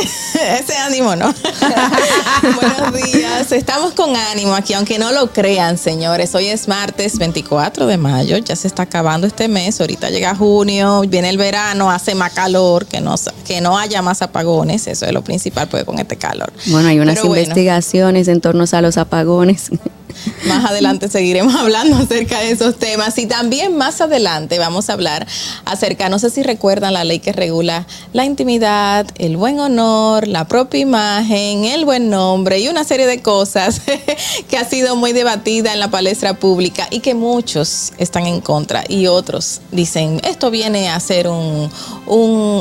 Ese 0.60 0.78
ánimo, 0.78 1.16
¿no? 1.16 1.34
Buenos 2.56 2.94
días. 3.14 3.52
Estamos 3.52 3.94
con 3.94 4.16
ánimo 4.16 4.54
aquí, 4.56 4.74
aunque 4.74 4.98
no 5.00 5.12
lo 5.12 5.21
crean, 5.28 5.78
señores. 5.78 6.34
Hoy 6.36 6.48
es 6.48 6.68
martes 6.68 7.18
24 7.18 7.86
de 7.88 7.98
mayo. 7.98 8.38
Ya 8.38 8.56
se 8.56 8.68
está 8.68 8.84
acabando 8.84 9.28
este 9.28 9.48
mes. 9.48 9.80
Ahorita 9.80 10.10
llega 10.10 10.36
junio, 10.36 11.02
viene 11.08 11.30
el 11.30 11.38
verano, 11.38 11.92
hace 11.92 12.16
más 12.16 12.34
calor, 12.34 12.86
que 12.86 13.02
no, 13.02 13.16
que 13.46 13.62
no 13.62 13.78
haya 13.78 14.02
más 14.02 14.22
apagones. 14.22 14.88
Eso 14.88 15.06
es 15.06 15.14
lo 15.14 15.24
principal, 15.24 15.68
pues, 15.68 15.84
con 15.84 16.00
este 16.00 16.18
calor. 16.18 16.52
Bueno, 16.68 16.90
hay 16.90 17.00
unas 17.00 17.16
Pero 17.16 17.28
bueno. 17.28 17.42
investigaciones 17.42 18.28
en 18.28 18.42
torno 18.42 18.66
a 18.72 18.82
los 18.82 18.98
apagones. 18.98 19.70
Más 20.48 20.66
adelante 20.66 21.10
seguiremos 21.10 21.56
hablando 21.56 21.98
acerca 21.98 22.40
de 22.40 22.52
esos 22.52 22.78
temas 22.78 23.18
y 23.18 23.26
también 23.26 23.76
más 23.78 24.02
adelante 24.02 24.60
vamos 24.60 24.90
a 24.90 24.94
hablar 24.94 25.28
acerca, 25.66 26.10
no 26.10 26.20
sé 26.20 26.30
si 26.30 26.44
recuerdan 26.44 26.94
la 26.94 27.04
ley 27.04 27.20
que 27.20 27.32
regula 27.32 27.86
la 28.14 28.26
intimidad, 28.26 29.08
el 29.18 29.38
buen 29.38 29.60
honor, 29.60 30.28
la 30.28 30.48
propia 30.48 30.80
imagen, 30.80 31.66
el 31.66 31.86
buen 31.86 32.10
nombre 32.10 32.60
y 32.60 32.68
una 32.68 32.84
serie 32.84 33.08
de 33.08 33.22
cosas 33.22 33.82
que 34.50 34.58
ha 34.58 34.66
sido 34.66 34.96
muy 34.96 35.14
debatida 35.14 35.74
en 35.74 35.80
la 35.80 35.90
palestra 35.90 36.34
pública 36.34 36.88
y 36.92 37.00
que 37.00 37.14
muchos 37.14 37.94
están 37.98 38.26
en 38.26 38.42
contra 38.42 38.84
y 38.88 39.08
otros 39.08 39.62
dicen 39.72 40.22
esto 40.24 40.52
viene 40.52 40.90
a 40.90 41.00
ser 41.00 41.28
un, 41.28 41.70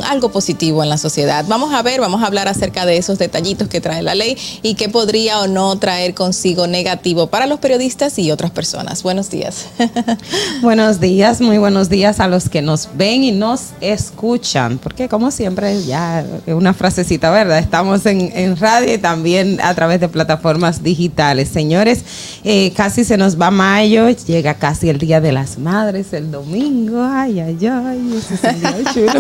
algo 0.09 0.31
positivo 0.31 0.83
en 0.83 0.89
la 0.89 0.99
sociedad. 0.99 1.45
Vamos 1.49 1.73
a 1.73 1.83
ver, 1.83 2.01
vamos 2.01 2.23
a 2.23 2.27
hablar 2.27 2.49
acerca 2.49 2.87
de 2.87 2.97
esos 2.97 3.19
detallitos 3.19 3.69
que 3.69 3.81
trae 3.81 4.03
la 4.03 4.15
ley 4.15 4.37
y 4.63 4.75
que 4.75 4.89
podría 4.89 5.41
o 5.41 5.47
no 5.47 5.79
traer 5.79 6.15
consigo 6.15 6.67
negativo 6.67 7.29
para 7.29 7.40
los 7.47 7.61
periodistas 7.61 8.19
y 8.19 8.31
otras 8.31 8.51
personas. 8.51 9.03
Buenos 9.03 9.31
días. 9.31 9.67
Buenos 10.63 11.01
días, 11.01 11.41
muy 11.41 11.59
buenos 11.59 11.89
días 11.89 12.21
a 12.21 12.29
los 12.29 12.49
que 12.49 12.63
nos 12.63 12.89
ven 12.95 13.25
y 13.25 13.33
nos 13.33 13.71
escuchan, 13.81 14.79
porque 14.79 15.09
como 15.09 15.31
siempre, 15.31 15.83
ya 15.83 16.25
una 16.47 16.75
frasecita, 16.75 17.31
¿verdad? 17.31 17.59
Estamos 17.59 18.07
en, 18.07 18.33
en 18.35 18.57
radio 18.57 18.95
y 18.95 18.99
también 18.99 19.59
a 19.63 19.75
través 19.75 20.01
de 20.01 20.09
plataformas 20.09 20.83
digitales. 20.83 21.49
Señores, 21.49 22.05
eh, 22.45 22.73
casi 22.77 23.05
se 23.05 23.17
nos 23.17 23.41
va 23.41 23.51
mayo, 23.51 24.09
llega 24.11 24.55
casi 24.55 24.89
el 24.89 24.99
Día 24.99 25.21
de 25.21 25.33
las 25.33 25.59
Madres, 25.59 26.13
el 26.13 26.31
domingo, 26.31 27.03
ay, 27.03 27.41
ay, 27.41 27.59
ay, 27.67 28.15
ese 28.19 28.35
es 28.35 28.43
un 28.55 28.61
día 28.61 28.93
chulo. 28.93 29.13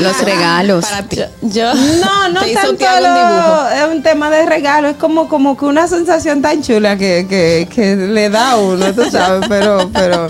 Los 0.00 0.24
regalos. 0.24 0.86
Para 0.86 1.02
ti. 1.08 1.18
Yo, 1.42 1.74
no, 1.74 2.28
no 2.30 2.40
¿Te 2.40 2.52
hizo 2.52 2.60
tanto 2.60 2.84
un 2.84 3.14
dibujo? 3.14 3.68
es 3.68 3.96
un 3.96 4.02
tema 4.02 4.30
de 4.30 4.46
regalo, 4.46 4.88
es 4.88 4.96
como, 4.96 5.28
como 5.28 5.56
que 5.56 5.64
una 5.64 5.86
sensación 5.88 6.42
tan 6.42 6.62
chula 6.62 6.96
que, 6.96 7.26
que, 7.28 7.47
que 7.74 7.96
le 7.96 8.30
da 8.30 8.52
a 8.52 8.56
uno, 8.56 8.92
tú 8.94 9.04
sabes, 9.10 9.46
pero, 9.48 9.90
pero 9.92 10.28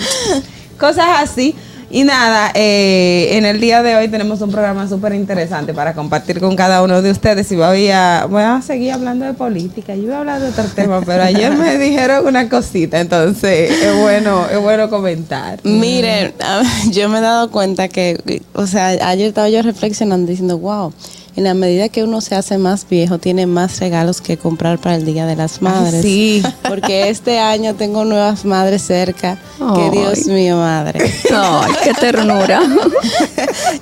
cosas 0.79 1.07
así. 1.21 1.55
Y 1.91 2.05
nada, 2.05 2.53
eh, 2.55 3.29
en 3.33 3.47
el 3.47 3.61
día 3.61 3.83
de 3.83 3.97
hoy 3.97 4.09
tenemos 4.09 4.43
un 4.43 4.51
programa 4.51 4.87
súper 4.87 5.15
interesante 5.15 5.73
para 5.73 5.95
compartir 5.95 6.39
con 6.39 6.55
cada 6.55 6.83
uno 6.83 7.01
de 7.01 7.11
ustedes 7.11 7.51
y 7.51 7.57
voy 7.57 7.89
a, 7.89 8.27
voy 8.29 8.43
a 8.43 8.61
seguir 8.61 8.93
hablando 8.93 9.25
de 9.25 9.33
política. 9.33 9.95
Yo 9.95 10.03
iba 10.03 10.17
a 10.17 10.19
hablar 10.19 10.43
de 10.43 10.49
otro 10.49 10.65
tema, 10.65 11.01
pero 11.01 11.23
ayer 11.23 11.51
me 11.57 11.79
dijeron 11.79 12.27
una 12.27 12.47
cosita, 12.51 13.01
entonces 13.01 13.71
es 13.71 13.97
bueno, 13.97 14.47
es 14.53 14.61
bueno 14.61 14.91
comentar. 14.91 15.61
Miren, 15.65 16.35
yo 16.91 17.09
me 17.09 17.19
he 17.19 17.23
dado 17.23 17.51
cuenta 17.51 17.89
que, 17.89 18.43
o 18.53 18.67
sea, 18.67 18.89
ayer 18.89 19.29
estaba 19.29 19.49
yo 19.49 19.63
reflexionando 19.63 20.29
diciendo, 20.29 20.59
wow, 20.59 20.93
en 21.39 21.45
la 21.45 21.55
medida 21.55 21.89
que 21.89 22.03
uno 22.03 22.21
se 22.21 22.35
hace 22.35 22.59
más 22.59 22.85
viejo, 22.89 23.19
tiene 23.19 23.47
más 23.47 23.79
regalos 23.79 24.21
que 24.21 24.37
comprar 24.37 24.81
para 24.81 24.97
el 24.97 25.05
Día 25.05 25.25
de 25.25 25.37
las 25.37 25.63
Madres. 25.63 26.03
sí. 26.03 26.43
Porque 26.69 27.11
este 27.11 27.39
año 27.39 27.77
tengo 27.77 28.05
nuevas 28.05 28.45
madres 28.45 28.83
cerca. 28.83 29.39
Que 29.57 29.83
Ay. 29.83 29.91
Dios 29.93 30.27
mío, 30.27 30.57
madre. 30.57 30.99
Ay, 31.33 31.73
qué 31.85 31.95
ternura. 31.95 32.61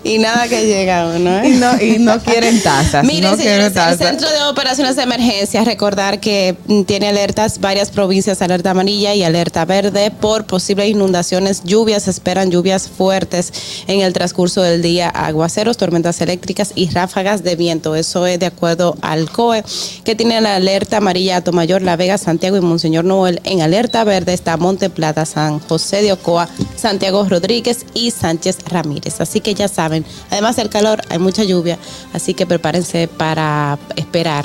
y 0.07 0.19
nada 0.19 0.49
que 0.49 0.67
llega 0.67 1.07
uno. 1.07 1.45
Y 1.45 1.53
¿eh? 1.53 1.57
no, 1.57 1.83
y 1.83 1.99
no 1.99 2.19
quieren 2.23 2.63
tazas. 2.63 3.05
Mire, 3.05 3.29
no 3.29 3.37
señores, 3.37 3.73
el. 3.77 3.99
Centro 3.99 4.31
de 4.31 4.43
Operaciones 4.45 4.97
de 4.97 5.03
Emergencia, 5.03 5.65
recordar 5.65 6.21
que 6.21 6.57
mm, 6.67 6.83
tiene 6.83 7.09
alertas 7.09 7.61
varias 7.61 7.91
provincias, 7.91 8.43
alerta 8.43 8.71
amarilla 8.71 9.15
y 9.15 9.25
alerta 9.25 9.65
verde 9.65 10.11
por 10.11 10.47
posibles 10.47 10.89
inundaciones, 10.89 11.63
lluvias, 11.65 12.05
se 12.05 12.11
esperan 12.11 12.51
lluvias 12.51 12.89
fuertes 12.89 13.53
en 13.87 14.01
el 14.01 14.13
transcurso 14.13 14.63
del 14.63 14.83
día, 14.83 15.09
aguaceros, 15.09 15.77
tormentas 15.77 16.21
eléctricas 16.21 16.73
y 16.75 16.89
ráfagas 16.91 17.43
de 17.43 17.57
viento. 17.57 17.97
Eso 17.97 18.27
es 18.27 18.39
de 18.39 18.47
acuerdo 18.47 18.97
al 19.03 19.31
COE, 19.31 19.65
que 20.05 20.15
tiene 20.15 20.41
la 20.41 20.57
alerta 20.57 20.99
amarilla 20.99 21.43
Mayor, 21.53 21.83
La 21.83 21.97
Vega, 21.97 22.19
Santiago 22.19 22.57
y 22.57 22.61
Monseñor 22.61 23.05
Noel. 23.05 23.41
En 23.45 23.61
alerta 23.61 24.05
verde 24.05 24.33
está 24.35 24.57
Monte 24.57 24.91
Plata, 24.91 25.25
San 25.25 25.59
José 25.61 26.03
de 26.03 26.13
Ocoa, 26.13 26.49
Santiago 26.77 27.27
Rodríguez 27.29 27.87
y 27.95 28.11
Sánchez 28.11 28.59
Ramírez. 28.69 29.21
Así 29.21 29.41
que 29.41 29.55
ya 29.55 29.69
saben, 29.69 29.96
además 30.31 30.57
del 30.57 30.69
calor, 30.69 31.01
hay 31.09 31.19
mucha 31.19 31.45
lluvia, 31.45 31.79
así 32.13 32.35
que 32.35 32.47
prepárense 32.47 33.09
para 33.09 33.79
esperar 33.97 34.45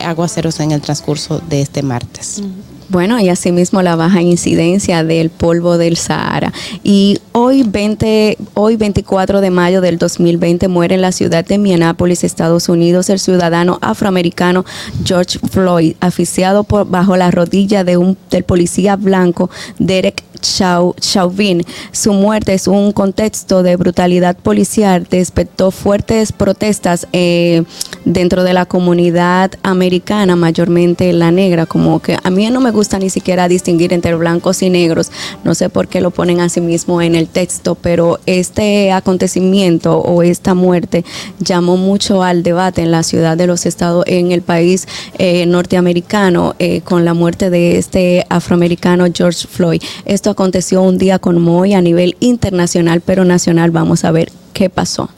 aguaceros 0.00 0.60
en 0.60 0.72
el 0.72 0.80
transcurso 0.80 1.40
de 1.48 1.62
este 1.62 1.82
martes. 1.82 2.42
Bueno, 2.88 3.18
y 3.18 3.30
asimismo 3.30 3.80
la 3.80 3.96
baja 3.96 4.20
incidencia 4.20 5.02
del 5.02 5.30
polvo 5.30 5.78
del 5.78 5.96
Sahara. 5.96 6.52
Y 6.84 7.20
hoy 7.32 7.62
20, 7.62 8.36
hoy 8.52 8.76
24 8.76 9.40
de 9.40 9.50
mayo 9.50 9.80
del 9.80 9.96
2020 9.96 10.68
muere 10.68 10.96
en 10.96 11.00
la 11.00 11.10
ciudad 11.12 11.42
de 11.42 11.56
Minneapolis, 11.56 12.22
Estados 12.22 12.68
Unidos, 12.68 13.08
el 13.08 13.18
ciudadano 13.18 13.78
afroamericano 13.80 14.66
George 15.04 15.38
Floyd, 15.38 15.94
asfixiado 16.00 16.64
por 16.64 16.86
bajo 16.86 17.16
la 17.16 17.30
rodilla 17.30 17.82
del 17.82 18.16
policía 18.46 18.96
blanco 18.96 19.48
Derek 19.78 20.22
Chau- 20.42 20.94
Chauvin. 21.00 21.64
Su 21.92 22.12
muerte 22.12 22.52
es 22.52 22.66
un 22.68 22.92
contexto 22.92 23.62
de 23.62 23.76
brutalidad 23.76 24.36
policial, 24.36 25.06
despertó 25.08 25.70
fuertes 25.70 26.32
protestas 26.32 27.06
eh, 27.12 27.62
dentro 28.04 28.44
de 28.44 28.52
la 28.52 28.66
comunidad 28.66 29.52
americana, 29.62 30.36
mayormente 30.36 31.12
la 31.12 31.30
negra, 31.30 31.64
como 31.66 32.00
que 32.00 32.18
a 32.22 32.30
mí 32.30 32.50
no 32.50 32.60
me 32.60 32.70
gusta 32.72 32.98
ni 32.98 33.08
siquiera 33.08 33.48
distinguir 33.48 33.92
entre 33.92 34.14
blancos 34.14 34.62
y 34.62 34.68
negros, 34.70 35.10
no 35.44 35.54
sé 35.54 35.68
por 35.70 35.88
qué 35.88 36.00
lo 36.00 36.10
ponen 36.10 36.40
así 36.40 36.60
mismo 36.60 37.00
en 37.00 37.14
el 37.14 37.28
texto, 37.28 37.74
pero 37.76 38.18
este 38.26 38.92
acontecimiento 38.92 39.98
o 39.98 40.22
esta 40.22 40.54
muerte 40.54 41.04
llamó 41.38 41.76
mucho 41.76 42.22
al 42.22 42.42
debate 42.42 42.82
en 42.82 42.90
la 42.90 43.02
ciudad 43.04 43.36
de 43.36 43.46
los 43.46 43.64
estados, 43.66 44.04
en 44.08 44.32
el 44.32 44.42
país 44.42 44.88
eh, 45.18 45.46
norteamericano, 45.46 46.54
eh, 46.58 46.80
con 46.82 47.04
la 47.04 47.14
muerte 47.14 47.50
de 47.50 47.78
este 47.78 48.26
afroamericano 48.28 49.06
George 49.14 49.46
Floyd. 49.46 49.80
Esto 50.04 50.31
aconteció 50.32 50.82
un 50.82 50.98
día 50.98 51.18
como 51.18 51.58
hoy 51.58 51.74
a 51.74 51.80
nivel 51.80 52.16
internacional, 52.20 53.00
pero 53.00 53.24
nacional, 53.24 53.70
vamos 53.70 54.04
a 54.04 54.10
ver 54.10 54.30
qué 54.52 54.68
pasó. 54.68 55.08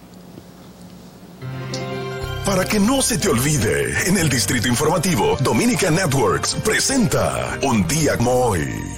Para 2.45 2.67
que 2.67 2.79
no 2.79 3.01
se 3.01 3.17
te 3.17 3.29
olvide, 3.29 4.07
en 4.07 4.19
el 4.19 4.29
Distrito 4.29 4.69
Informativo, 4.69 5.37
Dominica 5.41 5.91
Networks 5.91 6.55
presenta 6.63 7.59
Un 7.63 7.89
día 7.89 8.19
como 8.19 8.33
hoy. 8.33 8.94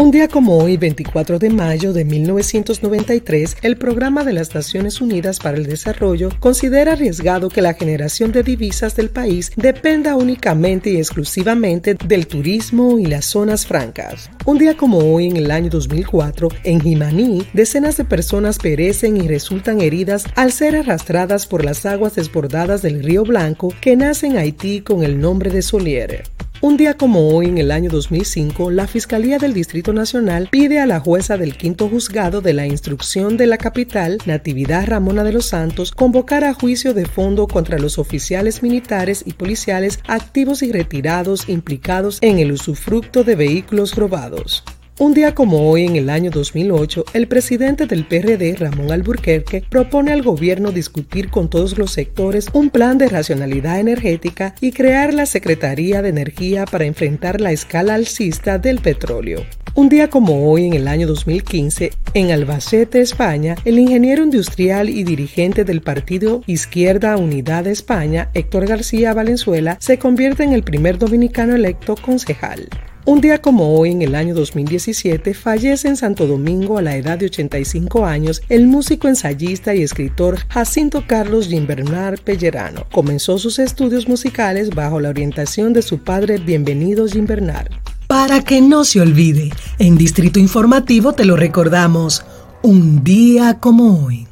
Un 0.00 0.12
día 0.12 0.28
como 0.28 0.56
hoy, 0.58 0.76
24 0.76 1.40
de 1.40 1.50
mayo 1.50 1.92
de 1.92 2.04
1993, 2.04 3.56
el 3.62 3.76
Programa 3.76 4.22
de 4.22 4.32
las 4.32 4.54
Naciones 4.54 5.00
Unidas 5.00 5.40
para 5.40 5.56
el 5.56 5.66
Desarrollo 5.66 6.28
considera 6.38 6.92
arriesgado 6.92 7.48
que 7.48 7.62
la 7.62 7.74
generación 7.74 8.30
de 8.30 8.44
divisas 8.44 8.94
del 8.94 9.10
país 9.10 9.50
dependa 9.56 10.14
únicamente 10.14 10.90
y 10.90 10.98
exclusivamente 10.98 11.94
del 11.94 12.28
turismo 12.28 13.00
y 13.00 13.06
las 13.06 13.24
zonas 13.24 13.66
francas. 13.66 14.30
Un 14.44 14.58
día 14.58 14.76
como 14.76 14.98
hoy, 14.98 15.26
en 15.26 15.36
el 15.36 15.50
año 15.50 15.68
2004, 15.68 16.48
en 16.62 16.80
Jimaní, 16.80 17.48
decenas 17.52 17.96
de 17.96 18.04
personas 18.04 18.58
perecen 18.58 19.16
y 19.16 19.26
resultan 19.26 19.80
heridas 19.80 20.26
al 20.36 20.52
ser 20.52 20.76
arrastradas 20.76 21.48
por 21.48 21.64
las 21.64 21.84
aguas 21.86 22.14
desbordadas 22.14 22.82
del 22.82 23.02
río 23.02 23.24
Blanco 23.24 23.74
que 23.80 23.96
nace 23.96 24.28
en 24.28 24.38
Haití 24.38 24.80
con 24.80 25.02
el 25.02 25.20
nombre 25.20 25.50
de 25.50 25.60
Soliere. 25.60 26.22
Un 26.60 26.76
día 26.76 26.94
como 26.94 27.28
hoy, 27.28 27.46
en 27.46 27.58
el 27.58 27.70
año 27.70 27.88
2005, 27.88 28.72
la 28.72 28.88
Fiscalía 28.88 29.38
del 29.38 29.54
Distrito 29.54 29.92
Nacional 29.92 30.48
pide 30.50 30.80
a 30.80 30.86
la 30.86 30.98
jueza 30.98 31.38
del 31.38 31.56
quinto 31.56 31.88
juzgado 31.88 32.40
de 32.40 32.52
la 32.52 32.66
instrucción 32.66 33.36
de 33.36 33.46
la 33.46 33.58
capital, 33.58 34.18
Natividad 34.26 34.88
Ramona 34.88 35.22
de 35.22 35.32
los 35.32 35.46
Santos, 35.46 35.92
convocar 35.92 36.42
a 36.42 36.54
juicio 36.54 36.94
de 36.94 37.06
fondo 37.06 37.46
contra 37.46 37.78
los 37.78 37.96
oficiales 37.96 38.60
militares 38.64 39.22
y 39.24 39.34
policiales 39.34 40.00
activos 40.08 40.64
y 40.64 40.72
retirados 40.72 41.48
implicados 41.48 42.18
en 42.22 42.40
el 42.40 42.50
usufructo 42.50 43.22
de 43.22 43.36
vehículos 43.36 43.94
robados. 43.94 44.64
Un 45.00 45.14
día 45.14 45.32
como 45.32 45.70
hoy, 45.70 45.84
en 45.84 45.94
el 45.94 46.10
año 46.10 46.32
2008, 46.32 47.04
el 47.12 47.28
presidente 47.28 47.86
del 47.86 48.04
PRD, 48.04 48.56
Ramón 48.56 48.90
Alburquerque, 48.90 49.62
propone 49.70 50.12
al 50.12 50.22
gobierno 50.22 50.72
discutir 50.72 51.30
con 51.30 51.48
todos 51.48 51.78
los 51.78 51.92
sectores 51.92 52.48
un 52.52 52.70
plan 52.70 52.98
de 52.98 53.08
racionalidad 53.08 53.78
energética 53.78 54.56
y 54.60 54.72
crear 54.72 55.14
la 55.14 55.26
Secretaría 55.26 56.02
de 56.02 56.08
Energía 56.08 56.64
para 56.64 56.84
enfrentar 56.84 57.40
la 57.40 57.52
escala 57.52 57.94
alcista 57.94 58.58
del 58.58 58.80
petróleo. 58.80 59.46
Un 59.76 59.88
día 59.88 60.10
como 60.10 60.50
hoy, 60.50 60.66
en 60.66 60.72
el 60.72 60.88
año 60.88 61.06
2015, 61.06 61.92
en 62.14 62.32
Albacete, 62.32 63.00
España, 63.00 63.54
el 63.64 63.78
ingeniero 63.78 64.24
industrial 64.24 64.88
y 64.88 65.04
dirigente 65.04 65.62
del 65.62 65.80
partido 65.80 66.42
Izquierda 66.48 67.16
Unidad 67.16 67.68
España, 67.68 68.30
Héctor 68.34 68.66
García 68.66 69.14
Valenzuela, 69.14 69.76
se 69.78 69.96
convierte 69.96 70.42
en 70.42 70.54
el 70.54 70.64
primer 70.64 70.98
dominicano 70.98 71.54
electo 71.54 71.94
concejal. 71.94 72.68
Un 73.08 73.22
día 73.22 73.40
como 73.40 73.72
hoy, 73.72 73.92
en 73.92 74.02
el 74.02 74.14
año 74.14 74.34
2017, 74.34 75.32
fallece 75.32 75.88
en 75.88 75.96
Santo 75.96 76.26
Domingo 76.26 76.76
a 76.76 76.82
la 76.82 76.94
edad 76.94 77.16
de 77.16 77.24
85 77.24 78.04
años 78.04 78.42
el 78.50 78.66
músico, 78.66 79.08
ensayista 79.08 79.74
y 79.74 79.82
escritor 79.82 80.40
Jacinto 80.50 81.02
Carlos 81.06 81.48
Gimbernard 81.48 82.20
Pellerano. 82.20 82.84
Comenzó 82.92 83.38
sus 83.38 83.58
estudios 83.60 84.08
musicales 84.08 84.68
bajo 84.74 85.00
la 85.00 85.08
orientación 85.08 85.72
de 85.72 85.80
su 85.80 86.00
padre 86.00 86.36
Bienvenido 86.36 87.08
Gimbernard. 87.08 87.70
Para 88.08 88.42
que 88.42 88.60
no 88.60 88.84
se 88.84 89.00
olvide, 89.00 89.52
en 89.78 89.96
Distrito 89.96 90.38
Informativo 90.38 91.14
te 91.14 91.24
lo 91.24 91.34
recordamos, 91.34 92.26
un 92.62 93.02
día 93.04 93.56
como 93.58 94.04
hoy. 94.04 94.28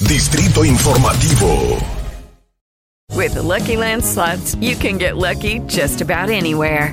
Distrito 0.00 0.64
Informativo. 0.64 1.78
With 3.14 3.34
the 3.34 3.42
Lucky 3.42 3.76
Land 3.76 4.02
slots, 4.04 4.56
you 4.56 4.74
can 4.74 4.98
get 4.98 5.16
lucky 5.16 5.60
just 5.68 6.00
about 6.00 6.28
anywhere. 6.28 6.92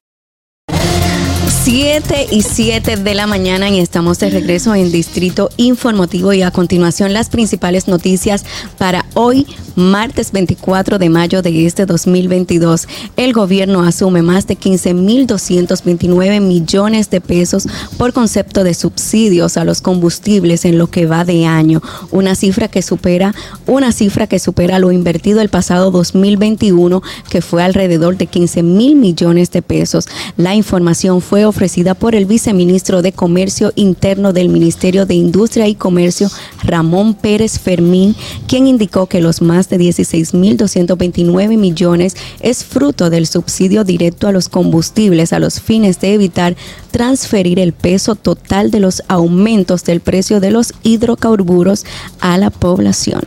7 1.63 2.29
y 2.31 2.41
7 2.41 2.97
de 2.97 3.13
la 3.13 3.27
mañana 3.27 3.69
y 3.69 3.79
estamos 3.79 4.17
de 4.17 4.31
regreso 4.31 4.73
en 4.73 4.91
Distrito 4.91 5.51
Informativo 5.57 6.33
y 6.33 6.41
a 6.41 6.49
continuación 6.49 7.13
las 7.13 7.29
principales 7.29 7.87
noticias 7.87 8.43
para 8.79 9.05
hoy, 9.13 9.45
martes 9.75 10.31
24 10.31 10.97
de 10.97 11.09
mayo 11.09 11.43
de 11.43 11.67
este 11.67 11.85
2022. 11.85 12.87
El 13.15 13.31
gobierno 13.33 13.83
asume 13.83 14.23
más 14.23 14.47
de 14.47 14.57
15.229 14.57 16.41
millones 16.41 17.11
de 17.11 17.21
pesos 17.21 17.67
por 17.95 18.11
concepto 18.11 18.63
de 18.63 18.73
subsidios 18.73 19.55
a 19.55 19.63
los 19.63 19.81
combustibles 19.81 20.65
en 20.65 20.79
lo 20.79 20.87
que 20.87 21.05
va 21.05 21.25
de 21.25 21.45
año, 21.45 21.83
una 22.09 22.33
cifra 22.33 22.69
que 22.69 22.81
supera 22.81 23.35
una 23.67 23.91
cifra 23.91 24.25
que 24.25 24.39
supera 24.39 24.79
lo 24.79 24.91
invertido 24.91 25.41
el 25.41 25.49
pasado 25.49 25.91
2021 25.91 27.03
que 27.29 27.43
fue 27.43 27.61
alrededor 27.61 28.17
de 28.17 28.25
15 28.25 28.63
mil 28.63 28.95
millones 28.95 29.51
de 29.51 29.61
pesos. 29.61 30.07
La 30.37 30.55
información 30.55 31.21
fue 31.21 31.50
ofrecida 31.51 31.93
por 31.93 32.15
el 32.15 32.25
viceministro 32.25 33.01
de 33.01 33.11
Comercio 33.13 33.71
Interno 33.75 34.33
del 34.33 34.49
Ministerio 34.49 35.05
de 35.05 35.13
Industria 35.13 35.67
y 35.67 35.75
Comercio, 35.75 36.29
Ramón 36.63 37.13
Pérez 37.13 37.59
Fermín, 37.59 38.15
quien 38.47 38.67
indicó 38.67 39.05
que 39.05 39.21
los 39.21 39.41
más 39.41 39.69
de 39.69 39.77
16.229 39.77 41.57
millones 41.57 42.15
es 42.39 42.65
fruto 42.65 43.09
del 43.09 43.27
subsidio 43.27 43.83
directo 43.83 44.27
a 44.27 44.31
los 44.31 44.49
combustibles 44.49 45.31
a 45.33 45.39
los 45.39 45.59
fines 45.61 45.99
de 46.01 46.13
evitar 46.13 46.55
transferir 46.91 47.59
el 47.59 47.73
peso 47.73 48.15
total 48.15 48.71
de 48.71 48.79
los 48.79 49.03
aumentos 49.07 49.83
del 49.83 50.01
precio 50.01 50.39
de 50.39 50.51
los 50.51 50.73
hidrocarburos 50.83 51.85
a 52.19 52.37
la 52.37 52.49
población. 52.49 53.21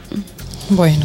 Bueno, 0.70 1.04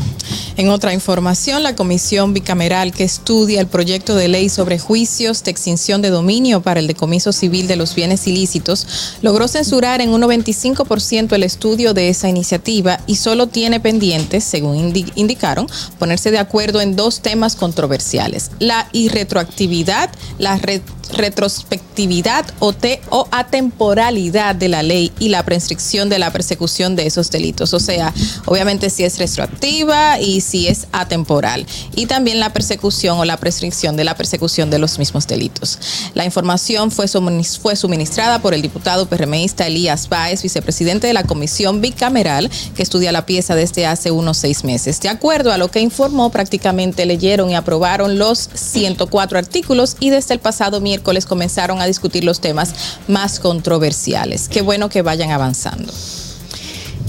en 0.55 0.69
otra 0.69 0.93
información, 0.93 1.63
la 1.63 1.75
comisión 1.75 2.33
bicameral 2.33 2.93
que 2.93 3.03
estudia 3.03 3.59
el 3.59 3.67
proyecto 3.67 4.15
de 4.15 4.29
ley 4.29 4.47
sobre 4.47 4.79
juicios 4.79 5.43
de 5.43 5.51
extinción 5.51 6.01
de 6.01 6.09
dominio 6.09 6.61
para 6.61 6.79
el 6.79 6.87
decomiso 6.87 7.33
civil 7.33 7.67
de 7.67 7.75
los 7.75 7.93
bienes 7.93 8.25
ilícitos 8.25 8.87
logró 9.21 9.49
censurar 9.49 9.99
en 9.99 10.11
un 10.11 10.21
95% 10.21 11.33
el 11.33 11.43
estudio 11.43 11.93
de 11.93 12.07
esa 12.07 12.29
iniciativa 12.29 13.01
y 13.05 13.17
solo 13.17 13.47
tiene 13.47 13.81
pendientes, 13.81 14.45
según 14.45 14.77
indi- 14.93 15.11
indicaron, 15.15 15.67
ponerse 15.97 16.31
de 16.31 16.39
acuerdo 16.39 16.79
en 16.79 16.95
dos 16.95 17.19
temas 17.19 17.57
controversiales, 17.57 18.51
la 18.59 18.87
irretroactividad, 18.93 20.09
la 20.37 20.57
re- 20.57 20.81
retrospectividad 21.13 22.45
o, 22.59 22.73
te- 22.73 23.01
o 23.09 23.27
atemporalidad 23.31 24.55
de 24.55 24.69
la 24.69 24.83
ley 24.83 25.11
y 25.19 25.29
la 25.29 25.43
prescripción 25.43 26.09
de 26.09 26.19
la 26.19 26.31
persecución 26.31 26.95
de 26.95 27.05
esos 27.07 27.29
delitos. 27.31 27.73
O 27.73 27.79
sea, 27.79 28.13
obviamente 28.45 28.89
si 28.89 29.03
es 29.03 29.17
retroactiva 29.17 30.19
y 30.19 30.41
si 30.41 30.67
es 30.67 30.87
atemporal. 30.91 31.65
Y 31.95 32.05
también 32.05 32.39
la 32.39 32.53
persecución 32.53 33.17
o 33.19 33.25
la 33.25 33.37
prescripción 33.37 33.95
de 33.97 34.03
la 34.03 34.15
persecución 34.15 34.69
de 34.69 34.79
los 34.79 34.99
mismos 34.99 35.27
delitos. 35.27 35.79
La 36.13 36.25
información 36.25 36.91
fue, 36.91 37.07
fue 37.07 37.75
suministrada 37.75 38.39
por 38.39 38.53
el 38.53 38.61
diputado 38.61 39.07
PRMista 39.07 39.67
Elías 39.67 40.09
Báez, 40.09 40.43
vicepresidente 40.43 41.07
de 41.07 41.13
la 41.13 41.23
comisión 41.23 41.81
bicameral 41.81 42.49
que 42.75 42.83
estudia 42.83 43.11
la 43.11 43.25
pieza 43.25 43.55
desde 43.55 43.85
hace 43.85 44.11
unos 44.11 44.37
seis 44.37 44.63
meses. 44.63 44.99
De 45.01 45.09
acuerdo 45.09 45.51
a 45.51 45.57
lo 45.57 45.69
que 45.71 45.79
informó, 45.81 46.29
prácticamente 46.29 47.05
leyeron 47.05 47.49
y 47.49 47.55
aprobaron 47.55 48.17
los 48.17 48.49
104 48.53 49.37
artículos 49.37 49.95
y 49.99 50.09
desde 50.09 50.33
el 50.33 50.39
pasado 50.39 50.79
miércoles 50.81 50.98
comenzaron 51.25 51.81
a 51.81 51.85
discutir 51.85 52.23
los 52.23 52.39
temas 52.39 52.73
más 53.07 53.39
controversiales. 53.39 54.47
Qué 54.49 54.61
bueno 54.61 54.89
que 54.89 55.01
vayan 55.01 55.31
avanzando. 55.31 55.91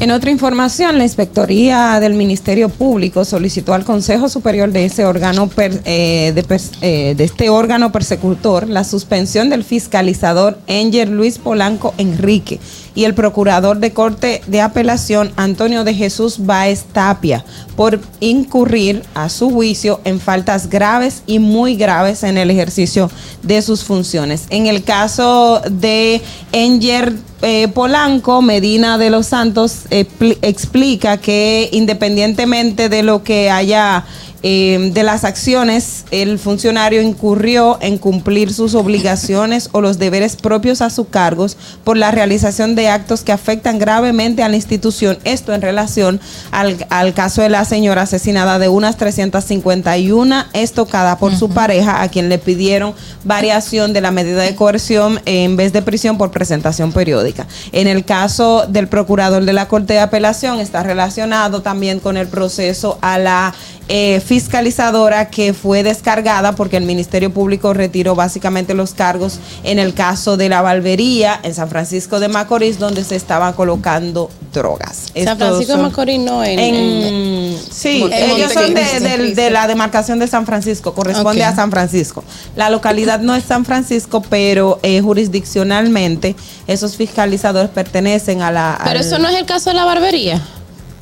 En 0.01 0.11
otra 0.13 0.31
información, 0.31 0.97
la 0.97 1.05
Inspectoría 1.05 2.01
del 2.01 2.15
Ministerio 2.15 2.71
Público 2.71 3.27
solicitó 3.27 3.75
al 3.75 3.85
Consejo 3.85 4.31
Superior 4.31 4.73
de 4.73 4.87
ese 4.87 5.05
órgano 5.05 5.51
eh, 5.59 6.33
de, 6.35 6.61
eh, 6.81 7.15
de 7.15 7.25
este 7.25 7.51
órgano 7.51 7.93
persecutor 7.93 8.67
la 8.67 8.85
suspensión 8.85 9.51
del 9.51 9.63
fiscalizador 9.63 10.59
Enger 10.69 11.11
Luis 11.11 11.39
Polanco 11.39 11.93
Enrique 11.99 12.61
y 12.95 13.05
el 13.05 13.15
procurador 13.15 13.79
de 13.79 13.93
Corte 13.93 14.43
de 14.47 14.61
Apelación 14.61 15.33
Antonio 15.37 15.85
de 15.85 15.95
Jesús 15.95 16.45
Báez 16.47 16.85
Tapia 16.93 17.45
por 17.77 18.01
incurrir 18.21 19.03
a 19.15 19.29
su 19.29 19.51
juicio 19.51 20.01
en 20.05 20.21
faltas 20.21 20.69
graves 20.69 21.23
y 21.27 21.39
muy 21.39 21.77
graves 21.77 22.23
en 22.23 22.37
el 22.39 22.51
ejercicio 22.51 23.11
de 23.43 23.63
sus 23.63 23.85
funciones. 23.85 24.45
En 24.51 24.67
el 24.67 24.83
caso 24.83 25.63
de 25.71 26.21
Enger 26.53 27.15
eh, 27.43 27.69
Polanco, 27.69 28.43
Medina 28.43 28.99
de 28.99 29.09
los 29.11 29.27
Santos 29.27 29.85
eh, 29.91 30.05
pli- 30.19 30.37
explica 30.43 31.17
que 31.17 31.71
independientemente 31.73 32.89
de 32.89 33.03
lo 33.03 33.23
que 33.23 33.51
haya 33.51 34.05
eh, 34.43 34.91
de 34.95 35.03
las 35.03 35.25
acciones, 35.25 36.05
el 36.11 36.39
funcionario 36.39 37.03
incurrió 37.03 37.79
en 37.83 37.99
cumplir 37.99 38.55
sus 38.55 38.75
obligaciones 38.75 39.69
o 39.73 39.81
los 39.81 39.99
deberes 39.99 40.37
propios 40.37 40.81
a 40.81 40.89
sus 40.89 41.09
cargos 41.09 41.57
por 41.85 41.97
la 41.97 42.11
realización 42.11 42.75
de 42.75 42.89
actos 42.89 43.23
que 43.23 43.33
afectan 43.33 43.79
gravemente 43.79 44.43
a 44.43 44.49
la 44.49 44.57
institución. 44.57 45.19
Esto 45.25 45.53
en 45.53 45.61
relación 45.61 46.21
al, 46.53 46.87
al 46.89 47.13
caso 47.13 47.43
de 47.43 47.51
la 47.51 47.65
señora 47.65 48.03
asesinada 48.03 48.59
de 48.59 48.69
unas 48.69 48.97
351 48.97 50.45
estocada 50.55 51.19
por 51.19 51.37
su 51.37 51.51
pareja, 51.51 52.03
a 52.03 52.09
quien 52.09 52.29
le 52.29 52.39
pidieron 52.39 52.95
variación 53.25 53.93
de 53.93 54.01
la 54.01 54.11
medida 54.11 54.43
de 54.43 54.55
coerción 54.55 55.21
en 55.27 55.57
vez 55.57 55.73
de 55.73 55.83
prisión 55.83 56.17
por 56.17 56.31
presentación 56.31 56.93
periódica. 56.93 57.47
En 57.73 57.87
el 57.89 58.05
caso 58.05 58.65
del 58.67 58.89
procurador 58.89 59.45
de 59.45 59.53
la 59.53 59.69
Corte 59.69 59.95
de 59.95 60.01
Apelación 60.01 60.61
está 60.61 60.83
relacionado 60.83 61.63
también 61.63 62.01
con 62.01 62.17
el 62.17 62.29
proceso 62.29 62.99
a 63.03 63.19
la 63.19 63.55
eh, 63.93 64.21
fiscalizadora 64.31 65.29
que 65.29 65.53
fue 65.55 65.83
descargada 65.83 66.53
porque 66.55 66.77
el 66.77 66.85
Ministerio 66.85 67.33
Público 67.35 67.75
retiró 67.75 68.15
básicamente 68.15 68.75
los 68.75 68.95
cargos 68.95 69.41
en 69.65 69.79
el 69.81 69.93
caso 69.93 70.37
de 70.37 70.49
la 70.49 70.63
Valvería 70.63 71.41
en 71.43 71.53
San 71.53 71.69
Francisco 71.69 72.21
de 72.21 72.29
Macorís 72.29 72.79
donde 72.79 73.03
se 73.03 73.17
estaban 73.17 73.53
colocando 73.55 74.31
drogas. 74.53 75.07
San 75.07 75.17
Estos 75.17 75.37
Francisco 75.39 75.77
de 75.77 75.83
Macorís 75.83 76.21
no 76.21 76.45
en, 76.45 76.59
en- 76.61 76.75
en- 76.75 77.59
sí, 77.71 78.03
en 78.13 78.31
ellos 78.31 78.53
son 78.53 78.73
de, 78.73 79.51
la 79.51 79.67
demarcación 79.67 80.19
de 80.21 80.27
San 80.29 80.47
Francisco, 80.47 80.95
corresponde 80.95 81.43
a 81.45 81.55
San 81.55 81.71
Francisco. 81.71 82.23
La 82.55 82.71
localidad 82.71 83.21
no 83.21 83.35
es 83.35 83.43
San 83.45 83.65
Francisco, 83.65 84.23
pero 84.31 84.79
eh, 84.85 85.01
jurisdiccionalmente 85.01 86.37
esos 86.67 86.97
fiscalizadores 86.97 87.71
pertenecen 87.71 88.43
a 88.43 88.51
la... 88.53 88.79
Pero 88.85 89.01
al- 89.01 89.05
eso 89.07 89.19
no 89.19 89.29
es 89.29 89.37
el 89.37 89.45
caso 89.47 89.71
de 89.71 89.75
la 89.77 89.85
barbería. 89.85 90.41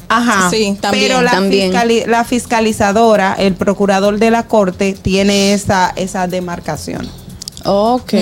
Ajá, 0.09 0.49
Sí, 0.51 0.77
también. 0.81 1.07
pero 1.09 1.23
la, 1.23 1.31
También. 1.33 1.73
fiscali- 1.73 2.07
la 2.07 2.25
fiscalizadora, 2.25 3.35
el 3.39 3.55
procurador 3.55 4.19
de 4.19 4.31
la 4.31 4.47
corte, 4.47 4.95
tiene 5.01 5.53
esa, 5.53 5.93
esa 5.97 6.27
demarcación. 6.27 7.09
Ok. 7.65 8.15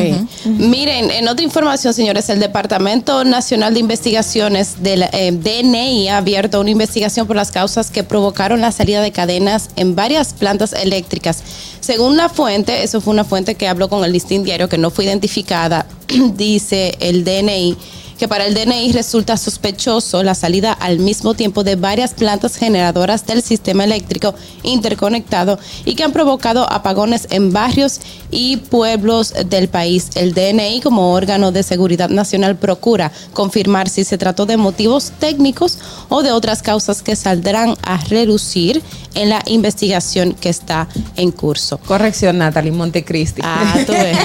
Miren, 0.46 1.10
en 1.10 1.28
otra 1.28 1.44
información, 1.44 1.92
señores, 1.94 2.28
el 2.30 2.40
Departamento 2.40 3.22
Nacional 3.24 3.74
de 3.74 3.80
Investigaciones 3.80 4.82
del 4.82 5.02
eh, 5.12 5.30
DNI 5.30 6.08
ha 6.08 6.16
abierto 6.16 6.60
una 6.60 6.70
investigación 6.70 7.26
por 7.26 7.36
las 7.36 7.52
causas 7.52 7.90
que 7.90 8.02
provocaron 8.02 8.60
la 8.60 8.72
salida 8.72 9.00
de 9.02 9.12
cadenas 9.12 9.68
en 9.76 9.94
varias 9.94 10.32
plantas 10.32 10.72
eléctricas. 10.72 11.42
Según 11.80 12.16
la 12.16 12.28
fuente, 12.28 12.82
eso 12.82 13.00
fue 13.00 13.12
una 13.12 13.24
fuente 13.24 13.54
que 13.54 13.68
habló 13.68 13.88
con 13.88 14.02
el 14.04 14.12
listín 14.12 14.42
diario 14.42 14.68
que 14.68 14.78
no 14.78 14.90
fue 14.90 15.04
identificada, 15.04 15.86
dice 16.34 16.96
el 17.00 17.22
DNI 17.24 17.76
que 18.16 18.28
para 18.28 18.46
el 18.46 18.54
DNI 18.54 18.92
resulta 18.92 19.36
sospechoso 19.36 20.22
la 20.22 20.34
salida 20.34 20.72
al 20.72 20.98
mismo 20.98 21.34
tiempo 21.34 21.64
de 21.64 21.76
varias 21.76 22.14
plantas 22.14 22.56
generadoras 22.56 23.26
del 23.26 23.42
sistema 23.42 23.84
eléctrico 23.84 24.34
interconectado 24.62 25.58
y 25.84 25.94
que 25.94 26.04
han 26.04 26.12
provocado 26.12 26.70
apagones 26.70 27.28
en 27.30 27.52
barrios 27.52 28.00
y 28.30 28.56
pueblos 28.56 29.34
del 29.48 29.68
país. 29.68 30.10
El 30.14 30.34
DNI 30.34 30.80
como 30.80 31.12
órgano 31.12 31.52
de 31.52 31.62
seguridad 31.62 32.08
nacional 32.08 32.56
procura 32.56 33.12
confirmar 33.32 33.88
si 33.88 34.04
se 34.04 34.18
trató 34.18 34.46
de 34.46 34.56
motivos 34.56 35.12
técnicos 35.18 35.78
o 36.08 36.22
de 36.22 36.32
otras 36.32 36.62
causas 36.62 37.02
que 37.02 37.16
saldrán 37.16 37.74
a 37.82 37.98
relucir 38.04 38.82
en 39.14 39.30
la 39.30 39.42
investigación 39.46 40.34
que 40.34 40.48
está 40.48 40.88
en 41.16 41.30
curso. 41.30 41.78
Corrección, 41.78 42.38
Natalie 42.38 42.72
Montecristi. 42.72 43.40
Ah, 43.44 43.78
tú 43.86 43.92
ves. 43.92 44.16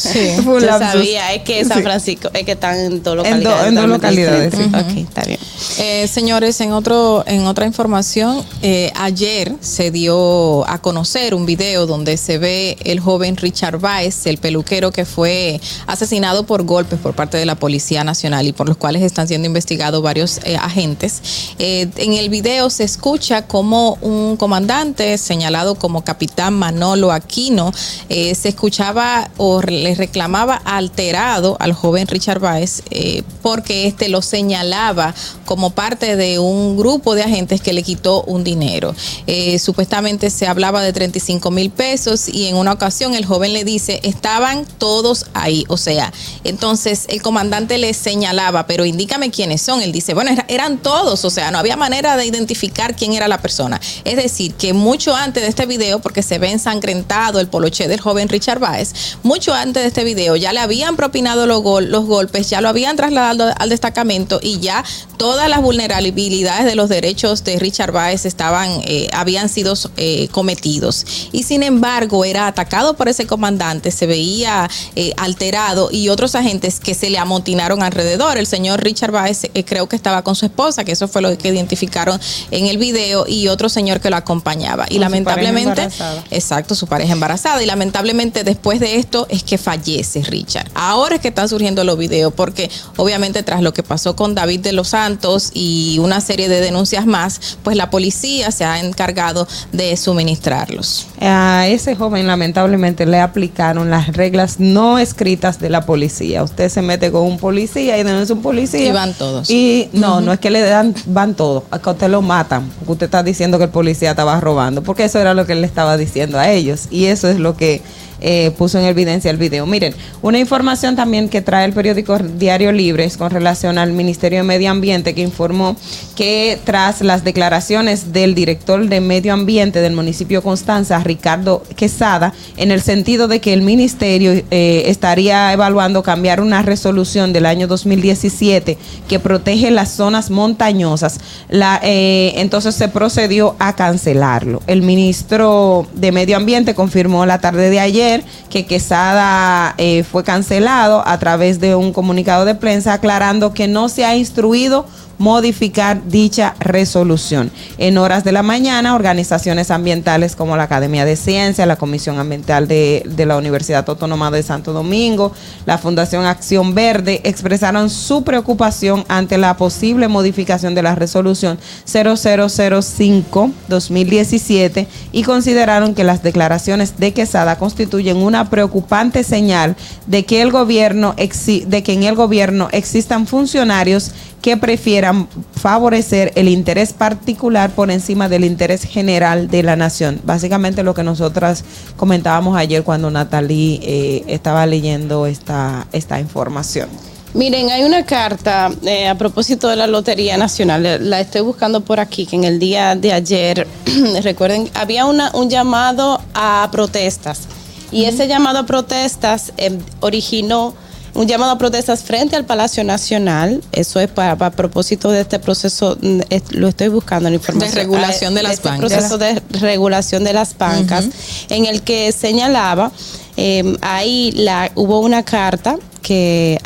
Sí. 0.00 0.30
Yo 0.44 0.60
sabía, 0.60 1.34
es 1.34 1.42
que 1.42 1.64
San. 1.64 1.82
Francisco, 1.82 2.30
es 2.32 2.44
que 2.44 2.52
están 2.52 2.78
en 2.78 3.02
En 3.24 3.42
do- 3.42 3.50
en 3.64 3.74
dos 3.74 3.84
localidades, 3.88 4.54
sí. 4.54 5.00
está 5.00 5.22
bien. 5.24 5.38
Eh, 5.78 6.08
señores, 6.08 6.60
en 6.60 6.72
otro, 6.72 7.22
en 7.26 7.46
otra 7.46 7.66
información, 7.66 8.42
eh, 8.62 8.90
ayer 8.96 9.54
se 9.60 9.90
dio 9.90 10.66
a 10.68 10.78
conocer 10.80 11.34
un 11.34 11.46
video 11.46 11.86
donde 11.86 12.16
se 12.16 12.38
ve 12.38 12.76
el 12.84 13.00
joven 13.00 13.36
Richard 13.36 13.78
Baez, 13.78 14.26
el 14.26 14.38
peluquero 14.38 14.90
que 14.90 15.04
fue 15.04 15.60
asesinado 15.86 16.44
por 16.46 16.62
golpes 16.64 16.98
por 16.98 17.14
parte 17.14 17.36
de 17.36 17.46
la 17.46 17.54
Policía 17.56 18.04
Nacional 18.04 18.46
y 18.46 18.52
por 18.52 18.68
los 18.68 18.76
cuales 18.76 19.02
están 19.02 19.28
siendo 19.28 19.46
investigados 19.46 20.02
varios 20.02 20.40
eh, 20.44 20.56
agentes. 20.56 21.20
Eh, 21.58 21.88
en 21.96 22.14
el 22.14 22.28
video 22.30 22.70
se 22.70 22.84
escucha 22.84 23.46
como 23.46 23.98
un 24.00 24.36
comandante 24.36 25.18
señalado 25.18 25.74
como 25.74 26.02
capitán 26.04 26.54
Manolo 26.54 27.12
Aquino 27.12 27.72
eh, 28.08 28.34
se 28.34 28.48
escuchaba 28.50 29.30
o 29.36 29.60
le 29.62 29.94
reclamaba 29.94 30.54
alterado 30.64 31.56
al 31.60 31.72
joven 31.72 32.06
Richard 32.06 32.40
Baez 32.40 32.82
eh, 32.90 33.09
porque 33.42 33.86
este 33.86 34.08
lo 34.08 34.22
señalaba 34.22 35.14
como 35.44 35.70
parte 35.70 36.16
de 36.16 36.38
un 36.38 36.76
grupo 36.76 37.14
de 37.14 37.22
agentes 37.22 37.60
que 37.60 37.72
le 37.72 37.82
quitó 37.82 38.22
un 38.24 38.44
dinero. 38.44 38.94
Eh, 39.26 39.58
supuestamente 39.58 40.30
se 40.30 40.46
hablaba 40.46 40.82
de 40.82 40.92
35 40.92 41.50
mil 41.50 41.70
pesos 41.70 42.28
y 42.28 42.46
en 42.46 42.56
una 42.56 42.72
ocasión 42.72 43.14
el 43.14 43.24
joven 43.24 43.52
le 43.52 43.64
dice, 43.64 44.00
estaban 44.02 44.64
todos 44.78 45.26
ahí. 45.34 45.64
O 45.68 45.76
sea, 45.76 46.12
entonces 46.44 47.04
el 47.08 47.22
comandante 47.22 47.78
le 47.78 47.92
señalaba, 47.94 48.66
pero 48.66 48.84
indícame 48.84 49.30
quiénes 49.30 49.62
son. 49.62 49.82
Él 49.82 49.92
dice, 49.92 50.14
bueno, 50.14 50.30
era- 50.30 50.44
eran 50.48 50.78
todos, 50.78 51.24
o 51.24 51.30
sea, 51.30 51.50
no 51.50 51.58
había 51.58 51.76
manera 51.76 52.16
de 52.16 52.26
identificar 52.26 52.94
quién 52.96 53.12
era 53.12 53.28
la 53.28 53.40
persona. 53.40 53.80
Es 54.04 54.16
decir, 54.16 54.54
que 54.54 54.72
mucho 54.72 55.14
antes 55.14 55.42
de 55.42 55.48
este 55.48 55.66
video, 55.66 56.00
porque 56.00 56.22
se 56.22 56.38
ve 56.38 56.50
ensangrentado 56.50 57.40
el 57.40 57.48
poloche 57.48 57.88
del 57.88 58.00
joven 58.00 58.28
Richard 58.28 58.58
Baez, 58.60 58.92
mucho 59.22 59.54
antes 59.54 59.82
de 59.82 59.88
este 59.88 60.04
video 60.04 60.36
ya 60.36 60.52
le 60.52 60.60
habían 60.60 60.96
propinado 60.96 61.46
los 61.46 61.62
golpes, 61.62 62.48
ya 62.50 62.60
lo 62.60 62.68
habían 62.68 62.96
trasladado 63.00 63.54
al 63.56 63.70
destacamento 63.70 64.40
y 64.42 64.60
ya 64.60 64.84
todas 65.16 65.48
las 65.48 65.62
vulnerabilidades 65.62 66.66
de 66.66 66.74
los 66.74 66.90
derechos 66.90 67.44
de 67.44 67.58
Richard 67.58 67.92
Baez 67.92 68.26
estaban, 68.26 68.68
eh, 68.84 69.08
habían 69.14 69.48
sido 69.48 69.72
eh, 69.96 70.28
cometidos. 70.32 71.06
Y 71.32 71.44
sin 71.44 71.62
embargo, 71.62 72.26
era 72.26 72.46
atacado 72.46 72.94
por 72.96 73.08
ese 73.08 73.26
comandante, 73.26 73.90
se 73.90 74.06
veía 74.06 74.68
eh, 74.96 75.14
alterado 75.16 75.88
y 75.90 76.10
otros 76.10 76.34
agentes 76.34 76.78
que 76.78 76.94
se 76.94 77.08
le 77.08 77.18
amotinaron 77.18 77.82
alrededor. 77.82 78.36
El 78.36 78.46
señor 78.46 78.82
Richard 78.82 79.12
Baez 79.12 79.44
eh, 79.44 79.64
creo 79.64 79.88
que 79.88 79.96
estaba 79.96 80.22
con 80.22 80.34
su 80.34 80.44
esposa, 80.44 80.84
que 80.84 80.92
eso 80.92 81.08
fue 81.08 81.22
lo 81.22 81.36
que 81.38 81.48
identificaron 81.48 82.20
en 82.50 82.66
el 82.66 82.76
video, 82.76 83.24
y 83.26 83.48
otro 83.48 83.68
señor 83.68 84.00
que 84.00 84.10
lo 84.10 84.16
acompañaba. 84.16 84.84
Y 84.88 84.94
Con 84.94 85.00
lamentablemente, 85.02 85.88
exacto, 86.30 86.74
su 86.74 86.86
pareja 86.86 87.12
embarazada. 87.12 87.62
Y 87.62 87.66
lamentablemente 87.66 88.44
después 88.44 88.80
de 88.80 88.96
esto 88.96 89.26
es 89.30 89.42
que 89.42 89.56
fallece 89.56 90.22
Richard. 90.22 90.68
Ahora 90.74 91.16
es 91.16 91.20
que 91.20 91.28
están 91.28 91.48
surgiendo 91.48 91.84
los 91.84 91.96
videos, 91.96 92.32
porque 92.34 92.70
obviamente 92.96 93.42
tras 93.42 93.62
lo 93.62 93.72
que 93.72 93.82
pasó 93.82 94.16
con 94.16 94.34
David 94.34 94.60
de 94.60 94.72
los 94.72 94.88
Santos 94.88 95.50
y 95.54 95.98
una 96.00 96.20
serie 96.20 96.48
de 96.48 96.60
denuncias 96.60 97.06
más, 97.06 97.58
pues 97.62 97.76
la 97.76 97.90
policía 97.90 98.50
se 98.50 98.64
ha 98.64 98.80
encargado 98.80 99.46
de 99.72 99.96
suministrarlos. 99.96 101.06
A 101.20 101.66
ese 101.68 101.96
joven 101.96 102.26
lamentablemente 102.26 103.06
le 103.06 103.20
aplicaron 103.20 103.90
las 103.90 104.08
reglas 104.08 104.60
no 104.60 104.98
escritas 104.98 105.58
de 105.58 105.70
la 105.70 105.86
policía. 105.86 106.42
Usted 106.42 106.68
se 106.68 106.82
mete 106.82 107.10
con 107.10 107.22
un 107.22 107.38
policía 107.38 107.98
y 107.98 108.02
denuncia 108.02 108.34
un 108.34 108.42
policía. 108.42 108.88
Y 108.88 108.92
van 108.92 109.14
todos. 109.14 109.50
Y 109.50 109.88
no, 109.92 110.20
no 110.20 110.32
es 110.32 110.40
que 110.40 110.50
le 110.50 110.60
dan, 110.60 110.94
van 111.06 111.34
todos, 111.34 111.64
a 111.70 111.78
que 111.78 111.90
usted 111.90 112.08
lo 112.08 112.22
matan, 112.22 112.70
porque 112.78 112.92
usted 112.92 113.06
está 113.06 113.22
diciendo 113.22 113.58
que 113.58 113.64
el 113.64 113.70
policía 113.70 114.10
estaba 114.10 114.40
robando, 114.40 114.82
porque 114.82 115.04
eso 115.04 115.18
era 115.18 115.34
lo 115.34 115.46
que 115.46 115.52
él 115.52 115.60
le 115.60 115.66
estaba 115.66 115.96
diciendo 115.96 116.38
a 116.38 116.50
ellos. 116.50 116.88
Y 116.90 117.06
eso 117.06 117.28
es 117.28 117.38
lo 117.38 117.56
que 117.56 117.82
eh, 118.20 118.52
puso 118.56 118.78
en 118.78 118.84
evidencia 118.84 119.30
el 119.30 119.36
video. 119.36 119.66
Miren, 119.66 119.94
una 120.22 120.38
información 120.38 120.96
también 120.96 121.28
que 121.28 121.40
trae 121.40 121.64
el 121.64 121.72
periódico 121.72 122.18
Diario 122.18 122.72
Libres 122.72 123.16
con 123.16 123.30
relación 123.30 123.78
al 123.78 123.92
Ministerio 123.92 124.40
de 124.40 124.42
Medio 124.44 124.70
Ambiente 124.70 125.14
que 125.14 125.22
informó 125.22 125.76
que 126.16 126.58
tras 126.64 127.00
las 127.00 127.24
declaraciones 127.24 128.12
del 128.12 128.34
director 128.34 128.86
de 128.86 129.00
Medio 129.00 129.32
Ambiente 129.32 129.80
del 129.80 129.94
municipio 129.94 130.42
Constanza, 130.42 130.98
Ricardo 131.02 131.62
Quesada, 131.76 132.34
en 132.56 132.70
el 132.70 132.82
sentido 132.82 133.28
de 133.28 133.40
que 133.40 133.52
el 133.52 133.62
ministerio 133.62 134.32
eh, 134.50 134.82
estaría 134.86 135.52
evaluando 135.52 136.02
cambiar 136.02 136.40
una 136.40 136.62
resolución 136.62 137.32
del 137.32 137.46
año 137.46 137.66
2017 137.66 138.76
que 139.08 139.18
protege 139.18 139.70
las 139.70 139.92
zonas 139.92 140.30
montañosas, 140.30 141.20
la, 141.48 141.80
eh, 141.82 142.34
entonces 142.36 142.74
se 142.74 142.88
procedió 142.88 143.56
a 143.58 143.74
cancelarlo. 143.74 144.62
El 144.66 144.82
ministro 144.82 145.86
de 145.94 146.12
Medio 146.12 146.36
Ambiente 146.36 146.74
confirmó 146.74 147.26
la 147.26 147.40
tarde 147.40 147.70
de 147.70 147.80
ayer 147.80 148.09
que 148.48 148.66
Quesada 148.66 149.74
eh, 149.78 150.02
fue 150.02 150.24
cancelado 150.24 151.02
a 151.06 151.18
través 151.18 151.60
de 151.60 151.74
un 151.74 151.92
comunicado 151.92 152.44
de 152.44 152.54
prensa 152.54 152.94
aclarando 152.94 153.52
que 153.52 153.68
no 153.68 153.88
se 153.88 154.04
ha 154.04 154.16
instruido 154.16 154.86
modificar 155.20 156.08
dicha 156.08 156.56
resolución. 156.58 157.52
En 157.76 157.98
horas 157.98 158.24
de 158.24 158.32
la 158.32 158.42
mañana, 158.42 158.94
organizaciones 158.94 159.70
ambientales 159.70 160.34
como 160.34 160.56
la 160.56 160.62
Academia 160.62 161.04
de 161.04 161.14
Ciencias, 161.14 161.68
la 161.68 161.76
Comisión 161.76 162.18
Ambiental 162.18 162.66
de, 162.66 163.02
de 163.04 163.26
la 163.26 163.36
Universidad 163.36 163.86
Autónoma 163.86 164.30
de 164.30 164.42
Santo 164.42 164.72
Domingo, 164.72 165.34
la 165.66 165.76
Fundación 165.76 166.24
Acción 166.24 166.74
Verde, 166.74 167.20
expresaron 167.24 167.90
su 167.90 168.24
preocupación 168.24 169.04
ante 169.08 169.36
la 169.36 169.58
posible 169.58 170.08
modificación 170.08 170.74
de 170.74 170.82
la 170.82 170.94
resolución 170.94 171.58
0005-2017 171.86 174.86
y 175.12 175.22
consideraron 175.22 175.94
que 175.94 176.02
las 176.02 176.22
declaraciones 176.22 176.98
de 176.98 177.12
Quesada 177.12 177.58
constituyen 177.58 178.16
una 178.16 178.48
preocupante 178.48 179.22
señal 179.22 179.76
de 180.06 180.24
que 180.24 180.40
el 180.40 180.50
gobierno 180.50 181.14
de 181.14 181.82
que 181.82 181.92
en 181.92 182.04
el 182.04 182.14
gobierno 182.14 182.68
existan 182.72 183.26
funcionarios 183.26 184.12
que 184.42 184.56
prefieran 184.56 185.28
favorecer 185.54 186.32
el 186.34 186.48
interés 186.48 186.92
particular 186.92 187.70
por 187.70 187.90
encima 187.90 188.28
del 188.28 188.44
interés 188.44 188.84
general 188.84 189.48
de 189.48 189.62
la 189.62 189.76
nación. 189.76 190.20
Básicamente 190.24 190.82
lo 190.82 190.94
que 190.94 191.02
nosotras 191.02 191.64
comentábamos 191.96 192.56
ayer 192.56 192.82
cuando 192.82 193.10
Natalie 193.10 193.80
eh, 193.82 194.24
estaba 194.28 194.64
leyendo 194.66 195.26
esta, 195.26 195.86
esta 195.92 196.18
información. 196.20 196.88
Miren, 197.32 197.70
hay 197.70 197.84
una 197.84 198.04
carta 198.04 198.72
eh, 198.82 199.06
a 199.06 199.14
propósito 199.14 199.68
de 199.68 199.76
la 199.76 199.86
Lotería 199.86 200.36
Nacional, 200.36 200.84
eh, 200.84 200.98
la 200.98 201.20
estoy 201.20 201.42
buscando 201.42 201.80
por 201.80 202.00
aquí, 202.00 202.26
que 202.26 202.34
en 202.34 202.42
el 202.42 202.58
día 202.58 202.96
de 202.96 203.12
ayer, 203.12 203.68
recuerden, 204.22 204.68
había 204.74 205.06
una, 205.06 205.30
un 205.34 205.48
llamado 205.48 206.20
a 206.34 206.68
protestas 206.72 207.46
y 207.92 208.06
ese 208.06 208.26
llamado 208.26 208.58
a 208.58 208.66
protestas 208.66 209.52
eh, 209.58 209.78
originó 210.00 210.74
un 211.14 211.26
llamado 211.26 211.52
a 211.52 211.58
protestas 211.58 212.02
frente 212.02 212.36
al 212.36 212.44
Palacio 212.44 212.84
Nacional, 212.84 213.62
eso 213.72 214.00
es 214.00 214.08
para, 214.08 214.36
para 214.36 214.54
propósito 214.54 215.10
de 215.10 215.20
este 215.22 215.38
proceso, 215.38 215.98
mm, 216.00 216.20
lo 216.50 216.68
estoy 216.68 216.88
buscando 216.88 217.28
en 217.28 217.34
la 217.34 217.36
información. 217.36 217.74
De 217.74 217.80
regulación 217.80 218.34
de 218.34 218.42
las 218.42 218.52
este 218.54 218.68
bancas. 218.68 218.90
proceso 218.92 219.18
de 219.18 219.42
regulación 219.58 220.24
de 220.24 220.32
las 220.32 220.56
bancas, 220.56 221.08
en 221.48 221.66
el 221.66 221.82
que 221.82 222.12
señalaba, 222.12 222.92
eh, 223.36 223.76
ahí 223.80 224.32
la, 224.32 224.70
hubo 224.74 225.00
una 225.00 225.22
carta 225.22 225.76
que, 226.02 226.58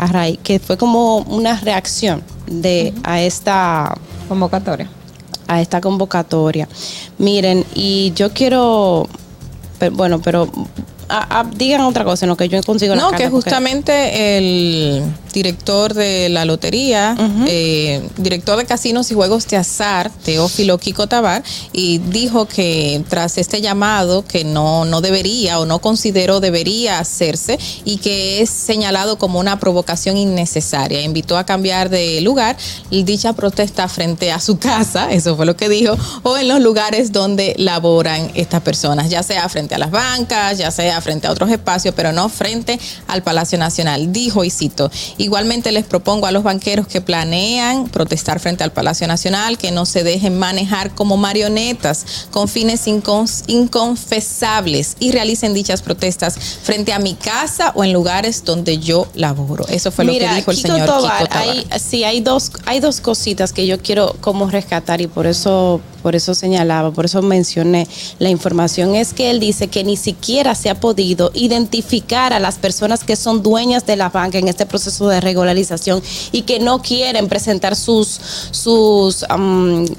que 0.43 0.59
fue 0.59 0.77
como 0.77 1.19
una 1.19 1.59
reacción 1.61 2.23
de 2.47 2.93
a 3.03 3.21
esta 3.23 3.97
convocatoria. 4.29 4.89
A 5.47 5.61
esta 5.61 5.81
convocatoria. 5.81 6.69
Miren, 7.19 7.65
y 7.75 8.13
yo 8.15 8.33
quiero, 8.33 9.09
bueno, 9.93 10.21
pero 10.23 10.51
a- 11.09 11.41
a- 11.41 11.45
digan 11.45 11.81
otra 11.83 12.05
cosa 12.05 12.25
en 12.25 12.31
lo 12.31 12.37
que 12.37 12.49
yo 12.49 12.63
consigo 12.63 12.95
No, 12.95 13.09
que 13.11 13.29
porque- 13.29 13.29
justamente 13.31 14.37
el 14.39 15.03
director 15.35 15.93
de 15.93 16.29
la 16.31 16.45
lotería, 16.45 17.17
eh, 17.47 18.09
director 18.17 18.57
de 18.57 18.65
casinos 18.65 19.11
y 19.11 19.15
juegos 19.15 19.47
de 19.49 19.57
azar, 19.57 20.11
Teófilo 20.25 20.79
Kiko 20.79 21.07
Tabar, 21.07 21.43
y 21.73 21.99
dijo 21.99 22.47
que 22.47 23.05
tras 23.09 23.37
este 23.37 23.61
llamado 23.61 24.25
que 24.25 24.45
no, 24.45 24.85
no 24.85 25.01
debería 25.01 25.59
o 25.59 25.67
no 25.67 25.81
consideró 25.81 26.41
debería 26.41 26.99
hacerse 26.99 27.59
y 27.85 27.99
que 27.99 28.41
es 28.41 28.51
señalado 28.51 29.19
como 29.19 29.39
una 29.39 29.59
provocación 29.59 30.17
innecesaria. 30.17 31.03
Invitó 31.03 31.37
a 31.37 31.45
cambiar 31.45 31.91
de 31.91 32.21
lugar 32.23 32.57
dicha 33.05 33.33
protesta 33.33 33.89
frente 33.89 34.33
a 34.33 34.41
su 34.41 34.59
casa, 34.71 35.13
eso 35.13 35.37
fue 35.37 35.47
lo 35.47 35.57
que 35.57 35.69
dijo, 35.69 35.97
o 36.23 36.37
en 36.37 36.49
los 36.49 36.61
lugares 36.61 37.13
donde 37.13 37.55
laboran 37.59 38.31
estas 38.35 38.63
personas, 38.63 39.11
ya 39.11 39.23
sea 39.23 39.49
frente 39.49 39.75
a 39.75 39.79
las 39.79 39.91
bancas, 39.91 40.59
ya 40.59 40.71
sea 40.71 41.01
frente 41.01 41.27
a 41.27 41.33
otros 41.33 41.51
espacios, 41.51 41.95
pero 41.95 42.13
no 42.13 42.29
frente 42.29 42.79
al 43.07 43.23
Palacio 43.23 43.59
Nacional. 43.59 44.13
Dijo, 44.13 44.45
y 44.45 44.51
cito, 44.51 44.91
igualmente 45.25 45.73
les 45.73 45.85
propongo 45.85 46.27
a 46.27 46.33
los 46.33 46.43
banqueros 46.43 46.87
que 46.87 47.01
planean 47.01 47.89
protestar 47.89 48.41
frente 48.41 48.65
al 48.65 48.73
Palacio 48.73 49.07
Nacional 49.07 49.59
que 49.59 49.71
no 49.71 49.87
se 49.87 50.05
dejen 50.05 50.39
manejar 50.39 50.95
como 50.95 51.17
marionetas 51.17 52.27
con 52.31 52.49
fines 52.49 52.87
inconfesables 52.87 54.97
y 55.01 55.13
realicen 55.13 55.55
dichas 55.55 55.83
protestas 55.83 56.37
frente 56.63 56.93
a 56.93 56.99
mi 56.99 57.15
casa 57.15 57.73
o 57.75 57.85
en 57.85 57.93
lugares 57.93 58.45
donde 58.45 58.79
yo 58.79 59.07
laboro. 59.15 59.67
Eso 59.69 59.91
fue 59.91 60.05
lo 60.05 60.13
que 60.13 60.29
dijo 60.29 60.51
el 60.51 60.57
Kiko 60.57 60.69
señor 60.69 60.87
Tobar, 60.87 61.23
Kiko 61.23 61.31
Tobar. 61.31 61.49
Hay, 61.49 61.67
sí, 61.81 62.05
hay 62.05 62.21
dos, 62.21 62.53
hay 62.67 62.81
dos 62.81 63.01
cositas 63.01 63.53
que 63.53 63.67
yo 63.67 63.81
quiero 63.81 64.15
como 64.21 64.51
rescatar 64.51 65.01
y 65.01 65.07
por 65.07 65.27
eso, 65.27 65.81
por 66.03 66.15
eso 66.15 66.35
señalaba, 66.35 66.91
por 66.91 67.07
eso 67.07 67.23
mencioné 67.23 67.87
la 68.19 68.29
información. 68.29 68.95
Es 68.95 69.13
que 69.13 69.31
él 69.31 69.41
dice 69.41 69.69
que 69.69 69.85
ni 69.85 69.97
siquiera 69.97 70.55
se 70.55 70.71
ha 70.71 70.81
podido 70.81 71.31
identificar 71.35 72.33
a 72.33 72.41
las 72.41 72.57
personas 72.57 73.05
que 73.05 73.17
son 73.17 73.43
dueñas 73.43 73.87
de 73.87 73.97
la 73.97 74.09
banca 74.09 74.39
en 74.39 74.49
este 74.49 74.67
proceso 74.67 75.09
de 75.09 75.14
regularización 75.21 76.03
y 76.33 76.43
que 76.43 76.59
no 76.61 76.81
quieren 76.83 77.29
presentar 77.29 77.77
sus, 77.77 78.21
sus, 78.51 79.23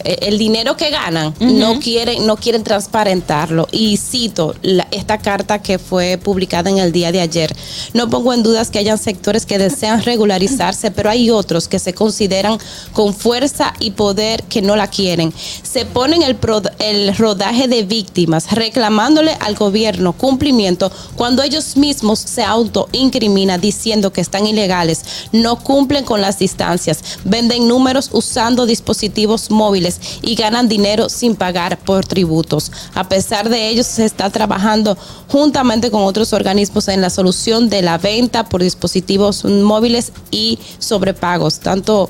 eh, 0.04 0.18
el 0.22 0.38
dinero 0.38 0.76
que 0.78 0.90
ganan, 0.90 1.34
no 1.40 1.80
quieren, 1.80 2.26
no 2.26 2.36
quieren 2.38 2.64
transparentarlo. 2.64 3.68
Y 3.72 3.98
cito 3.98 4.56
la- 4.62 4.88
esta 4.92 5.18
carta 5.18 5.62
que 5.62 5.80
fue 5.80 6.18
publicada 6.18 6.70
en 6.70 6.78
el 6.80 6.92
día 6.92 7.12
de 7.12 7.22
ayer. 7.22 7.56
No 7.94 8.10
pongo 8.10 8.34
en 8.34 8.44
dudas 8.44 8.70
que 8.70 8.80
hayan 8.80 8.98
sectores 8.98 9.46
que 9.46 9.58
desean 9.58 10.02
regularizarse, 10.06 10.92
pero 10.92 11.10
hay 11.10 11.30
otros 11.30 11.68
que 11.68 11.80
se 11.80 11.94
consideran 11.94 12.58
con 12.94 13.14
fuerza 13.14 13.74
y 13.80 13.92
poder 13.92 14.44
que 14.44 14.62
no 14.62 14.76
la 14.76 14.88
quieren. 14.88 15.34
Se 15.64 15.86
ponen 15.86 16.22
el, 16.24 16.36
pro- 16.36 16.62
el 16.80 17.16
rodaje 17.16 17.68
de 17.68 17.84
víctimas 17.84 18.52
reclamándole 18.52 19.32
al 19.40 19.56
gobierno 19.56 20.14
cumplimiento 20.14 20.92
cuando 21.16 21.44
ellos 21.44 21.78
mismos 21.78 22.20
se 22.20 22.44
autoincriminan 22.44 23.60
diciendo 23.62 24.12
que 24.12 24.22
están 24.22 24.48
ilegales, 24.48 25.05
no 25.32 25.58
cumplen 25.58 26.06
con 26.06 26.22
las 26.22 26.40
distancias, 26.40 27.02
venden 27.24 27.68
números 27.68 28.10
usando 28.12 28.66
dispositivos 28.66 29.52
móviles 29.52 30.00
y 30.22 30.36
ganan 30.36 30.68
dinero 30.68 31.10
sin 31.10 31.36
pagar 31.36 31.78
por 31.80 32.06
tributos. 32.06 32.72
A 32.94 33.08
pesar 33.08 33.50
de 33.50 33.70
ello, 33.70 33.84
se 33.84 34.06
está 34.06 34.30
trabajando 34.30 34.98
juntamente 35.28 35.92
con 35.92 36.04
otros 36.04 36.34
organismos 36.34 36.88
en 36.88 37.02
la 37.02 37.10
solución 37.10 37.70
de 37.70 37.82
la 37.82 37.98
venta 37.98 38.48
por 38.48 38.62
dispositivos 38.62 39.46
móviles 39.46 40.12
y 40.32 40.60
sobrepagos. 40.80 41.60
Tanto 41.60 42.10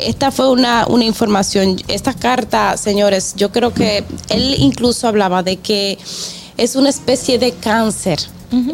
esta 0.00 0.30
fue 0.30 0.50
una, 0.50 0.86
una 0.88 1.04
información, 1.04 1.76
esta 1.88 2.12
carta, 2.12 2.76
señores, 2.76 3.34
yo 3.36 3.50
creo 3.50 3.72
que 3.72 4.04
él 4.28 4.56
incluso 4.58 5.08
hablaba 5.08 5.42
de 5.42 5.56
que 5.56 5.98
es 6.56 6.76
una 6.76 6.90
especie 6.90 7.38
de 7.38 7.52
cáncer. 7.52 8.18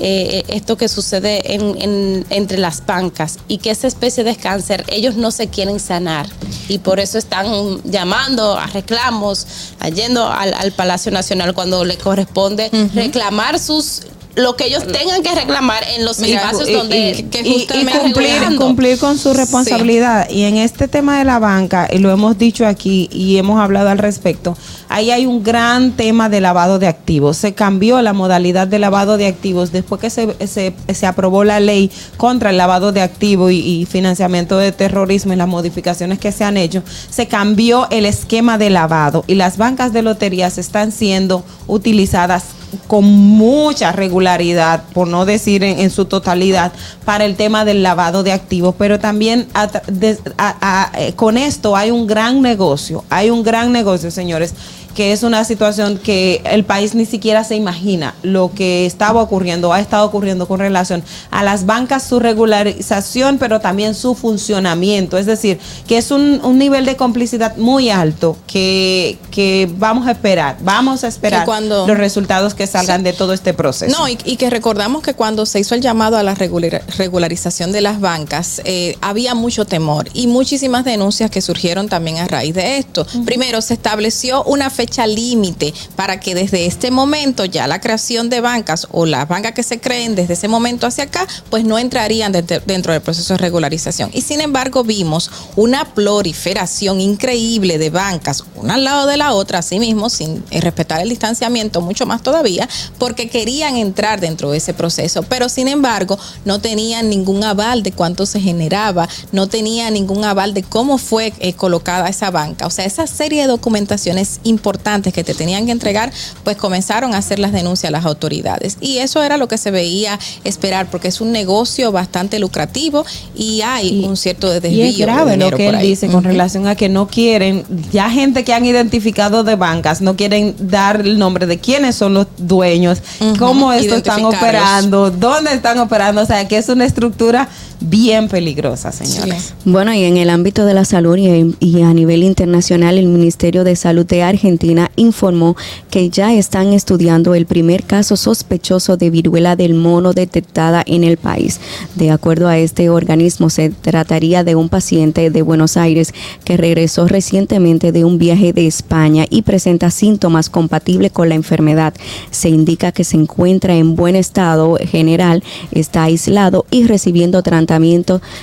Eh, 0.01 0.45
esto 0.49 0.77
que 0.77 0.89
sucede 0.89 1.55
en- 1.55 1.81
en- 1.81 2.27
entre 2.31 2.59
las 2.59 2.85
bancas 2.85 3.39
y 3.49 3.59
que 3.59 3.71
esa 3.71 3.87
especie 3.89 4.23
de 4.25 4.37
cáncer 4.37 4.85
ellos 4.89 5.17
no 5.17 5.31
se 5.31 5.49
quieren 5.49 5.81
sanar 5.81 6.27
y 6.69 6.79
por 6.79 7.01
eso 7.01 7.19
están 7.19 7.81
llamando 7.85 8.57
a 8.59 8.67
reclamos, 8.67 9.47
yendo 9.95 10.27
al, 10.29 10.53
al 10.55 10.73
Palacio 10.73 11.11
Nacional 11.11 11.55
cuando 11.55 11.85
le 11.85 11.97
corresponde 11.97 12.71
reclamar 12.95 13.59
sus 13.59 14.03
lo 14.35 14.57
que 14.57 14.65
ellos 14.67 14.87
tengan 14.87 15.23
que 15.23 15.35
reclamar 15.35 15.83
en 15.95 16.05
los 16.07 16.19
Mira, 16.21 16.41
espacios 16.41 16.69
y- 16.69 16.73
donde 16.73 17.11
y- 17.11 17.23
que 17.25 17.41
y- 17.43 17.49
y 17.49 17.53
justamente 17.59 18.57
cumplir, 18.57 18.99
con 18.99 19.19
su 19.19 19.35
responsabilidad. 19.35 20.29
Y 20.31 20.43
en 20.45 20.57
este 20.57 20.89
tema 20.89 21.19
de 21.19 21.25
la 21.25 21.39
banca, 21.39 21.89
y 21.93 21.99
lo 21.99 22.11
hemos 22.11 22.39
dicho 22.39 22.67
aquí 22.67 23.09
y 23.13 23.37
hemos 23.37 23.61
hablado 23.61 23.91
al 23.91 23.99
respecto, 23.99 24.57
ahí 24.89 25.11
hay 25.11 25.27
un 25.27 25.43
gran 25.43 25.93
tema 25.93 26.29
de 26.31 26.41
lavado 26.41 26.79
de 26.79 26.87
activos. 26.87 27.37
Se 27.37 27.53
cambió 27.53 28.01
la 28.01 28.15
modalidad 28.15 28.67
de 28.67 28.79
lavado 28.79 29.19
de 29.19 29.27
activos 29.27 29.71
después 29.71 30.01
que 30.01 30.09
se, 30.09 30.35
se, 30.47 30.73
se 30.95 31.07
aprobó 31.07 31.45
la 31.45 31.61
ley 31.61 31.91
contra 32.17 32.51
el 32.51 32.57
lavado 32.57 32.93
de 32.93 33.03
activos 33.03 33.53
y, 33.53 33.59
y 33.83 33.85
financiamiento 33.87 34.57
de 34.57 34.73
terrorismo 34.73 35.35
y 35.35 35.37
las 35.37 35.49
modificaciones 35.49 36.19
que 36.19 36.33
se 36.33 36.45
han 36.45 36.57
hecho. 36.57 36.83
Se 37.11 37.27
cambió 37.29 37.87
el 37.91 38.07
esquema 38.07 38.57
de 38.57 38.71
lavado 38.71 39.25
y 39.27 39.35
las 39.35 39.59
bancas 39.59 39.93
de 39.93 40.01
loterías 40.03 40.57
están 40.57 40.91
siendo 40.91 41.45
utilizadas 41.67 42.45
con 42.87 43.05
mucha 43.05 43.93
regularidad, 43.93 44.83
por 44.93 45.09
no 45.09 45.25
decir 45.25 45.63
en, 45.65 45.79
en 45.81 45.91
su 45.91 46.05
totalidad, 46.07 46.73
para 47.05 47.25
el 47.25 47.37
tema 47.37 47.65
del 47.65 47.83
lavado 47.83 48.23
de 48.23 48.33
activos, 48.33 48.75
pero 48.79 48.99
también 48.99 49.47
a 49.55 49.69
tra- 49.69 49.85
de- 49.87 50.19
a- 50.39 50.57
a- 50.61 51.01
eh, 51.01 51.13
con 51.15 51.37
esto 51.39 51.77
hay 51.77 51.91
un 51.91 52.07
gran 52.07 52.43
negocio, 52.43 53.05
hay 53.11 53.31
un 53.31 53.43
gran 53.43 53.73
negocio, 53.73 54.11
señores, 54.11 54.55
que 54.95 55.13
es 55.13 55.23
una 55.23 55.43
situación 55.45 55.97
que 55.97 56.43
el 56.45 56.65
país 56.65 56.95
ni 56.95 57.07
siquiera 57.07 57.45
se 57.45 57.57
imagina 57.57 58.15
lo 58.23 58.53
que 58.55 58.85
estaba 58.85 59.23
ocurriendo, 59.23 59.73
ha 59.73 59.81
estado 59.81 60.05
ocurriendo 60.05 60.47
con 60.47 60.61
relación 60.61 61.03
a 61.31 61.43
las 61.43 61.65
bancas, 61.65 62.03
su 62.03 62.21
regularización, 62.21 63.39
pero 63.39 63.59
también 63.61 63.95
su 63.95 64.15
funcionamiento, 64.15 65.17
es 65.17 65.25
decir, 65.25 65.59
que 65.87 65.97
es 65.97 66.11
un, 66.11 66.41
un 66.45 66.59
nivel 66.59 66.85
de 66.85 66.97
complicidad 66.97 67.57
muy 67.57 67.89
alto 67.89 68.37
que, 68.47 69.19
que 69.31 69.71
vamos 69.79 70.07
a 70.07 70.11
esperar, 70.11 70.57
vamos 70.61 71.05
a 71.05 71.09
esperar 71.09 71.47
cuando- 71.47 71.87
los 71.87 71.97
resultados 71.97 72.53
que 72.55 72.62
salgan 72.67 73.03
de 73.03 73.13
todo 73.13 73.33
este 73.33 73.55
proceso. 73.55 73.97
No, 73.97 74.09
y, 74.09 74.19
y 74.25 74.37
que 74.37 74.51
recordamos 74.51 75.03
que 75.03 75.15
cuando 75.15 75.47
se 75.47 75.61
hizo 75.61 75.75
el 75.75 75.81
llamado 75.81 76.17
a 76.17 76.23
la 76.23 76.35
regular- 76.35 76.83
regularización 76.99 77.73
de 77.73 77.81
las 77.81 78.01
bancas, 78.01 78.61
eh, 78.65 78.97
había 79.01 79.35
mucho 79.35 79.65
temor 79.65 80.09
y 80.13 80.27
muchísimas 80.27 80.85
denuncias 80.85 81.31
que 81.31 81.41
surgieron 81.41 81.89
también 81.89 82.19
a 82.19 82.27
raíz 82.27 82.55
de 82.55 82.79
esto. 82.79 83.07
Primero, 83.25 83.61
se 83.63 83.75
estableció 83.75 84.45
una 84.45 84.71
fecha 84.71 85.07
límite 85.07 85.75
para 85.97 86.21
que 86.21 86.35
desde 86.35 86.67
este 86.67 86.91
momento 86.91 87.45
ya 87.45 87.67
la 87.67 87.81
creación 87.81 88.31
de 88.31 88.41
bancas 88.41 88.87
o 88.91 89.07
las 89.07 89.29
bancas 89.29 89.53
que 89.53 89.63
se 89.63 89.81
creen 89.81 90.15
desde 90.15 90.35
ese 90.35 90.49
momento 90.49 90.87
hacia 90.87 91.05
acá, 91.05 91.27
pues 91.51 91.65
no 91.65 91.79
entrarían 91.79 92.33
dentro, 92.33 92.61
dentro 92.67 92.93
del 92.93 93.03
proceso 93.03 93.35
de 93.35 93.39
regularización. 93.39 94.11
Y 94.13 94.23
sin 94.23 94.41
embargo, 94.41 94.85
vimos 94.85 95.31
una 95.57 95.95
proliferación 95.95 97.01
increíble 97.01 97.79
de 97.79 97.91
bancas, 97.91 98.45
una 98.57 98.75
al 98.75 98.85
lado 98.85 99.07
de 99.07 99.17
la 99.17 99.33
otra, 99.35 99.59
así 99.59 99.79
mismo, 99.79 100.09
sin 100.09 100.43
eh, 100.51 100.61
respetar 100.61 101.01
el 101.01 101.09
distanciamiento, 101.09 101.81
mucho 101.81 102.07
más 102.07 102.23
todavía, 102.23 102.52
porque 102.99 103.29
querían 103.29 103.77
entrar 103.77 104.21
dentro 104.21 104.51
de 104.51 104.59
ese 104.59 104.75
proceso, 104.75 105.23
pero 105.23 105.49
sin 105.49 105.69
embargo 105.69 106.19
no 106.45 106.61
tenían 106.61 107.09
ningún 107.09 107.45
aval 107.45 107.83
de 107.83 107.93
cuánto 107.93 108.27
se 108.27 108.41
generaba, 108.41 109.09
no 109.33 109.47
tenían 109.49 109.95
ningún 109.95 110.25
aval 110.25 110.55
de 110.55 110.63
cómo 110.63 110.99
fue 110.99 111.33
eh, 111.39 111.53
colocada 111.55 112.09
esa 112.09 112.31
banca. 112.31 112.67
O 112.67 112.71
sea, 112.71 112.85
esa 112.85 113.07
serie 113.07 113.43
de 113.43 113.49
documentaciones 113.49 114.41
importantes 114.45 115.13
que 115.13 115.25
te 115.25 115.35
tenían 115.35 115.67
que 115.67 115.73
entregar, 115.73 116.13
pues 116.45 116.57
comenzaron 116.57 117.15
a 117.15 117.19
hacer 117.19 117.39
las 117.39 117.53
denuncias 117.53 117.89
a 117.89 117.93
las 117.93 118.05
autoridades. 118.05 118.77
Y 118.81 118.99
eso 118.99 119.23
era 119.23 119.37
lo 119.37 119.49
que 119.49 119.59
se 119.59 119.71
veía 119.71 120.19
esperar, 120.45 120.91
porque 120.91 121.09
es 121.09 121.21
un 121.21 121.33
negocio 121.33 121.93
bastante 121.93 122.39
lucrativo 122.39 123.05
y 123.35 123.63
hay 123.63 124.05
un 124.05 124.17
cierto 124.17 124.51
desvío. 124.51 124.85
Y 124.85 124.91
es 124.91 124.99
de 124.99 125.03
grave 125.03 125.37
lo 125.37 125.51
que 125.51 125.69
él 125.69 125.79
dice 125.81 126.09
con 126.09 126.25
relación 126.25 126.67
a 126.67 126.75
que 126.75 126.89
no 126.89 127.09
quieren, 127.09 127.65
ya 127.93 128.11
gente 128.11 128.45
que 128.45 128.53
han 128.53 128.65
identificado 128.65 129.45
de 129.45 129.57
bancas, 129.57 130.01
no 130.01 130.17
quieren 130.17 130.55
dar 130.59 131.01
el 131.01 131.19
nombre 131.19 131.47
de 131.47 131.59
quiénes 131.59 131.97
son 131.97 132.15
los 132.15 132.27
dueños, 132.47 133.03
cómo 133.39 133.73
estos 133.73 133.99
están 133.99 134.25
operando, 134.25 135.11
dónde 135.11 135.53
están 135.55 135.79
operando, 135.79 136.23
o 136.23 136.27
sea 136.27 136.47
que 136.49 136.59
es 136.59 136.69
una 136.69 136.85
estructura 136.85 137.49
bien 137.83 138.29
peligrosa, 138.29 138.93
señores. 138.93 139.55
Bueno, 139.65 139.95
y 139.95 140.05
en 140.05 140.17
el 140.17 140.31
ámbito 140.31 140.67
de 140.67 140.75
la 140.75 140.85
salud 140.85 141.17
y, 141.17 141.57
y 141.61 141.83
a 141.83 141.95
nivel 141.95 142.23
internacional, 142.23 142.99
el 142.99 143.07
Ministerio 143.07 143.65
de 143.65 143.77
Salud 143.77 144.05
de 144.05 144.23
Argentina 144.23 144.91
informó 144.97 145.57
que 145.91 146.11
ya 146.11 146.35
están 146.35 146.73
estudiando 146.73 147.35
el 147.35 147.47
primer 147.47 147.85
caso 147.85 148.17
sospechoso 148.17 148.97
de 148.97 149.11
viruela 149.11 149.57
del 149.57 149.75
mono 149.75 150.13
detectada 150.13 150.83
en 150.87 151.05
el 151.05 151.17
país. 151.17 151.61
De 151.95 152.11
acuerdo 152.11 152.49
a 152.49 152.59
este 152.59 152.91
organismo, 152.91 153.49
se 153.49 153.71
trataría 153.71 154.45
de 154.45 154.55
un 154.55 154.69
paciente 154.69 155.31
de 155.31 155.43
Buenos 155.43 155.77
Aires 155.77 156.13
que 156.45 156.57
regresó 156.57 157.09
recientemente 157.09 157.93
de 157.93 158.05
un 158.05 158.19
viaje 158.19 158.53
de 158.53 158.67
España 158.67 159.25
y 159.31 159.43
presenta 159.43 159.91
síntomas 159.91 160.51
compatibles 160.51 161.13
con 161.13 161.29
la 161.29 161.37
enfermedad. 161.37 161.95
Se 162.31 162.49
indica 162.49 162.93
que 162.93 163.05
se 163.05 163.17
encuentra 163.17 163.75
en 163.75 163.97
buen 163.97 164.17
estado 164.17 164.77
general, 164.81 165.43
está 165.71 166.05
aislado 166.05 166.67
y 166.71 166.85
recibiendo 166.85 167.43
tratamiento 167.43 167.72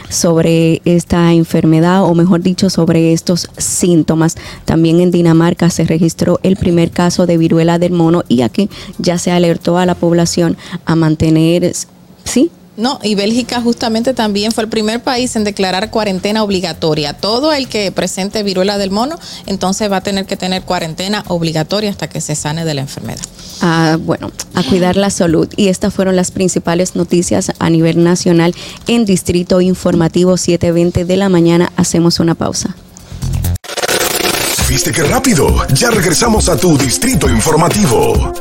sobre 0.10 0.82
esta 0.86 1.34
enfermedad 1.34 2.04
o 2.04 2.16
mejor 2.16 2.42
dicho 2.42 2.70
sobre 2.70 3.14
estos 3.14 3.50
síntomas. 3.58 4.36
También 4.66 5.00
en 5.00 5.12
Dinamarca 5.12 5.70
se 5.70 5.86
registró 5.86 6.40
el 6.44 6.56
primer 6.56 6.92
caso 6.92 7.26
de 7.26 7.38
viruela 7.38 7.80
del 7.80 7.92
mono 7.92 8.24
y 8.28 8.42
aquí 8.42 8.70
ya 8.98 9.18
se 9.18 9.32
alertó 9.32 9.78
a 9.78 9.86
la 9.86 9.96
población 9.96 10.58
a 10.86 10.96
mantener, 10.96 11.74
sí, 12.24 12.52
No, 12.80 12.98
y 13.04 13.16
Bélgica 13.16 13.60
justamente 13.62 14.14
también 14.14 14.54
fue 14.54 14.64
el 14.64 14.70
primer 14.70 15.04
país 15.04 15.36
en 15.36 15.44
declarar 15.44 15.92
cuarentena 15.92 16.44
obligatoria. 16.44 17.14
Todo 17.14 17.52
el 17.52 17.68
que 17.68 17.92
presente 17.92 18.42
viruela 18.42 18.78
del 18.78 18.90
mono, 18.90 19.20
entonces 19.48 19.92
va 19.92 19.98
a 19.98 20.02
tener 20.02 20.26
que 20.26 20.38
tener 20.38 20.62
cuarentena 20.62 21.26
obligatoria 21.28 21.90
hasta 21.90 22.08
que 22.08 22.22
se 22.22 22.36
sane 22.36 22.64
de 22.64 22.74
la 22.74 22.82
enfermedad. 22.82 23.20
a, 23.62 23.98
bueno, 24.00 24.32
a 24.54 24.64
cuidar 24.64 24.96
la 24.96 25.10
salud. 25.10 25.50
Y 25.58 25.68
estas 25.68 25.94
fueron 25.94 26.16
las 26.16 26.32
principales 26.32 26.96
noticias 26.96 27.52
a 27.60 27.70
nivel 27.70 28.02
nacional 28.02 28.56
en 28.88 29.04
Distrito 29.04 29.60
Informativo 29.60 30.38
720 30.38 31.04
de 31.04 31.18
la 31.18 31.28
mañana. 31.28 31.74
Hacemos 31.76 32.22
una 32.22 32.36
pausa. 32.36 32.76
¿Viste 34.70 34.94
qué 34.94 35.04
rápido? 35.04 35.68
Ya 35.74 35.90
regresamos 35.90 36.48
a 36.48 36.56
tu 36.56 36.78
distrito 36.78 37.28
informativo. 37.28 38.32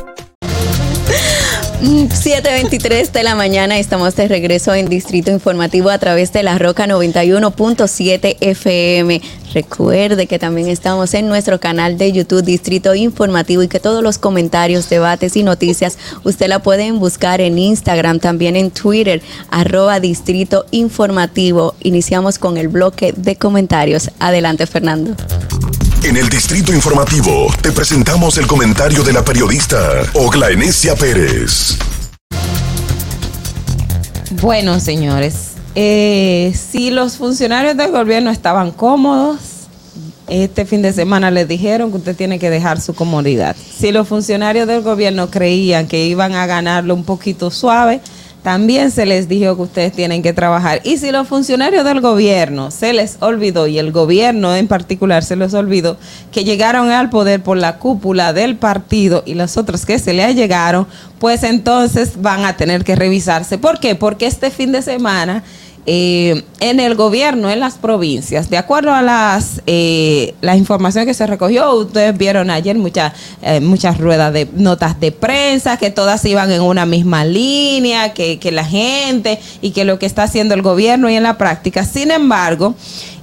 Mm, 1.81 2.07
7.23 2.07 3.13
de 3.13 3.23
la 3.23 3.35
mañana 3.35 3.79
estamos 3.79 4.13
de 4.17 4.27
regreso 4.27 4.73
en 4.73 4.89
Distrito 4.89 5.31
Informativo 5.31 5.89
a 5.89 5.97
través 5.97 6.33
de 6.33 6.43
la 6.43 6.57
Roca 6.57 6.85
91.7 6.87 8.35
FM. 8.41 9.21
Recuerde 9.53 10.27
que 10.27 10.39
también 10.39 10.67
estamos 10.67 11.13
en 11.13 11.29
nuestro 11.29 11.61
canal 11.61 11.97
de 11.97 12.11
YouTube 12.11 12.43
Distrito 12.43 12.95
Informativo 12.95 13.63
y 13.63 13.69
que 13.69 13.79
todos 13.79 14.03
los 14.03 14.17
comentarios, 14.17 14.89
debates 14.89 15.37
y 15.37 15.43
noticias 15.43 15.97
usted 16.25 16.47
la 16.47 16.59
pueden 16.59 16.99
buscar 16.99 17.39
en 17.39 17.57
Instagram, 17.57 18.19
también 18.19 18.57
en 18.57 18.71
Twitter, 18.71 19.21
arroba 19.49 20.01
Distrito 20.01 20.65
Informativo. 20.71 21.75
Iniciamos 21.81 22.39
con 22.39 22.57
el 22.57 22.67
bloque 22.67 23.13
de 23.15 23.37
comentarios. 23.37 24.11
Adelante, 24.19 24.67
Fernando. 24.67 25.15
En 26.01 26.15
el 26.15 26.29
Distrito 26.29 26.73
Informativo 26.73 27.47
te 27.61 27.73
presentamos 27.73 28.37
el 28.37 28.47
comentario 28.47 29.03
de 29.03 29.11
la 29.11 29.23
periodista 29.23 29.77
Ogla 30.13 30.49
Enesia 30.49 30.95
Pérez. 30.95 31.77
Bueno, 34.41 34.79
señores, 34.79 35.55
eh, 35.75 36.53
si 36.55 36.89
los 36.89 37.17
funcionarios 37.17 37.75
del 37.75 37.91
gobierno 37.91 38.31
estaban 38.31 38.71
cómodos, 38.71 39.39
este 40.29 40.65
fin 40.65 40.81
de 40.81 40.93
semana 40.93 41.31
les 41.31 41.49
dijeron 41.49 41.91
que 41.91 41.97
usted 41.97 42.15
tiene 42.15 42.39
que 42.39 42.49
dejar 42.49 42.79
su 42.79 42.95
comodidad. 42.95 43.57
Si 43.57 43.91
los 43.91 44.07
funcionarios 44.07 44.67
del 44.67 44.81
gobierno 44.81 45.29
creían 45.29 45.85
que 45.85 46.05
iban 46.05 46.33
a 46.33 46.45
ganarlo 46.45 46.93
un 46.93 47.03
poquito 47.03 47.51
suave, 47.51 47.99
también 48.43 48.91
se 48.91 49.05
les 49.05 49.27
dijo 49.27 49.55
que 49.55 49.61
ustedes 49.63 49.93
tienen 49.93 50.21
que 50.21 50.33
trabajar. 50.33 50.81
Y 50.83 50.97
si 50.97 51.11
los 51.11 51.27
funcionarios 51.27 51.83
del 51.83 52.01
gobierno 52.01 52.71
se 52.71 52.93
les 52.93 53.17
olvidó, 53.19 53.67
y 53.67 53.79
el 53.79 53.91
gobierno 53.91 54.55
en 54.55 54.67
particular 54.67 55.23
se 55.23 55.35
les 55.35 55.53
olvidó, 55.53 55.97
que 56.31 56.43
llegaron 56.43 56.89
al 56.89 57.09
poder 57.09 57.43
por 57.43 57.57
la 57.57 57.77
cúpula 57.77 58.33
del 58.33 58.55
partido 58.55 59.23
y 59.25 59.33
los 59.33 59.57
otros 59.57 59.85
que 59.85 59.99
se 59.99 60.13
le 60.13 60.33
llegaron, 60.33 60.87
pues 61.19 61.43
entonces 61.43 62.21
van 62.21 62.45
a 62.45 62.55
tener 62.55 62.83
que 62.83 62.95
revisarse. 62.95 63.57
¿Por 63.57 63.79
qué? 63.79 63.95
Porque 63.95 64.25
este 64.25 64.51
fin 64.51 64.71
de 64.71 64.81
semana 64.81 65.43
eh, 65.91 66.43
en 66.59 66.79
el 66.79 66.93
gobierno, 66.93 67.49
en 67.49 67.59
las 67.59 67.79
provincias, 67.79 68.51
de 68.51 68.59
acuerdo 68.59 68.93
a 68.93 69.01
las 69.01 69.63
eh, 69.65 70.35
la 70.39 70.55
información 70.55 71.07
que 71.07 71.15
se 71.15 71.25
recogió, 71.25 71.73
ustedes 71.73 72.15
vieron 72.15 72.51
ayer 72.51 72.77
muchas 72.77 73.13
eh, 73.41 73.59
muchas 73.59 73.97
ruedas 73.97 74.31
de 74.31 74.47
notas 74.53 74.99
de 74.99 75.11
prensa, 75.11 75.77
que 75.77 75.89
todas 75.89 76.23
iban 76.25 76.51
en 76.51 76.61
una 76.61 76.85
misma 76.85 77.25
línea, 77.25 78.13
que, 78.13 78.37
que 78.37 78.51
la 78.51 78.65
gente 78.65 79.39
y 79.63 79.71
que 79.71 79.83
lo 79.83 79.97
que 79.97 80.05
está 80.05 80.21
haciendo 80.21 80.53
el 80.53 80.61
gobierno 80.61 81.09
y 81.09 81.15
en 81.15 81.23
la 81.23 81.39
práctica. 81.39 81.83
Sin 81.83 82.11
embargo, 82.11 82.75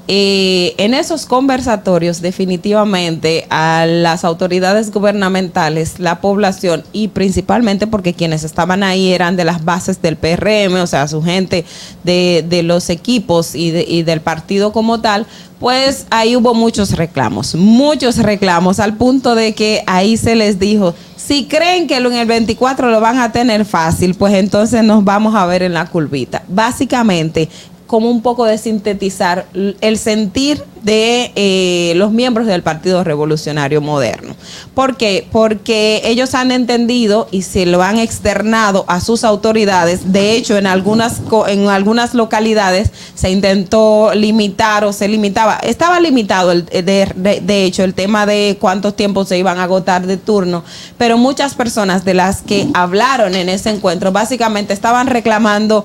en 0.08 0.94
esos 0.94 1.26
conversatorios 1.26 2.20
definitivamente 2.22 3.46
a 3.50 3.86
las 3.86 4.24
autoridades 4.24 4.92
gubernamentales, 4.92 5.98
la 5.98 6.20
población 6.20 6.84
y 6.92 7.08
principalmente 7.08 7.86
porque 7.86 8.14
quienes 8.14 8.44
estaban 8.44 8.82
ahí 8.82 9.12
eran 9.12 9.36
de 9.36 9.44
las 9.44 9.64
bases 9.64 10.00
del 10.02 10.16
PRM, 10.16 10.74
o 10.80 10.86
sea, 10.86 11.08
su 11.08 11.22
gente 11.22 11.64
de, 12.04 12.44
de 12.48 12.62
los 12.62 12.88
equipos 12.90 13.54
y, 13.54 13.70
de- 13.72 13.84
y 13.88 14.02
del 14.04 14.20
partido 14.20 14.72
como 14.72 15.00
tal, 15.00 15.26
pues 15.58 16.06
ahí 16.10 16.36
hubo 16.36 16.54
muchos 16.54 16.92
reclamos, 16.92 17.54
muchos 17.54 18.18
reclamos, 18.18 18.78
al 18.78 18.96
punto 18.96 19.34
de 19.34 19.54
que 19.54 19.82
ahí 19.86 20.16
se 20.16 20.36
les 20.36 20.58
dijo, 20.60 20.94
si 21.16 21.46
creen 21.46 21.88
que 21.88 21.96
en 21.96 22.12
el 22.12 22.26
24 22.26 22.90
lo 22.90 23.00
van 23.00 23.18
a 23.18 23.32
tener 23.32 23.64
fácil, 23.64 24.14
pues 24.14 24.34
entonces 24.34 24.84
nos 24.84 25.02
vamos 25.02 25.34
a 25.34 25.46
ver 25.46 25.62
en 25.62 25.72
la 25.74 25.86
curvita. 25.86 26.44
Básicamente, 26.46 27.48
como 27.86 28.10
un 28.10 28.22
poco 28.22 28.44
de 28.44 28.58
sintetizar 28.58 29.46
el 29.80 29.98
sentir 29.98 30.62
de 30.82 31.32
eh, 31.34 31.94
los 31.96 32.12
miembros 32.12 32.46
del 32.46 32.62
Partido 32.62 33.02
Revolucionario 33.02 33.80
Moderno. 33.80 34.36
¿Por 34.74 34.96
qué? 34.96 35.26
Porque 35.32 36.00
ellos 36.04 36.34
han 36.34 36.52
entendido 36.52 37.26
y 37.32 37.42
se 37.42 37.66
lo 37.66 37.82
han 37.82 37.98
externado 37.98 38.84
a 38.86 39.00
sus 39.00 39.24
autoridades. 39.24 40.12
De 40.12 40.32
hecho, 40.36 40.56
en 40.56 40.66
algunas, 40.66 41.20
en 41.48 41.68
algunas 41.68 42.14
localidades 42.14 42.90
se 43.16 43.30
intentó 43.30 44.12
limitar 44.14 44.84
o 44.84 44.92
se 44.92 45.08
limitaba, 45.08 45.56
estaba 45.62 45.98
limitado 45.98 46.52
el- 46.52 46.66
de, 46.66 46.82
de- 47.16 47.40
de 47.40 47.64
hecho 47.64 47.82
el 47.82 47.94
tema 47.94 48.26
de 48.26 48.56
cuántos 48.60 48.94
tiempos 48.94 49.28
se 49.28 49.38
iban 49.38 49.58
a 49.58 49.64
agotar 49.64 50.06
de 50.06 50.16
turno, 50.16 50.62
pero 50.98 51.18
muchas 51.18 51.54
personas 51.54 52.04
de 52.04 52.14
las 52.14 52.42
que 52.42 52.68
hablaron 52.74 53.34
en 53.34 53.48
ese 53.48 53.70
encuentro 53.70 54.12
básicamente 54.12 54.72
estaban 54.72 55.08
reclamando 55.08 55.84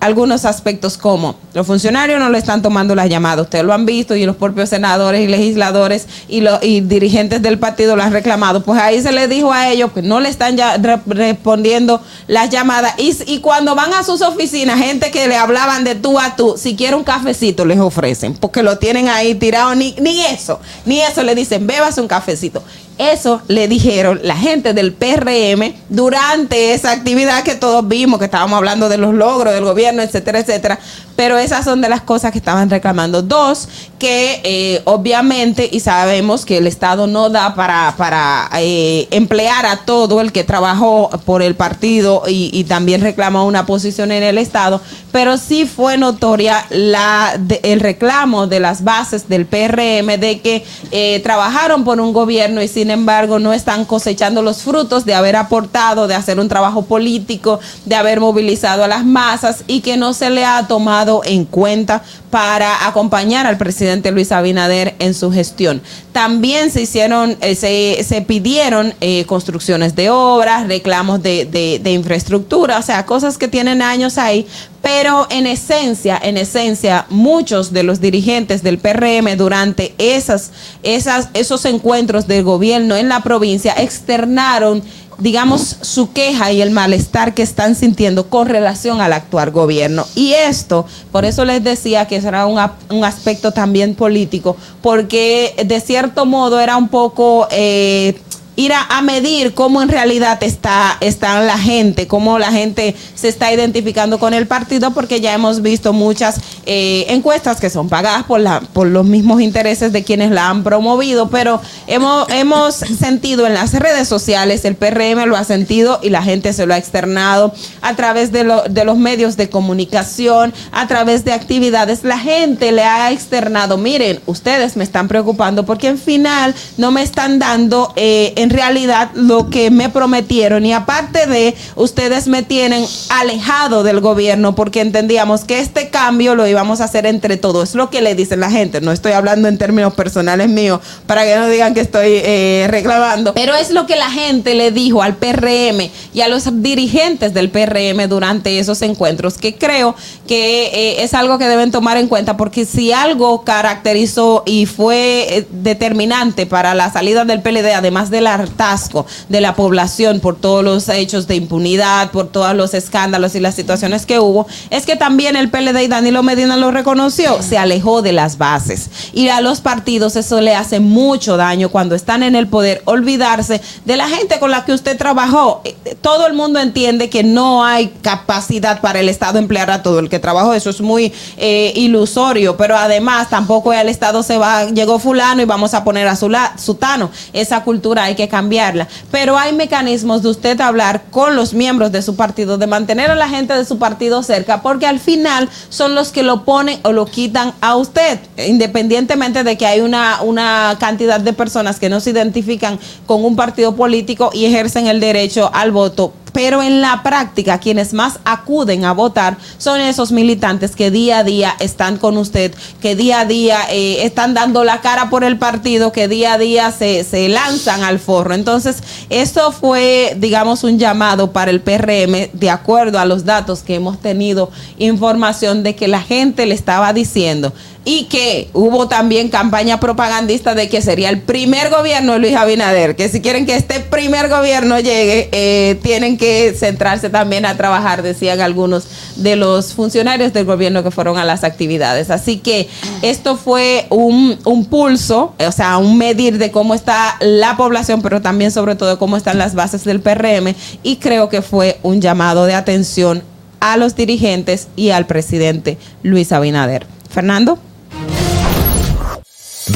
algunos 0.00 0.44
aspectos 0.44 0.96
como 0.96 1.34
los 1.54 1.66
funcionarios 1.66 2.20
no 2.20 2.30
le 2.30 2.38
están 2.38 2.62
tomando 2.62 2.94
las 2.94 3.08
llamadas, 3.08 3.46
ustedes 3.46 3.64
lo 3.64 3.72
han 3.72 3.84
visto 3.84 4.14
y 4.14 4.24
los 4.26 4.36
propios 4.36 4.68
senadores 4.68 5.22
y 5.22 5.26
legisladores 5.26 6.06
y, 6.28 6.40
los 6.40 6.62
y 6.62 6.80
dirigentes 6.82 7.42
del 7.42 7.58
partido 7.58 7.96
lo 7.96 8.02
han 8.04 8.12
reclamado, 8.12 8.62
pues 8.62 8.80
ahí 8.80 9.02
se 9.02 9.10
les 9.10 9.28
dijo 9.28 9.52
a 9.52 9.68
ellos 9.68 9.90
que 9.92 10.02
no 10.02 10.20
le 10.20 10.28
están 10.28 10.56
ya 10.56 10.76
re- 10.76 11.00
respondiendo 11.06 12.00
las 12.28 12.48
llamadas 12.50 12.94
y, 12.98 13.16
y 13.26 13.40
cuando 13.40 13.74
van 13.74 13.92
a 13.92 14.04
sus 14.04 14.22
oficinas, 14.22 14.78
gente 14.78 15.10
que 15.10 15.26
le 15.26 15.36
hablaban 15.36 15.82
de 15.82 15.94
tú 15.96 16.18
a 16.20 16.36
tú, 16.36 16.54
si 16.56 16.76
quiere 16.76 16.94
un 16.94 17.04
cafecito 17.04 17.64
les 17.64 17.78
ofrecen, 17.80 18.34
porque 18.34 18.62
lo 18.62 18.78
tienen 18.78 19.08
ahí 19.08 19.34
tirado, 19.34 19.74
ni, 19.74 19.94
ni 20.00 20.24
eso, 20.26 20.60
ni 20.84 21.00
eso 21.00 21.22
le 21.24 21.34
dicen, 21.34 21.66
bebas 21.66 21.98
un 21.98 22.06
cafecito. 22.06 22.62
Eso 22.98 23.40
le 23.48 23.68
dijeron 23.68 24.20
la 24.24 24.36
gente 24.36 24.74
del 24.74 24.92
PRM 24.92 25.72
durante 25.88 26.74
esa 26.74 26.90
actividad 26.90 27.44
que 27.44 27.54
todos 27.54 27.86
vimos, 27.86 28.18
que 28.18 28.24
estábamos 28.24 28.56
hablando 28.56 28.88
de 28.88 28.98
los 28.98 29.14
logros 29.14 29.54
del 29.54 29.64
gobierno, 29.64 30.02
etcétera, 30.02 30.40
etcétera. 30.40 30.78
Pero 31.14 31.36
esas 31.36 31.64
son 31.64 31.80
de 31.80 31.88
las 31.88 32.02
cosas 32.02 32.30
que 32.30 32.38
estaban 32.38 32.70
reclamando. 32.70 33.22
Dos, 33.22 33.68
que 33.98 34.40
eh, 34.44 34.82
obviamente, 34.84 35.68
y 35.70 35.80
sabemos 35.80 36.44
que 36.44 36.58
el 36.58 36.66
Estado 36.68 37.08
no 37.08 37.28
da 37.28 37.56
para, 37.56 37.94
para 37.96 38.48
eh, 38.60 39.08
emplear 39.10 39.66
a 39.66 39.78
todo 39.78 40.20
el 40.20 40.30
que 40.30 40.44
trabajó 40.44 41.10
por 41.24 41.42
el 41.42 41.56
partido 41.56 42.22
y, 42.28 42.62
también 42.68 43.00
reclamó 43.00 43.46
una 43.46 43.66
posición 43.66 44.12
en 44.12 44.22
el 44.22 44.38
Estado, 44.38 44.80
pero 45.10 45.38
sí 45.38 45.64
fue 45.66 45.96
notoria 45.98 46.64
la, 46.70 47.34
de- 47.38 47.60
el 47.64 47.80
reclamo 47.80 48.46
de 48.46 48.60
las 48.60 48.84
bases 48.84 49.28
del 49.28 49.46
PRM 49.46 50.18
de 50.20 50.40
que 50.42 50.64
eh, 50.92 51.20
trabajaron 51.24 51.82
por 51.84 52.00
un 52.00 52.12
gobierno 52.12 52.62
y 52.62 52.68
sin 52.68 52.87
embargo 52.90 53.38
no 53.38 53.52
están 53.52 53.84
cosechando 53.84 54.42
los 54.42 54.62
frutos 54.62 55.04
de 55.04 55.14
haber 55.14 55.36
aportado, 55.36 56.06
de 56.06 56.14
hacer 56.14 56.38
un 56.38 56.48
trabajo 56.48 56.82
político, 56.82 57.60
de 57.84 57.94
haber 57.94 58.20
movilizado 58.20 58.84
a 58.84 58.88
las 58.88 59.04
masas 59.04 59.64
y 59.66 59.80
que 59.80 59.96
no 59.96 60.12
se 60.12 60.30
le 60.30 60.44
ha 60.44 60.66
tomado 60.66 61.22
en 61.24 61.44
cuenta 61.44 62.02
para 62.30 62.86
acompañar 62.86 63.46
al 63.46 63.56
presidente 63.56 64.10
Luis 64.10 64.32
Abinader 64.32 64.94
en 64.98 65.14
su 65.14 65.32
gestión. 65.32 65.82
También 66.18 66.72
se 66.72 66.82
hicieron, 66.82 67.36
eh, 67.42 67.54
se, 67.54 68.02
se 68.02 68.22
pidieron 68.22 68.92
eh, 69.00 69.24
construcciones 69.26 69.94
de 69.94 70.10
obras, 70.10 70.66
reclamos 70.66 71.22
de, 71.22 71.44
de- 71.44 71.78
de 71.80 71.92
infraestructura, 71.92 72.76
o 72.78 72.82
sea, 72.82 73.06
cosas 73.06 73.38
que 73.38 73.46
tienen 73.46 73.82
años 73.82 74.18
ahí, 74.18 74.44
pero 74.82 75.28
en 75.30 75.46
esencia, 75.46 76.18
en 76.20 76.36
esencia, 76.36 77.06
muchos 77.08 77.72
de 77.72 77.84
los 77.84 78.00
dirigentes 78.00 78.64
del 78.64 78.78
PRM 78.78 79.36
durante 79.36 79.94
esas, 79.98 80.50
esas, 80.82 81.28
esos 81.34 81.64
encuentros 81.66 82.26
del 82.26 82.42
gobierno 82.42 82.96
en 82.96 83.08
la 83.08 83.20
provincia 83.20 83.74
externaron 83.78 84.82
digamos, 85.18 85.76
su 85.80 86.12
queja 86.12 86.52
y 86.52 86.62
el 86.62 86.70
malestar 86.70 87.34
que 87.34 87.42
están 87.42 87.74
sintiendo 87.74 88.28
con 88.28 88.48
relación 88.48 89.00
al 89.00 89.12
actual 89.12 89.50
gobierno. 89.50 90.06
Y 90.14 90.32
esto, 90.32 90.86
por 91.12 91.24
eso 91.24 91.44
les 91.44 91.62
decía 91.62 92.06
que 92.06 92.20
será 92.20 92.46
un, 92.46 92.60
un 92.90 93.04
aspecto 93.04 93.52
también 93.52 93.94
político, 93.94 94.56
porque 94.80 95.54
de 95.66 95.80
cierto 95.80 96.24
modo 96.26 96.60
era 96.60 96.76
un 96.76 96.88
poco... 96.88 97.48
eh, 97.50 98.20
ir 98.58 98.72
a, 98.72 99.00
medir 99.02 99.54
cómo 99.54 99.80
en 99.82 99.88
realidad 99.88 100.42
está, 100.42 100.96
está 101.00 101.40
la 101.42 101.56
gente, 101.56 102.08
cómo 102.08 102.40
la 102.40 102.50
gente 102.50 102.96
se 103.14 103.28
está 103.28 103.52
identificando 103.52 104.18
con 104.18 104.34
el 104.34 104.48
partido, 104.48 104.90
porque 104.92 105.20
ya 105.20 105.32
hemos 105.32 105.62
visto 105.62 105.92
muchas 105.92 106.40
eh, 106.66 107.06
encuestas 107.08 107.60
que 107.60 107.70
son 107.70 107.88
pagadas 107.88 108.24
por, 108.24 108.40
la, 108.40 108.60
por 108.60 108.88
los 108.88 109.06
mismos 109.06 109.40
intereses 109.40 109.92
de 109.92 110.02
quienes 110.02 110.32
la 110.32 110.48
han 110.50 110.64
promovido, 110.64 111.30
pero 111.30 111.60
hemos, 111.86 112.28
hemos 112.30 112.74
sentido 112.74 113.46
en 113.46 113.54
las 113.54 113.72
redes 113.74 114.08
sociales, 114.08 114.64
el 114.64 114.74
PRM 114.74 115.24
lo 115.26 115.36
ha 115.36 115.44
sentido 115.44 116.00
y 116.02 116.10
la 116.10 116.24
gente 116.24 116.52
se 116.52 116.66
lo 116.66 116.74
ha 116.74 116.78
externado 116.78 117.54
a 117.80 117.94
través 117.94 118.32
de, 118.32 118.42
lo- 118.42 118.64
de 118.64 118.84
los 118.84 118.98
medios 118.98 119.36
de 119.36 119.48
comunicación, 119.48 120.52
a 120.72 120.88
través 120.88 121.24
de 121.24 121.32
actividades, 121.32 122.02
la 122.02 122.18
gente 122.18 122.72
le 122.72 122.82
ha 122.82 123.12
externado, 123.12 123.78
miren, 123.78 124.18
ustedes 124.26 124.76
me 124.76 124.82
están 124.82 125.06
preocupando 125.06 125.64
porque 125.64 125.86
en 125.86 125.98
final 125.98 126.52
no 126.76 126.90
me 126.90 127.02
están 127.02 127.38
dando 127.38 127.92
eh, 127.94 128.32
realidad 128.50 129.10
lo 129.14 129.50
que 129.50 129.70
me 129.70 129.88
prometieron 129.88 130.64
y 130.66 130.72
aparte 130.72 131.26
de 131.26 131.54
ustedes 131.76 132.26
me 132.26 132.42
tienen 132.42 132.84
alejado 133.08 133.82
del 133.82 134.00
gobierno 134.00 134.54
porque 134.54 134.80
entendíamos 134.80 135.44
que 135.44 135.60
este 135.60 135.88
cambio 135.90 136.34
lo 136.34 136.46
íbamos 136.46 136.80
a 136.80 136.84
hacer 136.84 137.06
entre 137.06 137.36
todos. 137.36 137.70
Es 137.70 137.74
lo 137.74 137.90
que 137.90 138.00
le 138.00 138.14
dicen 138.14 138.40
la 138.40 138.50
gente. 138.50 138.80
No 138.80 138.92
estoy 138.92 139.12
hablando 139.12 139.48
en 139.48 139.58
términos 139.58 139.94
personales 139.94 140.48
míos 140.48 140.80
para 141.06 141.24
que 141.24 141.36
no 141.36 141.48
digan 141.48 141.74
que 141.74 141.80
estoy 141.80 142.20
eh, 142.24 142.66
reclamando, 142.68 143.34
pero 143.34 143.54
es 143.54 143.70
lo 143.70 143.86
que 143.86 143.96
la 143.96 144.10
gente 144.10 144.54
le 144.54 144.70
dijo 144.70 145.02
al 145.02 145.16
PRM 145.16 145.90
y 146.14 146.20
a 146.20 146.28
los 146.28 146.62
dirigentes 146.62 147.34
del 147.34 147.50
PRM 147.50 148.08
durante 148.08 148.58
esos 148.58 148.82
encuentros, 148.82 149.38
que 149.38 149.56
creo 149.56 149.94
que 150.26 150.66
eh, 150.66 151.02
es 151.02 151.14
algo 151.14 151.38
que 151.38 151.46
deben 151.46 151.70
tomar 151.70 151.96
en 151.96 152.08
cuenta 152.08 152.36
porque 152.36 152.64
si 152.64 152.92
algo 152.92 153.44
caracterizó 153.44 154.42
y 154.46 154.66
fue 154.66 155.26
eh, 155.28 155.46
determinante 155.50 156.46
para 156.46 156.74
la 156.74 156.92
salida 156.92 157.24
del 157.24 157.42
PLD, 157.42 157.74
además 157.74 158.10
del 158.10 158.26
hartazgo 158.40 159.06
de 159.28 159.40
la 159.40 159.54
población 159.54 160.20
por 160.20 160.36
todos 160.36 160.64
los 160.64 160.88
hechos 160.88 161.26
de 161.26 161.36
impunidad, 161.36 162.10
por 162.10 162.28
todos 162.28 162.54
los 162.54 162.74
escándalos 162.74 163.34
y 163.34 163.40
las 163.40 163.54
situaciones 163.54 164.06
que 164.06 164.18
hubo, 164.18 164.46
es 164.70 164.86
que 164.86 164.96
también 164.96 165.36
el 165.36 165.50
PLD 165.50 165.82
y 165.82 165.88
Danilo 165.88 166.22
Medina 166.22 166.56
lo 166.56 166.70
reconoció, 166.70 167.42
se 167.42 167.58
alejó 167.58 168.02
de 168.02 168.12
las 168.12 168.38
bases. 168.38 168.90
Y 169.12 169.28
a 169.28 169.40
los 169.40 169.60
partidos 169.60 170.16
eso 170.16 170.40
le 170.40 170.54
hace 170.54 170.80
mucho 170.80 171.36
daño 171.36 171.68
cuando 171.70 171.94
están 171.94 172.22
en 172.22 172.34
el 172.34 172.46
poder, 172.48 172.82
olvidarse 172.84 173.60
de 173.84 173.96
la 173.96 174.08
gente 174.08 174.38
con 174.38 174.50
la 174.50 174.64
que 174.64 174.72
usted 174.72 174.96
trabajó. 174.96 175.62
Eh, 175.64 175.76
eh, 175.84 175.96
Todo 176.00 176.26
el 176.26 176.34
mundo 176.34 176.58
entiende 176.60 177.08
que 177.10 177.22
no 177.24 177.64
hay 177.64 177.88
capacidad 178.02 178.80
para 178.80 179.00
el 179.00 179.08
Estado 179.08 179.38
emplear 179.38 179.70
a 179.70 179.82
todo 179.82 179.98
el 179.98 180.08
que 180.08 180.18
trabajó, 180.18 180.54
eso 180.54 180.70
es 180.70 180.80
muy 180.80 181.12
eh, 181.36 181.72
ilusorio, 181.76 182.56
pero 182.56 182.76
además 182.76 183.28
tampoco 183.30 183.72
el 183.72 183.88
Estado 183.88 184.22
se 184.22 184.38
va, 184.38 184.64
llegó 184.66 184.98
fulano 184.98 185.42
y 185.42 185.44
vamos 185.44 185.74
a 185.74 185.84
poner 185.84 186.06
a 186.08 186.16
su 186.16 186.28
la- 186.28 186.56
sutano. 186.58 187.10
Esa 187.32 187.62
cultura 187.64 188.04
hay 188.04 188.14
que 188.14 188.27
cambiarla. 188.28 188.88
Pero 189.10 189.36
hay 189.36 189.52
mecanismos 189.52 190.22
de 190.22 190.28
usted 190.28 190.60
hablar 190.60 191.04
con 191.10 191.36
los 191.36 191.54
miembros 191.54 191.92
de 191.92 192.02
su 192.02 192.16
partido, 192.16 192.58
de 192.58 192.66
mantener 192.66 193.10
a 193.10 193.14
la 193.14 193.28
gente 193.28 193.54
de 193.54 193.64
su 193.64 193.78
partido 193.78 194.22
cerca, 194.22 194.62
porque 194.62 194.86
al 194.86 195.00
final 195.00 195.48
son 195.68 195.94
los 195.94 196.12
que 196.12 196.22
lo 196.22 196.44
ponen 196.44 196.80
o 196.84 196.92
lo 196.92 197.06
quitan 197.06 197.54
a 197.60 197.76
usted, 197.76 198.18
independientemente 198.36 199.44
de 199.44 199.56
que 199.56 199.66
hay 199.66 199.80
una, 199.80 200.22
una 200.22 200.76
cantidad 200.78 201.20
de 201.20 201.32
personas 201.32 201.78
que 201.78 201.88
no 201.88 202.00
se 202.00 202.10
identifican 202.10 202.78
con 203.06 203.24
un 203.24 203.36
partido 203.36 203.74
político 203.74 204.30
y 204.32 204.44
ejercen 204.44 204.86
el 204.86 205.00
derecho 205.00 205.50
al 205.52 205.72
voto. 205.72 206.12
Pero 206.38 206.62
en 206.62 206.80
la 206.80 207.02
práctica, 207.02 207.58
quienes 207.58 207.92
más 207.92 208.20
acuden 208.24 208.84
a 208.84 208.92
votar 208.92 209.38
son 209.58 209.80
esos 209.80 210.12
militantes 210.12 210.76
que 210.76 210.92
día 210.92 211.18
a 211.18 211.24
día 211.24 211.56
están 211.58 211.96
con 211.96 212.16
usted, 212.16 212.54
que 212.80 212.94
día 212.94 213.22
a 213.22 213.24
día 213.24 213.58
eh, 213.72 214.04
están 214.04 214.34
dando 214.34 214.62
la 214.62 214.80
cara 214.80 215.10
por 215.10 215.24
el 215.24 215.36
partido, 215.36 215.90
que 215.90 216.06
día 216.06 216.34
a 216.34 216.38
día 216.38 216.70
se, 216.70 217.02
se 217.02 217.28
lanzan 217.28 217.82
al 217.82 217.98
forro. 217.98 218.34
Entonces, 218.34 218.84
esto 219.10 219.50
fue, 219.50 220.16
digamos, 220.16 220.62
un 220.62 220.78
llamado 220.78 221.32
para 221.32 221.50
el 221.50 221.60
PRM, 221.60 222.30
de 222.32 222.50
acuerdo 222.50 223.00
a 223.00 223.04
los 223.04 223.24
datos 223.24 223.64
que 223.64 223.74
hemos 223.74 224.00
tenido 224.00 224.52
información 224.78 225.64
de 225.64 225.74
que 225.74 225.88
la 225.88 226.02
gente 226.02 226.46
le 226.46 226.54
estaba 226.54 226.92
diciendo. 226.92 227.52
Y 227.88 228.04
que 228.04 228.50
hubo 228.52 228.86
también 228.86 229.30
campaña 229.30 229.80
propagandista 229.80 230.54
de 230.54 230.68
que 230.68 230.82
sería 230.82 231.08
el 231.08 231.22
primer 231.22 231.70
gobierno 231.70 232.12
de 232.12 232.18
Luis 232.18 232.36
Abinader, 232.36 232.94
que 232.96 233.08
si 233.08 233.22
quieren 233.22 233.46
que 233.46 233.56
este 233.56 233.80
primer 233.80 234.28
gobierno 234.28 234.78
llegue, 234.78 235.30
eh, 235.32 235.80
tienen 235.82 236.18
que 236.18 236.54
centrarse 236.54 237.08
también 237.08 237.46
a 237.46 237.56
trabajar, 237.56 238.02
decían 238.02 238.42
algunos 238.42 238.88
de 239.16 239.36
los 239.36 239.72
funcionarios 239.72 240.34
del 240.34 240.44
gobierno 240.44 240.82
que 240.82 240.90
fueron 240.90 241.16
a 241.16 241.24
las 241.24 241.44
actividades. 241.44 242.10
Así 242.10 242.36
que 242.40 242.68
esto 243.00 243.38
fue 243.38 243.86
un, 243.88 244.38
un 244.44 244.66
pulso, 244.66 245.32
o 245.38 245.52
sea, 245.52 245.78
un 245.78 245.96
medir 245.96 246.36
de 246.36 246.50
cómo 246.50 246.74
está 246.74 247.16
la 247.20 247.56
población, 247.56 248.02
pero 248.02 248.20
también 248.20 248.50
sobre 248.50 248.74
todo 248.74 248.98
cómo 248.98 249.16
están 249.16 249.38
las 249.38 249.54
bases 249.54 249.84
del 249.84 250.02
PRM 250.02 250.54
y 250.82 250.96
creo 250.96 251.30
que 251.30 251.40
fue 251.40 251.78
un 251.82 252.02
llamado 252.02 252.44
de 252.44 252.52
atención 252.52 253.22
a 253.60 253.78
los 253.78 253.96
dirigentes 253.96 254.68
y 254.76 254.90
al 254.90 255.06
presidente 255.06 255.78
Luis 256.02 256.32
Abinader. 256.32 256.86
Fernando. 257.08 257.58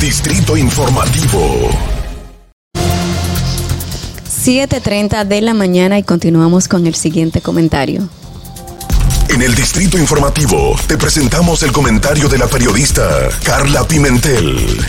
Distrito 0.00 0.56
Informativo. 0.56 1.70
7.30 4.24 5.24
de 5.26 5.40
la 5.42 5.54
mañana 5.54 5.98
y 5.98 6.02
continuamos 6.02 6.66
con 6.66 6.86
el 6.86 6.94
siguiente 6.94 7.40
comentario. 7.40 8.08
En 9.28 9.42
el 9.42 9.54
Distrito 9.54 9.98
Informativo 9.98 10.76
te 10.88 10.96
presentamos 10.96 11.62
el 11.62 11.72
comentario 11.72 12.28
de 12.28 12.38
la 12.38 12.46
periodista 12.46 13.28
Carla 13.44 13.86
Pimentel. 13.86 14.84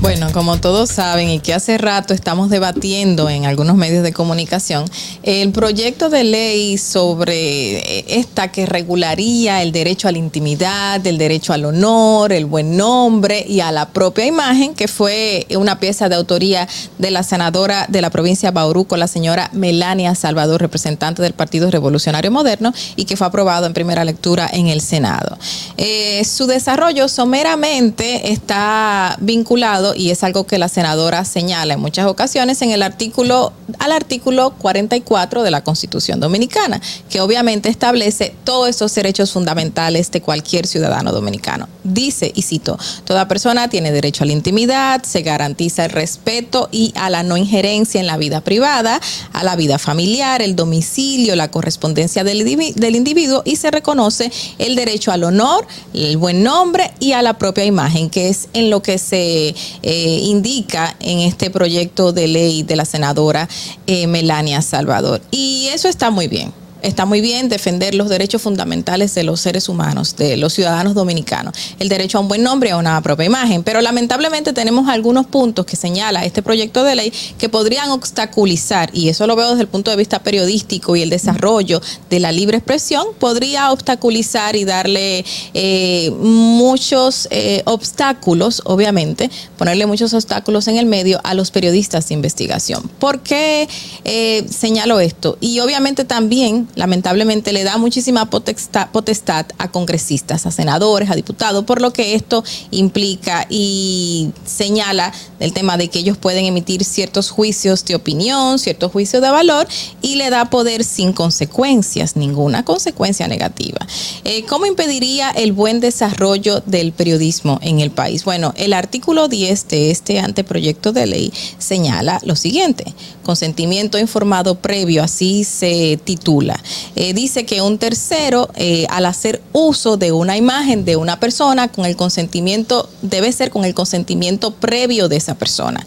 Bueno, 0.00 0.32
como 0.32 0.58
todos 0.58 0.88
saben 0.88 1.28
y 1.28 1.40
que 1.40 1.52
hace 1.52 1.76
rato 1.76 2.14
estamos 2.14 2.48
debatiendo 2.48 3.28
en 3.28 3.44
algunos 3.44 3.76
medios 3.76 4.02
de 4.02 4.14
comunicación, 4.14 4.86
el 5.22 5.52
proyecto 5.52 6.08
de 6.08 6.24
ley 6.24 6.78
sobre 6.78 8.18
esta 8.18 8.50
que 8.50 8.64
regularía 8.64 9.60
el 9.60 9.72
derecho 9.72 10.08
a 10.08 10.12
la 10.12 10.16
intimidad, 10.16 11.06
el 11.06 11.18
derecho 11.18 11.52
al 11.52 11.66
honor, 11.66 12.32
el 12.32 12.46
buen 12.46 12.78
nombre 12.78 13.44
y 13.46 13.60
a 13.60 13.72
la 13.72 13.90
propia 13.90 14.24
imagen, 14.24 14.74
que 14.74 14.88
fue 14.88 15.46
una 15.54 15.78
pieza 15.78 16.08
de 16.08 16.14
autoría 16.14 16.66
de 16.96 17.10
la 17.10 17.22
senadora 17.22 17.84
de 17.90 18.00
la 18.00 18.08
provincia 18.08 18.48
de 18.48 18.54
Bauruco, 18.54 18.96
la 18.96 19.06
señora 19.06 19.50
Melania 19.52 20.14
Salvador, 20.14 20.62
representante 20.62 21.20
del 21.20 21.34
Partido 21.34 21.70
Revolucionario 21.70 22.30
Moderno, 22.30 22.72
y 22.96 23.04
que 23.04 23.18
fue 23.18 23.26
aprobado 23.26 23.66
en 23.66 23.74
primera 23.74 24.06
lectura 24.06 24.48
en 24.50 24.68
el 24.68 24.80
Senado. 24.80 25.36
Eh, 25.76 26.24
su 26.24 26.46
desarrollo 26.46 27.06
someramente 27.08 28.32
está 28.32 29.18
vinculado 29.20 29.89
y 29.94 30.10
es 30.10 30.22
algo 30.24 30.46
que 30.46 30.58
la 30.58 30.68
senadora 30.68 31.24
señala 31.24 31.74
en 31.74 31.80
muchas 31.80 32.06
ocasiones 32.06 32.62
en 32.62 32.70
el 32.70 32.82
artículo 32.82 33.52
al 33.78 33.92
artículo 33.92 34.50
44 34.58 35.42
de 35.42 35.50
la 35.50 35.62
Constitución 35.62 36.20
Dominicana, 36.20 36.80
que 37.08 37.20
obviamente 37.20 37.68
establece 37.68 38.34
todos 38.44 38.68
esos 38.68 38.94
derechos 38.94 39.32
fundamentales 39.32 40.10
de 40.10 40.20
cualquier 40.20 40.66
ciudadano 40.66 41.12
dominicano. 41.12 41.68
Dice, 41.84 42.32
y 42.34 42.42
cito, 42.42 42.78
toda 43.04 43.28
persona 43.28 43.68
tiene 43.68 43.92
derecho 43.92 44.24
a 44.24 44.26
la 44.26 44.32
intimidad, 44.32 45.02
se 45.02 45.22
garantiza 45.22 45.84
el 45.84 45.90
respeto 45.90 46.68
y 46.70 46.92
a 46.96 47.10
la 47.10 47.22
no 47.22 47.36
injerencia 47.36 48.00
en 48.00 48.06
la 48.06 48.16
vida 48.16 48.40
privada, 48.40 49.00
a 49.32 49.44
la 49.44 49.56
vida 49.56 49.78
familiar, 49.78 50.42
el 50.42 50.56
domicilio, 50.56 51.36
la 51.36 51.50
correspondencia 51.50 52.24
del, 52.24 52.44
del 52.74 52.96
individuo 52.96 53.42
y 53.44 53.56
se 53.56 53.70
reconoce 53.70 54.30
el 54.58 54.76
derecho 54.76 55.12
al 55.12 55.24
honor, 55.24 55.66
el 55.94 56.16
buen 56.16 56.42
nombre 56.42 56.92
y 57.00 57.12
a 57.12 57.22
la 57.22 57.38
propia 57.38 57.64
imagen, 57.64 58.10
que 58.10 58.28
es 58.28 58.48
en 58.52 58.70
lo 58.70 58.82
que 58.82 58.98
se 58.98 59.54
eh, 59.82 60.20
indica 60.22 60.96
en 61.00 61.20
este 61.20 61.50
proyecto 61.50 62.12
de 62.12 62.28
ley 62.28 62.62
de 62.62 62.76
la 62.76 62.84
senadora 62.84 63.48
eh, 63.86 64.06
Melania 64.06 64.62
Salvador. 64.62 65.20
Y 65.30 65.68
eso 65.72 65.88
está 65.88 66.10
muy 66.10 66.28
bien 66.28 66.52
está 66.82 67.04
muy 67.04 67.20
bien 67.20 67.48
defender 67.48 67.94
los 67.94 68.08
derechos 68.08 68.42
fundamentales 68.42 69.14
de 69.14 69.24
los 69.24 69.40
seres 69.40 69.68
humanos, 69.68 70.16
de 70.16 70.36
los 70.36 70.52
ciudadanos 70.52 70.94
dominicanos, 70.94 71.54
el 71.78 71.88
derecho 71.88 72.18
a 72.18 72.20
un 72.20 72.28
buen 72.28 72.42
nombre 72.42 72.70
y 72.70 72.72
a 72.72 72.76
una 72.76 73.00
propia 73.02 73.26
imagen. 73.26 73.62
Pero 73.62 73.80
lamentablemente 73.80 74.52
tenemos 74.52 74.88
algunos 74.88 75.26
puntos 75.26 75.66
que 75.66 75.76
señala 75.76 76.24
este 76.24 76.42
proyecto 76.42 76.84
de 76.84 76.94
ley 76.94 77.12
que 77.38 77.48
podrían 77.48 77.90
obstaculizar, 77.90 78.90
y 78.92 79.08
eso 79.08 79.26
lo 79.26 79.36
veo 79.36 79.50
desde 79.50 79.62
el 79.62 79.68
punto 79.68 79.90
de 79.90 79.96
vista 79.96 80.22
periodístico 80.22 80.96
y 80.96 81.02
el 81.02 81.10
desarrollo 81.10 81.80
de 82.08 82.20
la 82.20 82.32
libre 82.32 82.56
expresión, 82.58 83.06
podría 83.18 83.72
obstaculizar 83.72 84.56
y 84.56 84.64
darle 84.64 85.24
eh, 85.54 86.10
muchos 86.20 87.28
eh, 87.30 87.62
obstáculos, 87.64 88.62
obviamente, 88.64 89.30
ponerle 89.56 89.86
muchos 89.86 90.14
obstáculos 90.14 90.68
en 90.68 90.76
el 90.76 90.86
medio 90.86 91.20
a 91.24 91.34
los 91.34 91.50
periodistas 91.50 92.08
de 92.08 92.14
investigación. 92.14 92.90
¿Por 92.98 93.20
qué 93.20 93.68
eh, 94.04 94.46
señalo 94.48 95.00
esto? 95.00 95.36
Y 95.40 95.60
obviamente 95.60 96.04
también 96.04 96.68
lamentablemente 96.74 97.52
le 97.52 97.64
da 97.64 97.76
muchísima 97.78 98.30
potestad, 98.30 99.46
a 99.58 99.70
congresistas, 99.70 100.46
a 100.46 100.50
senadores, 100.50 101.10
a 101.10 101.14
diputados, 101.14 101.64
por 101.64 101.80
lo 101.80 101.92
que 101.92 102.14
esto 102.14 102.44
implica 102.70 103.46
y 103.48 104.30
señala 104.44 105.12
el 105.38 105.52
tema 105.52 105.76
de 105.76 105.88
que 105.88 105.98
ellos 105.98 106.16
pueden 106.16 106.44
emitir 106.44 106.84
ciertos 106.84 107.30
juicios 107.30 107.84
de 107.84 107.94
opinión, 107.94 108.58
ciertos 108.58 108.92
juicios 108.92 109.22
de 109.22 109.30
valor 109.30 109.66
y 110.02 110.16
le 110.16 110.30
da 110.30 110.50
poder 110.50 110.84
sin 110.84 111.12
consecuencias, 111.12 112.16
ninguna 112.16 112.64
consecuencia 112.64 113.28
negativa. 113.28 113.86
Eh, 114.24 114.44
¿Cómo 114.46 114.66
impediría 114.66 115.30
el 115.30 115.52
buen 115.52 115.80
desarrollo 115.80 116.60
del 116.66 116.92
periodismo 116.92 117.58
en 117.62 117.80
el 117.80 117.90
país? 117.90 118.24
Bueno, 118.24 118.52
el 118.56 118.72
artículo 118.72 119.28
10 119.28 119.68
de 119.68 119.90
este 119.90 120.20
anteproyecto 120.20 120.92
de 120.92 121.06
ley 121.06 121.32
señala 121.58 122.20
lo 122.24 122.36
siguiente, 122.36 122.94
consentimiento 123.24 123.98
informado 123.98 124.56
previo, 124.56 125.02
así 125.02 125.44
se 125.44 125.98
titula 126.02 126.59
eh, 126.96 127.12
dice 127.14 127.46
que 127.46 127.62
un 127.62 127.78
tercero, 127.78 128.50
eh, 128.56 128.86
al 128.90 129.06
hacer 129.06 129.42
uso 129.52 129.96
de 129.96 130.12
una 130.12 130.36
imagen 130.36 130.84
de 130.84 130.96
una 130.96 131.20
persona, 131.20 131.68
con 131.68 131.84
el 131.84 131.96
consentimiento, 131.96 132.88
debe 133.02 133.32
ser 133.32 133.50
con 133.50 133.64
el 133.64 133.74
consentimiento 133.74 134.52
previo 134.52 135.08
de 135.08 135.16
esa 135.16 135.34
persona. 135.34 135.84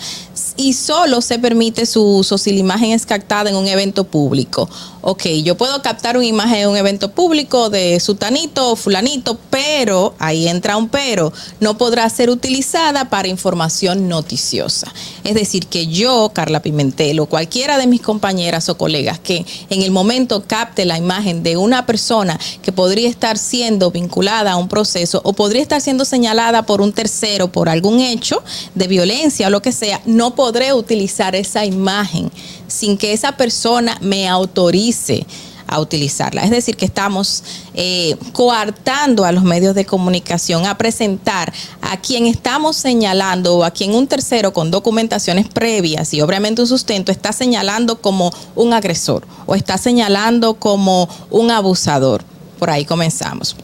Y 0.55 0.73
solo 0.73 1.21
se 1.21 1.39
permite 1.39 1.85
su 1.85 2.03
uso 2.03 2.37
si 2.37 2.51
la 2.51 2.59
imagen 2.59 2.91
es 2.91 3.05
captada 3.05 3.49
en 3.49 3.55
un 3.55 3.67
evento 3.67 4.03
público. 4.03 4.69
Ok, 5.01 5.25
yo 5.43 5.57
puedo 5.57 5.81
captar 5.81 6.15
una 6.15 6.25
imagen 6.25 6.59
en 6.59 6.69
un 6.69 6.77
evento 6.77 7.11
público 7.11 7.69
de 7.69 7.99
sutanito 7.99 8.71
o 8.71 8.75
fulanito, 8.75 9.37
pero, 9.49 10.13
ahí 10.19 10.47
entra 10.47 10.77
un 10.77 10.89
pero, 10.89 11.33
no 11.59 11.77
podrá 11.77 12.09
ser 12.09 12.29
utilizada 12.29 13.09
para 13.09 13.27
información 13.27 14.07
noticiosa. 14.07 14.93
Es 15.23 15.33
decir, 15.33 15.67
que 15.67 15.87
yo, 15.87 16.31
Carla 16.33 16.61
Pimentel, 16.61 17.19
o 17.19 17.25
cualquiera 17.25 17.77
de 17.77 17.87
mis 17.87 18.01
compañeras 18.01 18.69
o 18.69 18.77
colegas 18.77 19.19
que 19.19 19.45
en 19.69 19.81
el 19.81 19.91
momento 19.91 20.43
la 20.85 20.97
imagen 20.97 21.43
de 21.43 21.57
una 21.57 21.85
persona 21.85 22.39
que 22.61 22.71
podría 22.71 23.09
estar 23.09 23.37
siendo 23.37 23.91
vinculada 23.91 24.53
a 24.53 24.57
un 24.57 24.67
proceso 24.67 25.21
o 25.23 25.33
podría 25.33 25.61
estar 25.61 25.81
siendo 25.81 26.05
señalada 26.05 26.63
por 26.63 26.81
un 26.81 26.93
tercero 26.93 27.51
por 27.51 27.69
algún 27.69 27.99
hecho 27.99 28.43
de 28.73 28.87
violencia 28.87 29.47
o 29.47 29.49
lo 29.49 29.61
que 29.61 29.71
sea, 29.71 30.01
no 30.05 30.35
podré 30.35 30.73
utilizar 30.73 31.35
esa 31.35 31.65
imagen 31.65 32.31
sin 32.67 32.97
que 32.97 33.13
esa 33.13 33.33
persona 33.33 33.97
me 34.01 34.27
autorice 34.27 35.25
a 35.67 35.79
utilizarla. 35.79 36.43
Es 36.43 36.51
decir, 36.51 36.75
que 36.75 36.85
estamos 36.85 37.43
eh, 37.73 38.15
coartando 38.31 39.25
a 39.25 39.31
los 39.31 39.43
medios 39.43 39.75
de 39.75 39.85
comunicación 39.85 40.65
a 40.65 40.77
presentar 40.77 41.53
a 41.81 41.97
quien 41.97 42.25
estamos 42.27 42.75
señalando 42.75 43.57
o 43.57 43.63
a 43.63 43.71
quien 43.71 43.95
un 43.95 44.07
tercero 44.07 44.53
con 44.53 44.71
documentaciones 44.71 45.47
previas 45.47 46.13
y 46.13 46.21
obviamente 46.21 46.61
un 46.61 46.67
sustento 46.67 47.11
está 47.11 47.33
señalando 47.33 48.01
como 48.01 48.31
un 48.55 48.73
agresor 48.73 49.25
o 49.45 49.55
está 49.55 49.77
señalando 49.77 50.55
como 50.55 51.09
un 51.29 51.51
abusador. 51.51 52.23
Por 52.59 52.69
ahí 52.69 52.85
comenzamos. 52.85 53.55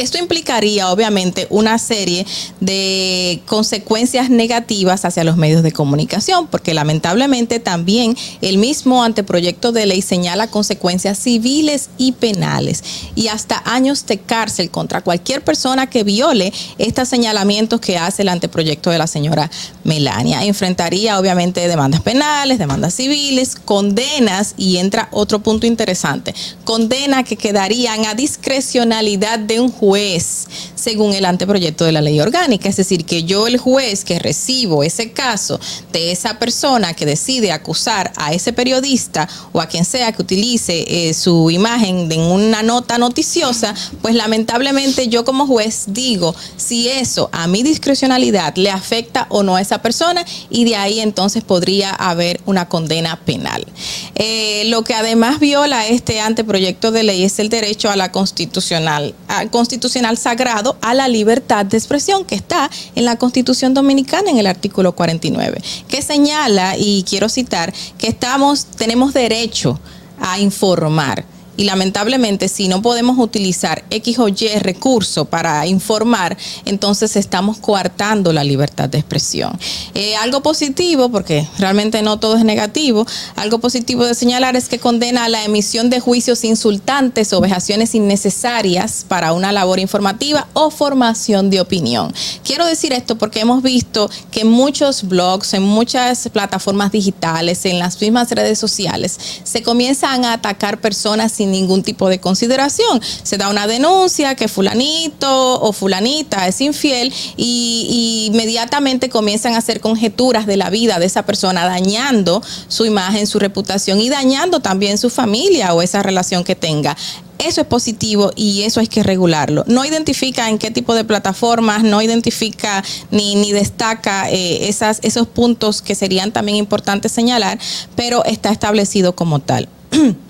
Esto 0.00 0.16
implicaría 0.16 0.90
obviamente 0.90 1.46
una 1.50 1.78
serie 1.78 2.26
de 2.58 3.42
consecuencias 3.44 4.30
negativas 4.30 5.04
hacia 5.04 5.24
los 5.24 5.36
medios 5.36 5.62
de 5.62 5.72
comunicación, 5.72 6.46
porque 6.46 6.72
lamentablemente 6.72 7.60
también 7.60 8.16
el 8.40 8.56
mismo 8.56 9.04
anteproyecto 9.04 9.72
de 9.72 9.84
ley 9.84 10.00
señala 10.00 10.46
consecuencias 10.46 11.18
civiles 11.18 11.90
y 11.98 12.12
penales 12.12 12.82
y 13.14 13.28
hasta 13.28 13.62
años 13.66 14.06
de 14.06 14.18
cárcel 14.18 14.70
contra 14.70 15.02
cualquier 15.02 15.44
persona 15.44 15.90
que 15.90 16.02
viole 16.02 16.50
estos 16.78 17.06
señalamientos 17.06 17.78
que 17.82 17.98
hace 17.98 18.22
el 18.22 18.30
anteproyecto 18.30 18.88
de 18.88 18.96
la 18.96 19.06
señora 19.06 19.50
Melania. 19.84 20.44
Enfrentaría 20.44 21.20
obviamente 21.20 21.68
demandas 21.68 22.00
penales, 22.00 22.58
demandas 22.58 22.94
civiles, 22.94 23.54
condenas 23.54 24.54
y 24.56 24.78
entra 24.78 25.10
otro 25.12 25.40
punto 25.40 25.66
interesante, 25.66 26.34
condenas 26.64 27.24
que 27.24 27.36
quedarían 27.36 28.06
a 28.06 28.14
discrecionalidad 28.14 29.38
de 29.38 29.60
un 29.60 29.70
juez 29.70 29.89
juez 29.90 30.46
según 30.76 31.14
el 31.14 31.24
anteproyecto 31.24 31.84
de 31.84 31.90
la 31.90 32.00
ley 32.00 32.20
orgánica. 32.20 32.68
Es 32.68 32.76
decir, 32.76 33.04
que 33.04 33.24
yo 33.24 33.48
el 33.48 33.58
juez 33.58 34.04
que 34.04 34.20
recibo 34.20 34.84
ese 34.84 35.10
caso 35.10 35.58
de 35.92 36.12
esa 36.12 36.38
persona 36.38 36.94
que 36.94 37.06
decide 37.06 37.50
acusar 37.50 38.12
a 38.16 38.32
ese 38.32 38.52
periodista 38.52 39.28
o 39.52 39.60
a 39.60 39.66
quien 39.66 39.84
sea 39.84 40.12
que 40.12 40.22
utilice 40.22 40.84
eh, 40.86 41.12
su 41.12 41.50
imagen 41.50 42.10
en 42.12 42.20
una 42.20 42.62
nota 42.62 42.98
noticiosa, 42.98 43.74
pues 44.00 44.14
lamentablemente 44.14 45.08
yo 45.08 45.24
como 45.24 45.46
juez 45.46 45.86
digo 45.88 46.36
si 46.56 46.88
eso 46.88 47.28
a 47.32 47.48
mi 47.48 47.64
discrecionalidad 47.64 48.54
le 48.54 48.70
afecta 48.70 49.26
o 49.28 49.42
no 49.42 49.56
a 49.56 49.60
esa 49.60 49.82
persona 49.82 50.24
y 50.50 50.64
de 50.66 50.76
ahí 50.76 51.00
entonces 51.00 51.42
podría 51.42 51.90
haber 51.90 52.40
una 52.46 52.68
condena 52.68 53.18
penal. 53.24 53.66
Eh, 54.14 54.64
lo 54.66 54.84
que 54.84 54.94
además 54.94 55.40
viola 55.40 55.88
este 55.88 56.20
anteproyecto 56.20 56.92
de 56.92 57.02
ley 57.02 57.24
es 57.24 57.40
el 57.40 57.48
derecho 57.48 57.90
a 57.90 57.96
la 57.96 58.12
constitucional, 58.12 59.14
a 59.26 59.46
constitucional 59.46 59.79
constitucional 59.80 60.18
sagrado 60.18 60.76
a 60.82 60.92
la 60.92 61.08
libertad 61.08 61.64
de 61.64 61.78
expresión 61.78 62.26
que 62.26 62.34
está 62.34 62.70
en 62.94 63.06
la 63.06 63.16
Constitución 63.16 63.72
Dominicana 63.72 64.30
en 64.30 64.36
el 64.36 64.46
artículo 64.46 64.92
49, 64.92 65.62
que 65.88 66.02
señala, 66.02 66.76
y 66.76 67.02
quiero 67.08 67.30
citar, 67.30 67.72
que 67.96 68.08
estamos, 68.08 68.66
tenemos 68.66 69.14
derecho 69.14 69.80
a 70.20 70.38
informar 70.38 71.24
y 71.60 71.64
lamentablemente 71.64 72.48
si 72.48 72.68
no 72.68 72.80
podemos 72.80 73.18
utilizar 73.18 73.84
X 73.90 74.18
o 74.18 74.28
Y 74.28 74.48
recurso 74.60 75.26
para 75.26 75.66
informar, 75.66 76.38
entonces 76.64 77.16
estamos 77.16 77.58
coartando 77.58 78.32
la 78.32 78.44
libertad 78.44 78.88
de 78.88 78.96
expresión. 78.96 79.58
Eh, 79.92 80.16
algo 80.16 80.40
positivo, 80.42 81.10
porque 81.10 81.46
realmente 81.58 82.00
no 82.00 82.18
todo 82.18 82.38
es 82.38 82.44
negativo, 82.46 83.06
algo 83.36 83.58
positivo 83.58 84.06
de 84.06 84.14
señalar 84.14 84.56
es 84.56 84.70
que 84.70 84.78
condena 84.78 85.28
la 85.28 85.44
emisión 85.44 85.90
de 85.90 86.00
juicios 86.00 86.44
insultantes 86.44 87.34
o 87.34 87.42
vejaciones 87.42 87.94
innecesarias 87.94 89.04
para 89.06 89.34
una 89.34 89.52
labor 89.52 89.80
informativa 89.80 90.48
o 90.54 90.70
formación 90.70 91.50
de 91.50 91.60
opinión. 91.60 92.10
Quiero 92.42 92.64
decir 92.64 92.94
esto 92.94 93.18
porque 93.18 93.40
hemos 93.40 93.62
visto 93.62 94.08
que 94.30 94.40
en 94.40 94.48
muchos 94.48 95.02
blogs, 95.06 95.52
en 95.52 95.64
muchas 95.64 96.26
plataformas 96.30 96.90
digitales, 96.90 97.66
en 97.66 97.78
las 97.78 98.00
mismas 98.00 98.30
redes 98.30 98.58
sociales, 98.58 99.18
se 99.44 99.62
comienzan 99.62 100.24
a 100.24 100.32
atacar 100.32 100.80
personas 100.80 101.32
sin 101.32 101.49
ningún 101.50 101.82
tipo 101.82 102.08
de 102.08 102.20
consideración. 102.20 103.00
Se 103.22 103.36
da 103.36 103.48
una 103.48 103.66
denuncia 103.66 104.34
que 104.34 104.48
fulanito 104.48 105.60
o 105.60 105.72
fulanita 105.72 106.46
es 106.48 106.60
infiel 106.60 107.12
y, 107.36 108.28
inmediatamente 108.30 109.08
comienzan 109.08 109.54
a 109.54 109.58
hacer 109.58 109.80
conjeturas 109.80 110.46
de 110.46 110.56
la 110.56 110.70
vida 110.70 110.98
de 110.98 111.06
esa 111.06 111.24
persona, 111.24 111.64
dañando 111.64 112.42
su 112.68 112.84
imagen, 112.84 113.26
su 113.26 113.38
reputación 113.38 114.00
y 114.00 114.08
dañando 114.08 114.60
también 114.60 114.98
su 114.98 115.10
familia 115.10 115.74
o 115.74 115.82
esa 115.82 116.02
relación 116.02 116.44
que 116.44 116.54
tenga. 116.54 116.96
Eso 117.38 117.62
es 117.62 117.66
positivo 117.66 118.32
y 118.36 118.62
eso 118.62 118.80
hay 118.80 118.86
que 118.86 119.02
regularlo. 119.02 119.64
No 119.66 119.84
identifica 119.86 120.50
en 120.50 120.58
qué 120.58 120.70
tipo 120.70 120.94
de 120.94 121.04
plataformas, 121.04 121.82
no 121.82 122.02
identifica 122.02 122.84
ni, 123.10 123.34
ni 123.34 123.52
destaca 123.52 124.30
eh, 124.30 124.68
esas, 124.68 124.98
esos 125.02 125.26
puntos 125.26 125.80
que 125.80 125.94
serían 125.94 126.32
también 126.32 126.58
importantes 126.58 127.12
señalar, 127.12 127.58
pero 127.96 128.24
está 128.26 128.50
establecido 128.50 129.14
como 129.14 129.38
tal. 129.38 129.68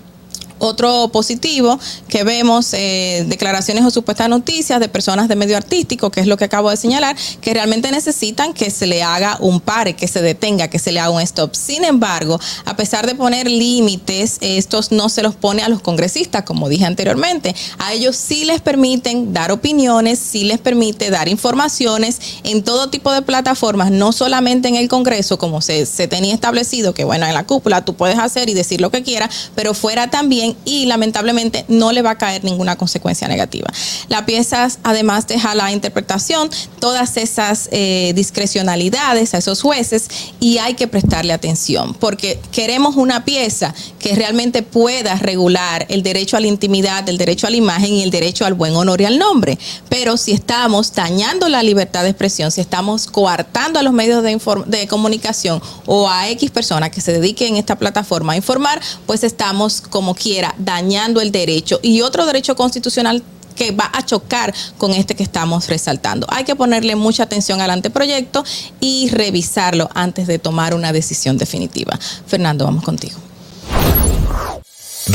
Otro 0.63 1.09
positivo 1.11 1.79
que 2.07 2.23
vemos, 2.23 2.73
eh, 2.73 3.25
declaraciones 3.27 3.83
o 3.83 3.89
supuestas 3.89 4.29
noticias 4.29 4.79
de 4.79 4.89
personas 4.89 5.27
de 5.27 5.35
medio 5.35 5.57
artístico, 5.57 6.11
que 6.11 6.19
es 6.19 6.27
lo 6.27 6.37
que 6.37 6.45
acabo 6.45 6.69
de 6.69 6.77
señalar, 6.77 7.15
que 7.41 7.51
realmente 7.51 7.89
necesitan 7.89 8.53
que 8.53 8.69
se 8.69 8.85
le 8.85 9.01
haga 9.01 9.37
un 9.39 9.59
pare, 9.59 9.95
que 9.95 10.07
se 10.07 10.21
detenga, 10.21 10.67
que 10.67 10.77
se 10.77 10.91
le 10.91 10.99
haga 10.99 11.09
un 11.09 11.21
stop. 11.21 11.55
Sin 11.55 11.83
embargo, 11.83 12.39
a 12.65 12.75
pesar 12.75 13.07
de 13.07 13.15
poner 13.15 13.49
límites, 13.49 14.37
estos 14.41 14.91
no 14.91 15.09
se 15.09 15.23
los 15.23 15.33
pone 15.33 15.63
a 15.63 15.67
los 15.69 15.81
congresistas, 15.81 16.43
como 16.43 16.69
dije 16.69 16.85
anteriormente. 16.85 17.55
A 17.79 17.93
ellos 17.93 18.15
sí 18.15 18.45
les 18.45 18.61
permiten 18.61 19.33
dar 19.33 19.51
opiniones, 19.51 20.19
sí 20.19 20.43
les 20.43 20.59
permite 20.59 21.09
dar 21.09 21.27
informaciones 21.27 22.19
en 22.43 22.61
todo 22.61 22.91
tipo 22.91 23.11
de 23.11 23.23
plataformas, 23.23 23.89
no 23.89 24.11
solamente 24.11 24.67
en 24.67 24.75
el 24.75 24.87
Congreso, 24.87 25.39
como 25.39 25.61
se, 25.61 25.87
se 25.87 26.07
tenía 26.07 26.35
establecido, 26.35 26.93
que 26.93 27.03
bueno, 27.03 27.25
en 27.25 27.33
la 27.33 27.47
cúpula 27.47 27.83
tú 27.83 27.95
puedes 27.95 28.19
hacer 28.19 28.47
y 28.47 28.53
decir 28.53 28.79
lo 28.79 28.91
que 28.91 29.01
quieras, 29.01 29.49
pero 29.55 29.73
fuera 29.73 30.11
también 30.11 30.50
y 30.65 30.85
lamentablemente 30.85 31.65
no 31.67 31.91
le 31.91 32.01
va 32.01 32.11
a 32.11 32.17
caer 32.17 32.43
ninguna 32.43 32.75
consecuencia 32.75 33.27
negativa. 33.27 33.69
La 34.07 34.25
pieza 34.25 34.67
además 34.83 35.27
deja 35.27 35.55
la 35.55 35.71
interpretación 35.71 36.49
todas 36.79 37.17
esas 37.17 37.69
eh, 37.71 38.13
discrecionalidades 38.15 39.33
a 39.33 39.37
esos 39.37 39.61
jueces 39.61 40.07
y 40.39 40.57
hay 40.57 40.73
que 40.75 40.87
prestarle 40.87 41.33
atención 41.33 41.93
porque 41.93 42.39
queremos 42.51 42.95
una 42.95 43.23
pieza 43.25 43.73
que 43.99 44.15
realmente 44.15 44.63
pueda 44.63 45.15
regular 45.15 45.85
el 45.89 46.03
derecho 46.03 46.37
a 46.37 46.39
la 46.39 46.47
intimidad, 46.47 47.07
el 47.07 47.17
derecho 47.17 47.47
a 47.47 47.49
la 47.49 47.57
imagen 47.57 47.93
y 47.93 48.03
el 48.03 48.11
derecho 48.11 48.45
al 48.45 48.53
buen 48.53 48.75
honor 48.75 49.01
y 49.01 49.05
al 49.05 49.17
nombre. 49.17 49.57
Pero 49.89 50.17
si 50.17 50.31
estamos 50.31 50.93
dañando 50.93 51.49
la 51.49 51.63
libertad 51.63 52.03
de 52.03 52.09
expresión, 52.09 52.51
si 52.51 52.61
estamos 52.61 53.07
coartando 53.07 53.79
a 53.79 53.83
los 53.83 53.93
medios 53.93 54.23
de, 54.23 54.39
de 54.65 54.87
comunicación 54.87 55.61
o 55.85 56.09
a 56.09 56.29
X 56.29 56.51
personas 56.51 56.89
que 56.89 57.01
se 57.01 57.13
dediquen 57.13 57.49
en 57.49 57.57
esta 57.57 57.77
plataforma 57.77 58.33
a 58.33 58.35
informar, 58.35 58.81
pues 59.05 59.23
estamos 59.23 59.81
como 59.81 60.15
quiera 60.15 60.40
dañando 60.57 61.21
el 61.21 61.31
derecho 61.31 61.79
y 61.81 62.01
otro 62.01 62.25
derecho 62.25 62.55
constitucional 62.55 63.23
que 63.55 63.71
va 63.71 63.89
a 63.93 64.03
chocar 64.05 64.53
con 64.77 64.91
este 64.91 65.15
que 65.15 65.23
estamos 65.23 65.67
resaltando. 65.67 66.25
Hay 66.29 66.43
que 66.43 66.55
ponerle 66.55 66.95
mucha 66.95 67.23
atención 67.23 67.61
al 67.61 67.69
anteproyecto 67.69 68.43
y 68.79 69.09
revisarlo 69.09 69.89
antes 69.93 70.27
de 70.27 70.39
tomar 70.39 70.73
una 70.73 70.93
decisión 70.93 71.37
definitiva. 71.37 71.99
Fernando, 72.25 72.65
vamos 72.65 72.83
contigo. 72.83 73.17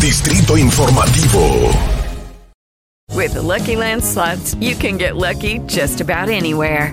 Distrito 0.01 0.57
Informativo. 0.57 1.71
With 3.15 3.33
the 3.33 3.43
Lucky 3.43 3.77
Land 3.77 4.05
slots, 4.05 4.55
you 4.61 4.77
can 4.77 4.99
get 4.99 5.17
lucky 5.17 5.61
just 5.67 6.01
about 6.01 6.29
anywhere. 6.29 6.93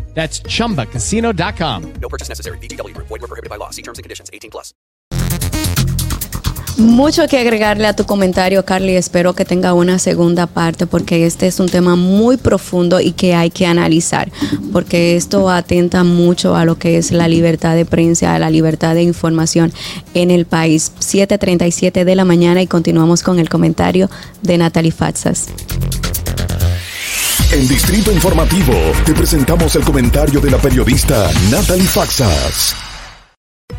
That's 0.13 0.43
chumbacasino.com. 0.43 1.93
No 1.99 2.09
purchase 2.09 2.29
necessary. 2.29 2.59
VGW 2.59 2.93
Group. 2.93 3.07
Void 3.07 3.21
were 3.21 3.27
prohibited 3.27 3.49
by 3.49 3.57
law. 3.57 3.71
See 3.71 3.81
terms 3.81 3.97
and 3.97 4.03
conditions. 4.03 4.29
18 4.31 4.51
plus. 4.51 4.75
Mucho 6.81 7.27
que 7.27 7.37
agregarle 7.37 7.85
a 7.85 7.95
tu 7.95 8.05
comentario, 8.05 8.65
Carly. 8.65 8.95
Espero 8.95 9.33
que 9.35 9.45
tenga 9.45 9.73
una 9.73 9.99
segunda 9.99 10.47
parte 10.47 10.87
porque 10.87 11.27
este 11.27 11.45
es 11.45 11.59
un 11.59 11.69
tema 11.69 11.95
muy 11.95 12.37
profundo 12.37 12.99
y 12.99 13.11
que 13.11 13.35
hay 13.35 13.51
que 13.51 13.67
analizar, 13.67 14.31
porque 14.71 15.15
esto 15.15 15.49
atenta 15.51 16.03
mucho 16.03 16.55
a 16.55 16.65
lo 16.65 16.79
que 16.79 16.97
es 16.97 17.11
la 17.11 17.27
libertad 17.27 17.75
de 17.75 17.85
prensa, 17.85 18.33
a 18.33 18.39
la 18.39 18.49
libertad 18.49 18.95
de 18.95 19.03
información 19.03 19.71
en 20.15 20.31
el 20.31 20.45
país. 20.45 20.91
7:37 20.97 22.03
de 22.03 22.15
la 22.15 22.25
mañana 22.25 22.63
y 22.63 22.67
continuamos 22.67 23.21
con 23.21 23.37
el 23.37 23.47
comentario 23.47 24.09
de 24.41 24.57
Natalie 24.57 24.91
Fatsas. 24.91 25.49
En 27.51 27.67
Distrito 27.67 28.11
Informativo 28.11 28.73
te 29.05 29.13
presentamos 29.13 29.75
el 29.75 29.83
comentario 29.83 30.39
de 30.39 30.51
la 30.51 30.57
periodista 30.57 31.29
Natalie 31.49 31.83
Faxas. 31.83 32.75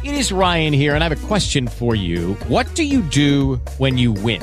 It 0.03 0.15
is 0.15 0.33
Ryan 0.33 0.73
here, 0.73 0.95
and 0.95 1.03
I 1.03 1.09
have 1.09 1.13
a 1.13 1.27
question 1.29 1.69
for 1.69 1.95
you. 1.95 2.37
What 2.49 2.67
do 2.75 2.83
you 2.83 3.03
do 3.03 3.61
when 3.79 3.97
you 3.97 4.13
win? 4.13 4.43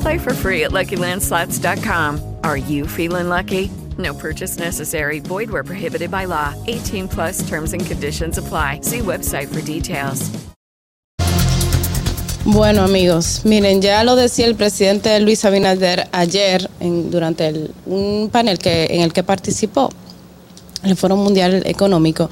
Play 0.00 0.18
for 0.18 0.34
free 0.34 0.64
at 0.64 0.72
LuckyLandSlots.com. 0.72 2.20
Are 2.42 2.56
you 2.56 2.86
feeling 2.86 3.28
lucky? 3.28 3.70
No 3.98 4.12
purchase 4.14 4.58
necessary. 4.58 5.20
Void 5.20 5.50
where 5.50 5.64
prohibited 5.64 6.10
by 6.10 6.26
law. 6.26 6.54
18 6.66 7.08
plus 7.08 7.48
terms 7.48 7.72
and 7.72 7.84
conditions 7.84 8.38
apply. 8.38 8.80
See 8.82 8.98
website 9.00 9.48
for 9.48 9.62
details. 9.62 10.30
Bueno, 12.48 12.84
amigos, 12.84 13.40
miren, 13.44 13.82
ya 13.82 14.04
lo 14.04 14.14
decía 14.14 14.46
el 14.46 14.54
presidente 14.54 15.18
Luis 15.18 15.44
Abinader 15.44 16.06
ayer 16.12 16.70
en- 16.78 17.10
durante 17.10 17.48
el- 17.48 17.74
un 17.86 18.28
panel 18.30 18.58
que, 18.58 18.86
en 18.90 19.00
el 19.02 19.12
que 19.12 19.24
participó, 19.24 19.90
el 20.84 20.94
Foro 20.96 21.16
Mundial 21.16 21.62
Económico, 21.66 22.30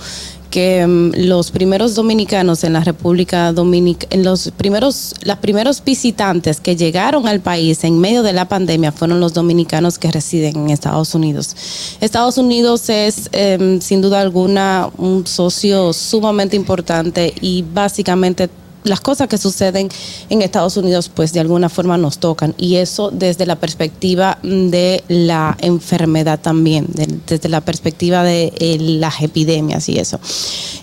que 0.54 0.86
mm, 0.86 1.26
los 1.26 1.50
primeros 1.50 1.96
dominicanos 1.96 2.62
en 2.62 2.74
la 2.74 2.84
República 2.84 3.52
Dominicana, 3.52 4.06
en 4.14 4.22
los 4.22 4.52
primeros, 4.52 5.16
los 5.24 5.38
primeros 5.38 5.82
visitantes 5.82 6.60
que 6.60 6.76
llegaron 6.76 7.26
al 7.26 7.40
país 7.40 7.82
en 7.82 7.98
medio 7.98 8.22
de 8.22 8.32
la 8.32 8.46
pandemia 8.46 8.92
fueron 8.92 9.18
los 9.18 9.34
dominicanos 9.34 9.98
que 9.98 10.12
residen 10.12 10.54
en 10.54 10.70
Estados 10.70 11.12
Unidos. 11.16 11.56
Estados 12.00 12.38
Unidos 12.38 12.88
es 12.88 13.28
em, 13.32 13.80
sin 13.80 14.00
duda 14.00 14.20
alguna 14.20 14.90
un 14.96 15.26
socio 15.26 15.92
sumamente 15.92 16.54
importante 16.54 17.34
y 17.40 17.64
básicamente 17.74 18.48
las 18.84 19.00
cosas 19.00 19.28
que 19.28 19.38
suceden 19.38 19.88
en 20.28 20.42
Estados 20.42 20.76
Unidos 20.76 21.08
pues 21.12 21.32
de 21.32 21.40
alguna 21.40 21.68
forma 21.68 21.96
nos 21.98 22.18
tocan 22.18 22.54
y 22.58 22.76
eso 22.76 23.10
desde 23.10 23.46
la 23.46 23.56
perspectiva 23.56 24.38
mm, 24.42 24.68
de 24.68 25.02
la 25.08 25.56
enfermedad 25.60 26.38
también, 26.40 26.86
de- 26.92 27.18
desde 27.26 27.48
la 27.48 27.60
perspectiva 27.62 28.22
de 28.22 28.52
eh, 28.58 28.76
las 28.78 29.20
epidemias 29.22 29.88
y 29.88 29.98
eso. 29.98 30.20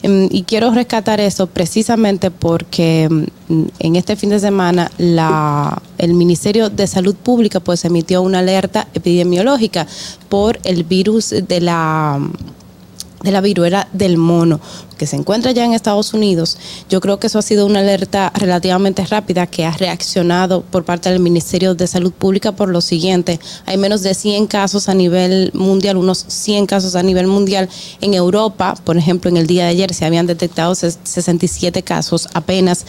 Em, 0.04 0.28
Y 0.32 0.44
quiero 0.44 0.72
rescatar 0.72 1.20
eso 1.20 1.48
precisamente 1.48 2.32
porque 2.32 3.08
mm, 3.10 3.64
en 3.80 3.96
este 3.96 4.16
fin 4.16 4.30
de 4.32 4.40
semana 4.40 4.90
la, 4.98 5.82
el 5.98 6.14
Ministerio 6.16 6.70
de 6.70 6.88
Salud 6.88 7.16
Pública 7.16 7.60
pues 7.60 7.86
emitió 7.86 8.22
una 8.24 8.40
alerta 8.40 8.88
epidemiológica 8.96 9.86
por 10.28 10.60
el 10.64 10.84
virus 10.84 11.30
de 11.30 11.62
la 11.62 12.20
de 13.24 13.32
la 13.32 13.42
viruela 13.42 13.88
del 13.94 14.18
mono, 14.18 14.60
que 15.02 15.08
se 15.08 15.16
encuentra 15.16 15.52
ya 15.52 15.66
en 15.66 15.74
Estados 15.74 16.14
Unidos. 16.14 16.60
Yo 16.88 17.02
creo 17.02 17.18
que 17.18 17.26
eso 17.26 17.40
ha 17.40 17.42
sido 17.42 17.66
una 17.66 17.80
alerta 17.80 18.32
relativamente 18.36 19.04
rápida 19.04 19.48
que 19.48 19.66
ha 19.66 19.72
reaccionado 19.72 20.62
por 20.62 20.86
parte 20.86 21.10
del 21.10 21.20
Ministerio 21.20 21.74
de 21.74 21.88
Salud 21.88 22.12
Pública 22.12 22.52
por 22.52 22.70
lo 22.70 22.82
siguiente. 22.82 23.40
Hay 23.66 23.78
menos 23.78 24.04
de 24.04 24.14
100 24.14 24.46
casos 24.46 24.90
a 24.90 24.94
nivel 24.94 25.50
mundial, 25.56 25.98
unos 25.98 26.24
100 26.28 26.68
casos 26.68 26.94
a 26.96 27.02
nivel 27.02 27.26
mundial. 27.26 27.68
En 28.00 28.14
Europa, 28.14 28.76
por 28.84 28.96
ejemplo, 28.96 29.32
en 29.32 29.38
el 29.38 29.48
día 29.48 29.64
de 29.64 29.70
ayer 29.72 29.92
se 29.92 30.06
habían 30.06 30.28
detectado 30.28 30.74
ses- 30.74 31.00
67 31.04 31.82
casos 31.82 32.28
apenas. 32.36 32.86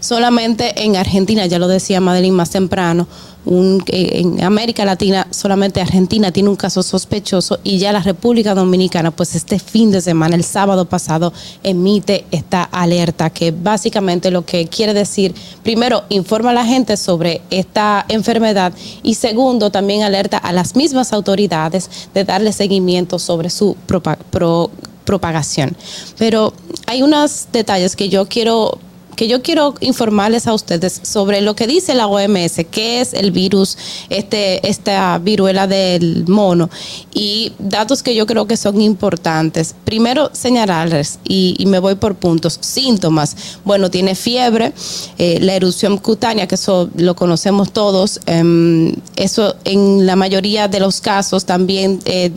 Solamente 0.00 0.82
en 0.82 0.96
Argentina, 0.96 1.46
ya 1.46 1.60
lo 1.60 1.68
decía 1.68 2.00
Madeline 2.00 2.34
más 2.34 2.50
temprano, 2.50 3.06
eh, 3.44 4.20
en 4.20 4.42
América 4.44 4.84
Latina 4.84 5.26
solamente 5.30 5.80
Argentina 5.80 6.30
tiene 6.30 6.48
un 6.48 6.54
caso 6.54 6.80
sospechoso 6.80 7.58
y 7.64 7.78
ya 7.78 7.90
la 7.90 8.00
República 8.00 8.54
Dominicana 8.54 9.10
pues 9.10 9.34
este 9.34 9.58
fin 9.58 9.90
de 9.90 10.00
semana, 10.00 10.36
el 10.36 10.44
sábado 10.44 10.84
pasado, 10.84 11.32
emite 11.62 12.24
esta 12.30 12.62
alerta 12.64 13.30
que 13.30 13.50
básicamente 13.50 14.30
lo 14.30 14.44
que 14.44 14.66
quiere 14.66 14.94
decir, 14.94 15.34
primero, 15.62 16.04
informa 16.08 16.50
a 16.50 16.54
la 16.54 16.64
gente 16.64 16.96
sobre 16.96 17.40
esta 17.50 18.04
enfermedad 18.08 18.72
y 19.02 19.14
segundo, 19.14 19.70
también 19.70 20.02
alerta 20.02 20.38
a 20.38 20.52
las 20.52 20.76
mismas 20.76 21.12
autoridades 21.12 21.90
de 22.14 22.24
darle 22.24 22.52
seguimiento 22.52 23.18
sobre 23.18 23.50
su 23.50 23.76
propa- 23.88 24.18
pro- 24.30 24.70
propagación. 25.04 25.76
Pero 26.18 26.52
hay 26.86 27.02
unos 27.02 27.46
detalles 27.52 27.96
que 27.96 28.08
yo 28.08 28.26
quiero 28.26 28.78
que 29.16 29.28
yo 29.28 29.42
quiero 29.42 29.74
informarles 29.80 30.46
a 30.46 30.54
ustedes 30.54 31.00
sobre 31.02 31.40
lo 31.40 31.54
que 31.54 31.66
dice 31.66 31.94
la 31.94 32.06
OMS, 32.06 32.64
qué 32.70 33.00
es 33.00 33.14
el 33.14 33.30
virus, 33.30 33.76
este, 34.08 34.66
esta 34.68 35.18
viruela 35.18 35.66
del 35.66 36.24
mono, 36.28 36.70
y 37.12 37.52
datos 37.58 38.02
que 38.02 38.14
yo 38.14 38.26
creo 38.26 38.46
que 38.46 38.56
son 38.56 38.80
importantes. 38.80 39.74
Primero, 39.84 40.30
señalarles, 40.32 41.18
y, 41.24 41.54
y 41.58 41.66
me 41.66 41.78
voy 41.78 41.94
por 41.96 42.16
puntos, 42.16 42.58
síntomas. 42.60 43.36
Bueno, 43.64 43.90
tiene 43.90 44.14
fiebre, 44.14 44.72
eh, 45.18 45.38
la 45.40 45.54
erupción 45.54 45.98
cutánea, 45.98 46.46
que 46.46 46.54
eso 46.54 46.90
lo 46.96 47.14
conocemos 47.14 47.72
todos, 47.72 48.20
em, 48.26 48.94
eso 49.16 49.56
en 49.64 50.06
la 50.06 50.16
mayoría 50.16 50.68
de 50.68 50.80
los 50.80 51.00
casos 51.00 51.44
también 51.44 52.00
eh, 52.04 52.32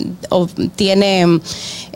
tiene 0.76 1.40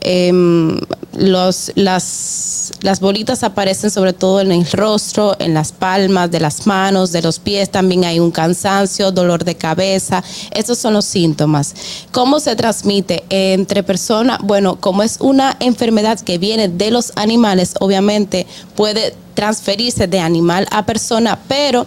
em, 0.01 0.79
los, 1.17 1.71
las, 1.75 2.71
las 2.81 2.99
bolitas 2.99 3.43
aparecen 3.43 3.91
sobre 3.91 4.13
todo 4.13 4.41
en 4.41 4.51
el 4.51 4.69
rostro, 4.71 5.35
en 5.39 5.53
las 5.53 5.71
palmas 5.71 6.31
de 6.31 6.39
las 6.39 6.67
manos, 6.67 7.11
de 7.11 7.21
los 7.21 7.39
pies, 7.39 7.69
también 7.69 8.05
hay 8.05 8.19
un 8.19 8.31
cansancio, 8.31 9.11
dolor 9.11 9.43
de 9.43 9.55
cabeza, 9.55 10.23
esos 10.51 10.77
son 10.77 10.93
los 10.93 11.05
síntomas. 11.05 11.73
¿Cómo 12.11 12.39
se 12.39 12.55
transmite 12.55 13.23
entre 13.29 13.83
personas? 13.83 14.39
Bueno, 14.43 14.79
como 14.79 15.03
es 15.03 15.17
una 15.19 15.55
enfermedad 15.59 16.19
que 16.19 16.37
viene 16.37 16.67
de 16.69 16.91
los 16.91 17.11
animales, 17.15 17.73
obviamente 17.79 18.47
puede 18.75 19.13
transferirse 19.33 20.07
de 20.07 20.19
animal 20.19 20.67
a 20.71 20.85
persona, 20.85 21.39
pero 21.47 21.85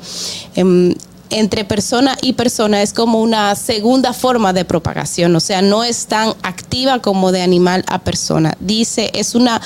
em, 0.54 0.94
entre 1.32 1.64
persona 1.64 2.16
y 2.22 2.34
persona 2.34 2.82
es 2.82 2.92
como 2.92 3.20
una 3.20 3.54
segunda 3.56 4.12
forma 4.12 4.52
de 4.52 4.64
propagación, 4.64 5.34
o 5.34 5.40
sea, 5.40 5.62
no 5.62 5.82
es 5.84 6.06
tan 6.06 6.34
activa 6.42 7.00
como 7.00 7.32
de 7.32 7.42
animal 7.42 7.84
a 7.88 7.98
persona. 8.00 8.54
Dice, 8.60 9.10
es 9.14 9.34
una, 9.34 9.60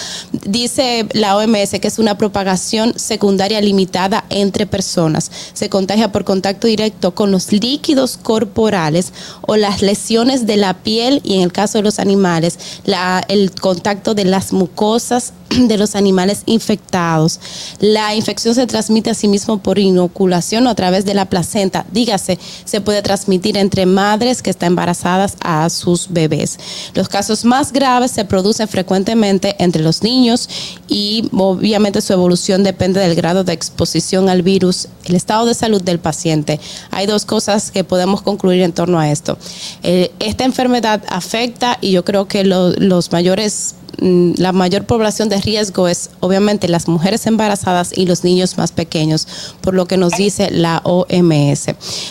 dice 0.45 1.07
la 1.13 1.37
OMS 1.37 1.71
que 1.81 1.89
es 1.89 1.99
una 1.99 2.17
propagación 2.17 2.93
secundaria 2.99 3.61
limitada 3.61 4.25
entre 4.31 4.67
personas. 4.67 5.31
Se 5.53 5.69
contagia 5.69 6.13
por 6.13 6.25
contacto 6.25 6.67
directo 6.67 7.15
con 7.15 7.31
los 7.31 7.53
líquidos 7.53 8.17
corporales 8.17 9.13
o 9.43 9.57
las 9.57 9.83
lesiones 9.83 10.47
de 10.47 10.57
la 10.57 10.75
piel 10.75 11.21
y 11.25 11.35
en 11.37 11.43
el 11.43 11.53
caso 11.53 11.79
de 11.79 11.85
los 11.85 11.99
animales, 11.99 12.59
la- 12.85 13.25
el 13.29 13.51
contacto 13.53 14.15
de 14.15 14.25
las 14.25 14.53
mucosas 14.53 15.33
de 15.69 15.77
los 15.79 15.95
animales 15.95 16.43
infectados. 16.47 17.41
La 17.81 18.15
infección 18.15 18.55
se 18.55 18.67
transmite 18.67 19.11
asimismo 19.11 19.59
por 19.59 19.79
inoculación 19.79 20.67
o 20.67 20.71
a 20.71 20.75
través 20.75 21.05
de 21.05 21.15
la 21.15 21.27
placenta. 21.27 21.85
Dígase, 21.93 22.39
se 22.65 22.81
puede 22.81 23.03
transmitir 23.03 23.57
entre 23.57 23.87
madres 23.87 24.43
que 24.43 24.51
están 24.51 24.67
embarazadas 24.69 25.37
a 25.41 25.69
sus 25.71 26.09
bebés. 26.11 26.59
Los 26.95 27.09
casos 27.09 27.45
más 27.45 27.73
graves 27.73 28.11
se 28.11 28.25
producen 28.25 28.69
frecuentemente 28.69 29.57
entre 29.59 29.83
los 29.83 30.03
niños 30.03 30.49
y 30.89 31.29
obviamente 31.33 32.01
su 32.01 32.13
evolución 32.13 32.63
depende 32.65 33.01
del 33.01 33.15
grado 33.15 33.45
de 33.45 33.53
exposición 33.53 34.29
al 34.29 34.43
virus, 34.43 34.89
el 35.05 35.15
estado 35.15 35.47
de 35.47 35.55
salud 35.55 35.83
del 35.83 35.99
paciente. 35.99 36.61
Hay 36.91 37.07
dos 37.07 37.25
cosas 37.25 37.71
que 37.71 37.85
podemos 37.85 38.23
concluir 38.23 38.63
en 38.63 38.73
torno 38.73 38.99
a 38.99 39.11
esto. 39.11 39.39
Eh, 39.83 40.13
esta 40.19 40.45
enfermedad 40.45 41.03
afecta 41.09 41.79
y 41.81 41.93
yo 41.93 42.05
creo 42.05 42.27
que 42.27 42.45
lo- 42.45 42.71
los 42.73 43.13
mayores 43.13 43.75
la 43.99 44.53
mayor 44.53 44.85
población 44.85 45.29
de 45.29 45.41
riesgo 45.41 45.89
es 45.89 46.11
obviamente 46.21 46.69
las 46.69 46.89
mujeres 46.89 47.27
embarazadas 47.27 47.97
y 47.97 48.07
los 48.07 48.25
niños 48.25 48.59
más 48.59 48.73
pequeños, 48.73 49.27
por 49.61 49.75
lo 49.75 49.87
que 49.87 49.97
nos 49.97 50.13
dice 50.13 50.51
la 50.51 50.81
OMS. 50.85 51.67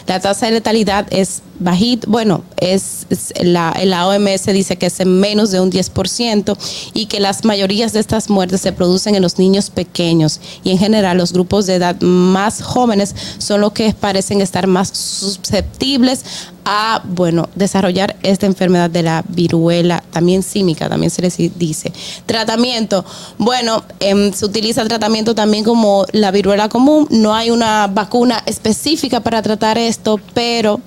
La 0.08 0.20
tasa 0.20 0.48
de 0.48 0.54
letalidad 0.54 1.08
es 1.12 1.42
bajita, 1.60 2.08
bueno, 2.10 2.44
es, 2.58 3.06
es 3.10 3.34
la, 3.42 3.78
la 3.84 4.08
OMS 4.08 4.46
dice 4.48 4.78
que 4.78 4.88
es 4.88 5.00
en 5.00 5.20
menos 5.20 5.52
de 5.52 5.60
un 5.60 5.72
10% 5.72 6.58
y 6.94 7.06
que 7.06 7.20
las 7.20 7.46
mayorías 7.46 7.94
de 7.94 8.00
estas 8.00 8.30
muertes 8.30 8.62
se 8.62 8.72
producen 8.72 9.16
en 9.16 9.22
los 9.22 9.38
niños 9.38 9.70
pequeños 9.70 10.42
y 10.64 10.72
en 10.72 10.78
general 10.78 11.18
los 11.18 11.34
grupos 11.34 11.66
de 11.66 11.76
edad 11.76 12.00
más 12.02 12.62
jóvenes 12.62 13.16
son 13.38 13.62
los 13.62 13.72
que 13.72 13.94
parecen 13.94 14.42
estar 14.42 14.68
más 14.68 14.90
susceptibles 14.90 16.26
a, 16.66 17.02
bueno, 17.06 17.48
desarrollar 17.56 18.16
esta 18.24 18.48
enfermedad 18.48 18.90
de 18.90 19.04
la 19.04 19.24
viruela, 19.28 20.04
también 20.12 20.44
símica, 20.44 20.90
también 20.90 21.12
se 21.12 21.22
les 21.22 21.38
dice. 21.58 21.94
Tratamiento, 22.26 23.06
bueno, 23.38 23.84
em, 24.00 24.34
se 24.34 24.46
utiliza 24.46 24.84
tratamiento 24.86 25.36
también 25.36 25.64
como 25.64 26.06
la 26.12 26.32
viruela 26.32 26.68
común, 26.68 27.08
no 27.12 27.36
hay 27.36 27.52
una 27.52 27.88
vacuna 27.88 28.42
específica 28.46 29.20
para 29.20 29.42
tratar 29.42 29.78
esto, 29.78 30.20
pero 30.34 30.82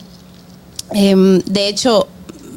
em, 0.90 1.40
de 1.42 1.68
hecho 1.68 2.08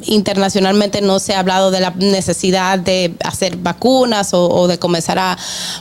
internacionalmente 0.06 1.00
no 1.00 1.18
se 1.18 1.34
ha 1.34 1.40
hablado 1.40 1.70
de 1.70 1.80
la 1.80 1.90
necesidad 1.90 2.78
de 2.78 3.14
hacer 3.24 3.56
vacunas 3.56 4.34
o, 4.34 4.48
o 4.48 4.68
de 4.68 4.78
comenzar 4.78 5.18
a, 5.18 5.38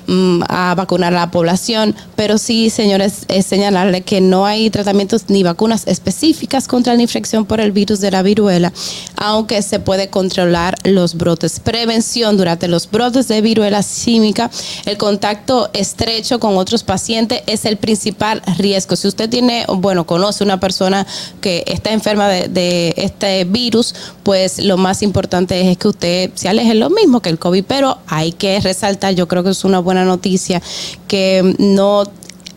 mm, 0.08 0.44
a 0.48 0.76
vacunar 0.76 1.14
a 1.14 1.20
la 1.20 1.32
población, 1.32 1.96
pero 2.16 2.38
sí, 2.38 2.70
señores, 2.70 3.26
es 3.28 3.46
señalarle 3.46 4.02
que 4.02 4.22
no 4.22 4.46
hay 4.46 4.70
tratamientos 4.70 5.24
ni 5.30 5.44
vacunas 5.44 5.88
específicas 5.88 6.68
contra 6.68 6.94
la 6.94 7.02
infección 7.02 7.46
por 7.46 7.60
el 7.60 7.72
virus 7.72 8.00
de 8.00 8.12
la 8.12 8.22
viruela, 8.22 8.72
aunque 9.16 9.62
se 9.62 9.80
puede 9.80 10.10
controlar 10.10 10.76
los 10.84 11.16
brotes. 11.16 11.60
Prevención 11.60 12.38
durante 12.38 12.68
los 12.68 12.90
brotes 12.90 13.28
de 13.28 13.42
viruela 13.42 13.84
símica, 13.84 14.50
el 14.86 14.98
contacto 14.98 15.70
estrecho 15.74 16.40
con 16.40 16.58
otros 16.58 16.84
pacientes 16.84 17.42
es 17.48 17.66
el 17.66 17.78
principal 17.78 18.42
riesgo. 18.58 18.96
Si 18.96 19.08
usted 19.08 19.30
tiene, 19.30 19.66
bueno, 19.68 20.06
conoce 20.06 20.44
una 20.44 20.60
persona 20.60 21.06
que 21.40 21.64
está 21.68 21.92
enferma 21.92 22.28
de 22.28 22.94
este 22.98 23.44
virus, 23.46 23.94
pues 24.24 24.60
lo 24.60 24.78
más 24.78 25.02
importante 25.02 25.70
es 25.70 25.78
que 25.78 25.88
usted 25.88 26.32
se 26.36 26.50
aleje 26.50 26.74
lo 26.76 26.90
mismo 26.90 27.22
que 27.22 27.30
el 27.30 27.40
COVID, 27.40 27.64
pero 27.68 27.98
hay 28.08 28.32
que 28.32 28.60
resaltar, 28.60 29.16
yo 29.16 29.28
creo 29.28 29.44
que 29.44 29.50
es 29.50 29.64
una 29.64 29.80
buena 29.80 30.06
noticia 30.06 30.62
que 31.08 31.56
no 31.58 32.06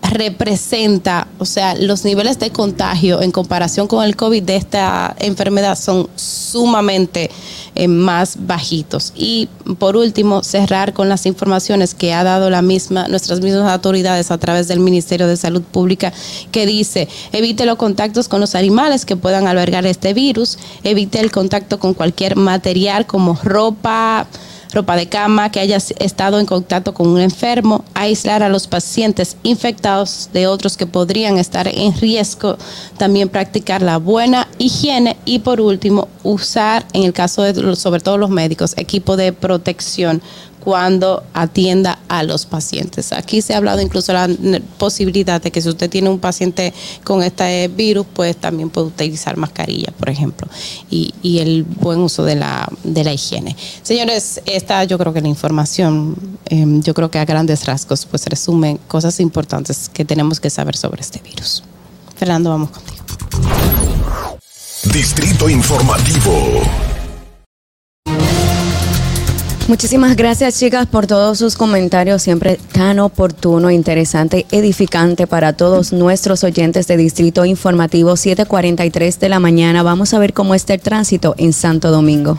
representa, 0.05 1.29
o 1.39 1.47
sea, 1.47 1.75
los 1.75 2.05
niveles 2.05 2.39
de 2.39 2.51
contagio 2.51 3.23
en 3.23 3.31
comparación 3.31 3.87
con 3.87 4.05
el 4.05 4.17
COVID 4.17 4.43
de 4.43 4.57
esta 4.57 5.17
enfermedad 5.19 5.79
son 5.79 6.09
sumamente 6.15 7.31
eh, 7.75 7.89
más 7.89 8.37
bajitos. 8.39 9.13
Y 9.17 9.49
por 9.79 9.97
último, 9.97 10.43
cerrar 10.43 10.93
con 10.93 11.09
las 11.09 11.25
informaciones 11.25 11.95
que 11.95 12.13
ha 12.13 12.23
dado 12.23 12.51
la 12.51 12.61
misma, 12.61 13.09
nuestras 13.09 13.41
mismas 13.41 13.73
autoridades 13.73 14.31
a 14.31 14.39
través 14.39 14.69
del 14.69 14.81
Ministerio 14.81 15.27
de 15.27 15.37
Salud 15.37 15.63
Pública, 15.63 16.13
que 16.53 16.67
dice, 16.67 17.09
evite 17.33 17.65
los 17.65 17.77
contactos 17.77 18.29
con 18.29 18.41
los 18.41 18.55
animales 18.55 19.07
que 19.07 19.17
puedan 19.17 19.47
albergar 19.47 19.87
este 19.87 20.13
virus, 20.13 20.59
evite 20.83 21.19
el 21.21 21.31
contacto 21.31 21.79
con 21.79 21.95
cualquier 21.95 22.37
material 22.37 23.07
como 23.07 23.39
ropa, 23.43 24.27
ropa 24.75 24.97
de 24.97 25.09
cama, 25.09 25.51
que 25.51 25.61
haya 25.61 25.77
estado 25.77 26.39
en 26.39 26.47
contacto 26.47 26.93
con 26.93 27.09
un 27.09 27.21
enfermo, 27.21 27.85
aislar 27.95 28.43
a 28.43 28.49
los 28.49 28.67
pacientes 28.67 29.37
infectados 29.43 30.31
de 30.33 30.47
otros 30.47 30.77
que 30.77 30.87
podrían 30.87 31.39
estar 31.39 31.69
en 31.69 31.99
riesgo, 31.99 32.59
también 32.99 33.29
practicar 33.29 33.83
la 33.83 33.99
buena 33.99 34.49
higiene 34.59 35.17
y 35.25 35.39
por 35.39 35.61
último 35.61 36.09
usar, 36.23 36.87
en 36.93 37.05
el 37.05 37.13
caso 37.13 37.43
de 37.43 37.77
sobre 37.77 38.01
todo 38.01 38.19
los 38.19 38.31
médicos, 38.31 38.75
equipo 38.77 39.17
de 39.17 39.33
protección 39.33 40.23
cuando 40.65 41.23
atienda 41.35 41.99
a 42.09 42.23
los 42.23 42.47
pacientes. 42.47 43.13
Aquí 43.13 43.43
se 43.43 43.55
ha 43.55 43.59
hablado 43.59 43.81
incluso 43.81 44.13
de 44.13 44.19
la 44.29 44.61
posibilidad 44.79 45.41
de 45.41 45.51
que 45.51 45.61
si 45.61 45.69
usted 45.69 45.91
tiene 45.91 46.09
un 46.09 46.19
paciente 46.19 46.73
con 47.05 47.23
este 47.23 47.69
virus, 47.69 48.07
pues 48.13 48.37
también 48.37 48.71
puede 48.71 48.89
utilizar 48.89 49.37
mascarilla, 49.37 49.93
por 49.99 50.09
ejemplo, 50.09 50.49
y, 50.91 51.13
el 51.35 51.65
buen 51.65 51.99
uso 51.99 52.25
de 52.25 52.37
la, 52.37 52.67
de 52.85 53.05
la 53.05 53.13
higiene. 53.13 53.55
Señores, 53.83 54.41
esta 54.47 54.85
yo 54.85 54.97
creo 54.99 55.13
que 55.13 55.21
la 55.21 55.29
información, 55.29 56.17
em, 56.47 56.81
yo 56.81 56.95
creo 56.95 57.11
que 57.11 57.19
a 57.19 57.25
grandes 57.25 57.67
rasgos, 57.67 58.07
pues 58.07 58.25
resume 58.27 58.79
cosas 58.89 59.21
importantes 59.21 59.91
que 59.93 60.05
tenemos 60.05 60.41
que 60.41 60.49
saber 60.49 60.77
sobre 60.77 61.03
este 61.03 61.21
virus. 61.21 61.65
Fernando, 62.17 62.51
vamos 62.51 62.71
contigo. 62.71 63.05
Distrito 64.93 65.49
Informativo. 65.49 66.94
Muchísimas 69.67 70.15
gracias 70.15 70.59
chicas 70.59 70.87
por 70.87 71.07
todos 71.07 71.39
sus 71.39 71.57
comentarios, 71.57 72.21
siempre 72.21 72.59
tan 72.73 72.99
oportuno, 72.99 73.71
interesante, 73.71 74.45
edificante 74.51 75.27
para 75.27 75.55
todos 75.55 75.91
nuestros 75.91 76.45
oyentes 76.45 76.87
de 76.87 76.99
Distrito 76.99 77.47
Informativo 77.47 78.15
743 78.15 79.21
de 79.21 79.29
la 79.31 79.41
mañana. 79.41 79.83
Vamos 79.83 80.13
a 80.13 80.19
ver 80.19 80.35
cómo 80.35 80.55
está 80.55 80.75
el 80.75 80.81
tránsito 80.81 81.35
en 81.39 81.55
Santo 81.55 81.91
Domingo. 81.91 82.39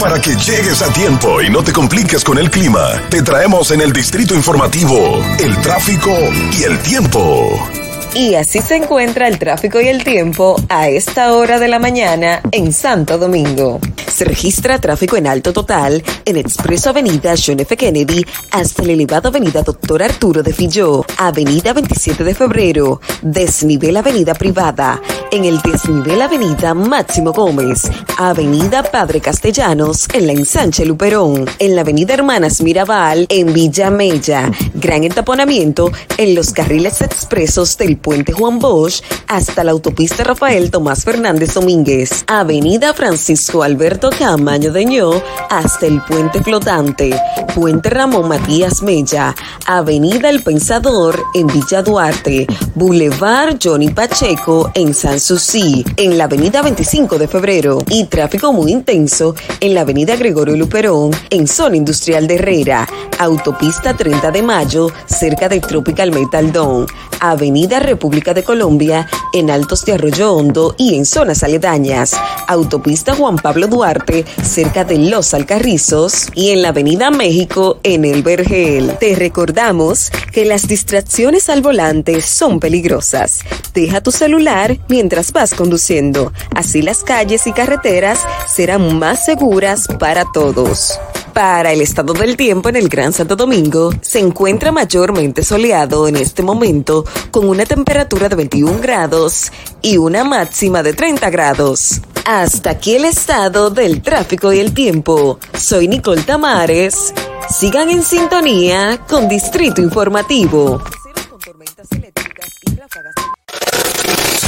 Para 0.00 0.18
que 0.18 0.30
llegues 0.30 0.80
a 0.80 0.90
tiempo 0.94 1.42
y 1.42 1.50
no 1.50 1.62
te 1.62 1.72
compliques 1.72 2.24
con 2.24 2.38
el 2.38 2.50
clima, 2.50 3.02
te 3.10 3.22
traemos 3.22 3.70
en 3.70 3.82
el 3.82 3.92
Distrito 3.92 4.34
Informativo 4.34 4.96
el 5.38 5.54
tráfico 5.58 6.10
y 6.58 6.62
el 6.62 6.78
tiempo. 6.78 7.81
Y 8.14 8.34
así 8.34 8.60
se 8.60 8.76
encuentra 8.76 9.26
el 9.26 9.38
tráfico 9.38 9.80
y 9.80 9.88
el 9.88 10.04
tiempo 10.04 10.56
a 10.68 10.88
esta 10.88 11.32
hora 11.32 11.58
de 11.58 11.68
la 11.68 11.78
mañana 11.78 12.42
en 12.50 12.70
Santo 12.74 13.16
Domingo. 13.16 13.80
Se 14.06 14.26
registra 14.26 14.78
tráfico 14.78 15.16
en 15.16 15.26
alto 15.26 15.54
total 15.54 16.04
en 16.26 16.36
Expreso 16.36 16.90
Avenida 16.90 17.32
John 17.42 17.60
F. 17.60 17.74
Kennedy 17.74 18.26
hasta 18.50 18.82
la 18.82 18.92
elevada 18.92 19.30
Avenida 19.30 19.62
Doctor 19.62 20.02
Arturo 20.02 20.42
de 20.42 20.52
Filló, 20.52 21.06
Avenida 21.16 21.72
27 21.72 22.22
de 22.22 22.34
Febrero, 22.34 23.00
desnivel 23.22 23.96
Avenida 23.96 24.34
Privada, 24.34 25.00
en 25.30 25.46
el 25.46 25.58
desnivel 25.62 26.20
Avenida 26.20 26.74
Máximo 26.74 27.32
Gómez, 27.32 27.90
Avenida 28.18 28.82
Padre 28.82 29.22
Castellanos 29.22 30.06
en 30.12 30.26
la 30.26 30.34
ensanche 30.34 30.84
Luperón, 30.84 31.46
en 31.58 31.74
la 31.74 31.80
Avenida 31.80 32.12
Hermanas 32.12 32.60
Mirabal 32.60 33.24
en 33.30 33.54
Villa 33.54 33.90
Mella, 33.90 34.50
gran 34.74 35.04
entaponamiento 35.04 35.90
en 36.18 36.34
los 36.34 36.52
carriles 36.52 37.00
expresos 37.00 37.78
del 37.78 37.96
Puente 38.02 38.32
Juan 38.32 38.58
Bosch 38.58 39.02
hasta 39.28 39.64
la 39.64 39.70
autopista 39.70 40.24
Rafael 40.24 40.70
Tomás 40.70 41.04
Fernández 41.04 41.54
Domínguez, 41.54 42.24
Avenida 42.26 42.92
Francisco 42.92 43.62
Alberto 43.62 44.10
Camaño 44.10 44.72
de 44.72 44.84
Ño 44.84 45.22
hasta 45.48 45.86
el 45.86 46.02
Puente 46.02 46.42
Flotante, 46.42 47.18
Puente 47.54 47.88
Ramón 47.88 48.28
Matías 48.28 48.82
Mella, 48.82 49.34
Avenida 49.66 50.28
El 50.28 50.42
Pensador 50.42 51.22
en 51.34 51.46
Villa 51.46 51.82
Duarte, 51.82 52.46
Boulevard 52.74 53.56
Johnny 53.62 53.90
Pacheco 53.90 54.70
en 54.74 54.92
San 54.92 55.20
Susi, 55.20 55.84
en 55.96 56.18
la 56.18 56.24
Avenida 56.24 56.62
25 56.62 57.18
de 57.18 57.28
Febrero. 57.28 57.78
Y 57.88 58.04
tráfico 58.06 58.52
muy 58.52 58.72
intenso 58.72 59.34
en 59.60 59.74
la 59.74 59.82
Avenida 59.82 60.16
Gregorio 60.16 60.56
Luperón 60.56 61.12
en 61.30 61.46
Zona 61.46 61.76
Industrial 61.76 62.26
de 62.26 62.34
Herrera, 62.34 62.88
Autopista 63.18 63.94
30 63.94 64.30
de 64.30 64.42
Mayo 64.42 64.88
cerca 65.06 65.48
de 65.48 65.60
Tropical 65.60 66.10
Metal 66.10 66.50
Dome, 66.52 66.86
Avenida 67.20 67.78
República 67.92 68.32
de 68.32 68.42
Colombia, 68.42 69.06
en 69.34 69.50
Altos 69.50 69.84
de 69.84 69.92
Arroyo 69.92 70.32
Hondo 70.32 70.74
y 70.78 70.94
en 70.94 71.04
zonas 71.04 71.42
aledañas. 71.42 72.14
Autopista 72.48 73.14
Juan 73.14 73.36
Pablo 73.36 73.66
Duarte, 73.66 74.24
cerca 74.42 74.82
de 74.84 74.96
Los 74.96 75.34
Alcarrizos 75.34 76.28
y 76.34 76.52
en 76.52 76.62
la 76.62 76.68
Avenida 76.68 77.10
México, 77.10 77.78
en 77.82 78.06
el 78.06 78.22
Vergel. 78.22 78.96
Te 78.98 79.14
recordamos 79.14 80.10
que 80.32 80.46
las 80.46 80.66
distracciones 80.66 81.50
al 81.50 81.60
volante 81.60 82.22
son 82.22 82.60
peligrosas. 82.60 83.40
Deja 83.74 84.00
tu 84.00 84.10
celular 84.10 84.78
mientras 84.88 85.32
vas 85.32 85.52
conduciendo. 85.52 86.32
Así 86.54 86.80
las 86.80 87.04
calles 87.04 87.46
y 87.46 87.52
carreteras 87.52 88.20
serán 88.48 88.98
más 88.98 89.26
seguras 89.26 89.86
para 89.98 90.24
todos. 90.32 90.98
Para 91.32 91.72
el 91.72 91.80
estado 91.80 92.12
del 92.12 92.36
tiempo 92.36 92.68
en 92.68 92.76
el 92.76 92.88
Gran 92.88 93.12
Santo 93.12 93.36
Domingo, 93.36 93.90
se 94.02 94.18
encuentra 94.18 94.70
mayormente 94.70 95.42
soleado 95.42 96.06
en 96.06 96.16
este 96.16 96.42
momento 96.42 97.06
con 97.30 97.48
una 97.48 97.64
temperatura 97.64 98.28
de 98.28 98.36
21 98.36 98.80
grados 98.80 99.50
y 99.80 99.96
una 99.96 100.24
máxima 100.24 100.82
de 100.82 100.92
30 100.92 101.30
grados. 101.30 102.02
Hasta 102.26 102.70
aquí 102.70 102.96
el 102.96 103.06
estado 103.06 103.70
del 103.70 104.02
tráfico 104.02 104.52
y 104.52 104.60
el 104.60 104.74
tiempo. 104.74 105.38
Soy 105.58 105.88
Nicole 105.88 106.22
Tamares. 106.22 107.14
Sigan 107.48 107.88
en 107.88 108.02
sintonía 108.02 109.00
con 109.08 109.26
Distrito 109.26 109.80
Informativo. 109.80 110.82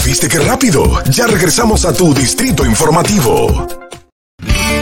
¿Viste 0.05 0.29
qué 0.29 0.39
rápido? 0.39 1.03
Ya 1.11 1.27
regresamos 1.27 1.87
a 1.87 1.95
tu 1.95 2.13
Distrito 2.13 2.67
Informativo. 2.67 3.67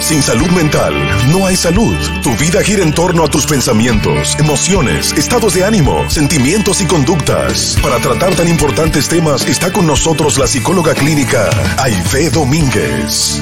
Sin 0.01 0.23
salud 0.23 0.49
mental, 0.51 0.95
no 1.31 1.47
hay 1.47 1.57
salud. 1.57 1.97
Tu 2.23 2.37
vida 2.37 2.63
gira 2.63 2.83
en 2.83 2.93
torno 2.93 3.25
a 3.25 3.29
tus 3.29 3.47
pensamientos, 3.47 4.37
emociones, 4.39 5.13
estados 5.13 5.55
de 5.55 5.65
ánimo, 5.65 6.09
sentimientos 6.11 6.81
y 6.81 6.87
conductas. 6.87 7.77
Para 7.83 7.99
tratar 7.99 8.35
tan 8.35 8.49
importantes 8.49 9.09
temas 9.09 9.47
está 9.47 9.73
con 9.73 9.87
nosotros 9.87 10.39
la 10.39 10.47
psicóloga 10.47 10.95
clínica 10.95 11.49
Aide 11.79 12.31
Domínguez. 12.31 13.41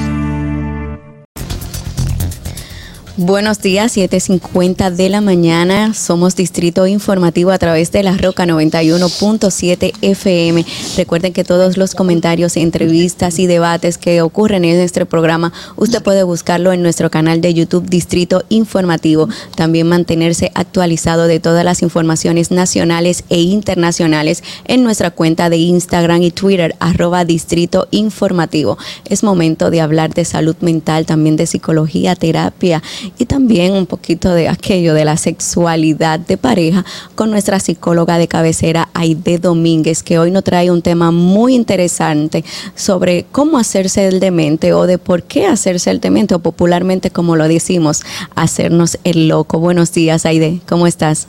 Buenos 3.23 3.61
días, 3.61 3.99
7.50 3.99 4.93
de 4.93 5.11
la 5.11 5.21
mañana. 5.21 5.93
Somos 5.93 6.37
Distrito 6.37 6.87
Informativo 6.87 7.51
a 7.51 7.59
través 7.59 7.93
de 7.93 8.03
la 8.03 8.17
Roca 8.17 8.47
91.7 8.47 9.93
FM. 10.01 10.65
Recuerden 10.97 11.35
que 11.35 11.45
todos 11.45 11.77
los 11.77 11.95
comentarios, 11.95 12.57
entrevistas 12.57 13.39
y 13.39 13.47
debates 13.47 13.99
que 13.99 14.23
ocurren 14.23 14.65
en 14.65 14.79
nuestro 14.79 15.05
programa, 15.05 15.53
usted 15.77 16.03
puede 16.03 16.23
buscarlo 16.23 16.73
en 16.73 16.81
nuestro 16.81 17.11
canal 17.11 17.43
de 17.43 17.53
YouTube 17.53 17.91
Distrito 17.91 18.43
Informativo. 18.49 19.29
También 19.55 19.87
mantenerse 19.87 20.51
actualizado 20.55 21.27
de 21.27 21.41
todas 21.41 21.63
las 21.63 21.83
informaciones 21.83 22.51
nacionales 22.51 23.25
e 23.29 23.43
internacionales 23.43 24.43
en 24.65 24.83
nuestra 24.83 25.11
cuenta 25.11 25.51
de 25.51 25.59
Instagram 25.59 26.23
y 26.23 26.31
Twitter, 26.31 26.75
arroba 26.81 27.27
Distrito 27.27 27.87
Informativo. 27.91 28.79
Es 29.05 29.23
momento 29.23 29.71
de 29.71 29.83
hablar 29.83 30.15
de 30.15 30.25
salud 30.25 30.57
mental, 30.63 31.05
también 31.05 31.37
de 31.37 31.47
psicología, 31.47 32.17
terapia 32.17 32.83
y 33.19 33.27
también 33.27 33.73
un 33.73 33.87
poquito 33.87 34.33
de 34.33 34.49
aquello 34.49 34.95
de 34.95 35.05
la 35.05 35.17
sexualidad 35.17 36.21
de 36.21 36.37
pareja 36.37 36.85
con 37.15 37.31
nuestra 37.31 37.61
psicóloga 37.61 38.19
de 38.19 38.29
cabecera 38.29 38.89
Aide 38.95 39.39
Domínguez, 39.39 40.03
que 40.03 40.19
hoy 40.19 40.31
nos 40.31 40.45
trae 40.45 40.71
un 40.71 40.83
tema 40.83 41.11
muy 41.11 41.55
interesante 41.55 42.45
sobre 42.75 43.27
cómo 43.33 43.59
hacerse 43.59 44.07
el 44.07 44.21
demente 44.21 44.73
o 44.73 44.87
de 44.87 44.99
por 44.99 45.23
qué 45.23 45.47
hacerse 45.47 45.91
el 45.91 46.01
demente 46.01 46.35
o 46.35 46.39
popularmente 46.39 47.11
como 47.11 47.37
lo 47.37 47.49
decimos, 47.49 48.03
hacernos 48.35 48.99
el 49.05 49.29
loco. 49.29 49.59
Buenos 49.59 49.93
días 49.93 50.27
Aide, 50.27 50.61
¿cómo 50.69 50.87
estás? 50.87 51.29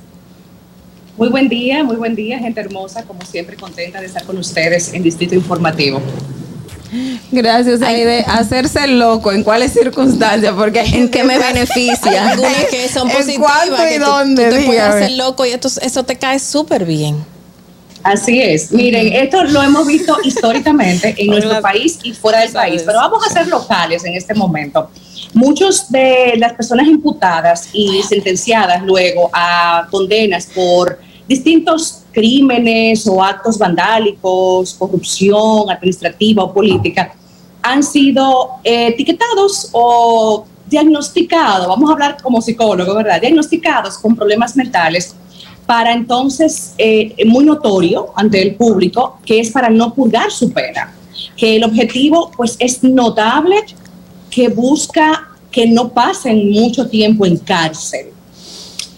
Muy 1.17 1.29
buen 1.29 1.49
día, 1.49 1.83
muy 1.83 1.97
buen 1.97 2.15
día, 2.15 2.39
gente 2.39 2.61
hermosa, 2.61 3.03
como 3.03 3.21
siempre 3.21 3.55
contenta 3.55 3.99
de 3.99 4.07
estar 4.07 4.23
con 4.23 4.37
ustedes 4.37 4.93
en 4.93 5.03
Distrito 5.03 5.35
Informativo. 5.35 6.01
Gracias, 7.31 7.81
Aide. 7.81 8.25
Hacerse 8.27 8.87
loco, 8.87 9.31
¿en 9.31 9.43
cuáles 9.43 9.73
circunstancias? 9.73 10.53
Porque 10.55 10.81
¿En 10.81 11.09
qué 11.09 11.23
me 11.23 11.37
beneficia? 11.37 12.29
Algunas 12.31 12.65
que 12.65 12.89
son 12.89 13.09
positivas. 13.09 13.69
¿En 13.79 13.95
y 13.95 13.97
dónde? 13.97 14.49
Tú, 14.49 14.55
te 14.55 14.63
puedes 14.63 14.81
hacer 14.81 15.11
loco 15.11 15.45
y 15.45 15.51
esto, 15.51 15.69
eso 15.81 16.03
te 16.03 16.17
cae 16.17 16.39
súper 16.39 16.85
bien. 16.85 17.25
Así 18.03 18.41
es. 18.41 18.71
Miren, 18.71 19.13
esto 19.13 19.43
lo 19.43 19.61
hemos 19.61 19.85
visto 19.87 20.17
históricamente 20.23 21.15
en 21.17 21.27
nuestro 21.27 21.61
país 21.61 21.99
y 22.03 22.13
fuera 22.13 22.39
del 22.41 22.51
país, 22.51 22.83
pero 22.85 22.97
vamos 22.97 23.25
a 23.25 23.31
ser 23.31 23.47
locales 23.47 24.03
en 24.05 24.15
este 24.15 24.33
momento. 24.33 24.89
Muchos 25.33 25.89
de 25.91 26.33
las 26.37 26.53
personas 26.53 26.87
imputadas 26.87 27.69
y 27.73 28.01
sentenciadas 28.03 28.83
luego 28.83 29.29
a 29.31 29.87
condenas 29.89 30.47
por 30.47 30.99
distintos 31.27 32.03
crímenes 32.11 33.07
o 33.07 33.23
actos 33.23 33.57
vandálicos, 33.57 34.73
corrupción 34.73 35.69
administrativa 35.69 36.43
o 36.43 36.53
política, 36.53 37.13
han 37.61 37.83
sido 37.83 38.49
eh, 38.63 38.87
etiquetados 38.87 39.69
o 39.71 40.45
diagnosticados, 40.67 41.67
vamos 41.67 41.89
a 41.89 41.93
hablar 41.93 42.17
como 42.21 42.41
psicólogo, 42.41 42.95
¿verdad? 42.95 43.19
Diagnosticados 43.21 43.97
con 43.97 44.15
problemas 44.15 44.55
mentales 44.55 45.15
para 45.65 45.93
entonces, 45.93 46.73
eh, 46.77 47.15
muy 47.25 47.45
notorio 47.45 48.11
ante 48.15 48.41
el 48.41 48.55
público, 48.55 49.19
que 49.25 49.39
es 49.39 49.51
para 49.51 49.69
no 49.69 49.93
purgar 49.93 50.31
su 50.31 50.51
pena, 50.51 50.93
que 51.37 51.55
el 51.55 51.63
objetivo 51.63 52.31
pues 52.35 52.57
es 52.59 52.83
notable, 52.83 53.55
que 54.29 54.49
busca 54.49 55.29
que 55.51 55.67
no 55.67 55.89
pasen 55.89 56.51
mucho 56.51 56.89
tiempo 56.89 57.25
en 57.25 57.37
cárcel. 57.37 58.07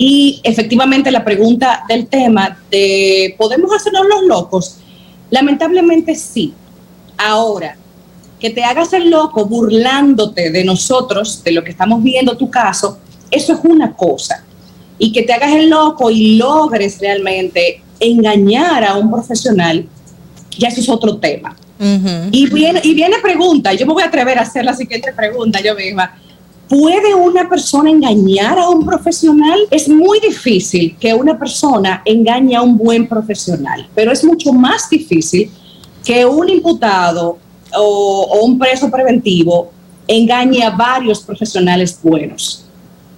Y 0.06 0.42
efectivamente 0.44 1.10
la 1.12 1.24
pregunta 1.24 1.86
del 1.88 2.08
tema 2.08 2.58
de, 2.70 3.36
¿podemos 3.38 3.74
hacernos 3.74 4.06
los 4.06 4.24
locos? 4.24 4.80
Lamentablemente 5.30 6.14
sí. 6.14 6.54
Ahora, 7.18 7.78
que 8.38 8.50
te 8.50 8.66
hagas 8.66 8.92
el 8.92 9.10
loco 9.10 9.46
burlándote 9.46 10.52
de 10.52 10.66
nosotros, 10.66 11.42
de 11.42 11.54
lo 11.54 11.64
que 11.64 11.72
estamos 11.72 12.04
viendo 12.04 12.36
tu 12.36 12.50
caso, 12.50 12.98
eso 13.32 13.54
es 13.54 13.60
una 13.64 13.94
cosa. 13.94 14.44
Y 14.98 15.14
que 15.14 15.24
te 15.24 15.32
hagas 15.32 15.54
el 15.54 15.70
loco 15.70 16.12
y 16.12 16.36
logres 16.36 17.00
realmente 17.00 17.82
engañar 17.98 18.84
a 18.84 18.98
un 18.98 19.10
profesional, 19.10 19.88
ya 20.58 20.68
eso 20.68 20.82
es 20.82 20.90
otro 20.90 21.16
tema. 21.16 21.56
y, 21.80 22.50
viene, 22.50 22.82
y 22.84 22.94
viene 22.94 23.20
pregunta, 23.22 23.74
yo 23.74 23.86
me 23.86 23.94
voy 23.94 24.04
a 24.04 24.08
atrever 24.08 24.38
a 24.38 24.42
hacer 24.42 24.66
la 24.66 24.74
siguiente 24.74 25.14
pregunta 25.14 25.62
yo 25.62 25.74
misma. 25.76 26.20
¿Puede 26.70 27.14
una 27.14 27.50
persona 27.50 27.90
engañar 27.90 28.58
a 28.58 28.70
un 28.70 28.86
profesional? 28.86 29.60
Es 29.70 29.88
muy 29.90 30.20
difícil 30.20 30.96
que 31.00 31.14
una 31.14 31.38
persona 31.38 32.02
engañe 32.06 32.56
a 32.56 32.62
un 32.62 32.78
buen 32.78 33.08
profesional, 33.08 33.88
pero 33.94 34.12
es 34.12 34.24
mucho 34.24 34.54
más 34.54 34.90
difícil 34.90 35.52
que 36.04 36.26
un 36.26 36.50
imputado 36.50 37.38
o, 37.76 38.40
un 38.44 38.58
preso 38.58 38.90
preventivo 38.90 39.72
engañe 40.08 40.64
a 40.64 40.70
varios 40.70 41.22
profesionales 41.22 42.00
buenos. 42.02 42.66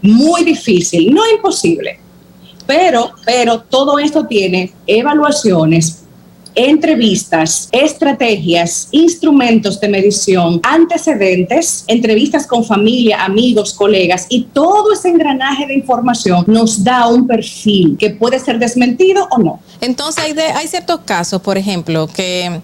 Muy 0.01 0.43
difícil, 0.43 1.13
no 1.13 1.21
imposible, 1.29 1.99
pero, 2.65 3.11
pero 3.25 3.61
todo 3.61 3.97
esto 3.99 4.25
tiene 4.25 4.71
evaluaciones 4.85 6.04
entrevistas, 6.55 7.69
estrategias, 7.71 8.87
instrumentos 8.91 9.79
de 9.79 9.89
medición, 9.89 10.59
antecedentes, 10.63 11.83
entrevistas 11.87 12.47
con 12.47 12.63
familia, 12.63 13.23
amigos, 13.23 13.73
colegas 13.73 14.25
y 14.29 14.43
todo 14.43 14.93
ese 14.93 15.09
engranaje 15.09 15.67
de 15.67 15.75
información 15.75 16.43
nos 16.47 16.83
da 16.83 17.07
un 17.07 17.27
perfil 17.27 17.97
que 17.99 18.09
puede 18.11 18.39
ser 18.39 18.59
desmentido 18.59 19.27
o 19.31 19.37
no. 19.37 19.59
Entonces 19.81 20.23
hay, 20.23 20.31
hay 20.31 20.67
ciertos 20.67 21.01
casos, 21.01 21.41
por 21.41 21.57
ejemplo, 21.57 22.07
que 22.07 22.61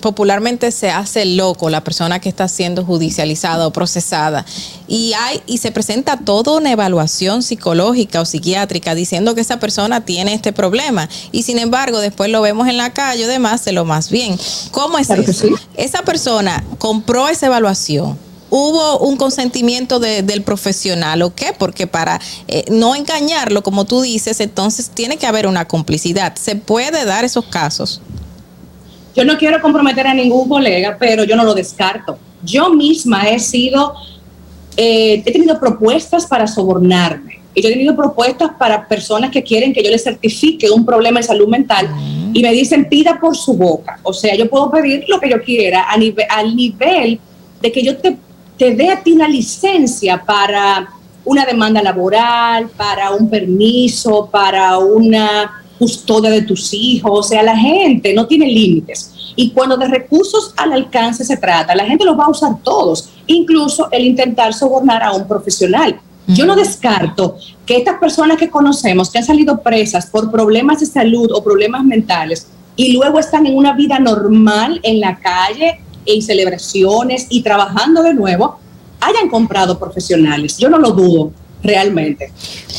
popularmente 0.00 0.70
se 0.70 0.90
hace 0.90 1.24
loco 1.24 1.70
la 1.70 1.82
persona 1.82 2.20
que 2.20 2.28
está 2.28 2.48
siendo 2.48 2.84
judicializada 2.84 3.66
o 3.66 3.72
procesada 3.72 4.44
y 4.86 5.12
hay 5.14 5.42
y 5.46 5.58
se 5.58 5.72
presenta 5.72 6.16
toda 6.18 6.56
una 6.56 6.72
evaluación 6.72 7.42
psicológica 7.42 8.20
o 8.20 8.24
psiquiátrica 8.24 8.94
diciendo 8.94 9.34
que 9.34 9.40
esa 9.40 9.58
persona 9.58 10.04
tiene 10.04 10.34
este 10.34 10.52
problema 10.52 11.08
y 11.32 11.42
sin 11.42 11.58
embargo 11.58 12.00
después 12.00 12.30
lo 12.30 12.42
vemos 12.42 12.68
en 12.68 12.76
la 12.76 12.92
calle 12.92 13.24
además 13.24 13.64
de 13.64 13.72
lo 13.72 13.84
más 13.84 14.10
bien. 14.10 14.38
¿Cómo 14.70 14.98
es 14.98 15.10
eso? 15.10 15.48
Esa 15.76 16.02
persona 16.02 16.64
compró 16.78 17.28
esa 17.28 17.46
evaluación 17.46 18.28
hubo 18.50 18.98
un 19.00 19.16
consentimiento 19.16 19.98
del 20.00 20.42
profesional 20.42 21.22
o 21.22 21.34
qué? 21.34 21.54
Porque 21.56 21.86
para 21.86 22.20
eh, 22.46 22.64
no 22.70 22.94
engañarlo, 22.94 23.62
como 23.62 23.84
tú 23.84 24.00
dices, 24.00 24.40
entonces 24.40 24.90
tiene 24.90 25.16
que 25.16 25.26
haber 25.26 25.46
una 25.46 25.66
complicidad. 25.66 26.34
¿Se 26.36 26.56
puede 26.56 27.04
dar 27.04 27.24
esos 27.24 27.44
casos? 27.46 28.00
Yo 29.18 29.24
no 29.24 29.36
quiero 29.36 29.60
comprometer 29.60 30.06
a 30.06 30.14
ningún 30.14 30.48
colega, 30.48 30.96
pero 30.96 31.24
yo 31.24 31.34
no 31.34 31.42
lo 31.42 31.52
descarto. 31.52 32.16
Yo 32.44 32.70
misma 32.70 33.28
he 33.28 33.40
sido, 33.40 33.92
eh, 34.76 35.24
he 35.26 35.32
tenido 35.32 35.58
propuestas 35.58 36.24
para 36.24 36.46
sobornarme. 36.46 37.40
Y 37.52 37.60
yo 37.60 37.68
he 37.68 37.72
tenido 37.72 37.96
propuestas 37.96 38.52
para 38.56 38.86
personas 38.86 39.32
que 39.32 39.42
quieren 39.42 39.72
que 39.72 39.82
yo 39.82 39.90
les 39.90 40.04
certifique 40.04 40.70
un 40.70 40.86
problema 40.86 41.18
de 41.18 41.26
salud 41.26 41.48
mental 41.48 41.90
y 42.32 42.40
me 42.40 42.52
dicen 42.52 42.88
pida 42.88 43.18
por 43.18 43.36
su 43.36 43.54
boca. 43.54 43.98
O 44.04 44.12
sea, 44.12 44.36
yo 44.36 44.48
puedo 44.48 44.70
pedir 44.70 45.04
lo 45.08 45.18
que 45.18 45.30
yo 45.30 45.42
quiera 45.42 45.88
a 45.90 45.94
al 45.94 46.54
nivel 46.54 47.18
de 47.60 47.72
que 47.72 47.82
yo 47.82 47.96
te, 47.96 48.16
te 48.56 48.76
dé 48.76 48.90
a 48.90 49.02
ti 49.02 49.10
una 49.10 49.26
licencia 49.26 50.22
para 50.24 50.90
una 51.24 51.44
demanda 51.44 51.82
laboral, 51.82 52.68
para 52.76 53.10
un 53.10 53.28
permiso, 53.28 54.28
para 54.30 54.78
una 54.78 55.64
custodia 55.78 56.30
de 56.30 56.42
tus 56.42 56.72
hijos, 56.74 57.10
o 57.12 57.22
sea, 57.22 57.42
la 57.42 57.56
gente 57.56 58.12
no 58.12 58.26
tiene 58.26 58.46
límites. 58.46 59.12
Y 59.36 59.50
cuando 59.50 59.76
de 59.76 59.86
recursos 59.86 60.52
al 60.56 60.72
alcance 60.72 61.24
se 61.24 61.36
trata, 61.36 61.74
la 61.74 61.84
gente 61.84 62.04
los 62.04 62.18
va 62.18 62.24
a 62.24 62.30
usar 62.30 62.56
todos, 62.62 63.10
incluso 63.26 63.88
el 63.92 64.04
intentar 64.04 64.52
sobornar 64.52 65.02
a 65.02 65.12
un 65.12 65.28
profesional. 65.28 66.00
Yo 66.26 66.44
no 66.44 66.54
descarto 66.54 67.36
que 67.64 67.78
estas 67.78 67.98
personas 67.98 68.36
que 68.36 68.50
conocemos, 68.50 69.10
que 69.10 69.18
han 69.18 69.24
salido 69.24 69.62
presas 69.62 70.06
por 70.06 70.30
problemas 70.30 70.80
de 70.80 70.86
salud 70.86 71.30
o 71.32 71.42
problemas 71.42 71.84
mentales, 71.84 72.48
y 72.76 72.92
luego 72.92 73.18
están 73.18 73.46
en 73.46 73.56
una 73.56 73.72
vida 73.72 73.98
normal 73.98 74.78
en 74.82 75.00
la 75.00 75.18
calle, 75.18 75.80
en 76.04 76.22
celebraciones 76.22 77.26
y 77.30 77.42
trabajando 77.42 78.02
de 78.02 78.14
nuevo, 78.14 78.58
hayan 79.00 79.28
comprado 79.28 79.78
profesionales. 79.78 80.58
Yo 80.58 80.68
no 80.68 80.78
lo 80.78 80.90
dudo 80.92 81.32
realmente. 81.62 82.30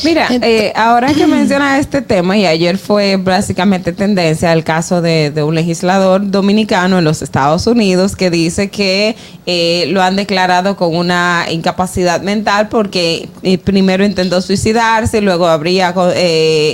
Mira, 0.02 0.28
eh, 0.30 0.72
ahora 0.74 1.12
que 1.12 1.26
menciona 1.26 1.78
este 1.78 2.00
tema, 2.00 2.36
y 2.36 2.46
ayer 2.46 2.78
fue 2.78 3.16
básicamente 3.16 3.92
tendencia 3.92 4.52
el 4.52 4.64
caso 4.64 5.02
de, 5.02 5.32
un 5.42 5.54
legislador 5.54 6.30
dominicano 6.30 6.98
en 6.98 7.04
los 7.04 7.22
Estados 7.22 7.66
Unidos 7.66 8.16
que 8.16 8.30
dice 8.30 8.68
que 8.68 9.16
eh, 9.46 9.86
lo 9.88 10.02
han 10.02 10.16
declarado 10.16 10.76
con 10.76 10.94
una 10.96 11.46
incapacidad 11.50 12.22
mental 12.22 12.68
porque 12.68 13.28
eh, 13.42 13.58
primero 13.58 14.04
intentó 14.04 14.40
suicidarse, 14.40 15.20
luego 15.20 15.46
habría 15.46 15.94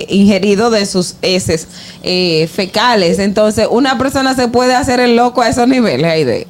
ingerido 0.09 0.71
de 0.71 0.87
sus 0.87 1.17
heces 1.23 1.67
fecales. 2.53 3.19
Entonces, 3.19 3.67
una 3.71 3.99
persona 3.99 4.35
se 4.35 4.49
puede 4.49 4.75
hacer 4.75 5.01
el 5.01 5.17
loco 5.17 5.43
a 5.43 5.49
esos 5.49 5.67
niveles, 5.67 6.07
ahí 6.07 6.25
de 6.25 6.47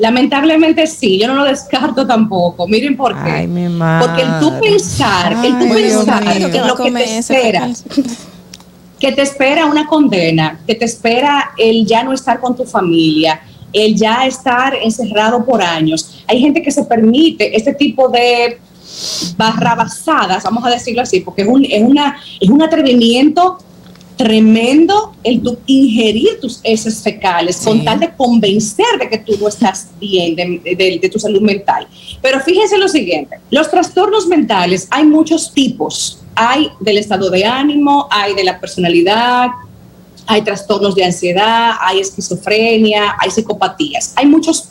Lamentablemente 0.00 0.86
sí, 0.86 1.18
yo 1.20 1.28
no 1.28 1.34
lo 1.34 1.44
descarto 1.44 2.06
tampoco. 2.06 2.66
Miren 2.66 2.96
por 2.96 3.12
qué. 3.22 3.30
Ay, 3.30 3.46
mi 3.46 3.68
Porque 4.00 4.22
el 4.22 4.40
tú 4.40 4.58
pensar, 4.58 5.32
el 5.44 5.58
tú 5.58 5.74
pensar 5.74 6.50
que 6.50 6.60
lo 6.60 6.74
que 6.74 6.90
te 6.90 7.18
espera, 7.18 7.68
que 8.98 9.12
te 9.12 9.20
espera 9.20 9.66
una 9.66 9.86
condena, 9.86 10.58
que 10.66 10.74
te 10.74 10.86
espera 10.86 11.50
el 11.58 11.84
ya 11.86 12.02
no 12.02 12.14
estar 12.14 12.40
con 12.40 12.56
tu 12.56 12.64
familia, 12.64 13.42
el 13.74 13.94
ya 13.94 14.26
estar 14.26 14.74
encerrado 14.74 15.44
por 15.44 15.62
años. 15.62 16.24
Hay 16.26 16.40
gente 16.40 16.62
que 16.62 16.70
se 16.70 16.84
permite 16.84 17.54
este 17.54 17.74
tipo 17.74 18.08
de 18.08 18.58
barrabasadas, 19.36 20.42
vamos 20.44 20.64
a 20.64 20.70
decirlo 20.70 21.02
así, 21.02 21.20
porque 21.20 21.42
es 21.42 21.48
un, 21.48 21.62
es 21.64 21.82
una, 21.82 22.16
es 22.40 22.48
un 22.48 22.62
atrevimiento 22.62 23.58
tremendo 24.20 25.14
el 25.24 25.40
ingerir 25.64 26.40
tus 26.42 26.60
heces 26.62 27.02
fecales 27.02 27.56
con 27.64 27.82
tal 27.82 27.98
de 28.00 28.14
convencer 28.14 28.98
de 28.98 29.08
que 29.08 29.16
tú 29.16 29.32
no 29.40 29.48
estás 29.48 29.88
bien 29.98 30.36
de, 30.36 31.10
tu 31.10 31.18
salud 31.18 31.40
mental. 31.40 31.88
Pero 32.20 32.38
fíjense 32.40 32.76
lo 32.76 32.86
siguiente, 32.86 33.40
los 33.50 33.70
trastornos 33.70 34.26
mentales 34.26 34.88
hay 34.90 35.04
muchos 35.04 35.54
tipos. 35.54 36.18
Hay 36.34 36.68
del 36.80 36.98
estado 36.98 37.30
de 37.30 37.46
ánimo, 37.46 38.08
hay 38.10 38.34
de 38.34 38.44
la 38.44 38.60
personalidad, 38.60 39.48
hay 40.26 40.42
trastornos 40.42 40.94
de 40.94 41.04
ansiedad, 41.04 41.72
hay 41.80 42.00
esquizofrenia, 42.00 43.16
hay 43.18 43.30
psicopatías. 43.30 44.12
Hay 44.16 44.26
muchos, 44.26 44.68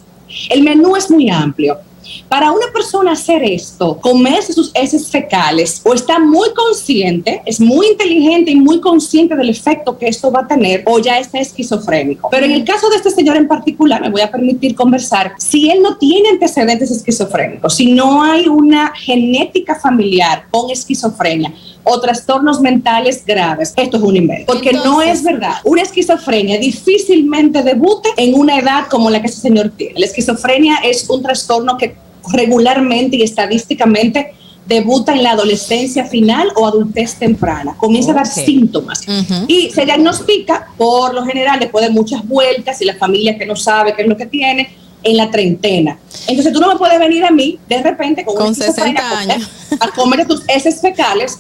el 0.49 0.61
menú 0.61 0.95
es 0.95 1.09
muy 1.09 1.27
amplio. 1.31 1.79
Para 2.27 2.51
una 2.51 2.67
persona 2.73 3.11
hacer 3.13 3.43
esto, 3.43 3.97
comerse 4.01 4.53
sus 4.53 4.71
heces 4.73 5.09
fecales, 5.09 5.81
o 5.83 5.93
está 5.93 6.19
muy 6.19 6.49
consciente, 6.53 7.41
es 7.45 7.59
muy 7.59 7.87
inteligente 7.87 8.51
y 8.51 8.55
muy 8.55 8.79
consciente 8.79 9.35
del 9.35 9.49
efecto 9.49 9.97
que 9.97 10.07
esto 10.07 10.31
va 10.31 10.41
a 10.41 10.47
tener, 10.47 10.83
o 10.85 10.99
ya 10.99 11.19
está 11.19 11.39
esquizofrénico. 11.39 12.29
Pero 12.29 12.45
en 12.45 12.51
el 12.51 12.63
caso 12.63 12.89
de 12.89 12.97
este 12.97 13.11
señor 13.11 13.37
en 13.37 13.47
particular, 13.47 14.01
me 14.01 14.09
voy 14.09 14.21
a 14.21 14.31
permitir 14.31 14.75
conversar, 14.75 15.33
si 15.37 15.69
él 15.69 15.81
no 15.81 15.97
tiene 15.97 16.29
antecedentes 16.29 16.91
esquizofrénicos, 16.91 17.75
si 17.75 17.91
no 17.91 18.23
hay 18.23 18.47
una 18.47 18.93
genética 18.95 19.75
familiar 19.75 20.45
con 20.51 20.69
esquizofrenia, 20.69 21.53
o 21.83 21.99
trastornos 21.99 22.59
mentales 22.61 23.23
graves. 23.25 23.73
Esto 23.75 23.97
es 23.97 24.03
un 24.03 24.15
invento. 24.15 24.51
Porque 24.51 24.73
no 24.73 25.01
es 25.01 25.23
verdad. 25.23 25.55
Una 25.63 25.81
esquizofrenia 25.81 26.59
difícilmente 26.59 27.63
debute 27.63 28.09
en 28.17 28.35
una 28.35 28.59
edad 28.59 28.87
como 28.89 29.09
la 29.09 29.21
que 29.21 29.27
ese 29.27 29.41
señor 29.41 29.71
tiene. 29.75 29.99
La 29.99 30.05
esquizofrenia 30.05 30.77
es 30.83 31.09
un 31.09 31.21
trastorno 31.21 31.77
que 31.77 31.95
regularmente 32.31 33.17
y 33.17 33.23
estadísticamente 33.23 34.33
debuta 34.69 35.13
en 35.13 35.23
la 35.23 35.31
adolescencia 35.31 36.05
final 36.05 36.49
o 36.55 36.67
adultez 36.67 37.15
temprana, 37.15 37.75
comienza 37.75 38.11
a 38.11 38.15
dar 38.15 38.27
síntomas 38.27 39.01
y 39.47 39.71
se 39.71 39.83
diagnostica 39.83 40.67
por 40.77 41.15
lo 41.15 41.25
general 41.25 41.59
después 41.59 41.83
de 41.83 41.91
muchas 41.91 42.25
vueltas 42.27 42.79
y 42.79 42.85
la 42.85 42.95
familia 42.95 43.35
que 43.35 43.47
no 43.47 43.55
sabe 43.55 43.95
qué 43.95 44.03
es 44.03 44.07
lo 44.07 44.15
que 44.15 44.27
tiene 44.27 44.69
en 45.01 45.17
la 45.17 45.31
treintena. 45.31 45.97
Entonces 46.27 46.53
tú 46.53 46.59
no 46.59 46.67
me 46.67 46.75
puedes 46.75 46.99
venir 46.99 47.25
a 47.25 47.31
mí 47.31 47.57
de 47.67 47.81
repente 47.81 48.23
con, 48.23 48.35
con 48.35 48.53
60 48.53 49.19
años 49.19 49.49
a 49.79 49.87
comer 49.89 50.27
tus 50.27 50.43
heces 50.47 50.79
fecales 50.79 51.39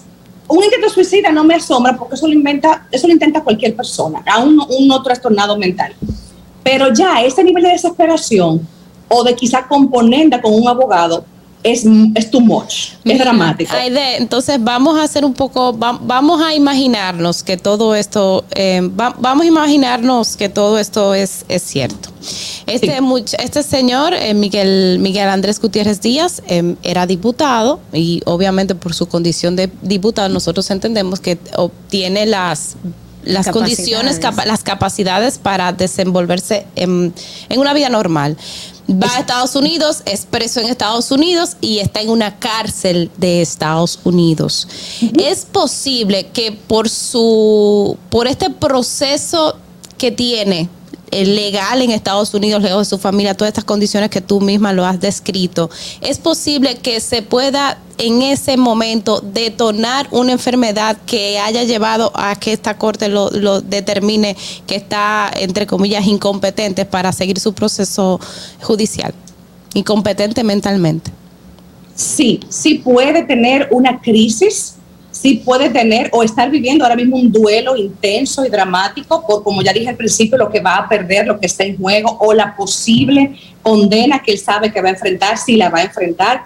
un 0.49 0.63
intento 0.63 0.89
suicida 0.89 1.31
no 1.31 1.43
me 1.43 1.55
asombra 1.55 1.95
porque 1.95 2.15
eso 2.15 2.27
lo 2.27 2.33
inventa, 2.33 2.87
eso 2.91 3.07
intenta 3.07 3.43
cualquier 3.43 3.75
persona, 3.75 4.23
aún 4.25 4.59
un 4.59 4.91
otro 4.91 5.03
trastornado 5.03 5.55
mental. 5.57 5.93
Pero 6.63 6.91
ya 6.93 7.21
ese 7.21 7.43
nivel 7.43 7.63
de 7.63 7.69
desesperación 7.69 8.67
o 9.07 9.23
de 9.23 9.35
quizá 9.35 9.67
componenda 9.67 10.41
con 10.41 10.53
un 10.53 10.67
abogado 10.67 11.23
es, 11.63 11.83
es 12.15 12.31
too 12.31 12.39
much, 12.39 12.71
es 12.71 12.97
Mira, 13.03 13.25
dramático. 13.25 13.73
Aide, 13.75 14.17
entonces 14.17 14.57
vamos 14.61 14.97
a 14.97 15.03
hacer 15.03 15.25
un 15.25 15.33
poco, 15.33 15.77
va- 15.77 15.99
vamos 16.01 16.41
a 16.41 16.53
imaginarnos 16.53 17.43
que 17.43 17.57
todo 17.57 17.95
esto, 17.95 18.45
eh, 18.55 18.81
va- 18.99 19.15
vamos 19.19 19.43
a 19.43 19.47
imaginarnos 19.47 20.37
que 20.37 20.47
todo 20.49 20.77
esto 20.79 21.13
es, 21.13 21.43
es 21.49 21.61
cierto. 21.61 22.09
Este, 22.65 23.01
much- 23.01 23.35
este 23.39 23.63
señor, 23.63 24.13
eh, 24.13 24.33
Miguel, 24.33 24.99
Miguel 24.99 25.27
Andrés 25.29 25.59
Gutiérrez 25.59 25.99
Díaz, 26.01 26.41
eh, 26.47 26.75
era 26.83 27.05
diputado 27.07 27.79
y 27.93 28.21
obviamente 28.25 28.75
por 28.75 28.93
su 28.93 29.07
condición 29.07 29.55
de 29.55 29.69
diputado 29.81 30.29
nosotros 30.29 30.69
entendemos 30.71 31.19
que 31.19 31.37
obtiene 31.55 32.25
las 32.25 32.75
las 33.25 33.47
Capacidades. 33.47 33.75
condiciones, 33.77 34.19
capa- 34.19 34.45
las 34.45 34.63
capacidades 34.63 35.37
para 35.39 35.73
desenvolverse 35.73 36.65
en, 36.77 37.13
en 37.49 37.59
una 37.59 37.73
vida 37.73 37.89
normal. 37.89 38.37
Va 38.91 39.15
a 39.15 39.19
Estados 39.19 39.55
Unidos, 39.55 40.01
es 40.05 40.25
preso 40.25 40.59
en 40.59 40.67
Estados 40.67 41.11
Unidos 41.11 41.57
y 41.61 41.77
está 41.77 42.01
en 42.01 42.09
una 42.09 42.39
cárcel 42.39 43.11
de 43.17 43.41
Estados 43.41 43.99
Unidos. 44.03 44.67
Es 45.19 45.45
posible 45.45 46.27
que 46.33 46.51
por 46.51 46.89
su, 46.89 47.97
por 48.09 48.27
este 48.27 48.49
proceso 48.49 49.57
que 49.97 50.11
tiene 50.11 50.69
legal 51.11 51.81
en 51.81 51.91
Estados 51.91 52.33
Unidos, 52.33 52.61
lejos 52.61 52.87
de 52.87 52.95
su 52.95 52.97
familia, 52.97 53.35
todas 53.35 53.49
estas 53.49 53.63
condiciones 53.63 54.09
que 54.09 54.21
tú 54.21 54.41
misma 54.41 54.73
lo 54.73 54.85
has 54.85 54.99
descrito, 54.99 55.69
es 56.01 56.17
posible 56.17 56.75
que 56.77 56.99
se 56.99 57.21
pueda 57.21 57.77
en 57.97 58.21
ese 58.21 58.55
momento 58.55 59.19
detonar 59.19 60.07
una 60.11 60.31
enfermedad 60.31 60.97
que 61.05 61.37
haya 61.39 61.63
llevado 61.63 62.11
a 62.15 62.37
que 62.37 62.53
esta 62.53 62.77
corte 62.77 63.09
lo, 63.09 63.29
lo 63.31 63.61
determine 63.61 64.37
que 64.65 64.75
está, 64.75 65.29
entre 65.35 65.67
comillas, 65.67 66.07
incompetente 66.07 66.85
para 66.85 67.11
seguir 67.11 67.39
su 67.39 67.53
proceso 67.53 68.19
judicial, 68.61 69.13
incompetente 69.73 70.43
mentalmente. 70.43 71.11
Sí, 71.99 72.39
sí 72.47 72.75
puede 72.75 73.23
tener 73.23 73.67
una 73.71 73.99
crisis, 73.99 74.75
sí 75.21 75.41
puede 75.43 75.69
tener 75.69 76.09
o 76.13 76.23
estar 76.23 76.49
viviendo 76.49 76.85
ahora 76.85 76.95
mismo 76.95 77.17
un 77.17 77.29
duelo 77.29 77.75
intenso 77.75 78.45
y 78.45 78.49
dramático 78.49 79.25
por, 79.27 79.43
como 79.43 79.61
ya 79.61 79.73
dije 79.73 79.89
al 79.89 79.97
principio, 79.97 80.37
lo 80.37 80.49
que 80.49 80.61
va 80.61 80.77
a 80.77 80.87
perder, 80.87 81.27
lo 81.27 81.39
que 81.39 81.47
está 81.47 81.65
en 81.65 81.77
juego 81.77 82.17
o 82.21 82.33
la 82.33 82.55
posible 82.55 83.35
condena 83.61 84.23
que 84.23 84.31
él 84.31 84.39
sabe 84.39 84.71
que 84.71 84.81
va 84.81 84.87
a 84.87 84.91
enfrentar, 84.91 85.37
si 85.37 85.57
la 85.57 85.69
va 85.69 85.79
a 85.79 85.83
enfrentar 85.83 86.43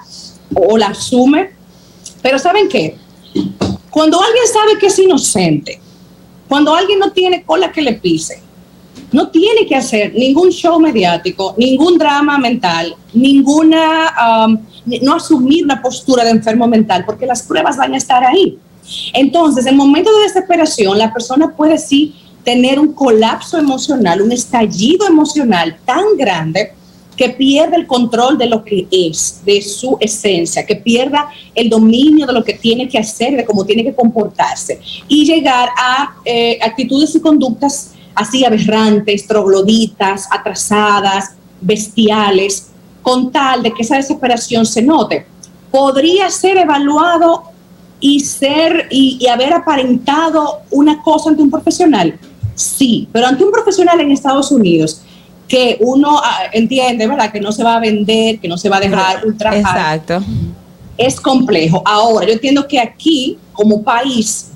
o 0.56 0.76
la 0.78 0.88
asume. 0.88 1.52
Pero 2.24 2.40
¿saben 2.40 2.68
qué? 2.68 2.96
Cuando 3.92 4.20
alguien 4.20 4.46
sabe 4.52 4.80
que 4.80 4.88
es 4.88 4.98
inocente, 4.98 5.80
cuando 6.48 6.74
alguien 6.74 6.98
no 6.98 7.12
tiene 7.12 7.44
cola 7.44 7.72
que 7.72 7.82
le 7.82 7.94
pise, 7.94 8.42
no 9.12 9.30
tiene 9.30 9.66
que 9.68 9.76
hacer 9.76 10.14
ningún 10.14 10.50
show 10.50 10.80
mediático, 10.80 11.54
ningún 11.58 11.98
drama 11.98 12.38
mental, 12.38 12.96
ninguna, 13.14 14.14
um, 14.48 14.58
no 15.02 15.16
asumir 15.16 15.64
una 15.64 15.82
postura 15.82 16.24
de 16.24 16.32
enfermo 16.32 16.68
mental, 16.68 17.04
porque 17.06 17.26
las 17.26 17.44
pruebas 17.44 17.78
van 17.78 17.94
a 17.94 17.98
estar 17.98 18.24
ahí. 18.24 18.58
Entonces, 19.14 19.66
en 19.66 19.78
momentos 19.78 20.14
de 20.18 20.24
desesperación, 20.24 20.98
la 20.98 21.14
persona 21.14 21.54
puede 21.56 21.78
sí 21.78 22.16
tener 22.44 22.80
un 22.80 22.94
colapso 22.94 23.58
emocional, 23.58 24.22
un 24.22 24.32
estallido 24.32 25.08
emocional 25.08 25.78
tan 25.86 26.04
grande 26.18 26.74
que 27.16 27.30
pierde 27.30 27.76
el 27.76 27.88
control 27.88 28.38
de 28.38 28.48
lo 28.48 28.64
que 28.64 28.88
es, 28.92 29.42
de 29.46 29.62
su 29.62 29.98
esencia, 30.00 30.66
que 30.66 30.76
pierda 30.76 31.30
el 31.54 31.70
dominio 31.70 32.26
de 32.26 32.34
lo 32.34 32.44
que 32.44 32.56
tiene 32.56 32.90
que 32.90 32.98
hacer, 32.98 33.38
de 33.38 33.46
cómo 33.46 33.64
tiene 33.64 33.84
que 33.84 33.94
comportarse 33.94 34.80
y 35.08 35.26
llegar 35.26 35.70
a 35.78 36.16
eh, 36.26 36.58
actitudes 36.62 37.16
y 37.16 37.20
conductas 37.20 37.93
así 38.16 38.46
aberrantes, 38.46 39.28
trogloditas, 39.28 40.28
atrasadas, 40.32 41.32
bestiales, 41.62 42.68
con 43.02 43.32
tal 43.32 43.64
de 43.64 43.74
que 43.74 43.82
esa 43.82 43.98
desesperación 43.98 44.66
se 44.66 44.82
note. 44.82 45.26
Podría 45.72 46.30
ser 46.30 46.58
evaluado 46.58 47.44
y 48.00 48.20
ser 48.20 48.88
y, 48.90 49.18
y 49.20 49.28
haber 49.28 49.54
aparentado 49.54 50.60
una 50.72 51.02
cosa 51.02 51.30
ante 51.30 51.42
un 51.42 51.50
profesional, 51.50 52.20
sí, 52.56 53.08
pero 53.12 53.28
ante 53.28 53.44
un 53.44 53.52
profesional 53.52 54.00
en 54.02 54.12
Estados 54.12 54.52
Unidos 54.52 55.02
que 55.48 55.78
uno 55.82 56.20
ah, 56.24 56.46
entiende, 56.52 57.08
¿verdad? 57.08 57.32
Que 57.32 57.40
no 57.40 57.52
se 57.52 57.64
va 57.64 57.76
a 57.76 57.80
vender, 57.80 58.40
que 58.40 58.48
no 58.48 58.58
se 58.58 58.70
va 58.70 58.78
a 58.78 58.80
dejar 58.80 59.26
ultrajar. 59.26 59.60
Exacto. 59.60 60.24
Es 60.98 61.20
complejo. 61.20 61.82
Ahora, 61.86 62.26
yo 62.26 62.34
entiendo 62.34 62.68
que 62.68 62.80
aquí, 62.80 63.38
como 63.52 63.84
país, 63.84 64.52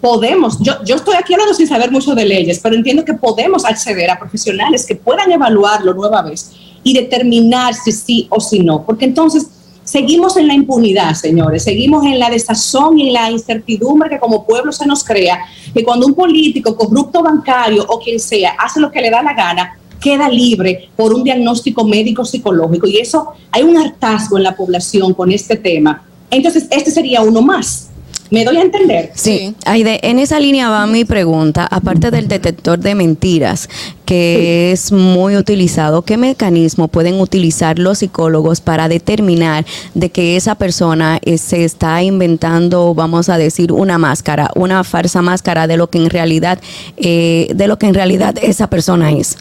podemos, 0.00 0.58
yo, 0.60 0.74
yo 0.84 0.96
estoy 0.96 1.16
aquí 1.16 1.34
hablando 1.34 1.54
sin 1.54 1.66
saber 1.66 1.90
mucho 1.90 2.14
de 2.14 2.24
leyes, 2.24 2.60
pero 2.62 2.74
entiendo 2.74 3.04
que 3.04 3.14
podemos 3.14 3.64
acceder 3.64 4.10
a 4.10 4.18
profesionales 4.18 4.86
que 4.86 4.94
puedan 4.94 5.30
evaluarlo 5.32 5.94
nueva 5.94 6.22
vez 6.22 6.52
y 6.82 6.94
determinar 6.94 7.74
si 7.74 7.92
sí 7.92 8.26
o 8.30 8.40
si 8.40 8.60
no, 8.60 8.84
porque 8.84 9.04
entonces 9.04 9.48
seguimos 9.82 10.36
en 10.36 10.46
la 10.46 10.54
impunidad, 10.54 11.14
señores, 11.14 11.64
seguimos 11.64 12.04
en 12.04 12.18
la 12.18 12.30
desazón 12.30 12.98
y 12.98 13.08
en 13.08 13.14
la 13.14 13.30
incertidumbre 13.30 14.10
que 14.10 14.18
como 14.18 14.44
pueblo 14.44 14.70
se 14.70 14.86
nos 14.86 15.02
crea, 15.02 15.40
que 15.74 15.82
cuando 15.82 16.06
un 16.06 16.14
político, 16.14 16.76
corrupto 16.76 17.22
bancario 17.22 17.84
o 17.88 17.98
quien 17.98 18.20
sea, 18.20 18.54
hace 18.58 18.80
lo 18.80 18.90
que 18.90 19.00
le 19.00 19.10
da 19.10 19.22
la 19.22 19.34
gana, 19.34 19.78
queda 20.00 20.28
libre 20.28 20.90
por 20.94 21.12
un 21.12 21.24
diagnóstico 21.24 21.84
médico 21.84 22.24
psicológico 22.24 22.86
y 22.86 22.98
eso 22.98 23.32
hay 23.50 23.62
un 23.62 23.76
hartazgo 23.76 24.36
en 24.36 24.44
la 24.44 24.54
población 24.54 25.12
con 25.14 25.32
este 25.32 25.56
tema. 25.56 26.04
Entonces, 26.30 26.68
este 26.70 26.90
sería 26.90 27.22
uno 27.22 27.42
más. 27.42 27.87
¿Me 28.30 28.44
doy 28.44 28.58
a 28.58 28.62
entender? 28.62 29.10
Sí, 29.14 29.54
Aide, 29.64 30.00
en 30.02 30.18
esa 30.18 30.38
línea 30.38 30.68
va 30.68 30.86
mi 30.86 31.06
pregunta, 31.06 31.66
aparte 31.70 32.10
del 32.10 32.28
detector 32.28 32.78
de 32.78 32.94
mentiras, 32.94 33.70
que 34.04 34.70
es 34.70 34.92
muy 34.92 35.36
utilizado, 35.36 36.02
¿qué 36.02 36.18
mecanismo 36.18 36.88
pueden 36.88 37.20
utilizar 37.20 37.78
los 37.78 37.98
psicólogos 37.98 38.60
para 38.60 38.88
determinar 38.88 39.64
de 39.94 40.10
que 40.10 40.36
esa 40.36 40.56
persona 40.56 41.18
eh, 41.24 41.38
se 41.38 41.64
está 41.64 42.02
inventando, 42.02 42.94
vamos 42.94 43.30
a 43.30 43.38
decir, 43.38 43.72
una 43.72 43.96
máscara, 43.96 44.50
una 44.54 44.84
falsa 44.84 45.22
máscara 45.22 45.66
de 45.66 45.78
lo 45.78 45.88
que 45.88 45.98
en 45.98 46.10
realidad, 46.10 46.60
eh, 46.98 47.50
de 47.54 47.66
lo 47.66 47.78
que 47.78 47.86
en 47.86 47.94
realidad 47.94 48.34
esa 48.42 48.68
persona 48.68 49.10
es? 49.10 49.38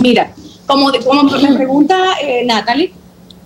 Mira, 0.00 0.32
como, 0.66 0.90
como 1.04 1.24
me 1.24 1.54
pregunta 1.54 1.96
eh, 2.22 2.44
Natalie, 2.46 2.92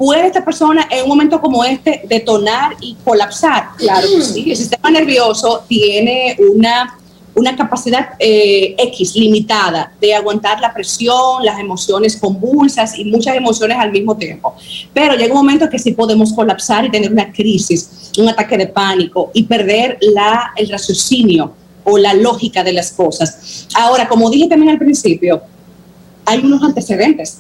¿puede 0.03 0.27
esta 0.27 0.45
persona 0.45 0.89
en 0.91 1.05
un 1.05 1.09
momento 1.11 1.41
como 1.41 1.63
este 1.63 2.03
detonar 2.09 2.75
y 2.81 2.97
colapsar? 3.05 3.69
Claro 3.79 4.09
que 4.13 4.21
sí. 4.21 4.51
El 4.51 4.57
sistema 4.57 4.91
nervioso 4.91 5.63
tiene 5.69 6.37
una, 6.53 6.99
una 7.37 7.55
capacidad 7.55 8.09
eh, 8.19 8.75
X 8.79 9.15
limitada 9.15 9.93
de 10.01 10.13
aguantar 10.13 10.61
la 10.61 10.75
presión, 10.75 11.45
las 11.45 11.61
emociones 11.61 12.17
convulsas 12.17 12.99
y 12.99 13.05
muchas 13.05 13.37
emociones 13.37 13.77
al 13.79 13.93
mismo 13.93 14.17
tiempo. 14.17 14.57
Pero 14.93 15.15
llega 15.15 15.35
un 15.35 15.47
momento 15.47 15.71
que 15.71 15.79
sí 15.79 15.93
podemos 15.93 16.33
colapsar 16.33 16.85
y 16.85 16.91
tener 16.91 17.13
una 17.13 17.31
crisis, 17.31 18.11
un 18.19 18.29
ataque 18.29 18.59
de 18.59 18.67
pánico 18.67 19.31
y 19.33 19.45
perder 19.45 19.99
la, 20.01 20.53
el 20.57 20.69
raciocinio 20.69 21.53
o 21.85 21.97
la 21.97 22.13
lógica 22.13 22.65
de 22.65 22.73
las 22.73 22.91
cosas. 22.91 23.69
Ahora, 23.77 24.09
como 24.09 24.29
dije 24.31 24.49
también 24.49 24.73
al 24.73 24.79
principio, 24.79 25.43
hay 26.25 26.41
unos 26.41 26.61
antecedentes. 26.61 27.39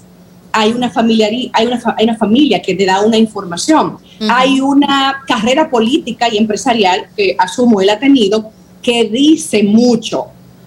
Hay 0.53 0.72
una, 0.72 0.92
familiari- 0.92 1.50
hay, 1.53 1.66
una 1.66 1.80
fa- 1.80 1.94
hay 1.98 2.05
una 2.05 2.16
familia 2.16 2.61
que 2.61 2.74
te 2.74 2.84
da 2.84 3.00
una 3.03 3.16
información. 3.16 3.96
Hay 4.30 4.61
una 4.61 5.22
carrera 5.26 5.68
política 5.70 6.28
y 6.32 6.36
empresarial 6.38 7.07
que 7.16 7.34
asumo 7.38 7.80
él 7.80 7.90
ha 7.90 7.98
tenido 7.98 8.50
que 8.82 9.05
dice 9.05 9.62
mucho 9.62 10.26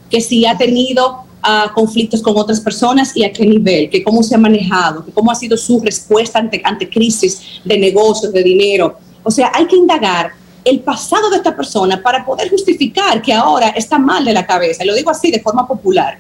que 0.09 0.19
si 0.21 0.45
ha 0.45 0.57
tenido 0.57 1.19
ah, 1.43 1.71
conflictos 1.73 2.21
con 2.21 2.36
otras 2.38 2.59
personas 2.59 3.15
y 3.15 3.23
a 3.23 3.31
qué 3.31 3.45
nivel, 3.45 3.89
que 3.89 4.03
cómo 4.03 4.23
se 4.23 4.36
ha 4.36 4.38
manejado, 4.38 5.05
que 5.05 5.11
cómo 5.11 5.31
ha 5.31 5.36
sido 5.36 5.55
su 5.57 5.79
respuesta 5.79 6.39
ante, 6.39 6.61
ante 6.63 6.89
crisis 6.89 7.41
de 7.63 7.77
negocios, 7.77 8.33
de 8.33 8.41
dinero. 8.43 8.97
O 9.23 9.29
sea, 9.31 9.51
hay 9.53 9.65
que 9.67 9.75
indagar 9.75 10.31
el 10.63 10.79
pasado 10.79 11.29
de 11.29 11.38
esta 11.38 11.55
persona 11.55 12.01
para 12.01 12.25
poder 12.25 12.49
justificar 12.49 13.21
que 13.21 13.31
ahora 13.33 13.69
está 13.69 13.99
mal 13.99 14.25
de 14.25 14.33
la 14.33 14.45
cabeza. 14.45 14.83
Y 14.83 14.88
lo 14.88 14.95
digo 14.95 15.11
así 15.11 15.29
de 15.31 15.39
forma 15.39 15.67
popular. 15.67 16.17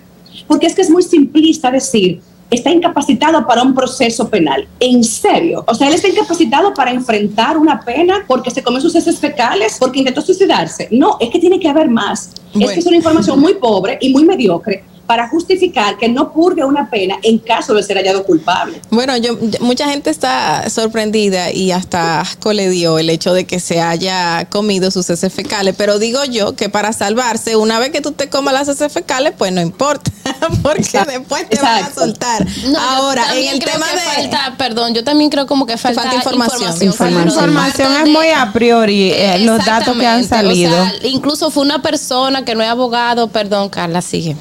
Porque 0.47 0.67
es 0.67 0.75
que 0.75 0.81
es 0.83 0.89
muy 0.89 1.01
simplista 1.01 1.71
decir, 1.71 2.21
está 2.51 2.71
incapacitado 2.71 3.45
para 3.45 3.63
un 3.63 3.73
proceso 3.73 4.29
penal. 4.29 4.67
En 4.79 5.03
serio. 5.03 5.63
O 5.67 5.73
sea, 5.73 5.87
él 5.87 5.95
está 5.95 6.07
incapacitado 6.07 6.73
para 6.73 6.91
enfrentar 6.91 7.57
una 7.57 7.81
pena 7.81 8.23
porque 8.27 8.51
se 8.51 8.63
comió 8.63 8.79
sus 8.81 8.95
heces 8.95 9.19
fecales, 9.19 9.77
porque 9.79 9.99
intentó 9.99 10.21
suicidarse. 10.21 10.87
No, 10.91 11.17
es 11.19 11.29
que 11.29 11.39
tiene 11.39 11.59
que 11.59 11.67
haber 11.67 11.89
más. 11.89 12.31
Es 12.59 12.71
que 12.71 12.79
es 12.79 12.85
una 12.85 12.97
información 12.97 13.39
muy 13.39 13.55
pobre 13.55 13.97
y 13.99 14.11
muy 14.13 14.23
mediocre 14.23 14.83
para 15.05 15.27
justificar 15.29 15.97
que 15.97 16.09
no 16.09 16.31
purgue 16.31 16.63
una 16.63 16.89
pena 16.89 17.17
en 17.21 17.39
caso 17.39 17.73
de 17.73 17.83
ser 17.83 17.97
hallado 17.97 18.23
culpable. 18.23 18.81
Bueno, 18.89 19.15
yo, 19.17 19.37
mucha 19.59 19.87
gente 19.89 20.09
está 20.09 20.69
sorprendida 20.69 21.51
y 21.51 21.71
hasta 21.71 22.21
asco 22.21 22.53
le 22.53 22.69
dio 22.69 22.97
el 22.99 23.09
hecho 23.09 23.33
de 23.33 23.45
que 23.45 23.59
se 23.59 23.81
haya 23.81 24.45
comido 24.49 24.91
sus 24.91 25.09
heces 25.09 25.33
fecales, 25.33 25.75
pero 25.77 25.99
digo 25.99 26.23
yo 26.25 26.55
que 26.55 26.69
para 26.69 26.93
salvarse, 26.93 27.55
una 27.55 27.79
vez 27.79 27.91
que 27.91 28.01
tú 28.01 28.11
te 28.11 28.29
comas 28.29 28.53
las 28.53 28.67
heces 28.67 28.91
fecales, 28.91 29.33
pues 29.37 29.51
no 29.51 29.61
importa, 29.61 30.11
porque 30.63 30.99
después 31.07 31.49
te 31.49 31.59
van 31.61 31.83
a 31.83 31.93
soltar. 31.93 32.45
No, 32.65 32.79
Ahora, 32.79 33.35
en 33.35 33.53
el 33.53 33.59
tema 33.59 33.85
de... 33.87 33.99
falta, 33.99 34.55
perdón, 34.57 34.93
yo 34.93 35.03
también 35.03 35.29
creo 35.29 35.45
como 35.45 35.65
que 35.65 35.77
falta, 35.77 36.01
falta 36.01 36.15
información. 36.15 36.71
información. 36.81 37.13
La 37.13 37.29
información 37.29 37.93
es 38.03 38.09
muy 38.09 38.29
a 38.29 38.51
priori, 38.51 39.11
eh, 39.11 39.39
los 39.39 39.63
datos 39.65 39.95
que 39.97 40.07
han 40.07 40.23
salido. 40.23 40.71
o 40.71 40.85
sea, 40.85 40.93
incluso 41.03 41.51
fue 41.51 41.63
una 41.63 41.81
persona 41.81 42.43
que 42.43 42.55
no 42.55 42.63
es 42.63 42.69
abogado, 42.69 43.27
perdón, 43.27 43.69
Carla, 43.69 44.01
sigue. 44.01 44.35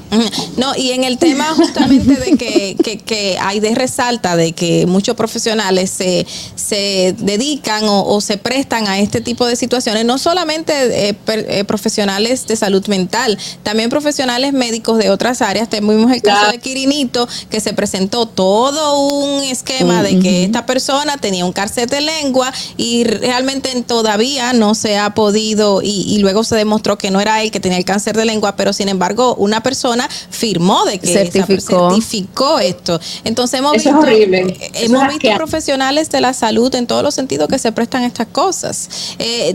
No, 0.57 0.75
y 0.77 0.93
en 0.93 1.05
el 1.05 1.19
tema 1.19 1.47
justamente 1.55 2.15
de 2.15 2.37
que, 2.37 2.77
que, 2.83 2.99
que 2.99 3.39
hay 3.41 3.61
de 3.61 3.75
resalta 3.75 4.37
de 4.37 4.53
que 4.53 4.87
muchos 4.87 5.17
profesionales 5.17 5.91
se, 5.91 6.27
se 6.55 7.15
dedican 7.19 7.85
o, 7.85 8.05
o 8.07 8.21
se 8.21 8.37
prestan 8.39 8.87
a 8.87 8.99
este 8.99 9.21
tipo 9.21 9.47
de 9.47 9.57
situaciones, 9.57 10.05
no 10.05 10.19
solamente 10.19 11.09
eh, 11.09 11.15
per- 11.15 11.47
eh, 11.49 11.65
profesionales 11.65 12.47
de 12.47 12.57
salud 12.57 12.87
mental, 12.87 13.39
también 13.63 13.91
profesionales 13.91 14.53
médicos 14.53 14.99
de 14.99 15.11
otras 15.11 15.43
áreas. 15.43 15.69
Tenemos 15.69 16.13
el 16.13 16.23
caso 16.23 16.51
de 16.53 16.59
Quirinito, 16.59 17.29
que 17.51 17.61
se 17.61 17.73
presentó 17.73 18.27
todo 18.27 19.09
un 19.09 19.43
esquema 19.45 20.03
de 20.03 20.21
que 20.21 20.45
esta 20.45 20.67
persona 20.67 21.17
tenía 21.19 21.45
un 21.45 21.53
cárcel 21.53 21.89
de 21.89 22.01
lengua 22.01 22.53
y 22.77 23.05
realmente 23.05 23.71
todavía 23.83 24.53
no 24.53 24.75
se 24.75 24.99
ha 24.99 25.15
podido, 25.15 25.83
y, 25.83 26.03
y 26.07 26.19
luego 26.19 26.45
se 26.45 26.57
demostró 26.57 26.97
que 26.99 27.11
no 27.11 27.21
era 27.21 27.43
él 27.43 27.51
que 27.51 27.61
tenía 27.61 27.79
el 27.79 27.85
cáncer 27.85 28.17
de 28.17 28.25
lengua, 28.25 28.57
pero 28.57 28.73
sin 28.73 28.89
embargo 28.89 29.35
una 29.37 29.63
persona 29.63 30.09
firmó 30.49 30.85
de 30.85 30.99
que 30.99 31.07
esa- 31.11 31.31
Certificó. 31.31 31.91
certificó 31.91 32.59
esto. 32.59 33.01
Entonces 33.25 33.59
hemos 33.61 33.75
Eso 33.77 33.91
visto, 33.91 33.99
horrible. 34.01 34.57
Eso 34.75 34.85
hemos 34.85 35.09
visto 35.09 35.35
profesionales 35.37 36.11
de 36.11 36.21
la 36.21 36.33
salud 36.35 36.75
en 36.75 36.87
todos 36.87 37.03
los 37.03 37.15
sentidos 37.15 37.49
que 37.49 37.59
se 37.59 37.73
prestan 37.73 38.03
estas 38.05 38.27
cosas. 38.29 38.89
Eh, 39.19 39.55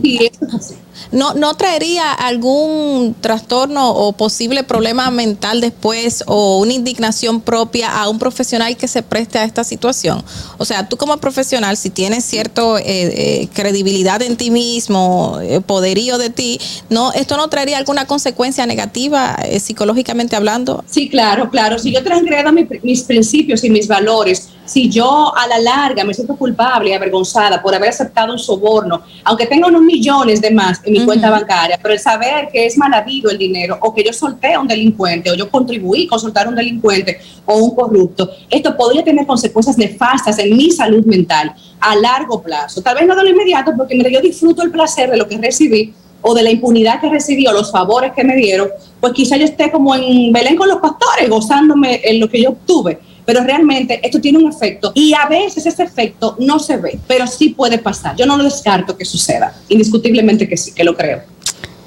no, 1.11 1.33
¿No 1.33 1.53
traería 1.55 2.11
algún 2.13 3.15
trastorno 3.19 3.91
o 3.91 4.13
posible 4.13 4.63
problema 4.63 5.09
mental 5.11 5.61
después 5.61 6.23
o 6.27 6.59
una 6.59 6.73
indignación 6.73 7.41
propia 7.41 7.89
a 8.01 8.09
un 8.09 8.19
profesional 8.19 8.75
que 8.77 8.87
se 8.87 9.03
preste 9.03 9.39
a 9.39 9.43
esta 9.43 9.63
situación? 9.63 10.23
O 10.57 10.65
sea, 10.65 10.87
tú 10.89 10.97
como 10.97 11.17
profesional, 11.17 11.77
si 11.77 11.89
tienes 11.89 12.23
cierto 12.25 12.77
eh, 12.77 12.83
eh, 12.85 13.47
credibilidad 13.53 14.21
en 14.21 14.37
ti 14.37 14.51
mismo, 14.51 15.39
eh, 15.41 15.61
poderío 15.61 16.17
de 16.17 16.29
ti, 16.29 16.59
no, 16.89 17.11
¿esto 17.13 17.37
no 17.37 17.47
traería 17.49 17.77
alguna 17.77 18.05
consecuencia 18.05 18.65
negativa 18.65 19.35
eh, 19.43 19.59
psicológicamente 19.59 20.35
hablando? 20.35 20.83
Sí, 20.89 21.09
claro, 21.09 21.49
claro. 21.49 21.79
Si 21.79 21.91
yo 21.93 22.03
transgredo 22.03 22.51
mi- 22.51 22.67
mis 22.83 23.03
principios 23.03 23.63
y 23.63 23.69
mis 23.69 23.87
valores, 23.87 24.49
si 24.69 24.87
yo 24.87 25.35
a 25.35 25.47
la 25.47 25.57
larga 25.57 26.03
me 26.03 26.13
siento 26.13 26.35
culpable 26.35 26.91
y 26.91 26.93
avergonzada 26.93 27.59
por 27.59 27.73
haber 27.73 27.89
aceptado 27.89 28.33
un 28.33 28.37
soborno, 28.37 29.01
aunque 29.23 29.47
tenga 29.47 29.67
unos 29.67 29.81
millones 29.81 30.41
de 30.41 30.51
más 30.51 30.79
en 30.85 30.93
mi 30.93 31.05
cuenta 31.05 31.31
bancaria, 31.31 31.79
pero 31.81 31.95
el 31.95 31.99
saber 31.99 32.49
que 32.53 32.67
es 32.67 32.77
mal 32.77 32.93
habido 32.93 33.31
el 33.31 33.37
dinero 33.39 33.79
o 33.81 33.93
que 33.93 34.03
yo 34.03 34.13
solté 34.13 34.53
a 34.53 34.59
un 34.59 34.67
delincuente 34.67 35.31
o 35.31 35.33
yo 35.33 35.49
contribuí 35.49 36.05
con 36.05 36.19
soltar 36.19 36.45
a 36.45 36.49
un 36.49 36.55
delincuente 36.55 37.19
o 37.45 37.57
un 37.57 37.75
corrupto, 37.75 38.29
esto 38.47 38.77
podría 38.77 39.03
tener 39.03 39.25
consecuencias 39.25 39.75
nefastas 39.75 40.37
en 40.37 40.55
mi 40.55 40.69
salud 40.69 41.03
mental 41.05 41.51
a 41.79 41.95
largo 41.95 42.39
plazo. 42.39 42.81
Tal 42.83 42.95
vez 42.95 43.07
no 43.07 43.15
de 43.15 43.23
lo 43.23 43.29
inmediato, 43.29 43.71
porque 43.75 43.95
mira, 43.95 44.11
yo 44.11 44.21
disfruto 44.21 44.61
el 44.61 44.69
placer 44.69 45.09
de 45.09 45.17
lo 45.17 45.27
que 45.27 45.39
recibí 45.39 45.93
o 46.21 46.35
de 46.35 46.43
la 46.43 46.51
impunidad 46.51 47.01
que 47.01 47.09
recibí 47.09 47.47
o 47.47 47.53
los 47.53 47.71
favores 47.71 48.11
que 48.13 48.23
me 48.23 48.35
dieron, 48.35 48.69
pues 48.99 49.13
quizá 49.13 49.35
yo 49.37 49.45
esté 49.45 49.71
como 49.71 49.95
en 49.95 50.31
Belén 50.31 50.57
con 50.57 50.69
los 50.69 50.77
pastores, 50.79 51.27
gozándome 51.27 52.01
en 52.03 52.19
lo 52.19 52.29
que 52.29 52.41
yo 52.43 52.49
obtuve. 52.49 52.99
Pero 53.29 53.43
realmente 53.43 53.99
esto 54.01 54.19
tiene 54.19 54.39
un 54.39 54.51
efecto 54.51 54.91
y 54.95 55.13
a 55.13 55.27
veces 55.27 55.63
ese 55.63 55.83
efecto 55.83 56.35
no 56.39 56.57
se 56.57 56.77
ve, 56.77 56.97
pero 57.07 57.27
sí 57.27 57.49
puede 57.49 57.77
pasar. 57.77 58.15
Yo 58.15 58.25
no 58.25 58.35
lo 58.35 58.43
descarto 58.43 58.97
que 58.97 59.05
suceda, 59.05 59.53
indiscutiblemente 59.67 60.49
que 60.49 60.57
sí, 60.57 60.71
que 60.73 60.83
lo 60.83 60.95
creo. 60.97 61.21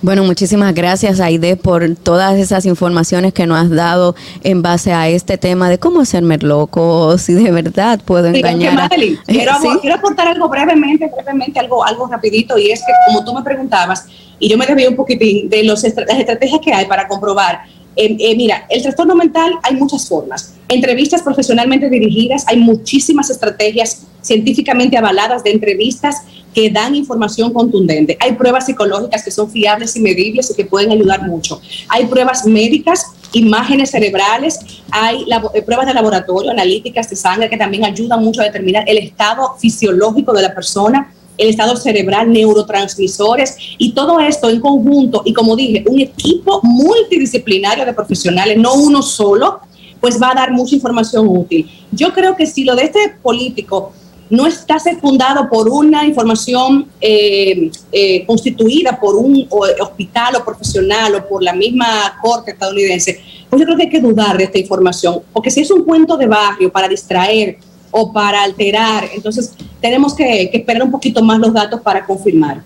Bueno, 0.03 0.23
muchísimas 0.23 0.73
gracias, 0.73 1.19
Aide, 1.19 1.57
por 1.57 1.97
todas 1.97 2.39
esas 2.39 2.65
informaciones 2.65 3.33
que 3.33 3.45
nos 3.49 3.59
has 3.59 3.71
dado 3.71 4.15
en 4.45 4.63
base 4.63 4.93
a 4.93 5.09
este 5.09 5.37
tema 5.37 5.69
de 5.69 5.79
cómo 5.81 6.01
hacerme 6.03 6.39
loco, 6.39 7.19
si 7.19 7.33
de 7.33 7.51
verdad 7.51 8.01
puedo 8.05 8.29
engañar. 8.29 8.75
a- 8.75 8.83
Madeline, 8.89 9.19
quiero, 9.27 9.53
Sí. 9.61 9.69
quiero 9.81 9.97
aportar 9.97 10.29
algo 10.29 10.49
brevemente, 10.49 11.11
brevemente, 11.13 11.59
algo, 11.59 11.85
algo 11.85 12.07
rapidito, 12.07 12.57
y 12.57 12.71
es 12.71 12.79
que 12.79 12.93
como 13.09 13.25
tú 13.25 13.35
me 13.35 13.43
preguntabas, 13.43 14.05
y 14.39 14.49
yo 14.49 14.57
me 14.57 14.65
desvié 14.65 14.87
un 14.89 14.95
poquitín 14.95 15.49
de 15.49 15.65
los 15.65 15.83
las 15.83 16.19
estrategias 16.21 16.61
que 16.65 16.73
hay 16.73 16.87
para 16.87 17.09
comprobar. 17.09 17.63
Eh, 17.97 18.17
eh, 18.19 18.37
mira, 18.37 18.67
el 18.71 18.83
trastorno 18.83 19.15
mental 19.15 19.53
hay 19.63 19.77
muchas 19.77 20.09
formas. 20.09 20.55
Entrevistas 20.69 21.23
profesionalmente 21.23 21.91
dirigidas, 21.91 22.45
hay 22.47 22.57
muchísimas 22.57 23.29
estrategias 23.31 24.07
científicamente 24.23 24.97
avaladas 24.97 25.45
de 25.45 25.51
entrevistas 25.51 26.23
que 26.55 26.71
dan 26.71 26.95
información 26.95 27.53
contundente. 27.53 28.17
Hay 28.21 28.33
pruebas 28.33 28.67
psicológicas 28.67 29.25
que 29.25 29.31
son 29.31 29.51
fiables 29.51 29.97
y 29.97 30.01
medibles 30.01 30.51
y 30.51 30.55
que 30.55 30.65
pueden 30.65 30.91
ayudar 30.93 31.23
mucho. 31.23 31.61
Hay 31.89 32.07
pruebas 32.07 32.47
médicas, 32.47 33.07
imágenes 33.33 33.91
cerebrales, 33.91 34.59
hay 34.91 35.25
eh, 35.55 35.63
pruebas 35.63 35.87
de 35.87 35.95
laboratorio, 35.95 36.51
analíticas 36.51 37.11
de 37.11 37.17
sangre 37.17 37.51
que 37.51 37.57
también 37.57 37.85
ayudan 37.85 38.23
mucho 38.23 38.41
a 38.41 38.45
determinar 38.45 38.85
el 38.87 38.99
estado 38.99 39.57
fisiológico 39.59 40.33
de 40.33 40.43
la 40.43 40.55
persona 40.55 41.13
el 41.43 41.51
estado 41.51 41.77
cerebral, 41.77 42.33
neurotransmisores 42.33 43.57
y 43.79 43.93
todo 43.93 44.21
esto 44.21 44.49
en 44.49 44.61
conjunto 44.61 45.23
y 45.25 45.33
como 45.33 45.57
dije, 45.57 45.85
un 45.89 46.01
equipo 46.01 46.61
multidisciplinario 46.63 47.85
de 47.85 47.93
profesionales, 47.93 48.57
no 48.59 48.75
uno 48.75 49.03
solo, 49.03 49.61
pues 50.01 50.21
va 50.21 50.31
a 50.31 50.35
dar 50.35 50.53
mucha 50.53 50.75
información 50.75 51.29
útil. 51.29 51.71
Yo 51.91 52.13
creo 52.13 52.37
que 52.37 52.47
si 52.47 52.65
lo 52.65 52.75
de 52.75 52.85
este 52.85 53.15
político 53.23 53.93
no 54.31 54.47
está 54.47 54.79
secundado 54.79 55.49
por 55.51 55.69
una 55.69 56.07
información 56.07 56.89
eh, 57.01 57.71
eh, 57.93 58.25
constituida 58.25 58.99
por 58.99 59.15
un 59.17 59.47
hospital 59.51 60.37
o 60.37 60.45
profesional 60.45 61.15
o 61.17 61.29
por 61.29 61.43
la 61.43 61.53
misma 61.53 62.19
corte 62.23 62.53
estadounidense, 62.53 63.21
pues 63.51 63.61
yo 63.61 63.67
creo 63.67 63.77
que 63.77 63.83
hay 63.85 63.91
que 63.91 64.01
dudar 64.01 64.39
de 64.39 64.45
esta 64.45 64.59
información, 64.59 65.21
porque 65.33 65.51
si 65.51 65.61
es 65.61 65.71
un 65.71 65.85
cuento 65.85 66.17
de 66.17 66.27
barrio 66.27 66.73
para 66.73 66.89
distraer 66.89 67.59
o 67.93 68.13
para 68.13 68.43
alterar, 68.43 69.09
entonces 69.15 69.53
tenemos 69.81 70.15
que, 70.15 70.49
que 70.51 70.59
esperar 70.59 70.83
un 70.83 70.91
poquito 70.91 71.23
más 71.23 71.39
los 71.39 71.53
datos 71.53 71.81
para 71.81 72.05
confirmar. 72.05 72.63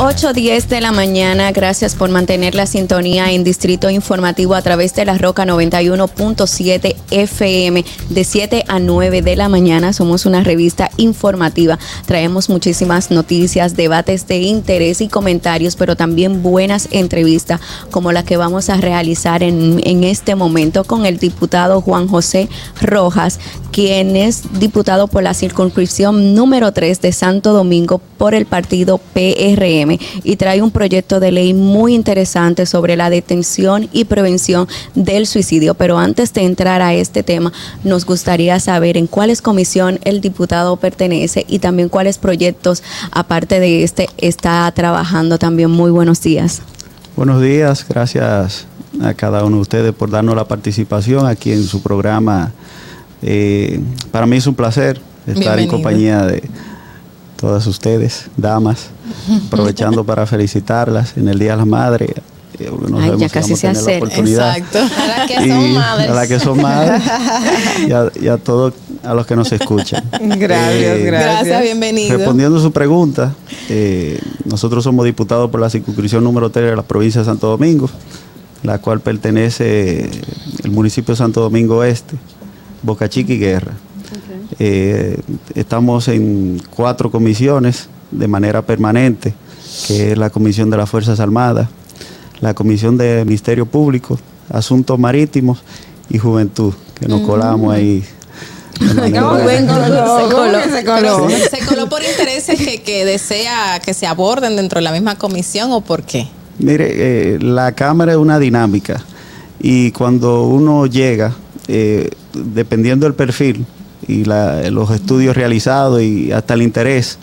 8.10 0.00 0.66
de 0.68 0.80
la 0.80 0.92
mañana, 0.92 1.52
gracias 1.52 1.94
por 1.94 2.08
mantener 2.08 2.54
la 2.54 2.64
sintonía 2.64 3.32
en 3.32 3.44
Distrito 3.44 3.90
Informativo 3.90 4.54
a 4.54 4.62
través 4.62 4.94
de 4.94 5.04
la 5.04 5.18
Roca 5.18 5.44
91.7 5.44 6.96
FM 7.10 7.84
de 8.08 8.24
7 8.24 8.64
a 8.66 8.78
9 8.78 9.20
de 9.20 9.36
la 9.36 9.50
mañana. 9.50 9.92
Somos 9.92 10.24
una 10.24 10.42
revista 10.42 10.90
informativa. 10.96 11.78
Traemos 12.06 12.48
muchísimas 12.48 13.10
noticias, 13.10 13.76
debates 13.76 14.26
de 14.26 14.38
interés 14.38 15.02
y 15.02 15.08
comentarios, 15.08 15.76
pero 15.76 15.96
también 15.96 16.42
buenas 16.42 16.88
entrevistas 16.92 17.60
como 17.90 18.10
la 18.10 18.24
que 18.24 18.38
vamos 18.38 18.70
a 18.70 18.78
realizar 18.78 19.42
en, 19.42 19.82
en 19.84 20.04
este 20.04 20.34
momento 20.34 20.84
con 20.84 21.04
el 21.04 21.18
diputado 21.18 21.82
Juan 21.82 22.08
José 22.08 22.48
Rojas, 22.80 23.38
quien 23.70 24.16
es 24.16 24.44
diputado 24.58 25.08
por 25.08 25.22
la 25.22 25.34
circunscripción 25.34 26.34
número 26.34 26.72
3 26.72 27.02
de 27.02 27.12
Santo 27.12 27.52
Domingo 27.52 28.00
por 28.16 28.34
el 28.34 28.46
partido 28.46 28.96
PRM. 28.98 29.89
PRM 29.98 30.20
y 30.24 30.36
trae 30.36 30.62
un 30.62 30.70
proyecto 30.70 31.20
de 31.20 31.32
ley 31.32 31.54
muy 31.54 31.94
interesante 31.94 32.66
sobre 32.66 32.96
la 32.96 33.10
detención 33.10 33.88
y 33.92 34.04
prevención 34.04 34.68
del 34.94 35.26
suicidio. 35.26 35.74
Pero 35.74 35.98
antes 35.98 36.32
de 36.32 36.42
entrar 36.42 36.82
a 36.82 36.94
este 36.94 37.22
tema, 37.22 37.52
nos 37.84 38.04
gustaría 38.04 38.58
saber 38.60 38.96
en 38.96 39.06
cuáles 39.06 39.42
comisión 39.42 39.98
el 40.04 40.20
diputado 40.20 40.76
pertenece 40.76 41.44
y 41.48 41.58
también 41.58 41.88
cuáles 41.88 42.18
proyectos, 42.18 42.82
aparte 43.10 43.60
de 43.60 43.82
este, 43.82 44.08
está 44.18 44.70
trabajando 44.72 45.38
también. 45.38 45.70
Muy 45.70 45.90
buenos 45.90 46.20
días. 46.20 46.62
Buenos 47.16 47.42
días, 47.42 47.84
gracias 47.88 48.66
a 49.02 49.14
cada 49.14 49.44
uno 49.44 49.56
de 49.56 49.62
ustedes 49.62 49.94
por 49.94 50.10
darnos 50.10 50.34
la 50.34 50.46
participación 50.46 51.26
aquí 51.26 51.52
en 51.52 51.64
su 51.64 51.82
programa. 51.82 52.52
Eh, 53.22 53.80
para 54.10 54.26
mí 54.26 54.36
es 54.36 54.46
un 54.46 54.54
placer 54.54 55.00
estar 55.26 55.58
en 55.58 55.68
compañía 55.68 56.24
de 56.24 56.42
todas 57.40 57.66
ustedes, 57.66 58.26
damas, 58.36 58.88
aprovechando 59.46 60.04
para 60.04 60.26
felicitarlas 60.26 61.16
en 61.16 61.28
el 61.28 61.38
Día 61.38 61.52
de 61.52 61.56
la 61.56 61.64
Madre. 61.64 62.14
Eh, 62.58 62.70
no 62.70 62.98
Ay, 62.98 63.04
sabemos 63.04 63.20
ya 63.20 63.28
si 63.28 63.32
casi 63.32 63.56
se 63.56 63.60
tener 63.68 63.74
la 63.76 63.80
acerca. 63.80 64.16
Exacto. 64.18 64.78
A 64.78 65.06
las 65.06 65.26
que 65.26 65.34
Y 65.46 65.48
son 65.48 65.72
madres. 65.74 66.10
A 66.10 66.14
las 66.14 66.28
que 66.28 66.40
son 66.40 66.60
madres 66.62 67.02
y 67.88 67.92
a, 67.92 68.10
y 68.20 68.28
a 68.28 68.36
todos 68.36 68.74
a 69.02 69.14
los 69.14 69.26
que 69.26 69.34
nos 69.36 69.50
escuchan. 69.52 70.04
Gracias, 70.20 70.74
Eh, 70.74 71.02
gracias. 71.06 71.34
Gracias, 71.46 71.62
bienvenido. 71.62 72.18
Respondiendo 72.18 72.58
a 72.58 72.60
su 72.60 72.70
pregunta, 72.72 73.32
eh, 73.70 74.20
nosotros 74.44 74.84
somos 74.84 75.06
diputados 75.06 75.50
por 75.50 75.60
la 75.60 75.70
circunscripción 75.70 76.22
número 76.22 76.50
3 76.50 76.70
de 76.70 76.76
la 76.76 76.82
provincia 76.82 77.22
de 77.22 77.24
Santo 77.24 77.46
Domingo, 77.48 77.88
la 78.62 78.78
cual 78.78 79.00
pertenece 79.00 80.10
el 80.62 80.70
municipio 80.70 81.14
de 81.14 81.16
Santo 81.18 81.40
Domingo 81.40 81.82
Este, 81.82 82.16
Boca 82.82 83.08
Chica 83.08 83.32
y 83.32 83.38
Guerra. 83.38 83.72
Eh, 84.58 85.18
estamos 85.54 86.08
en 86.08 86.60
cuatro 86.74 87.10
comisiones 87.10 87.88
de 88.10 88.26
manera 88.28 88.62
permanente, 88.62 89.32
que 89.86 90.12
es 90.12 90.18
la 90.18 90.30
Comisión 90.30 90.70
de 90.70 90.76
las 90.76 90.90
Fuerzas 90.90 91.20
Armadas, 91.20 91.68
la 92.40 92.54
Comisión 92.54 92.96
de 92.96 93.24
Ministerio 93.24 93.66
Público, 93.66 94.18
Asuntos 94.50 94.98
Marítimos 94.98 95.62
y 96.08 96.18
Juventud, 96.18 96.74
que 96.98 97.06
nos 97.06 97.20
colamos 97.22 97.72
ahí. 97.74 98.02
de 98.80 98.94
manera- 98.94 99.22
¿Cómo 99.22 99.36
que 99.46 99.56
se 99.58 99.66
coló? 99.66 100.18
Se 100.18 100.22
¿Cómo 100.24 100.36
coló. 100.36 100.62
que 100.62 100.70
se 100.70 100.84
coló? 100.84 101.26
Pero 101.28 101.48
se 101.50 101.66
coló 101.66 101.88
por 101.88 102.02
intereses 102.02 102.58
que, 102.58 102.82
que 102.82 103.04
desea 103.04 103.78
que 103.84 103.94
se 103.94 104.06
aborden 104.06 104.56
dentro 104.56 104.78
de 104.78 104.82
la 104.82 104.92
misma 104.92 105.16
comisión 105.16 105.70
o 105.72 105.80
por 105.82 106.02
qué? 106.02 106.26
Mire, 106.58 106.88
eh, 107.34 107.38
la 107.40 107.72
cámara 107.72 108.12
es 108.12 108.18
una 108.18 108.38
dinámica 108.38 109.02
y 109.60 109.92
cuando 109.92 110.44
uno 110.44 110.86
llega, 110.86 111.32
eh, 111.68 112.10
dependiendo 112.34 113.04
del 113.06 113.14
perfil 113.14 113.64
y 114.08 114.24
la- 114.24 114.68
los 114.70 114.90
estudios 114.90 115.36
realizados 115.36 116.02
y 116.02 116.32
hasta 116.32 116.54
el 116.54 116.62
interés, 116.62 117.18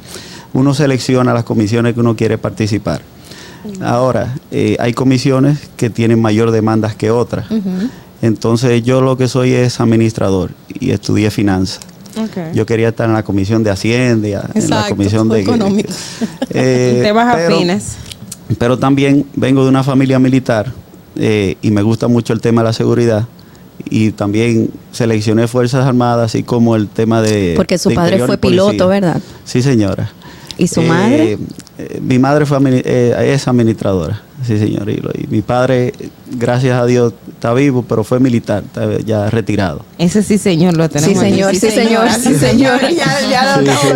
uno 0.54 0.74
selecciona 0.74 1.34
las 1.34 1.44
comisiones 1.44 1.94
que 1.94 2.00
uno 2.00 2.16
quiere 2.16 2.38
participar. 2.38 3.02
Ahora, 3.82 4.36
eh, 4.52 4.78
hay 4.80 4.94
comisiones 4.94 5.60
que 5.76 5.90
tienen 5.90 6.22
mayor 6.22 6.52
demandas 6.52 6.96
que 6.96 7.12
otras. 7.12 7.46
Entonces 8.22 8.82
yo 8.84 9.02
lo 9.02 9.18
que 9.18 9.28
soy 9.28 9.54
es 9.54 9.80
administrador 9.80 10.52
y 10.80 10.92
estudié 10.92 11.30
finanzas. 11.32 11.82
Yo 12.54 12.66
quería 12.66 12.90
estar 12.90 13.08
en 13.08 13.14
la 13.14 13.22
comisión 13.24 13.64
de 13.64 13.70
Hacienda, 13.70 14.50
en 14.56 14.70
la 14.72 14.88
comisión 14.90 15.30
de... 15.30 15.42
económico. 15.42 15.90
Eh, 16.50 17.02
Temas 17.04 17.36
pero- 17.36 17.56
afines. 17.56 17.96
pero 18.58 18.80
también 18.80 19.26
vengo 19.36 19.64
de 19.64 19.70
una 19.70 19.84
familia 19.84 20.18
militar 20.18 20.72
eh, 21.16 21.58
y 21.62 21.70
me 21.70 21.82
gusta 21.84 22.08
mucho 22.08 22.34
el 22.34 22.42
tema 22.42 22.62
de 22.62 22.68
la 22.70 22.74
seguridad 22.74 23.28
y 23.90 24.12
también 24.12 24.70
seleccioné 24.92 25.48
Fuerzas 25.48 25.86
Armadas 25.86 26.32
así 26.32 26.44
como 26.44 26.76
el 26.76 26.88
tema 26.88 27.22
de... 27.22 27.54
Porque 27.56 27.78
su 27.78 27.90
de 27.90 27.96
padre 27.96 28.20
fue 28.26 28.38
piloto, 28.38 28.88
¿verdad? 28.88 29.22
Sí, 29.46 29.62
señora. 29.62 30.12
¿Y 30.58 30.68
su 30.68 30.82
Eh, 30.82 30.88
madre? 30.88 31.38
eh, 31.78 32.00
mi 32.02 32.18
madre 32.18 32.48
fue 32.48 32.58
eh, 32.64 33.32
es 33.34 33.48
administradora, 33.48 34.24
sí, 34.44 34.58
señor. 34.58 34.90
Y, 34.90 35.00
mi 35.30 35.44
padre, 35.44 35.94
gracias 36.32 36.82
a 36.82 36.86
Dios, 36.88 37.14
está 37.30 37.54
vivo, 37.54 37.86
pero 37.88 38.04
fue 38.04 38.20
militar, 38.20 38.64
está 38.66 38.98
ya 39.06 39.30
retirado. 39.30 39.86
Ese 40.00 40.24
sí, 40.24 40.40
señor, 40.40 40.76
lo 40.76 40.90
tenemos. 40.90 41.14
Sí, 41.14 41.30
señor, 41.30 41.56
sí, 41.56 41.70
señor, 41.70 42.10
sí, 42.12 42.34
señor. 42.36 42.80
Ya, 42.96 43.30
ya 43.30 43.58
lo 43.58 43.64
Sí, 43.64 43.70
estamos 43.70 43.92
sí. 43.92 43.94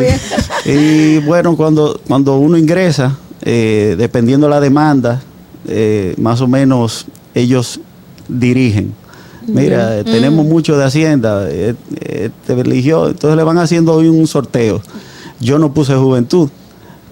viendo. 0.68 0.80
Y 0.86 1.26
bueno, 1.26 1.58
cuando, 1.58 2.00
cuando 2.08 2.38
uno 2.38 2.58
ingresa, 2.60 3.18
eh, 3.42 3.96
dependiendo 3.98 4.48
la 4.48 4.60
demanda, 4.60 5.20
eh, 5.68 6.14
más 6.20 6.42
o 6.42 6.48
menos 6.48 7.08
ellos 7.34 7.80
dirigen. 8.28 8.94
Mira, 9.48 10.00
eh, 10.00 10.04
tenemos 10.04 10.46
mucho 10.46 10.78
de 10.78 10.86
Hacienda, 10.86 11.48
eh, 11.50 11.76
eh, 12.00 12.30
te 12.46 12.54
eligió, 12.54 13.08
entonces 13.08 13.36
le 13.38 13.44
van 13.44 13.58
haciendo 13.58 13.94
hoy 13.94 14.08
un 14.08 14.28
sorteo. 14.28 14.82
Yo 15.40 15.58
no 15.58 15.74
puse 15.74 15.96
juventud, 15.96 16.50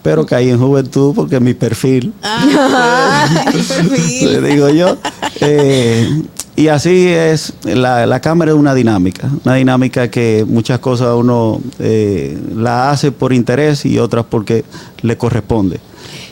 pero 0.04 0.26
caí 0.26 0.50
en 0.50 0.60
juventud 0.60 1.14
porque 1.16 1.40
mi 1.40 1.54
perfil, 1.54 2.14
Ah, 2.24 3.28
el 3.54 3.64
perfil. 3.64 4.42
le 4.42 4.50
digo 4.54 4.70
yo. 4.70 4.98
eh, 5.42 6.08
y 6.56 6.68
así 6.68 7.08
es, 7.08 7.54
la, 7.64 8.06
la 8.06 8.20
Cámara 8.20 8.52
es 8.52 8.58
una 8.58 8.74
dinámica, 8.76 9.30
una 9.46 9.56
dinámica 9.56 10.10
que 10.12 10.46
muchas 10.48 10.80
cosas 10.80 11.16
uno 11.16 11.62
eh, 11.80 12.38
la 12.56 12.92
hace 12.92 13.12
por 13.14 13.32
interés 13.32 13.86
y 13.86 13.98
otras 13.98 14.26
porque 14.30 14.66
le 15.02 15.18
corresponde. 15.18 15.80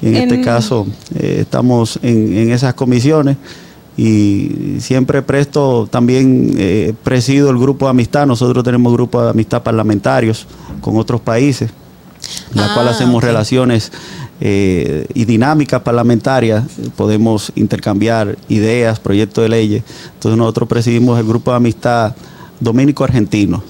Y 0.01 0.07
en, 0.09 0.15
En- 0.17 0.23
este 0.23 0.41
caso 0.41 0.85
eh, 1.15 1.37
estamos 1.41 1.97
en, 2.03 2.37
en 2.37 2.51
esas 2.51 2.73
comisiones 2.73 3.37
y 3.97 4.77
siempre 4.79 5.23
presto, 5.23 5.87
también 5.89 6.53
eh, 6.55 6.93
presido 7.03 7.49
el 7.49 7.57
grupo 7.57 7.85
de 7.85 7.89
amistad, 7.89 8.27
nosotros 8.27 8.63
tenemos 8.63 8.93
grupo 8.93 9.23
de 9.23 9.31
amistad 9.31 9.63
parlamentarios 9.63 10.45
con 10.81 10.97
otros 10.97 11.19
países, 11.19 11.71
en 12.51 12.57
la 12.57 12.67
Ah, 12.67 12.71
cual 12.75 12.87
hacemos 12.89 13.23
relaciones 13.23 13.91
eh, 14.39 15.07
y 15.15 15.25
dinámicas 15.25 15.81
parlamentarias, 15.81 16.63
podemos 16.95 17.51
intercambiar 17.55 18.37
ideas, 18.49 18.99
proyectos 18.99 19.41
de 19.43 19.49
leyes. 19.49 19.83
Entonces 20.13 20.37
nosotros 20.37 20.69
presidimos 20.69 21.19
el 21.19 21.25
grupo 21.25 21.49
de 21.49 21.57
amistad 21.57 22.15
dominico-argentino. 22.59 23.63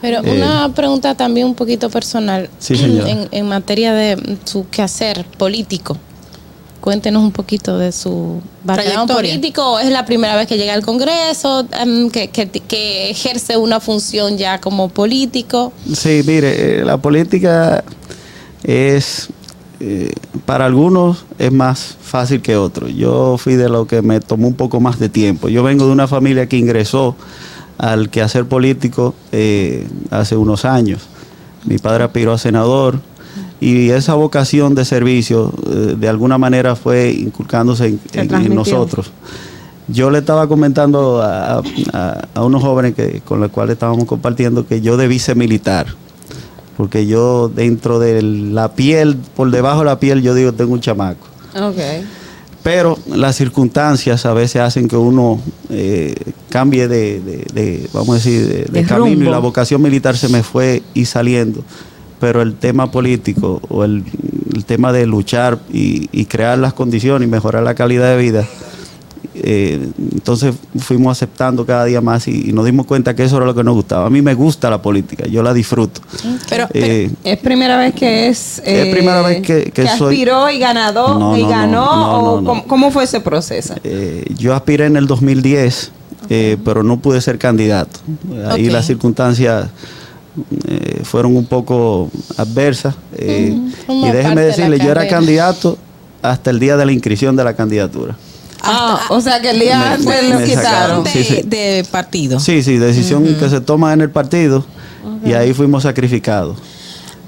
Pero 0.00 0.22
Eh, 0.24 0.36
una 0.36 0.70
pregunta 0.74 1.14
también 1.14 1.46
un 1.46 1.54
poquito 1.54 1.90
personal. 1.90 2.48
Sí. 2.58 2.74
En, 2.74 3.28
en 3.30 3.48
materia 3.48 3.92
de 3.92 4.38
su 4.44 4.66
quehacer 4.70 5.26
político. 5.36 5.98
Cuéntenos 6.84 7.22
un 7.22 7.32
poquito 7.32 7.78
de 7.78 7.92
su 7.92 8.42
background 8.62 9.06
Trayectoria. 9.08 9.30
político. 9.32 9.62
¿O 9.72 9.78
¿Es 9.78 9.88
la 9.90 10.04
primera 10.04 10.36
vez 10.36 10.46
que 10.46 10.58
llega 10.58 10.74
al 10.74 10.84
Congreso? 10.84 11.66
Em, 11.80 12.10
que, 12.10 12.28
que- 12.28 12.46
que 12.50 13.08
ejerce 13.08 13.56
una 13.56 13.80
función 13.80 14.36
ya 14.36 14.60
como 14.60 14.90
político? 14.90 15.72
Sí, 15.90 16.20
mire, 16.26 16.80
eh, 16.80 16.84
la 16.84 16.98
política 16.98 17.82
es, 18.62 19.28
eh, 19.80 20.12
para 20.44 20.66
algunos 20.66 21.24
es 21.38 21.50
más 21.52 21.96
fácil 22.02 22.42
que 22.42 22.56
otros. 22.58 22.94
Yo 22.94 23.38
fui 23.38 23.54
de 23.54 23.70
lo 23.70 23.86
que 23.86 24.02
me 24.02 24.20
tomó 24.20 24.46
un 24.48 24.54
poco 24.54 24.78
más 24.78 24.98
de 24.98 25.08
tiempo. 25.08 25.48
Yo 25.48 25.62
vengo 25.62 25.86
de 25.86 25.92
una 25.92 26.06
familia 26.06 26.46
que 26.50 26.58
ingresó 26.58 27.16
al 27.78 28.10
quehacer 28.10 28.44
político 28.44 29.14
eh, 29.32 29.88
hace 30.10 30.36
unos 30.36 30.66
años. 30.66 31.00
Mi 31.64 31.78
padre 31.78 32.04
aspiró 32.04 32.34
a 32.34 32.38
senador 32.38 33.00
y 33.66 33.90
esa 33.90 34.14
vocación 34.14 34.74
de 34.74 34.84
servicio 34.84 35.52
eh, 35.70 35.94
de 35.98 36.08
alguna 36.08 36.38
manera 36.38 36.76
fue 36.76 37.10
inculcándose 37.12 37.86
en, 37.86 37.98
nosotros. 38.54 39.10
Yo 39.88 40.10
le 40.10 40.18
estaba 40.18 40.46
comentando 40.48 41.20
a, 41.22 41.58
a- 41.92 42.28
a 42.34 42.44
unos 42.44 42.62
jóvenes 42.62 42.94
que, 42.94 43.20
con 43.24 43.40
los 43.40 43.50
cuales 43.50 43.74
estábamos 43.74 44.04
compartiendo 44.06 44.66
que 44.66 44.80
yo 44.80 44.96
debí 44.96 45.18
ser 45.18 45.36
militar. 45.36 45.86
Porque 46.76 47.06
yo 47.06 47.48
dentro 47.54 47.98
de 48.00 48.20
la 48.22 48.72
piel, 48.72 49.16
por 49.36 49.50
debajo 49.50 49.80
de 49.80 49.84
la 49.86 50.00
piel, 50.00 50.22
yo 50.22 50.34
digo, 50.34 50.52
tengo 50.52 50.72
un 50.72 50.80
chamaco. 50.80 51.26
Pero 52.64 52.98
las 53.14 53.36
circunstancias 53.36 54.24
a 54.26 54.32
veces 54.32 54.62
hacen 54.62 54.88
que 54.88 54.96
uno 54.96 55.38
eh, 55.68 56.14
cambie 56.48 56.88
de, 56.88 57.20
de- 57.20 57.46
de, 57.52 57.88
vamos 57.92 58.08
a 58.10 58.14
decir, 58.14 58.46
de, 58.48 58.80
camino 59.04 59.22
y 59.22 59.30
la 59.30 59.38
vocación 59.38 59.82
militar 59.82 60.16
se 60.16 60.28
me 60.30 60.42
fue 60.42 60.82
y 60.94 61.04
saliendo. 61.04 61.62
Pero 62.20 62.42
el 62.42 62.54
tema 62.54 62.90
político 62.90 63.60
o 63.68 63.84
el, 63.84 64.02
el 64.54 64.64
tema 64.64 64.92
de 64.92 65.06
luchar 65.06 65.58
y, 65.72 66.08
y 66.12 66.26
crear 66.26 66.58
las 66.58 66.72
condiciones 66.72 67.28
y 67.28 67.30
mejorar 67.30 67.62
la 67.64 67.74
calidad 67.74 68.08
de 68.10 68.16
vida, 68.22 68.46
eh, 69.36 69.88
entonces 70.12 70.54
fuimos 70.78 71.10
aceptando 71.18 71.66
cada 71.66 71.84
día 71.86 72.00
más 72.00 72.28
y, 72.28 72.50
y 72.50 72.52
nos 72.52 72.64
dimos 72.64 72.86
cuenta 72.86 73.14
que 73.16 73.24
eso 73.24 73.36
era 73.36 73.46
lo 73.46 73.54
que 73.54 73.64
nos 73.64 73.74
gustaba. 73.74 74.06
A 74.06 74.10
mí 74.10 74.22
me 74.22 74.32
gusta 74.34 74.70
la 74.70 74.80
política, 74.80 75.26
yo 75.26 75.42
la 75.42 75.52
disfruto. 75.52 76.00
Pero, 76.48 76.68
Eh, 76.72 77.10
Es 77.24 77.38
primera 77.38 77.76
vez 77.76 77.94
que 77.94 78.28
es. 78.28 78.62
Es 78.64 78.94
primera 78.94 79.22
vez 79.22 79.42
que- 79.42 79.72
que 79.72 79.88
soy- 79.88 80.14
aspiró 80.14 80.48
y 80.50 80.58
ganador 80.60 81.18
No, 81.18 81.36
y 81.36 81.42
no, 81.42 81.48
ganó. 81.48 81.84
no, 81.84 82.12
o 82.12 82.34
no, 82.36 82.40
no. 82.42 82.46
¿cómo, 82.46 82.64
cómo 82.66 82.90
fue 82.92 83.04
ese 83.04 83.20
proceso? 83.20 83.74
Eh, 83.82 84.24
yo 84.38 84.54
aspiré 84.54 84.86
en 84.86 84.96
el 84.96 85.06
2010, 85.08 85.90
eh, 86.30 86.56
pero 86.64 86.82
no 86.84 87.00
pude 87.00 87.20
ser 87.20 87.38
candidato. 87.38 87.98
Ahí 88.48 88.70
las 88.70 88.86
circunstancias 88.86 89.68
eh, 90.66 91.00
fueron 91.04 91.36
un 91.36 91.46
poco 91.46 92.10
adversas. 92.36 92.94
eh, 93.16 93.56
y 93.88 94.10
déjeme 94.10 94.40
de 94.42 94.46
decirle, 94.48 94.78
yo 94.78 94.90
era 94.90 95.06
candidato 95.08 95.78
hasta 96.22 96.50
el 96.50 96.58
día 96.60 96.76
de 96.76 96.86
la 96.86 96.92
inscripción 96.92 97.36
de 97.36 97.44
la 97.44 97.54
candidatura. 97.54 98.16
Ah, 98.62 98.98
o 99.10 99.20
sea 99.20 99.40
que 99.42 99.50
el 99.50 99.60
día 99.60 99.92
antes 99.92 100.30
lo 100.30 100.42
quitaron. 100.42 101.04
de, 101.04 101.10
Sí, 101.10 101.24
sí. 101.24 101.42
de 101.44 101.86
partido. 101.90 102.40
Sí, 102.40 102.62
sí, 102.62 102.78
decisión 102.78 103.24
que 103.38 103.48
se 103.50 103.60
toma 103.60 103.92
en 103.92 104.00
el 104.00 104.10
partido 104.10 104.64
y 105.24 105.34
ahí 105.34 105.52
fuimos 105.52 105.82
sacrificados. 105.82 106.56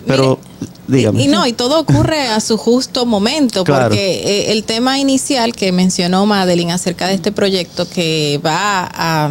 Pero 0.07 0.39
dígame. 0.87 1.21
Y 1.23 1.27
no, 1.27 1.47
y 1.47 1.53
todo 1.53 1.81
ocurre 1.81 2.29
a 2.29 2.41
su 2.41 2.57
justo 2.57 3.05
momento, 3.07 3.65
Claro. 3.65 3.89
porque 3.89 4.23
eh, 4.49 4.53
el 4.53 4.63
tema 4.65 4.99
inicial 4.99 5.53
que 5.53 5.73
mencionó 5.73 6.25
Madeline 6.27 6.71
acerca 6.71 7.09
de 7.09 7.15
este 7.15 7.33
proyecto 7.33 7.89
que 7.89 8.41
va 8.45 8.89
a, 8.95 9.29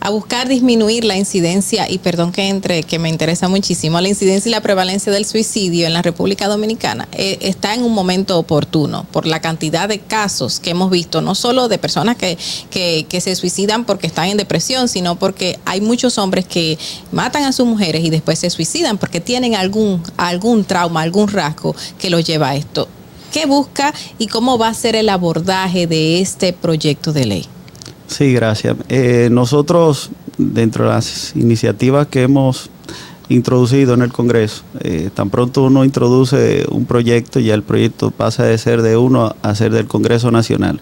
a 0.00 0.10
buscar 0.10 0.48
disminuir 0.48 1.04
la 1.04 1.16
incidencia, 1.16 1.90
y 1.90 1.98
perdón 1.98 2.32
que 2.32 2.48
entre, 2.48 2.82
que 2.82 2.98
me 2.98 3.08
interesa 3.08 3.48
muchísimo, 3.48 4.00
la 4.00 4.08
incidencia 4.08 4.48
y 4.48 4.52
la 4.52 4.60
prevalencia 4.60 5.12
del 5.12 5.24
suicidio 5.24 5.86
en 5.86 5.92
la 5.92 6.02
República 6.02 6.48
Dominicana, 6.48 7.08
eh, 7.12 7.38
está 7.42 7.74
en 7.74 7.82
un 7.82 7.92
momento 7.92 8.38
oportuno 8.38 9.06
por 9.12 9.26
la 9.26 9.40
cantidad 9.40 9.88
de 9.88 9.98
casos 9.98 10.60
que 10.60 10.70
hemos 10.70 10.90
visto, 10.90 11.20
no 11.20 11.34
solo 11.34 11.68
de 11.68 11.78
personas 11.78 12.16
que, 12.16 12.38
que, 12.70 13.06
que 13.08 13.20
se 13.20 13.34
suicidan 13.36 13.84
porque 13.84 14.06
están 14.06 14.28
en 14.28 14.36
depresión, 14.36 14.88
sino 14.88 15.16
porque 15.16 15.58
hay 15.64 15.80
muchos 15.80 16.18
hombres 16.18 16.46
que 16.46 16.78
matan 17.12 17.44
a 17.44 17.52
sus 17.52 17.66
mujeres 17.66 18.04
y 18.04 18.10
después 18.10 18.38
se 18.38 18.50
suicidan 18.50 18.98
porque 18.98 19.20
tienen 19.20 19.54
algún, 19.54 20.02
algún 20.16 20.64
trauma, 20.64 21.02
algún 21.02 21.28
rasgo 21.28 21.74
que 21.98 22.10
los 22.10 22.24
lleva 22.24 22.50
a 22.50 22.56
esto. 22.56 22.88
¿Qué 23.32 23.46
busca 23.46 23.92
y 24.18 24.28
cómo 24.28 24.56
va 24.56 24.68
a 24.68 24.74
ser 24.74 24.96
el 24.96 25.08
abordaje 25.08 25.86
de 25.86 26.20
este 26.20 26.52
proyecto 26.52 27.12
de 27.12 27.26
ley? 27.26 27.48
Sí, 28.06 28.32
gracias. 28.32 28.76
Eh, 28.88 29.28
nosotros, 29.30 30.10
dentro 30.38 30.84
de 30.84 30.90
las 30.90 31.34
iniciativas 31.36 32.06
que 32.06 32.22
hemos 32.22 32.70
introducido 33.28 33.94
en 33.94 34.02
el 34.02 34.12
Congreso, 34.12 34.62
eh, 34.80 35.10
tan 35.12 35.30
pronto 35.30 35.64
uno 35.64 35.84
introduce 35.84 36.64
un 36.70 36.86
proyecto, 36.86 37.40
ya 37.40 37.54
el 37.54 37.62
proyecto 37.62 38.12
pasa 38.12 38.44
de 38.44 38.56
ser 38.58 38.82
de 38.82 38.96
uno 38.96 39.34
a 39.42 39.54
ser 39.54 39.72
del 39.72 39.86
Congreso 39.86 40.30
Nacional. 40.30 40.80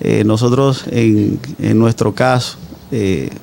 Eh, 0.00 0.24
nosotros, 0.24 0.84
en, 0.90 1.40
en 1.60 1.78
nuestro 1.78 2.14
caso, 2.14 2.58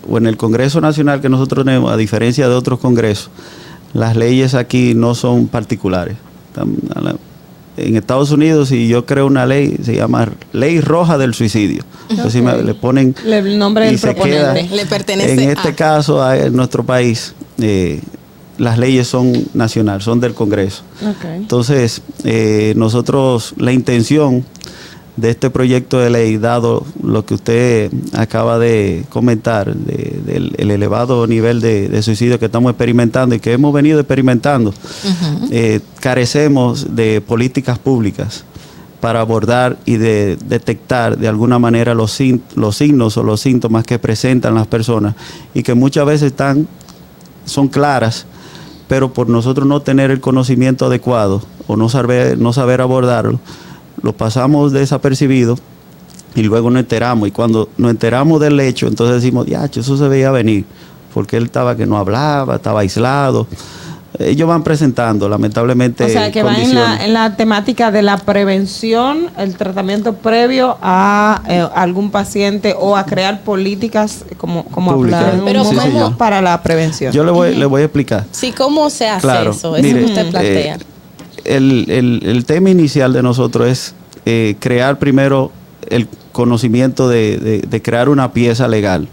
o 0.10 0.18
en 0.18 0.28
el 0.28 0.38
Congreso 0.38 0.80
Nacional 0.80 1.20
que 1.20 1.28
nosotros 1.28 1.66
tenemos, 1.66 1.92
a 1.92 1.98
diferencia 1.98 2.48
de 2.48 2.56
otros 2.56 2.80
congresos, 2.80 3.32
las 3.94 4.16
leyes 4.16 4.54
aquí 4.54 4.94
no 4.96 5.16
son 5.16 5.48
particulares. 5.48 6.16
En 7.78 7.96
Estados 7.96 8.32
Unidos, 8.32 8.70
si 8.70 8.88
yo 8.88 9.06
creo 9.06 9.26
una 9.28 9.46
ley, 9.46 9.78
se 9.84 9.96
llama 9.96 10.30
Ley 10.52 10.82
Roja 10.82 11.18
del 11.18 11.34
Suicidio. 11.34 11.84
Entonces, 12.10 12.34
si 12.34 12.42
me- 12.42 12.62
le 12.62 12.74
ponen 12.74 13.16
el 13.26 13.58
nombre 13.58 13.88
y 13.88 13.92
del 13.92 14.00
proponente. 14.00 14.64
queda- 14.64 14.76
Le 14.76 14.86
pertenece 14.86 15.34
en 15.34 15.40
este 15.52 15.70
a- 15.70 15.76
caso, 15.76 16.22
a- 16.22 16.38
en 16.38 16.54
nuestro 16.56 16.84
país, 16.86 17.34
eh, 17.62 18.02
las 18.58 18.78
leyes 18.78 19.08
son 19.08 19.32
nacionales, 19.54 20.04
son 20.04 20.20
del 20.20 20.34
Congreso. 20.34 20.84
Entonces, 21.38 22.02
eh, 22.26 22.74
nosotros, 22.76 23.54
la 23.58 23.72
intención 23.72 24.44
de 25.22 25.30
este 25.30 25.50
proyecto 25.50 26.00
de 26.00 26.10
ley, 26.10 26.38
dado 26.38 26.84
lo 27.04 27.24
que 27.26 27.36
usted 27.36 27.92
acaba 28.14 28.58
de 28.60 29.06
comentar, 29.10 29.74
de- 29.76 30.20
del 30.26 30.56
el 30.58 30.72
elevado 30.72 31.28
nivel 31.28 31.62
de, 31.62 31.88
de 31.90 32.02
suicidio 32.02 32.40
que 32.40 32.46
estamos 32.46 32.72
experimentando 32.72 33.36
y 33.36 33.40
que 33.40 33.54
hemos 33.54 33.72
venido 33.74 34.00
experimentando, 34.00 34.74
eh, 35.52 35.80
carecemos 36.00 36.96
de 36.96 37.22
políticas 37.22 37.78
públicas 37.80 38.44
para 39.00 39.22
abordar 39.22 39.78
y 39.86 39.98
de 39.98 40.38
detectar 40.46 41.18
de 41.18 41.28
alguna 41.28 41.58
manera 41.60 41.94
los, 41.94 42.20
los 42.56 42.76
signos 42.78 43.18
o 43.18 43.24
los 43.24 43.42
síntomas 43.42 43.84
que 43.86 43.98
presentan 44.00 44.56
las 44.56 44.68
personas 44.68 45.16
y 45.54 45.64
que 45.64 45.74
muchas 45.74 46.06
veces 46.06 46.28
están, 46.32 46.68
son 47.46 47.68
claras, 47.68 48.26
pero 48.88 49.14
por 49.14 49.28
nosotros 49.30 49.66
no 49.68 49.80
tener 49.82 50.12
el 50.12 50.20
conocimiento 50.20 50.86
adecuado 50.86 51.42
o 51.68 51.76
no 51.78 51.90
saber, 51.90 52.38
no 52.38 52.54
saber 52.54 52.82
abordarlo, 52.82 53.40
lo 54.02 54.14
pasamos 54.14 54.72
desapercibido 54.72 55.58
y 56.36 56.44
luego 56.44 56.70
nos 56.70 56.82
enteramos. 56.82 57.28
Y 57.28 57.32
cuando 57.32 57.70
nos 57.78 57.92
enteramos 57.92 58.40
del 58.40 58.60
hecho, 58.60 58.88
entonces 58.88 59.22
decimos, 59.22 59.48
ya, 59.48 59.66
eso 59.66 59.98
se 59.98 60.08
veía 60.08 60.32
venir, 60.32 60.66
porque 61.14 61.38
él 61.38 61.46
estaba 61.46 61.76
que 61.76 61.86
no 61.86 61.98
hablaba, 61.98 62.56
estaba 62.56 62.82
aislado. 62.82 63.48
Ellos 64.20 64.48
van 64.48 64.62
presentando, 64.62 65.30
lamentablemente. 65.30 66.04
O 66.04 66.10
sea, 66.10 66.32
que 66.32 66.44
va 66.44 66.56
en 66.56 66.76
la, 66.76 67.06
en 67.06 67.14
la 67.14 67.38
temática 67.38 67.92
de 67.92 68.02
la 68.02 68.18
prevención, 68.18 69.30
el 69.38 69.56
tratamiento 69.56 70.14
previo 70.16 70.78
a 70.82 71.42
eh, 71.48 71.66
algún 71.74 72.12
paciente 72.12 72.76
o 72.78 72.98
a 72.98 73.06
crear 73.06 73.42
políticas 73.42 74.26
como, 74.38 74.66
como 74.66 74.94
Públicas. 74.94 75.24
hablar 75.24 75.46
Pero 75.46 75.64
¿cómo? 75.64 76.18
para 76.18 76.42
la 76.42 76.62
prevención. 76.62 77.14
Yo 77.14 77.24
le 77.24 77.32
voy, 77.32 77.56
le 77.56 77.66
voy 77.66 77.84
a 77.84 77.86
explicar. 77.86 78.26
Sí, 78.32 78.52
¿cómo 78.52 78.90
se 78.90 79.08
hace 79.08 79.22
Claro, 79.22 79.52
eso? 79.52 79.78
Eso 79.78 79.84
mire, 79.88 80.00
que 80.00 80.06
usted 80.06 80.26
eh, 80.26 80.30
plantea. 80.32 80.78
El, 81.46 81.90
el- 81.90 82.22
el 82.26 82.46
tema 82.46 82.70
inicial 82.70 83.14
de 83.14 83.24
nosotros 83.24 83.68
es 83.68 83.94
eh, 84.26 84.56
crear 84.60 85.00
primero 85.00 85.52
el 85.90 86.08
conocimiento 86.32 87.10
de, 87.10 87.38
de- 87.38 87.60
de 87.62 87.82
crear 87.82 88.10
una 88.10 88.32
pieza 88.34 88.68
legal 88.68 89.08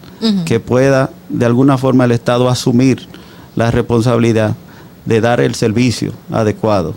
que 0.45 0.59
pueda 0.59 1.11
de 1.29 1.47
alguna 1.47 1.79
forma 1.79 2.05
el 2.05 2.11
Estado 2.13 2.49
asumir 2.49 3.07
la 3.55 3.71
responsabilidad 3.71 4.57
de 5.05 5.21
dar 5.21 5.41
el 5.41 5.55
servicio 5.55 6.13
adecuado. 6.31 6.95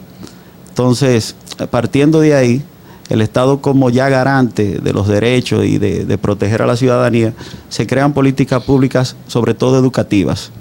Entonces, 0.69 1.35
partiendo 1.69 2.19
de 2.19 2.33
ahí, 2.35 2.63
el 3.09 3.21
Estado 3.21 3.61
como 3.61 3.89
ya 3.89 4.09
garante 4.09 4.79
de 4.81 4.93
los 4.93 5.07
derechos 5.07 5.65
y 5.65 5.77
de, 5.77 6.05
de 6.05 6.17
proteger 6.17 6.61
a 6.61 6.65
la 6.65 6.77
ciudadanía, 6.77 7.33
se 7.69 7.85
crean 7.85 8.13
políticas 8.13 8.63
públicas, 8.63 9.15
sobre 9.27 9.53
todo 9.53 9.77
educativas. 9.77 10.51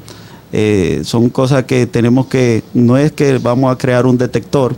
Eh, 0.53 1.03
son 1.05 1.31
cosas 1.31 1.65
que 1.65 1.87
tenemos 1.87 2.27
que, 2.27 2.63
no 2.75 2.97
es 2.97 3.13
que 3.13 3.39
vamos 3.39 3.73
a 3.73 3.79
crear 3.79 4.07
un 4.07 4.19
detector, 4.19 4.75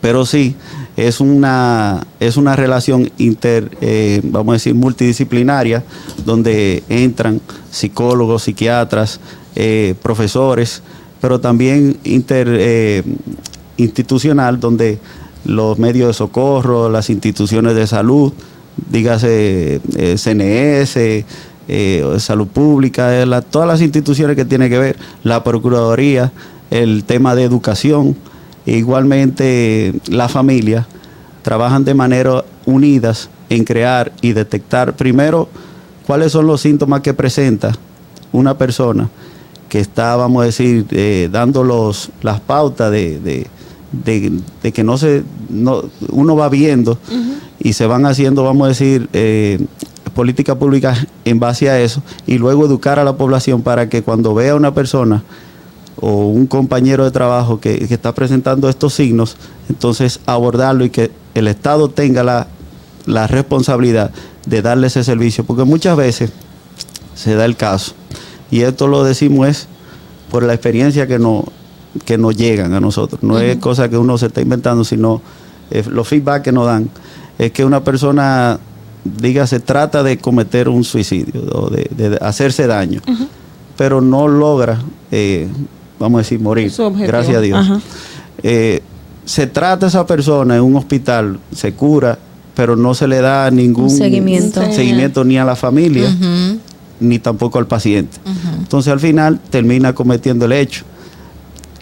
pero 0.00 0.24
sí 0.24 0.56
es 0.96 1.20
una, 1.20 2.06
es 2.20 2.36
una 2.36 2.56
relación 2.56 3.10
inter, 3.18 3.76
eh, 3.80 4.20
vamos 4.24 4.52
a 4.52 4.54
decir, 4.54 4.74
multidisciplinaria, 4.74 5.84
donde 6.24 6.82
entran 6.88 7.40
psicólogos, 7.70 8.44
psiquiatras, 8.44 9.20
eh, 9.56 9.94
profesores, 10.02 10.82
pero 11.20 11.38
también 11.38 11.98
inter, 12.04 13.04
institucional, 13.76 14.58
donde 14.58 14.98
los 15.44 15.78
medios 15.78 16.08
de 16.08 16.14
socorro, 16.14 16.88
las 16.88 17.10
instituciones 17.10 17.74
de 17.74 17.86
salud, 17.86 18.32
dígase 18.90 19.80
CNS, 20.16 21.24
eh, 21.68 22.04
salud 22.18 22.46
pública, 22.48 23.20
eh, 23.20 23.26
la- 23.26 23.42
todas 23.42 23.68
las 23.68 23.80
instituciones 23.80 24.36
que 24.36 24.44
tienen 24.44 24.68
que 24.70 24.78
ver, 24.78 24.96
la 25.22 25.42
Procuraduría, 25.44 26.32
el 26.70 27.04
tema 27.04 27.34
de 27.34 27.44
educación, 27.44 28.16
e 28.66 28.76
igualmente 28.78 29.92
la 30.08 30.28
familia, 30.28 30.86
trabajan 31.42 31.84
de 31.84 31.94
manera 31.94 32.44
unidas 32.66 33.28
en 33.50 33.64
crear 33.64 34.12
y 34.22 34.32
detectar 34.32 34.94
primero 34.96 35.48
cuáles 36.06 36.32
son 36.32 36.46
los 36.46 36.60
síntomas 36.60 37.00
que 37.00 37.12
presenta 37.14 37.72
una 38.32 38.56
persona 38.56 39.08
que 39.68 39.80
está, 39.80 40.16
vamos 40.16 40.42
a 40.42 40.46
decir, 40.46 40.86
eh, 40.90 41.28
dando 41.32 41.64
los, 41.64 42.10
las 42.22 42.40
pautas 42.40 42.90
de, 42.90 43.18
de- 43.20 43.46
de- 43.92 44.32
de 44.62 44.72
que 44.72 44.84
no 44.84 44.96
se, 44.96 45.22
no, 45.50 45.82
uno 46.10 46.36
va 46.36 46.48
viendo 46.48 46.98
y 47.58 47.72
se 47.74 47.86
van 47.86 48.06
haciendo, 48.06 48.44
vamos 48.44 48.64
a 48.66 48.68
decir, 48.68 49.08
eh, 49.12 49.58
políticas 50.14 50.56
públicas 50.56 51.06
en 51.24 51.40
base 51.40 51.70
a 51.70 51.80
eso 51.80 52.02
y 52.26 52.38
luego 52.38 52.64
educar 52.64 52.98
a 52.98 53.04
la 53.04 53.16
población 53.16 53.62
para 53.62 53.88
que 53.88 54.02
cuando 54.02 54.34
vea 54.34 54.54
una 54.54 54.74
persona 54.74 55.22
o 56.00 56.26
un 56.26 56.46
compañero 56.46 57.04
de 57.04 57.10
trabajo 57.10 57.60
que, 57.60 57.86
que 57.86 57.94
está 57.94 58.14
presentando 58.14 58.68
estos 58.68 58.94
signos, 58.94 59.36
entonces 59.68 60.20
abordarlo 60.26 60.84
y 60.84 60.90
que 60.90 61.10
el 61.34 61.48
Estado 61.48 61.88
tenga 61.88 62.22
la, 62.22 62.48
la 63.06 63.26
responsabilidad 63.26 64.10
de 64.46 64.62
darle 64.62 64.88
ese 64.88 65.04
servicio, 65.04 65.44
porque 65.44 65.64
muchas 65.64 65.96
veces 65.96 66.30
se 67.14 67.34
da 67.34 67.44
el 67.44 67.56
caso, 67.56 67.94
y 68.50 68.62
esto 68.62 68.88
lo 68.88 69.04
decimos 69.04 69.48
es 69.48 69.68
por 70.30 70.42
la 70.42 70.54
experiencia 70.54 71.06
que, 71.06 71.18
no, 71.18 71.44
que 72.04 72.18
nos 72.18 72.36
llegan 72.36 72.74
a 72.74 72.80
nosotros, 72.80 73.22
no 73.22 73.38
es 73.38 73.56
cosa 73.58 73.88
que 73.88 73.98
uno 73.98 74.18
se 74.18 74.26
está 74.26 74.40
inventando, 74.40 74.84
sino 74.84 75.22
eh, 75.70 75.84
los 75.88 76.08
feedback 76.08 76.42
que 76.42 76.52
nos 76.52 76.66
dan, 76.66 76.88
es 77.38 77.52
que 77.52 77.64
una 77.64 77.84
persona, 77.84 78.58
diga, 79.04 79.46
se 79.46 79.60
trata 79.60 80.02
de 80.02 80.18
cometer 80.18 80.68
un 80.68 80.84
suicidio 80.84 81.42
o 81.52 81.70
de, 81.70 81.88
de 81.96 82.18
hacerse 82.20 82.66
daño, 82.66 83.00
pero 83.76 84.00
no 84.00 84.28
logra, 84.28 84.80
eh, 85.10 85.48
vamos 85.98 86.18
a 86.18 86.22
decir, 86.22 86.40
morir, 86.40 86.72
gracias 86.98 87.36
a 87.36 87.40
Dios. 87.40 87.66
Eh, 88.42 88.82
se 89.24 89.46
trata 89.46 89.86
a 89.86 89.88
esa 89.88 90.06
persona 90.06 90.56
en 90.56 90.62
un 90.62 90.76
hospital, 90.76 91.38
se 91.54 91.74
cura, 91.74 92.18
pero 92.54 92.76
no 92.76 92.94
se 92.94 93.06
le 93.06 93.20
da 93.20 93.50
ningún 93.50 93.90
seguimiento. 93.90 94.60
seguimiento 94.72 95.24
ni 95.24 95.38
a 95.38 95.44
la 95.44 95.56
familia, 95.56 96.08
ni 97.00 97.18
tampoco 97.18 97.58
al 97.58 97.66
paciente. 97.66 98.18
Entonces 98.58 98.92
al 98.92 99.00
final 99.00 99.40
termina 99.50 99.94
cometiendo 99.94 100.44
el 100.46 100.52
hecho. 100.52 100.84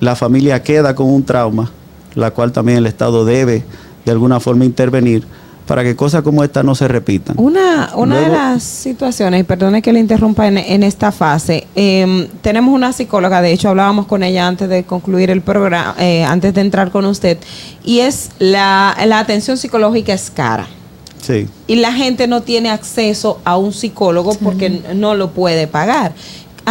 La 0.01 0.16
familia 0.16 0.62
queda 0.62 0.94
con 0.94 1.06
un 1.06 1.24
trauma, 1.24 1.70
la 2.14 2.30
cual 2.30 2.52
también 2.52 2.78
el 2.78 2.86
Estado 2.86 3.24
debe 3.24 3.64
de 4.05 4.12
alguna 4.12 4.40
forma 4.40 4.64
intervenir 4.64 5.24
para 5.70 5.84
que 5.84 5.94
cosas 5.94 6.22
como 6.22 6.42
esta 6.42 6.64
no 6.64 6.74
se 6.74 6.88
repitan. 6.88 7.36
Una, 7.38 7.92
una 7.94 8.18
de 8.18 8.26
las 8.26 8.60
situaciones, 8.60 9.42
y 9.42 9.44
perdone 9.44 9.82
que 9.82 9.92
le 9.92 10.01
interrumpa 10.01 10.48
en, 10.48 10.59
en 10.59 10.82
esta 10.82 11.12
fase, 11.12 11.68
eh, 11.76 12.28
tenemos 12.42 12.74
una 12.74 12.92
psicóloga, 12.92 13.40
de 13.40 13.52
hecho 13.52 13.68
hablábamos 13.68 14.06
con 14.06 14.24
ella 14.24 14.48
antes 14.48 14.68
de 14.68 14.82
concluir 14.82 15.30
el 15.30 15.42
programa, 15.42 15.94
eh, 16.01 16.24
antes 16.24 16.55
de 16.55 16.60
entrar 16.60 16.90
con 16.90 17.05
usted, 17.05 17.38
y 17.84 18.01
es 18.01 18.30
la, 18.40 18.97
la 19.06 19.20
atención 19.20 19.56
psicológica 19.56 20.12
es 20.12 20.32
cara. 20.32 20.66
Sí. 21.22 21.47
Y 21.68 21.76
la 21.76 21.92
gente 21.92 22.26
no 22.26 22.40
tiene 22.42 22.70
acceso 22.70 23.40
a 23.44 23.56
un 23.56 23.72
psicólogo 23.72 24.34
porque 24.42 24.82
no 24.97 25.14
lo 25.14 25.30
puede 25.30 25.68
pagar. 25.68 26.14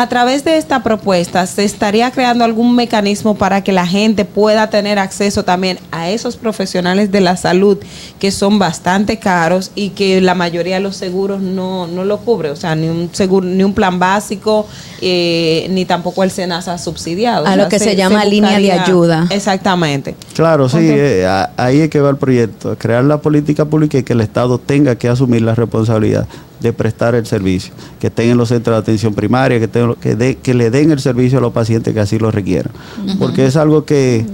A 0.02 0.08
través 0.08 0.46
de 0.46 0.58
esta 0.58 0.82
propuesta, 0.82 1.46
¿se 1.46 1.66
estaría 1.66 2.10
creando 2.12 2.46
algún 2.46 2.74
mecanismo 2.74 3.36
para 3.36 3.64
que 3.66 3.74
la 3.74 3.86
gente 3.86 4.24
pueda 4.24 4.70
tener 4.70 4.98
acceso 4.98 5.44
también 5.44 5.78
a 5.92 6.10
esos 6.10 6.38
profesionales 6.38 7.12
de 7.12 7.20
la 7.20 7.36
salud 7.36 7.78
que 8.18 8.32
son 8.32 8.60
bastante 8.60 9.20
caros 9.20 9.72
y 9.76 9.90
que 9.90 10.22
la 10.22 10.36
mayoría 10.36 10.76
de 10.76 10.82
los 10.82 10.96
seguros 10.96 11.42
no, 11.42 11.86
no 11.88 12.06
lo 12.06 12.20
cubre? 12.20 12.50
O 12.50 12.56
sea, 12.56 12.76
ni 12.76 12.88
un 12.88 13.10
seguro, 13.12 13.46
ni 13.46 13.62
un 13.62 13.74
plan 13.74 14.00
básico, 14.00 14.66
eh, 15.02 15.68
ni 15.70 15.84
tampoco 15.84 16.24
el 16.24 16.32
SENASA 16.32 16.78
subsidiado. 16.78 17.46
A 17.46 17.54
O 17.54 17.56
lo 17.58 17.68
que 17.68 17.78
se 17.80 17.98
llama 17.98 18.24
línea 18.24 18.58
de 18.58 18.72
ayuda. 18.72 19.28
Exactamente. 19.30 20.16
Claro, 20.34 20.70
sí, 20.70 20.78
eh, 20.82 21.26
a- 21.28 21.52
ahí 21.58 21.82
es 21.82 21.90
que 21.90 22.00
va 22.00 22.10
el 22.10 22.18
proyecto, 22.18 22.78
crear 22.78 23.04
la 23.04 23.18
política 23.18 23.66
pública 23.66 23.98
y 23.98 24.04
que 24.04 24.14
el 24.14 24.22
Estado 24.22 24.60
tenga 24.60 24.96
que 24.96 25.10
asumir 25.10 25.42
la 25.42 25.56
responsabilidad 25.56 26.26
de 26.60 26.74
prestar 26.74 27.16
el 27.16 27.26
servicio, 27.26 27.74
que 28.00 28.08
estén 28.08 28.30
en 28.30 28.38
los 28.38 28.50
centros 28.50 28.76
de 28.76 28.80
atención 28.82 29.14
primaria, 29.14 29.60
que, 29.60 29.70
que, 30.02 30.16
de- 30.16 30.36
que 30.38 30.54
le 30.54 30.70
den 30.70 30.92
el 30.92 31.00
servicio 31.00 31.38
a 31.38 31.42
los 31.42 31.54
pacientes 31.54 31.94
que 31.94 32.00
así 32.00 32.20
lo 32.20 32.32
requieran, 32.32 32.72
porque 33.18 33.46
es 33.46 33.56
algo 33.56 33.86
que, 33.86 34.26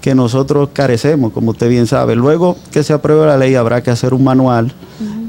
que 0.00 0.14
nosotros 0.14 0.68
carecemos, 0.72 1.32
como 1.32 1.52
usted 1.52 1.68
bien 1.68 1.86
sabe. 1.86 2.14
Luego 2.16 2.56
que 2.70 2.82
se 2.82 2.92
apruebe 2.92 3.26
la 3.26 3.36
ley 3.38 3.54
habrá 3.54 3.82
que 3.82 3.90
hacer 3.90 4.12
un 4.14 4.24
manual, 4.24 4.72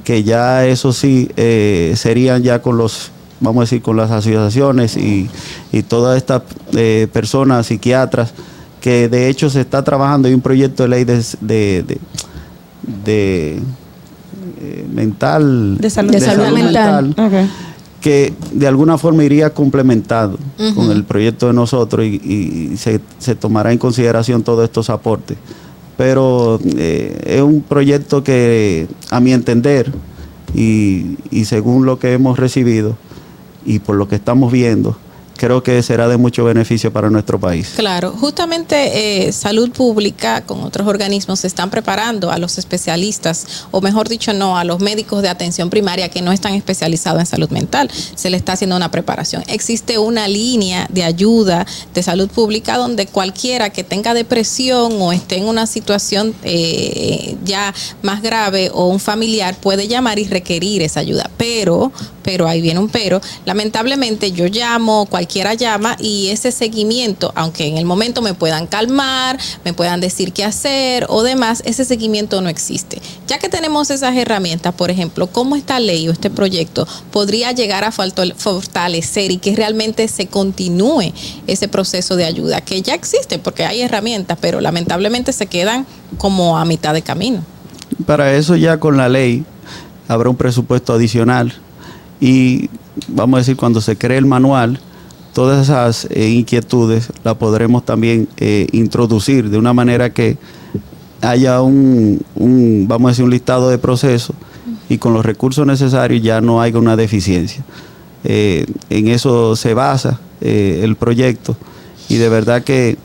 que 0.03 0.23
ya 0.23 0.65
eso 0.65 0.91
sí 0.93 1.29
eh, 1.37 1.93
serían 1.95 2.43
ya 2.43 2.61
con 2.61 2.77
los 2.77 3.11
vamos 3.41 3.61
a 3.61 3.63
decir, 3.65 3.81
con 3.81 3.97
las 3.97 4.11
asociaciones 4.11 4.95
y, 4.97 5.29
y 5.71 5.83
todas 5.83 6.15
estas 6.17 6.43
eh, 6.73 7.07
personas, 7.11 7.67
psiquiatras, 7.67 8.33
que 8.81 9.09
de 9.09 9.27
hecho 9.29 9.49
se 9.49 9.61
está 9.61 9.83
trabajando. 9.83 10.27
En 10.29 10.35
un 10.35 10.41
proyecto 10.41 10.83
de 10.83 10.89
ley 10.89 11.03
de, 11.03 11.17
de, 11.41 11.83
de- 11.83 11.97
de, 13.03 13.59
eh, 14.65 14.85
mental 14.93 15.77
De 15.77 15.89
salud- 15.89 16.11
De 16.11 16.19
salud 16.19 16.43
mental. 16.53 17.15
que 18.01 18.33
de 18.51 18.67
alguna 18.67 18.97
forma 18.97 19.23
iría 19.23 19.49
complementado 19.51 20.37
con 20.75 20.91
el 20.91 21.03
proyecto 21.03 21.47
de 21.47 21.53
nosotros 21.53 22.05
y, 22.05 22.21
y 22.73 22.77
se, 22.77 22.99
se 23.19 23.35
tomará 23.35 23.71
en 23.71 23.77
consideración 23.79 24.43
todos 24.43 24.63
estos 24.63 24.89
aportes. 24.89 25.37
Pero 25.97 26.59
eh, 26.77 27.19
es 27.25 27.41
un 27.41 27.61
proyecto 27.61 28.23
que, 28.23 28.87
a 29.09 29.19
mi 29.21 29.31
entender, 29.33 29.91
y, 30.53 31.17
y 31.31 31.45
según 31.45 31.85
lo 31.85 31.97
que 31.99 32.13
hemos 32.13 32.37
recibido 32.37 32.95
y 33.65 33.79
por 33.79 33.95
lo 33.95 34.07
que 34.07 34.15
estamos 34.15 34.51
viendo, 34.51 34.97
creo 35.37 35.63
que 35.63 35.81
será 35.83 36.07
de 36.07 36.17
mucho 36.17 36.43
beneficio 36.43 36.91
para 36.91 37.09
nuestro 37.09 37.39
país. 37.39 37.73
Claro, 37.75 38.11
justamente 38.11 39.27
eh, 39.27 39.31
salud 39.31 39.71
pública 39.71 40.41
con 40.41 40.61
otros 40.63 40.87
organismos 40.87 41.39
se 41.41 41.47
están 41.47 41.69
preparando 41.69 42.31
a 42.31 42.37
los 42.37 42.57
especialistas, 42.57 43.65
o 43.71 43.81
mejor 43.81 44.09
dicho, 44.09 44.33
no, 44.33 44.57
a 44.57 44.63
los 44.63 44.79
médicos 44.79 45.21
de 45.21 45.29
atención 45.29 45.69
primaria 45.69 46.09
que 46.09 46.21
no 46.21 46.31
están 46.31 46.53
especializados 46.53 47.19
en 47.19 47.25
salud 47.25 47.49
mental. 47.49 47.89
Se 48.15 48.29
le 48.29 48.37
está 48.37 48.53
haciendo 48.53 48.75
una 48.75 48.91
preparación. 48.91 49.43
Existe 49.47 49.97
una 49.97 50.27
línea 50.27 50.87
de 50.89 51.03
ayuda 51.03 51.65
de 51.93 52.03
salud 52.03 52.29
pública 52.29 52.77
donde 52.77 53.07
cualquiera 53.07 53.69
que 53.69 53.83
tenga 53.83 54.13
depresión 54.13 54.93
o 55.01 55.11
esté 55.11 55.37
en 55.37 55.45
una 55.45 55.67
situación 55.67 56.33
eh, 56.43 57.35
ya 57.43 57.73
más 58.01 58.21
grave 58.21 58.69
o 58.73 58.87
un 58.87 58.99
familiar 58.99 59.55
puede 59.55 59.87
llamar 59.87 60.19
y 60.19 60.25
requerir 60.25 60.81
esa 60.81 60.99
ayuda. 60.99 61.29
Pero, 61.37 61.91
pero 62.23 62.47
ahí 62.47 62.61
viene 62.61 62.79
un 62.79 62.89
pero. 62.89 63.21
Lamentablemente 63.45 64.31
yo 64.31 64.45
llamo, 64.47 65.05
cualquiera 65.25 65.55
llama 65.55 65.97
y 65.99 66.27
ese 66.27 66.51
seguimiento, 66.51 67.31
aunque 67.33 67.65
en 67.65 67.79
el 67.79 67.85
momento 67.85 68.21
me 68.21 68.35
puedan 68.35 68.67
calmar, 68.67 69.39
me 69.63 69.73
puedan 69.73 69.99
decir 69.99 70.33
qué 70.33 70.43
hacer 70.43 71.07
o 71.09 71.23
demás, 71.23 71.63
ese 71.65 71.83
seguimiento 71.83 72.41
no 72.41 72.49
existe. 72.49 73.01
Ya 73.25 73.39
que 73.39 73.49
tenemos 73.49 73.89
esas 73.89 74.15
herramientas, 74.15 74.75
por 74.75 74.91
ejemplo, 74.91 75.25
¿cómo 75.25 75.55
esta 75.55 75.79
ley 75.79 76.07
o 76.07 76.11
este 76.11 76.29
proyecto 76.29 76.87
podría 77.09 77.53
llegar 77.53 77.83
a 77.83 77.91
fortalecer 77.91 79.31
y 79.31 79.37
que 79.37 79.55
realmente 79.55 80.07
se 80.07 80.27
continúe 80.27 81.11
ese 81.47 81.67
proceso 81.67 82.15
de 82.15 82.25
ayuda 82.25 82.61
que 82.61 82.83
ya 82.83 82.93
existe? 82.93 83.39
Porque 83.39 83.65
hay 83.65 83.81
herramientas, 83.81 84.37
pero 84.39 84.61
lamentablemente 84.61 85.33
se 85.33 85.47
quedan 85.47 85.87
como 86.19 86.59
a 86.59 86.65
mitad 86.65 86.93
de 86.93 87.01
camino. 87.01 87.43
Para 88.05 88.35
eso 88.35 88.55
ya 88.55 88.79
con 88.79 88.95
la 88.95 89.09
ley 89.09 89.43
habrá 90.07 90.29
un 90.29 90.35
presupuesto 90.35 90.93
adicional 90.93 91.51
y 92.19 92.69
vamos 93.07 93.37
a 93.37 93.39
decir 93.39 93.57
cuando 93.57 93.81
se 93.81 93.97
cree 93.97 94.19
el 94.19 94.27
manual, 94.27 94.79
todas 95.35 95.63
esas 95.63 96.07
eh, 96.11 96.29
inquietudes 96.29 97.09
las 97.25 97.35
podremos 97.35 97.83
también 97.83 98.29
eh, 98.37 98.67
introducir 98.71 99.49
de 99.49 99.57
una 99.57 99.73
manera 99.73 100.13
que 100.13 100.37
haya 101.19 101.61
un, 101.61 102.23
vamos 102.87 103.09
a 103.09 103.11
decir, 103.11 103.25
un 103.25 103.31
listado 103.31 103.69
de 103.69 103.77
procesos 103.77 104.33
y 104.87 104.97
con 104.97 105.13
los 105.13 105.25
recursos 105.25 105.67
necesarios 105.67 106.23
ya 106.23 106.39
no 106.39 106.61
haya 106.61 106.79
una 106.79 106.95
deficiencia. 106.95 107.65
Eh, 108.23 108.65
en 108.89 109.09
eso 109.09 109.57
se 109.57 109.73
basa 109.73 110.21
el 110.39 110.95
proyecto 110.95 111.57
y 112.07 112.15
de 112.15 112.29
verdad 112.29 112.63
que 112.63 112.97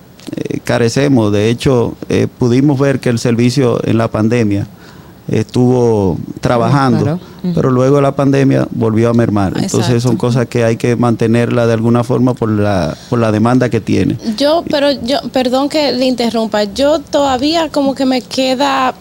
carecemos. 0.63 1.33
De 1.33 1.49
hecho, 1.49 1.97
pudimos 2.39 2.79
ver 2.79 3.01
que 3.01 3.09
el 3.09 3.19
servicio 3.19 3.81
en 3.85 3.99
la 3.99 4.09
pandemia 4.09 4.69
estuvo 5.31 6.19
trabajando, 6.41 7.03
Claro. 7.03 7.21
Pero 7.55 7.71
luego 7.71 8.01
la 8.03 8.15
pandemia 8.15 8.69
volvió 8.71 9.09
a 9.09 9.15
mermar. 9.15 9.55
Entonces 9.55 9.79
Exacto. 9.79 10.01
son 10.09 10.17
cosas 10.17 10.47
que 10.47 10.63
hay 10.63 10.77
que 10.77 10.95
mantenerla 10.97 11.67
de 11.67 11.73
alguna 11.73 12.05
forma 12.05 12.35
por 12.35 12.51
la, 12.51 12.95
por 13.09 13.19
la 13.19 13.33
demanda 13.33 13.71
que 13.71 13.81
tiene. 13.81 14.19
Yo, 14.37 14.63
pero 14.69 14.91
yo, 14.91 15.21
perdón 15.33 15.71
que 15.71 15.93
le 15.93 16.05
interrumpa, 16.05 16.65
yo 16.65 16.99
todavía 16.99 17.71
como 17.71 17.95
que 17.95 18.05
me 18.05 18.21
queda 18.21 18.95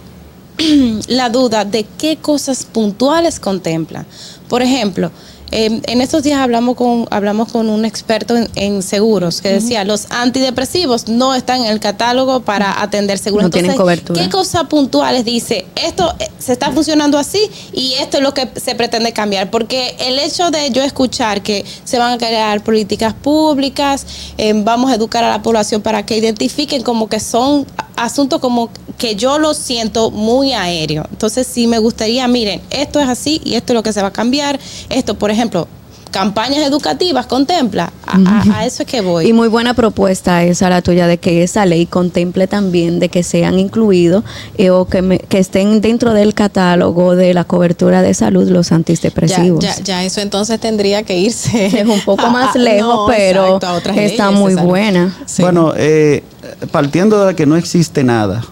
la 1.08 1.30
duda 1.30 1.66
de 1.66 1.86
qué 1.98 2.18
cosas 2.18 2.64
puntuales 2.64 3.40
contempla. 3.40 4.06
Por 4.48 4.62
ejemplo, 4.62 5.12
eh, 5.52 5.82
en 5.84 6.02
estos 6.02 6.24
días 6.24 6.40
hablamos 6.40 6.76
con, 6.76 7.08
hablamos 7.12 7.52
con 7.52 7.70
un 7.70 7.86
experto 7.86 8.36
en, 8.36 8.50
en 8.56 8.82
seguros 8.82 9.42
que 9.42 9.50
decía, 9.50 9.84
los 9.84 10.08
antidepresivos 10.12 11.08
no 11.08 11.36
están 11.36 11.62
en 11.62 11.68
el 11.68 11.80
catálogo 11.80 12.42
para 12.42 12.82
atender 12.82 13.18
seguros. 13.18 13.46
No 13.46 13.50
tienen 13.50 13.76
cobertura. 13.76 14.22
¿Qué 14.22 14.30
cosas 14.30 14.66
puntuales 14.66 15.26
dice? 15.26 15.66
Esto 15.76 16.14
eh, 16.20 16.30
se 16.38 16.54
está 16.54 16.72
funcionando 16.72 17.18
así 17.18 17.40
y 17.74 17.94
esto 17.94 18.18
es 18.18 18.24
lo 18.24 18.34
que 18.34 18.50
se 18.56 18.76
pretende 18.76 19.14
cambiar. 19.14 19.50
Porque 19.50 19.96
el 20.00 20.20
hecho 20.20 20.52
de 20.52 20.70
yo 20.72 20.84
escuchar 20.84 21.42
que 21.42 21.66
se 21.84 21.98
van 21.98 22.14
a 22.14 22.18
crear 22.18 22.64
políticas 22.64 23.14
públicas, 23.14 24.06
eh, 24.38 24.54
vamos 24.56 24.92
a 24.92 24.96
educar 24.96 25.24
a 25.24 25.30
la 25.30 25.42
población 25.42 25.82
para 25.82 26.06
que 26.06 26.18
identifiquen 26.18 26.84
como 26.84 27.10
que 27.10 27.20
son 27.20 27.66
asuntos 28.00 28.40
como 28.40 28.70
que 28.98 29.16
yo 29.16 29.40
lo 29.40 29.54
siento 29.54 30.10
muy 30.12 30.54
aéreo. 30.54 31.06
Entonces 31.12 31.46
sí 31.46 31.68
me 31.68 31.80
gustaría, 31.80 32.28
miren, 32.28 32.62
esto 32.70 33.00
es 33.00 33.08
así 33.08 33.42
y 33.44 33.56
esto 33.56 33.74
es 33.74 33.76
lo 33.76 33.84
que 33.84 33.94
se 33.94 34.02
va 34.02 34.08
a 34.08 34.14
cambiar. 34.14 34.60
Esto, 34.90 35.16
por 35.16 35.32
ejemplo, 35.32 35.68
campañas 36.12 36.68
educativas 36.68 37.26
contempla. 37.28 37.92
A, 38.08 38.18
a- 38.18 38.60
a 38.60 38.66
eso 38.66 38.84
es 38.84 38.90
que 38.90 39.02
voy. 39.02 39.28
Y 39.28 39.34
muy 39.34 39.48
buena 39.48 39.74
propuesta 39.74 40.44
esa 40.44 40.70
la 40.70 40.82
tuya 40.82 41.06
de 41.08 41.18
que 41.20 41.44
esa 41.44 41.66
ley 41.66 41.86
contemple 41.86 42.48
también 42.48 43.00
de 43.00 43.10
que 43.10 43.22
sean 43.24 43.60
incluidos 43.60 44.24
eh, 44.58 44.70
o 44.72 44.86
que, 44.86 45.02
me- 45.02 45.20
que 45.20 45.38
estén 45.40 45.82
dentro 45.82 46.14
del 46.14 46.34
catálogo 46.34 47.16
de 47.16 47.34
la 47.34 47.44
cobertura 47.44 48.02
de 48.02 48.14
salud 48.14 48.50
los 48.50 48.72
antidepresivos. 48.72 49.64
ya, 49.64 49.76
ya 49.84 50.04
eso 50.04 50.22
entonces 50.22 50.60
tendría 50.60 51.04
que 51.04 51.18
irse. 51.18 51.66
Es 51.80 51.88
un 51.88 52.02
poco 52.02 52.26
a- 52.26 52.30
más 52.32 52.56
a- 52.56 52.60
lejos, 52.60 52.96
no, 52.96 53.06
pero 53.08 53.56
exacto, 53.58 53.90
está 53.96 54.26
leyes, 54.28 54.40
muy 54.40 54.52
exacto. 54.54 54.70
buena. 54.70 55.18
Sí. 55.26 55.42
Bueno, 55.44 55.74
eh, 55.78 56.24
partiendo 56.72 57.26
de 57.26 57.36
que 57.36 57.46
no 57.46 57.56
existe 57.56 58.04
nada 58.04 58.44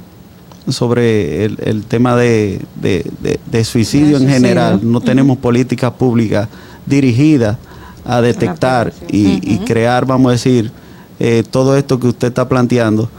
sobre 0.69 1.45
el, 1.45 1.57
el 1.63 1.83
tema 1.85 2.15
de, 2.15 2.59
de- 2.75 3.05
de- 3.21 3.39
de 3.49 3.63
suicidio 3.63 4.17
en 4.17 4.23
suicidio. 4.23 4.33
general, 4.33 4.79
no 4.83 4.99
tenemos 5.01 5.37
políticas 5.37 5.91
públicas 5.93 6.47
dirigidas 6.87 7.57
a 8.05 8.21
detectar 8.21 8.93
y, 9.09 9.39
y 9.53 9.59
crear, 9.65 10.05
vamos 10.05 10.29
a 10.29 10.31
decir, 10.33 10.71
eh, 11.19 11.43
todo 11.49 11.75
esto 11.77 11.99
que 11.99 12.07
usted 12.07 12.29
está 12.29 12.47
planteando. 12.47 13.09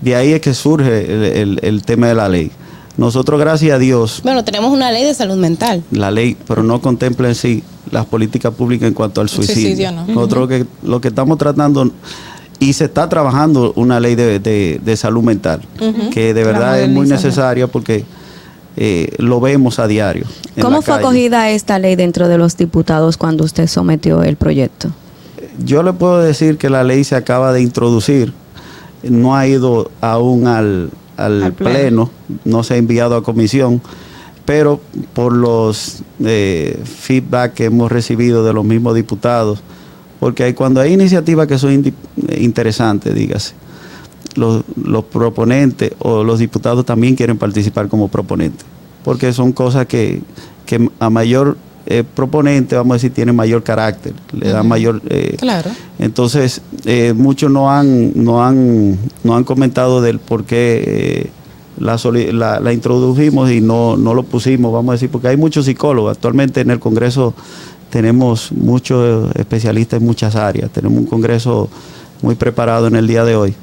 De 0.00 0.14
ahí 0.14 0.32
es 0.32 0.40
que 0.40 0.54
surge 0.54 1.12
el, 1.12 1.24
el- 1.24 1.58
el 1.62 1.82
tema 1.82 2.06
de 2.08 2.14
la 2.14 2.28
ley. 2.28 2.50
Nosotros, 2.96 3.38
gracias 3.40 3.74
a 3.74 3.78
Dios, 3.78 4.20
Bueno, 4.22 4.42
tenemos 4.44 4.70
una 4.72 4.90
ley 4.90 5.04
de 5.04 5.12
salud 5.14 5.36
mental. 5.36 5.82
la 5.90 6.10
ley, 6.10 6.36
pero 6.46 6.62
no 6.62 6.80
contempla 6.80 7.28
en 7.28 7.34
sí 7.34 7.62
las 7.90 8.06
políticas 8.06 8.54
públicas 8.54 8.88
en 8.88 8.94
cuanto 8.94 9.20
al 9.20 9.28
suicidio. 9.28 9.62
Suicidio, 9.68 9.92
¿no? 9.92 10.06
Nosotros 10.06 10.40
lo 10.42 10.48
que, 10.48 10.66
lo 10.82 11.00
que 11.00 11.08
estamos 11.08 11.36
tratando, 11.38 11.90
y 12.58 12.72
se 12.72 12.84
está 12.86 13.08
trabajando 13.08 13.72
una 13.76 14.00
ley 14.00 14.14
de, 14.14 14.38
de- 14.38 14.80
de 14.82 14.96
salud 14.96 15.22
mental, 15.22 15.60
que 16.12 16.32
de 16.32 16.44
verdad 16.44 16.80
es 16.80 16.88
muy 16.88 17.06
necesaria 17.06 17.66
porque 17.66 18.04
eh, 18.76 19.12
lo 19.18 19.40
vemos 19.40 19.78
a 19.78 19.86
diario. 19.86 20.26
¿Cómo 20.60 20.82
fue 20.82 20.94
calle. 20.94 21.04
acogida 21.06 21.50
esta 21.50 21.78
ley 21.78 21.96
dentro 21.96 22.28
de 22.28 22.38
los 22.38 22.56
diputados 22.56 23.16
cuando 23.16 23.44
usted 23.44 23.66
sometió 23.66 24.22
el 24.22 24.36
proyecto? 24.36 24.90
Yo 25.64 25.82
le 25.82 25.92
puedo 25.92 26.18
decir 26.20 26.58
que 26.58 26.68
la 26.68 26.84
ley 26.84 27.02
se 27.04 27.16
acaba 27.16 27.52
de 27.52 27.62
introducir, 27.62 28.32
no 29.02 29.34
ha 29.36 29.46
ido 29.46 29.90
aún 30.00 30.46
al, 30.46 30.90
al 31.16 31.42
Al 31.42 31.52
pleno. 31.52 32.10
pleno. 32.10 32.10
no 32.44 32.62
se 32.62 32.74
ha 32.74 32.76
enviado 32.76 33.16
a 33.16 33.22
comisión, 33.22 33.80
pero 34.44 34.80
por 35.14 35.32
los 35.32 36.02
eh, 36.24 36.78
feedback 36.84 37.54
que 37.54 37.64
hemos 37.64 37.90
recibido 37.90 38.44
de 38.44 38.52
los 38.52 38.64
mismos 38.64 38.94
diputados, 38.94 39.60
porque 40.20 40.44
hay, 40.44 40.54
cuando 40.54 40.80
hay 40.80 40.92
iniciativas 40.92 41.46
que 41.46 41.58
son 41.58 41.94
interesantes, 42.38 43.14
dígase, 43.14 43.54
los, 44.36 44.62
los 44.82 45.04
proponentes 45.04 45.92
o 45.98 46.22
los 46.24 46.38
diputados 46.38 46.84
también 46.84 47.14
quieren 47.16 47.38
participar 47.38 47.88
como 47.88 48.08
proponentes, 48.08 48.64
porque 49.04 49.32
son 49.32 49.52
cosas 49.52 49.86
que, 49.86 50.20
que 50.64 50.88
a 51.00 51.10
mayor 51.10 51.56
eh, 51.86 52.02
proponente, 52.02 52.74
vamos 52.74 52.92
a 52.92 52.96
decir, 52.96 53.12
tiene 53.12 53.32
mayor 53.32 53.62
carácter, 53.62 54.12
le 54.32 54.50
da 54.50 54.62
mayor... 54.62 55.00
eh, 55.08 55.36
Claro. 55.38 55.70
entonces, 55.98 56.60
eh, 56.84 57.12
muchos 57.16 57.50
no 57.50 57.70
han, 57.70 58.12
no, 58.24 58.44
han, 58.44 58.98
no 59.22 59.36
han 59.36 59.44
comentado 59.44 60.00
del 60.00 60.18
por 60.18 60.44
qué 60.44 61.30
la, 61.78 61.96
la- 62.32 62.58
la 62.58 62.72
introdujimos 62.72 63.50
y 63.52 63.60
no, 63.60 63.96
no 63.96 64.14
lo 64.14 64.24
pusimos, 64.24 64.72
vamos 64.72 64.90
a 64.90 64.92
decir, 64.94 65.10
porque 65.10 65.28
hay 65.28 65.36
muchos 65.36 65.66
psicólogos. 65.66 66.16
Actualmente 66.16 66.60
en 66.62 66.70
el 66.70 66.80
Congreso 66.80 67.34
tenemos 67.90 68.50
muchos 68.50 69.30
especialistas 69.36 70.00
en 70.00 70.06
muchas 70.06 70.34
áreas. 70.34 70.70
Tenemos 70.70 70.98
un 70.98 71.06
Congreso 71.06 71.68
muy 72.22 72.34
preparado 72.34 72.88
en 72.88 72.96
el 72.96 73.06
día 73.06 73.24
de 73.24 73.36
hoy. 73.36 73.54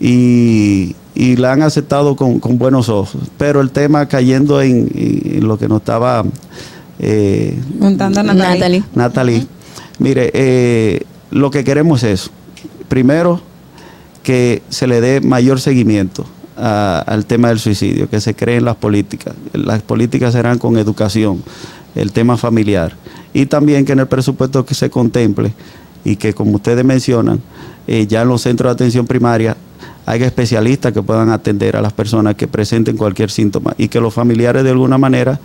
Y, 0.00 0.96
y 1.14 1.36
la 1.36 1.52
han 1.52 1.62
aceptado 1.62 2.16
con, 2.16 2.40
con 2.40 2.58
buenos 2.58 2.88
ojos. 2.88 3.20
Pero 3.36 3.60
el 3.60 3.70
tema 3.70 4.06
cayendo 4.06 4.62
en, 4.62 4.88
en 4.94 5.46
lo 5.46 5.58
que 5.58 5.68
nos 5.68 5.78
estaba... 5.80 6.24
eh, 6.98 7.58
Montando 7.78 8.20
a 8.20 8.22
Natalie. 8.22 8.82
Natalie. 8.94 9.46
Mire, 9.98 10.30
eh, 10.32 11.02
lo 11.30 11.50
que 11.50 11.64
queremos 11.64 12.02
es 12.02 12.20
eso. 12.22 12.30
Primero, 12.88 13.40
que 14.22 14.62
se 14.70 14.86
le 14.86 15.00
dé 15.00 15.20
mayor 15.20 15.60
seguimiento 15.60 16.24
a- 16.56 17.04
al 17.06 17.26
tema 17.26 17.48
del 17.48 17.58
suicidio, 17.58 18.08
que 18.08 18.20
se 18.20 18.34
creen 18.34 18.64
las 18.64 18.76
políticas. 18.76 19.34
Las 19.52 19.82
políticas 19.82 20.32
serán 20.32 20.58
con 20.58 20.78
educación, 20.78 21.42
el 21.94 22.12
tema 22.12 22.36
familiar. 22.38 22.94
Y 23.34 23.46
también 23.46 23.84
que 23.84 23.92
en 23.92 24.00
el 24.00 24.08
presupuesto 24.08 24.64
que 24.64 24.74
se 24.74 24.88
contemple 24.90 25.52
y 26.04 26.16
que, 26.16 26.32
como 26.32 26.56
ustedes 26.56 26.84
mencionan, 26.84 27.40
eh, 27.86 28.06
ya 28.06 28.22
en 28.22 28.28
los 28.28 28.42
centros 28.42 28.70
de 28.70 28.72
atención 28.74 29.06
primaria 29.06 29.56
haya 30.10 30.26
especialistas 30.26 30.92
que 30.92 31.02
puedan 31.02 31.30
atender 31.30 31.76
a 31.76 31.80
las 31.80 31.92
personas 31.92 32.34
que 32.34 32.48
presenten 32.48 32.96
cualquier 32.96 33.30
síntoma 33.30 33.74
y 33.78 33.88
que 33.88 34.00
los 34.00 34.12
familiares 34.12 34.64
de 34.64 34.70
alguna 34.70 34.98
manera 34.98 35.38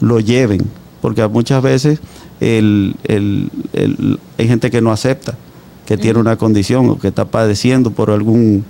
lo 0.00 0.18
lleven, 0.20 0.60
porque 1.00 1.26
muchas 1.28 1.62
veces 1.62 2.00
el- 2.40 2.96
el- 3.04 3.50
el- 3.72 4.18
hay 4.38 4.48
gente 4.48 4.70
que 4.70 4.80
no 4.80 4.90
acepta 4.92 5.34
que 5.86 5.96
tiene 5.96 6.18
una 6.18 6.36
condición 6.36 6.90
o 6.90 6.98
que 6.98 7.08
está 7.08 7.24
padeciendo 7.24 7.90
por 7.90 8.10
algún 8.10 8.64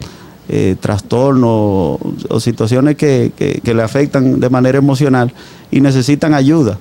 eh, 0.50 0.76
trastorno 0.80 1.46
o, 1.50 2.00
o 2.30 2.40
situaciones 2.40 2.96
que, 2.96 3.32
que- 3.36 3.60
que 3.62 3.74
le 3.74 3.82
afectan 3.82 4.40
de 4.40 4.48
manera 4.48 4.78
emocional 4.78 5.30
y 5.70 5.80
necesitan 5.82 6.32
ayuda. 6.32 6.78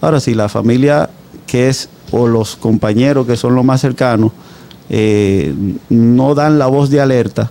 Ahora, 0.00 0.20
si 0.20 0.32
la 0.34 0.48
familia 0.48 1.10
que 1.46 1.68
es 1.68 1.90
o 2.12 2.26
los 2.28 2.56
compañeros 2.56 3.26
que 3.26 3.36
son 3.36 3.54
los 3.54 3.62
más 3.64 3.82
cercanos 3.82 4.32
eh, 4.88 5.54
no 5.90 6.34
dan 6.34 6.58
la 6.58 6.66
voz 6.66 6.88
de 6.88 7.00
alerta 7.02 7.50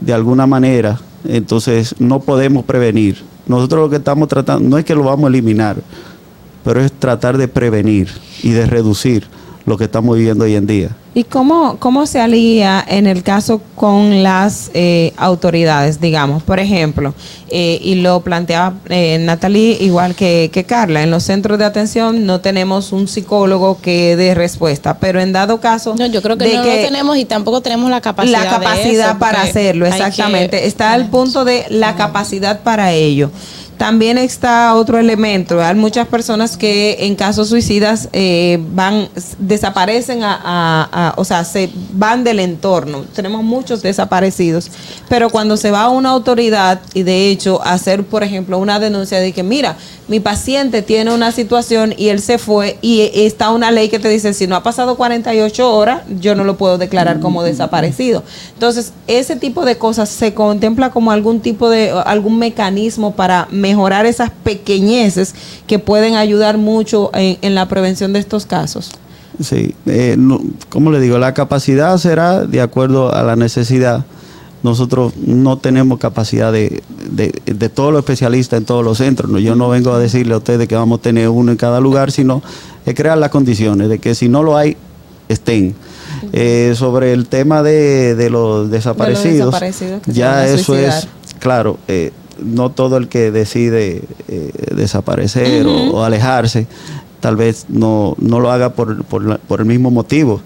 de 0.00 0.12
alguna 0.12 0.46
manera, 0.46 0.98
entonces 1.26 1.94
no 1.98 2.20
podemos 2.20 2.64
prevenir. 2.64 3.22
Nosotros 3.46 3.82
lo 3.82 3.90
que 3.90 3.96
estamos 3.96 4.28
tratando, 4.28 4.68
no 4.68 4.78
es 4.78 4.84
que 4.84 4.94
lo 4.94 5.04
vamos 5.04 5.26
a 5.26 5.28
eliminar, 5.28 5.76
pero 6.64 6.80
es 6.80 6.92
tratar 6.92 7.38
de 7.38 7.48
prevenir 7.48 8.08
y 8.42 8.50
de 8.50 8.66
reducir 8.66 9.26
lo 9.68 9.76
que 9.78 9.84
estamos 9.84 10.16
viviendo 10.16 10.44
hoy 10.44 10.54
en 10.56 10.66
día. 10.66 10.90
¿Y 11.14 11.24
cómo, 11.24 11.78
cómo 11.78 12.06
se 12.06 12.20
alía 12.20 12.84
en 12.86 13.06
el 13.06 13.22
caso 13.22 13.60
con 13.74 14.22
las 14.22 14.70
eh, 14.74 15.12
autoridades, 15.16 16.00
digamos? 16.00 16.42
Por 16.44 16.60
ejemplo, 16.60 17.12
eh, 17.50 17.78
y 17.82 17.96
lo 17.96 18.20
planteaba 18.20 18.74
eh, 18.88 19.18
Natalie 19.20 19.76
igual 19.80 20.14
que, 20.14 20.50
que 20.52 20.64
Carla, 20.64 21.02
en 21.02 21.10
los 21.10 21.24
centros 21.24 21.58
de 21.58 21.64
atención 21.64 22.24
no 22.24 22.40
tenemos 22.40 22.92
un 22.92 23.08
psicólogo 23.08 23.78
que 23.80 24.16
dé 24.16 24.34
respuesta, 24.34 24.98
pero 24.98 25.20
en 25.20 25.32
dado 25.32 25.60
caso... 25.60 25.94
No, 25.98 26.06
yo 26.06 26.22
creo 26.22 26.36
que 26.38 26.44
de 26.46 26.54
no 26.54 26.62
lo 26.64 26.70
tenemos 26.70 27.16
y 27.16 27.24
tampoco 27.24 27.60
tenemos 27.62 27.90
la 27.90 28.00
capacidad. 28.00 28.44
la 28.44 28.50
capacidad 28.50 29.04
de 29.06 29.10
eso, 29.10 29.18
para 29.18 29.42
hacerlo, 29.42 29.86
que- 29.86 29.90
exactamente. 29.90 30.66
Está 30.66 30.92
al 30.92 31.08
punto 31.10 31.44
de 31.44 31.64
la 31.70 31.96
capacidad 31.96 32.60
para 32.60 32.92
ello. 32.92 33.30
También 33.78 34.18
está 34.18 34.74
otro 34.74 34.98
elemento. 34.98 35.62
Hay 35.62 35.76
muchas 35.76 36.08
personas 36.08 36.56
que 36.56 36.96
en 37.06 37.14
casos 37.14 37.48
suicidas 37.48 38.08
eh, 38.12 38.58
van, 38.72 39.08
desaparecen, 39.38 40.20
a, 40.22 41.14
o 41.16 41.24
sea, 41.24 41.44
se 41.44 41.70
van 41.92 42.24
del 42.24 42.40
entorno. 42.40 43.04
Tenemos 43.14 43.44
muchos 43.44 43.80
desaparecidos. 43.80 44.70
Pero 45.08 45.30
cuando 45.30 45.56
se 45.56 45.70
va 45.70 45.82
a 45.82 45.88
una 45.90 46.10
autoridad 46.10 46.80
y 46.92 47.04
de 47.04 47.30
hecho 47.30 47.62
hacer, 47.62 48.02
por 48.04 48.24
ejemplo, 48.24 48.58
una 48.58 48.80
denuncia 48.80 49.20
de 49.20 49.32
que, 49.32 49.44
mira, 49.44 49.76
mi 50.08 50.20
paciente 50.20 50.82
tiene 50.82 51.12
una 51.12 51.32
situación 51.32 51.94
y 51.96 52.08
él 52.08 52.20
se 52.20 52.38
fue 52.38 52.78
y 52.80 53.10
está 53.14 53.50
una 53.50 53.70
ley 53.70 53.90
que 53.90 53.98
te 53.98 54.08
dice, 54.08 54.32
si 54.32 54.46
no 54.46 54.56
ha 54.56 54.62
pasado 54.62 54.96
48 54.96 55.70
horas, 55.70 56.02
yo 56.18 56.34
no 56.34 56.44
lo 56.44 56.56
puedo 56.56 56.78
declarar 56.78 57.20
como 57.20 57.42
desaparecido. 57.42 58.24
Entonces, 58.54 58.92
ese 59.06 59.36
tipo 59.36 59.66
de 59.66 59.76
cosas 59.76 60.08
se 60.08 60.32
contempla 60.32 60.90
como 60.90 61.12
algún 61.12 61.40
tipo 61.40 61.68
de, 61.68 61.90
algún 61.90 62.38
mecanismo 62.38 63.14
para 63.14 63.46
mejorar 63.68 64.06
esas 64.06 64.30
pequeñeces 64.30 65.34
que 65.66 65.78
pueden 65.78 66.14
ayudar 66.14 66.56
mucho 66.56 67.10
en, 67.14 67.36
en 67.42 67.54
la 67.54 67.68
prevención 67.68 68.12
de 68.12 68.20
estos 68.20 68.46
casos. 68.46 68.90
Sí, 69.40 69.74
eh, 69.86 70.16
no, 70.18 70.40
como 70.68 70.90
le 70.90 71.00
digo, 71.00 71.18
la 71.18 71.32
capacidad 71.34 71.96
será 71.98 72.44
de 72.44 72.60
acuerdo 72.60 73.14
a 73.14 73.22
la 73.22 73.36
necesidad. 73.36 74.04
Nosotros 74.62 75.12
no 75.16 75.58
tenemos 75.58 75.98
capacidad 76.00 76.50
de, 76.50 76.82
de, 77.10 77.32
de 77.44 77.68
todos 77.68 77.92
los 77.92 78.00
especialistas 78.00 78.58
en 78.58 78.64
todos 78.64 78.84
los 78.84 78.98
centros. 78.98 79.30
¿no? 79.30 79.38
Yo 79.38 79.54
no 79.54 79.68
vengo 79.68 79.92
a 79.92 79.98
decirle 79.98 80.34
a 80.34 80.38
ustedes 80.38 80.66
que 80.66 80.74
vamos 80.74 80.98
a 80.98 81.02
tener 81.02 81.28
uno 81.28 81.52
en 81.52 81.56
cada 81.56 81.78
lugar, 81.78 82.10
sino 82.10 82.42
es 82.84 82.94
crear 82.94 83.18
las 83.18 83.30
condiciones 83.30 83.88
de 83.88 83.98
que 84.00 84.14
si 84.14 84.28
no 84.28 84.42
lo 84.42 84.56
hay, 84.56 84.76
estén. 85.28 85.74
Eh, 86.32 86.72
sobre 86.74 87.12
el 87.12 87.26
tema 87.26 87.62
de, 87.62 88.16
de 88.16 88.30
los 88.30 88.70
desaparecidos, 88.70 89.54
ya 90.06 90.46
eso 90.46 90.64
suicidar. 90.64 90.98
es, 90.98 91.08
claro, 91.38 91.78
eh, 91.86 92.10
no 92.42 92.70
todo 92.70 92.96
el 92.96 93.08
que 93.08 93.30
decide 93.30 94.02
eh, 94.28 94.50
desaparecer 94.74 95.66
o- 95.66 96.04
alejarse, 96.04 96.66
tal 97.20 97.36
vez 97.36 97.66
no, 97.68 98.14
no 98.18 98.40
lo 98.40 98.50
haga 98.50 98.70
por, 98.74 99.04
por, 99.04 99.24
la- 99.24 99.38
por 99.38 99.60
el 99.60 99.66
mismo 99.66 99.90
motivo. 99.90 100.40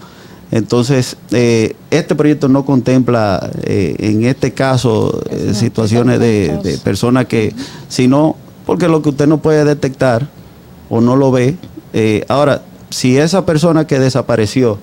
Entonces, 0.50 1.16
eh, 1.30 1.74
este 1.90 2.14
proyecto 2.14 2.46
no 2.48 2.64
contempla 2.66 3.50
eh, 3.62 3.96
en 3.98 4.24
este 4.24 4.52
caso 4.52 5.22
eh, 5.30 5.52
situaciones 5.54 6.20
de, 6.20 6.58
de 6.62 6.76
personas 6.78 7.24
que, 7.26 7.54
sino 7.88 8.36
porque 8.66 8.86
lo 8.88 9.00
que 9.00 9.08
usted 9.08 9.26
no 9.26 9.38
puede 9.40 9.64
detectar 9.64 10.28
o 10.90 11.00
no 11.00 11.16
lo 11.16 11.30
ve. 11.32 11.56
eh, 11.94 12.24
ahora, 12.28 12.62
si 12.90 13.16
esa 13.16 13.46
persona 13.46 13.86
que 13.86 13.98
desapareció 13.98 14.78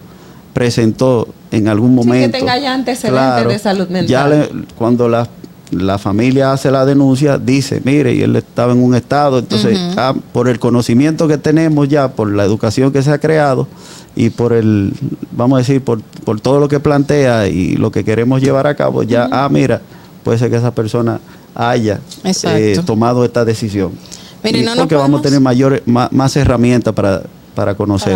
presentó 0.54 1.28
en 1.52 1.68
algún 1.68 1.92
Sí, 1.92 1.96
momento. 2.08 2.32
que 2.32 2.40
tenga 2.40 2.58
ya 2.58 2.74
antecedentes 2.74 3.12
Claro, 3.12 3.50
de 3.50 3.60
salud 3.60 3.88
mental. 3.90 4.08
ya 4.08 4.28
le- 4.28 4.50
cuando 4.76 5.08
la, 5.08 5.28
la 5.72 5.98
familia 5.98 6.52
hace 6.52 6.72
la 6.72 6.86
denuncia, 6.86 7.38
dice, 7.38 7.82
mire, 7.84 8.14
y 8.14 8.22
él 8.22 8.36
estaba 8.36 8.74
en 8.74 8.82
un 8.82 8.96
estado, 8.96 9.40
entonces, 9.40 9.78
ah, 9.98 10.14
por 10.34 10.48
el 10.48 10.60
conocimiento 10.60 11.28
que 11.28 11.38
tenemos 11.38 11.88
ya, 11.88 12.10
por 12.10 12.32
la 12.32 12.44
educación 12.44 12.92
que 12.92 13.04
se 13.04 13.12
ha 13.12 13.20
creado 13.20 13.68
y 14.16 14.32
por 14.32 14.54
el, 14.54 14.94
vamos 15.32 15.58
a 15.58 15.60
decir, 15.60 15.82
por, 15.82 16.02
por 16.02 16.42
todo 16.42 16.60
lo 16.60 16.68
que 16.68 16.80
plantea 16.80 17.48
y 17.48 17.76
lo 17.76 17.92
que 17.92 18.04
queremos 18.04 18.42
llevar 18.42 18.68
a 18.68 18.76
cabo, 18.76 19.04
ya, 19.04 19.30
ah, 19.32 19.48
mira, 19.50 19.82
puede 20.24 20.38
ser 20.38 20.50
que 20.50 20.58
esa 20.58 20.72
persona 20.72 21.20
haya 21.54 22.00
eh, 22.24 22.80
tomado 22.86 23.24
esta 23.24 23.46
decisión. 23.46 23.92
Mire, 24.44 24.60
Y 24.60 24.64
no 24.64 24.76
porque 24.76 24.96
vamos 24.96 25.20
a 25.20 25.24
tener 25.24 25.40
mayor, 25.40 25.84
más, 25.86 26.12
más 26.12 26.36
herramientas 26.36 26.94
para, 26.94 27.24
para 27.60 27.76
conocer. 27.76 28.14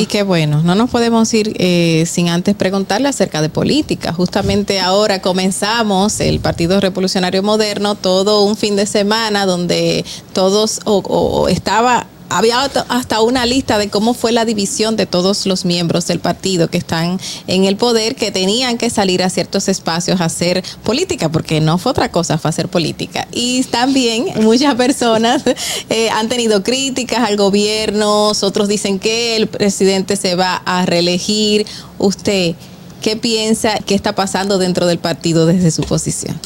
Y 0.00 0.06
qué 0.06 0.22
bueno, 0.22 0.62
no 0.62 0.74
nos 0.74 0.90
podemos 0.90 1.32
ir 1.32 1.54
eh, 1.58 2.04
sin 2.06 2.28
antes 2.28 2.54
preguntarle 2.54 3.08
acerca 3.08 3.40
de 3.40 3.48
política. 3.48 4.12
Justamente 4.12 4.80
ahora 4.80 5.22
comenzamos 5.22 6.20
el 6.20 6.40
Partido 6.40 6.78
Revolucionario 6.80 7.42
Moderno, 7.42 7.94
todo 7.94 8.42
un 8.44 8.56
fin 8.56 8.76
de 8.76 8.84
semana 8.86 9.46
donde 9.46 10.04
todos 10.34 10.80
o, 10.84 10.98
o- 10.98 11.42
o 11.42 11.48
estaba 11.48 12.06
había 12.36 12.60
hasta- 12.62 13.20
una 13.20 13.46
lista 13.46 13.78
de 13.78 13.88
cómo 13.88 14.14
fue 14.14 14.32
la 14.32 14.44
división 14.44 14.96
de 14.96 15.06
todos 15.06 15.46
los 15.46 15.64
miembros 15.64 16.06
del 16.06 16.18
partido 16.18 16.68
que 16.68 16.78
están 16.78 17.20
en 17.46 17.64
el 17.64 17.76
poder, 17.76 18.16
que 18.16 18.30
tenían 18.30 18.78
que 18.78 18.90
salir 18.90 19.22
a 19.22 19.30
ciertos 19.30 19.68
espacios 19.68 20.20
a 20.20 20.24
hacer 20.26 20.62
política, 20.82 21.28
porque 21.30 21.60
no 21.60 21.78
fue 21.78 21.90
otra 21.92 22.10
cosa, 22.10 22.38
fue 22.38 22.48
hacer 22.48 22.68
política. 22.68 23.28
Y 23.32 23.62
también 23.64 24.26
muchas 24.42 24.74
personas 24.74 25.42
eh, 25.90 26.10
han 26.10 26.28
tenido 26.28 26.62
críticas 26.62 27.20
al 27.28 27.36
gobierno, 27.36 28.28
otros 28.28 28.68
dicen 28.68 28.98
que 28.98 29.36
el 29.36 29.46
presidente 29.46 30.16
se 30.16 30.34
va 30.34 30.56
a 30.64 30.86
reelegir. 30.86 31.66
¿Usted 31.98 32.54
qué 33.02 33.16
piensa? 33.16 33.78
¿Qué 33.86 33.94
está 33.94 34.14
pasando 34.14 34.58
dentro 34.58 34.86
del 34.86 34.98
partido 34.98 35.46
desde 35.46 35.70
su 35.70 35.82
posición? 35.82 36.38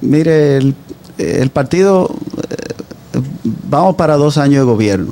Mire, 0.00 0.58
el, 0.58 0.74
el 1.18 1.50
partido, 1.50 2.08
eh, 2.50 2.67
vamos 3.68 3.96
para 3.96 4.16
dos 4.16 4.38
años 4.38 4.58
de 4.60 4.64
gobierno. 4.72 5.10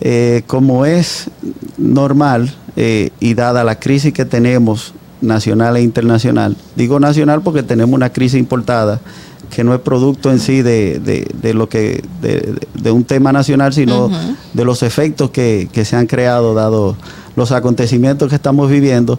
Eh, 0.00 0.42
como 0.46 0.86
es 0.86 1.28
normal 1.76 2.54
eh, 2.76 3.10
y 3.18 3.34
dada 3.34 3.64
la 3.64 3.78
crisis 3.80 4.12
que 4.12 4.24
tenemos 4.24 4.94
nacional 5.20 5.76
e 5.76 5.82
internacional, 5.82 6.56
digo 6.76 7.00
nacional 7.00 7.40
porque 7.42 7.64
tenemos 7.64 7.94
una 7.94 8.10
crisis 8.12 8.38
importada 8.38 9.00
que 9.50 9.64
no 9.64 9.74
es 9.74 9.80
producto 9.80 10.30
en 10.30 10.38
sí 10.38 10.62
de, 10.62 11.00
de- 11.00 11.26
de 11.42 11.54
lo 11.54 11.68
que 11.68 12.04
de, 12.22 12.54
de 12.74 12.90
un 12.92 13.02
tema 13.02 13.32
nacional, 13.32 13.72
sino 13.72 14.08
de 14.52 14.64
los 14.64 14.82
efectos 14.84 15.30
que, 15.30 15.68
que 15.72 15.84
se 15.84 15.96
han 15.96 16.06
creado 16.06 16.54
dado 16.54 16.96
los 17.34 17.50
acontecimientos 17.50 18.28
que 18.28 18.34
estamos 18.36 18.70
viviendo. 18.70 19.18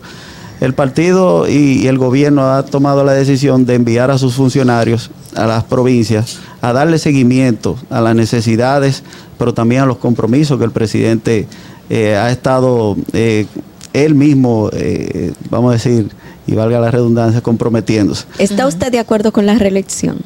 El 0.61 0.73
partido 0.73 1.48
y, 1.48 1.81
y 1.84 1.88
el 1.88 1.98
gobierno 1.98 2.52
ha 2.53 2.64
tomado 2.65 3.03
la 3.03 3.14
decisión 3.14 3.65
de 3.65 3.76
enviar 3.76 4.11
a 4.11 4.18
sus 4.18 4.36
funcionarios 4.36 5.10
a 5.36 5.45
las 5.48 5.64
provincias 5.64 6.40
a 6.61 6.73
darle 6.73 6.98
seguimiento 6.99 7.77
a 7.90 8.02
las 8.02 8.14
necesidades, 8.15 9.03
pero 9.38 9.53
también 9.53 9.84
a 9.84 9.86
los 9.86 9.98
compromisos 9.98 10.57
que 10.60 10.65
el 10.65 10.72
presidente 10.72 11.48
eh, 11.90 12.15
ha 12.18 12.30
estado 12.30 12.98
eh, 13.14 13.45
él 13.94 14.15
mismo, 14.15 14.69
eh, 14.73 15.34
vamos 15.49 15.69
a 15.69 15.73
decir, 15.73 16.10
y 16.45 16.56
valga 16.56 16.80
la 16.80 16.91
redundancia, 16.91 17.41
comprometiéndose. 17.41 18.26
¿Está 18.38 18.68
usted 18.68 18.91
de 18.91 18.99
acuerdo 18.99 19.31
con 19.31 19.45
la 19.45 19.56
reelección? 19.56 20.18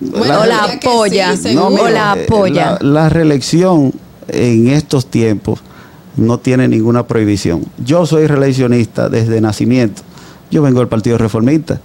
La- 0.00 0.40
o 0.40 0.46
la 0.46 0.64
apoya, 0.64 1.34
No, 1.54 1.68
o 1.68 1.88
la 1.88 2.12
apoya. 2.12 2.78
La, 2.80 2.88
la 3.02 3.08
reelección 3.08 3.92
en 4.28 4.68
estos 4.68 5.06
tiempos 5.06 5.60
no 6.18 6.38
tiene 6.38 6.68
ninguna 6.68 7.06
prohibición. 7.06 7.64
Yo 7.84 8.04
soy 8.06 8.26
reeleccionista 8.26 9.08
desde 9.08 9.40
nacimiento. 9.40 10.02
Yo 10.50 10.62
vengo 10.62 10.80
del 10.80 10.88
Partido 10.88 11.18
Reformista 11.18 11.80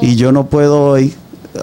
y 0.00 0.16
yo 0.16 0.32
no 0.32 0.46
puedo 0.46 0.80
hoy, 0.82 1.12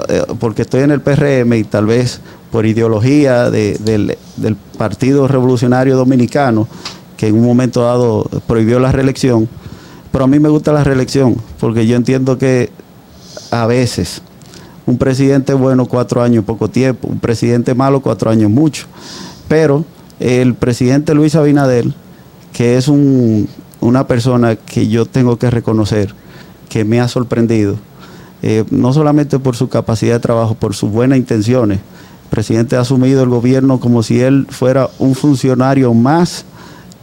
eh, 0.09 0.23
porque 0.39 0.61
estoy 0.63 0.81
en 0.81 0.91
el 0.91 1.01
PRM 1.01 1.53
y 1.57 1.63
tal 1.63 1.85
vez 1.85 2.19
por 2.51 2.65
ideología 2.65 3.49
de- 3.49 3.77
del, 3.79 4.17
del 4.37 4.55
Partido 4.77 5.27
Revolucionario 5.27 5.95
Dominicano, 5.95 6.67
que 7.17 7.27
en 7.27 7.35
un 7.35 7.45
momento 7.45 7.81
dado 7.83 8.29
prohibió 8.47 8.79
la 8.79 8.91
reelección, 8.91 9.47
pero 10.11 10.25
a 10.25 10.27
mí 10.27 10.39
me 10.39 10.49
gusta 10.49 10.73
la 10.73 10.83
reelección, 10.83 11.37
porque 11.59 11.87
yo 11.87 11.95
entiendo 11.95 12.37
que 12.37 12.69
a 13.51 13.65
veces 13.65 14.21
un 14.85 14.97
presidente 14.97 15.53
bueno 15.53 15.85
cuatro 15.85 16.21
años 16.21 16.43
poco 16.43 16.67
tiempo, 16.67 17.07
un 17.07 17.19
presidente 17.19 17.73
malo 17.75 18.01
cuatro 18.01 18.29
años 18.29 18.49
mucho. 18.49 18.87
Pero 19.47 19.85
el 20.19 20.53
presidente 20.55 21.13
Luis 21.13 21.35
Abinader, 21.35 21.85
que 22.53 22.77
es 22.77 22.87
un- 22.87 23.47
una 23.79 24.07
persona 24.07 24.55
que 24.55 24.87
yo 24.87 25.05
tengo 25.05 25.37
que 25.37 25.49
reconocer, 25.49 26.13
que 26.69 26.83
me 26.85 26.99
ha 26.99 27.07
sorprendido, 27.07 27.75
eh, 28.43 28.63
no 28.69 28.93
solamente 28.93 29.39
por 29.39 29.55
su 29.55 29.69
capacidad 29.69 30.15
de 30.15 30.19
trabajo, 30.19 30.55
por 30.55 30.75
sus 30.75 30.91
buenas 30.91 31.17
intenciones. 31.17 31.79
El 31.79 32.29
presidente 32.29 32.75
ha 32.75 32.81
asumido 32.81 33.23
el 33.23 33.29
gobierno 33.29 33.79
como 33.79 34.03
si 34.03 34.21
él 34.21 34.47
fuera 34.49 34.89
un 34.99 35.15
funcionario 35.15 35.93
más 35.93 36.45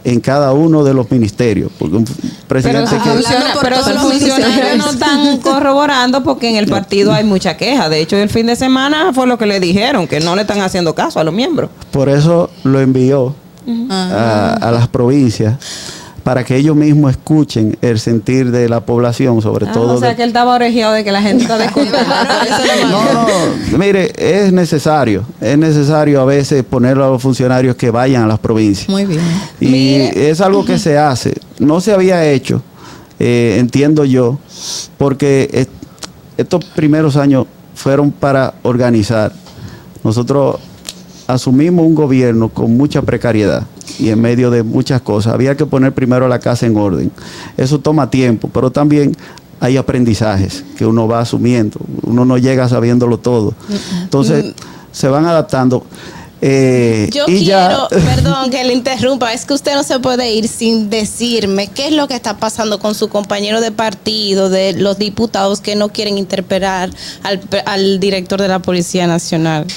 en 0.05 0.21
cada 0.21 0.53
uno 0.53 0.83
de 0.85 0.93
los 0.93 1.11
ministerios. 1.11 1.71
Porque 1.77 1.97
un 1.97 2.05
Pero, 2.05 2.17
presidente 2.47 2.89
si 2.89 2.95
que... 2.95 3.09
funciona- 3.09 3.45
pero 3.61 3.75
todos 3.75 3.85
sus 3.91 3.93
los 3.95 4.03
funcionarios. 4.11 4.77
no 4.77 4.89
están 4.89 5.37
corroborando 5.41 6.23
porque 6.23 6.49
en 6.49 6.55
el 6.55 6.67
partido 6.67 7.11
hay 7.13 7.25
mucha 7.25 7.57
queja. 7.57 7.89
De 7.89 7.99
hecho, 7.99 8.15
el 8.15 8.29
fin 8.29 8.45
de 8.47 8.55
semana 8.55 9.11
fue 9.13 9.27
lo 9.27 9.37
que 9.37 9.45
le 9.45 9.59
dijeron, 9.59 10.07
que 10.07 10.19
no 10.21 10.35
le 10.35 10.43
están 10.43 10.61
haciendo 10.61 10.95
caso 10.95 11.19
a 11.19 11.23
los 11.25 11.33
miembros. 11.33 11.69
Por 11.91 12.07
eso 12.09 12.49
lo 12.63 12.79
envió 12.79 13.35
a, 13.89 14.53
a 14.61 14.71
las 14.71 14.87
provincias 14.87 15.55
para 16.23 16.43
que 16.43 16.57
ellos 16.57 16.75
mismos 16.75 17.11
escuchen 17.11 17.77
el 17.81 17.97
sentir 17.99 18.51
de 18.51 18.69
la 18.69 18.81
población, 18.81 19.41
sobre 19.41 19.67
Ah, 19.67 19.71
todo. 19.71 19.95
o 19.95 19.99
sea 19.99 20.09
de- 20.09 20.15
que 20.17 20.23
él 20.23 20.29
estaba 20.29 20.53
orejeado 20.53 20.93
de 20.93 21.03
que 21.03 21.11
la 21.11 21.21
gente 21.21 21.43
está 21.43 21.57
disculpando. 21.57 22.13
no, 22.91 23.03
no, 23.71 23.77
mire, 23.77 24.11
es 24.17 24.51
necesario, 24.53 25.23
es 25.41 25.57
necesario 25.57 26.21
a 26.21 26.25
veces 26.25 26.63
poner 26.63 26.97
a 26.97 27.07
los 27.09 27.21
funcionarios 27.21 27.75
que 27.77 27.89
vayan 27.89 28.23
a 28.23 28.27
las 28.27 28.37
provincias. 28.39 28.89
Muy 28.89 29.05
bien. 29.05 29.21
Y 29.59 29.95
es 30.19 30.39
algo 30.41 30.63
que 30.65 30.77
se 30.77 30.97
hace. 30.97 31.33
No 31.57 31.81
se 31.81 31.93
había 31.93 32.23
hecho, 32.25 32.61
eh, 33.17 33.55
entiendo 33.57 34.05
yo, 34.05 34.37
porque 34.97 35.49
est- 35.51 35.69
estos 36.37 36.63
primeros 36.65 37.15
años 37.15 37.47
fueron 37.73 38.11
para 38.11 38.53
organizar. 38.63 39.31
Nosotros 40.03 40.57
asumimos 41.29 41.85
un 41.85 41.93
gobierno 41.93 42.49
con 42.49 42.75
mucha 42.75 43.03
precariedad 43.03 43.63
y 43.99 44.09
en 44.09 44.19
medio 44.19 44.49
de 44.49 44.63
muchas 44.63 44.99
cosas. 45.01 45.33
Había 45.33 45.55
que 45.55 45.65
poner 45.65 45.93
primero 45.93 46.27
la 46.27 46.39
casa 46.39 46.65
en 46.65 46.75
orden. 46.75 47.11
Eso 47.55 47.79
toma 47.79 48.09
tiempo, 48.09 48.49
pero 48.51 48.71
también 48.71 49.15
hay 49.59 49.77
aprendizajes 49.77 50.63
que 50.75 50.85
uno 50.87 51.07
va 51.07 51.19
asumiendo. 51.19 51.79
Uno 52.01 52.25
no 52.25 52.37
llega 52.37 52.67
sabiéndolo 52.67 53.19
todo. 53.19 53.53
Entonces, 54.01 54.53
se 54.91 55.07
van 55.07 55.25
adaptando. 55.27 55.85
Eh, 56.41 57.09
Yo 57.13 57.25
y 57.27 57.43
ya- 57.43 57.85
quiero, 57.89 58.05
perdón 58.15 58.49
que 58.49 58.63
le 58.63 58.73
interrumpa, 58.73 59.31
es 59.33 59.45
que 59.45 59.53
usted 59.53 59.75
no 59.75 59.83
se 59.83 59.99
puede 59.99 60.33
ir 60.33 60.47
sin 60.47 60.89
decirme 60.89 61.67
qué 61.67 61.87
es 61.89 61.93
lo 61.93 62.07
que 62.07 62.15
está 62.15 62.37
pasando 62.37 62.79
con 62.79 62.95
su 62.95 63.09
compañero 63.09 63.59
de 63.61 63.71
partido, 63.71 64.49
de 64.49 64.73
los 64.73 64.97
diputados 64.97 65.59
que 65.61 65.75
no 65.75 65.89
quieren 65.89 66.17
interpelar 66.17 66.89
al, 67.23 67.41
al 67.65 67.99
director 67.99 68.41
de 68.41 68.47
la 68.47 68.59
Policía 68.59 69.05
Nacional. 69.05 69.67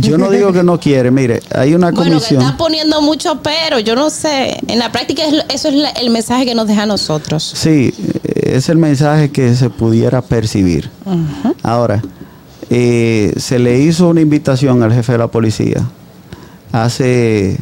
Yo 0.00 0.16
no 0.16 0.30
digo 0.30 0.52
que 0.52 0.62
no 0.62 0.80
quiere, 0.80 1.10
mire, 1.10 1.40
hay 1.54 1.74
una 1.74 1.90
Bueno, 1.90 2.04
que 2.04 2.10
comisión. 2.16 2.42
está 2.42 2.56
poniendo 2.56 3.02
mucho 3.02 3.40
pero, 3.42 3.78
yo 3.78 3.94
no 3.94 4.08
sé. 4.10 4.58
En 4.68 4.78
la 4.78 4.90
práctica 4.90 5.24
es- 5.24 5.44
eso 5.54 5.68
es 5.68 5.74
la- 5.74 5.90
el 5.90 6.08
mensaje 6.10 6.46
que 6.46 6.54
nos 6.54 6.66
deja 6.66 6.84
a 6.84 6.86
nosotros. 6.86 7.52
Sí, 7.54 7.92
eh, 8.24 8.52
es 8.56 8.68
el 8.70 8.78
mensaje 8.78 9.30
que 9.30 9.54
se 9.54 9.68
pudiera 9.68 10.22
percibir. 10.22 10.88
Ahora, 11.62 12.02
eh, 12.70 13.32
se 13.36 13.58
le 13.58 13.78
hizo 13.80 14.08
una 14.08 14.20
invitación 14.22 14.82
al 14.82 14.92
jefe 14.92 15.12
de 15.12 15.18
la 15.18 15.26
policía 15.28 15.86
hace 16.72 17.56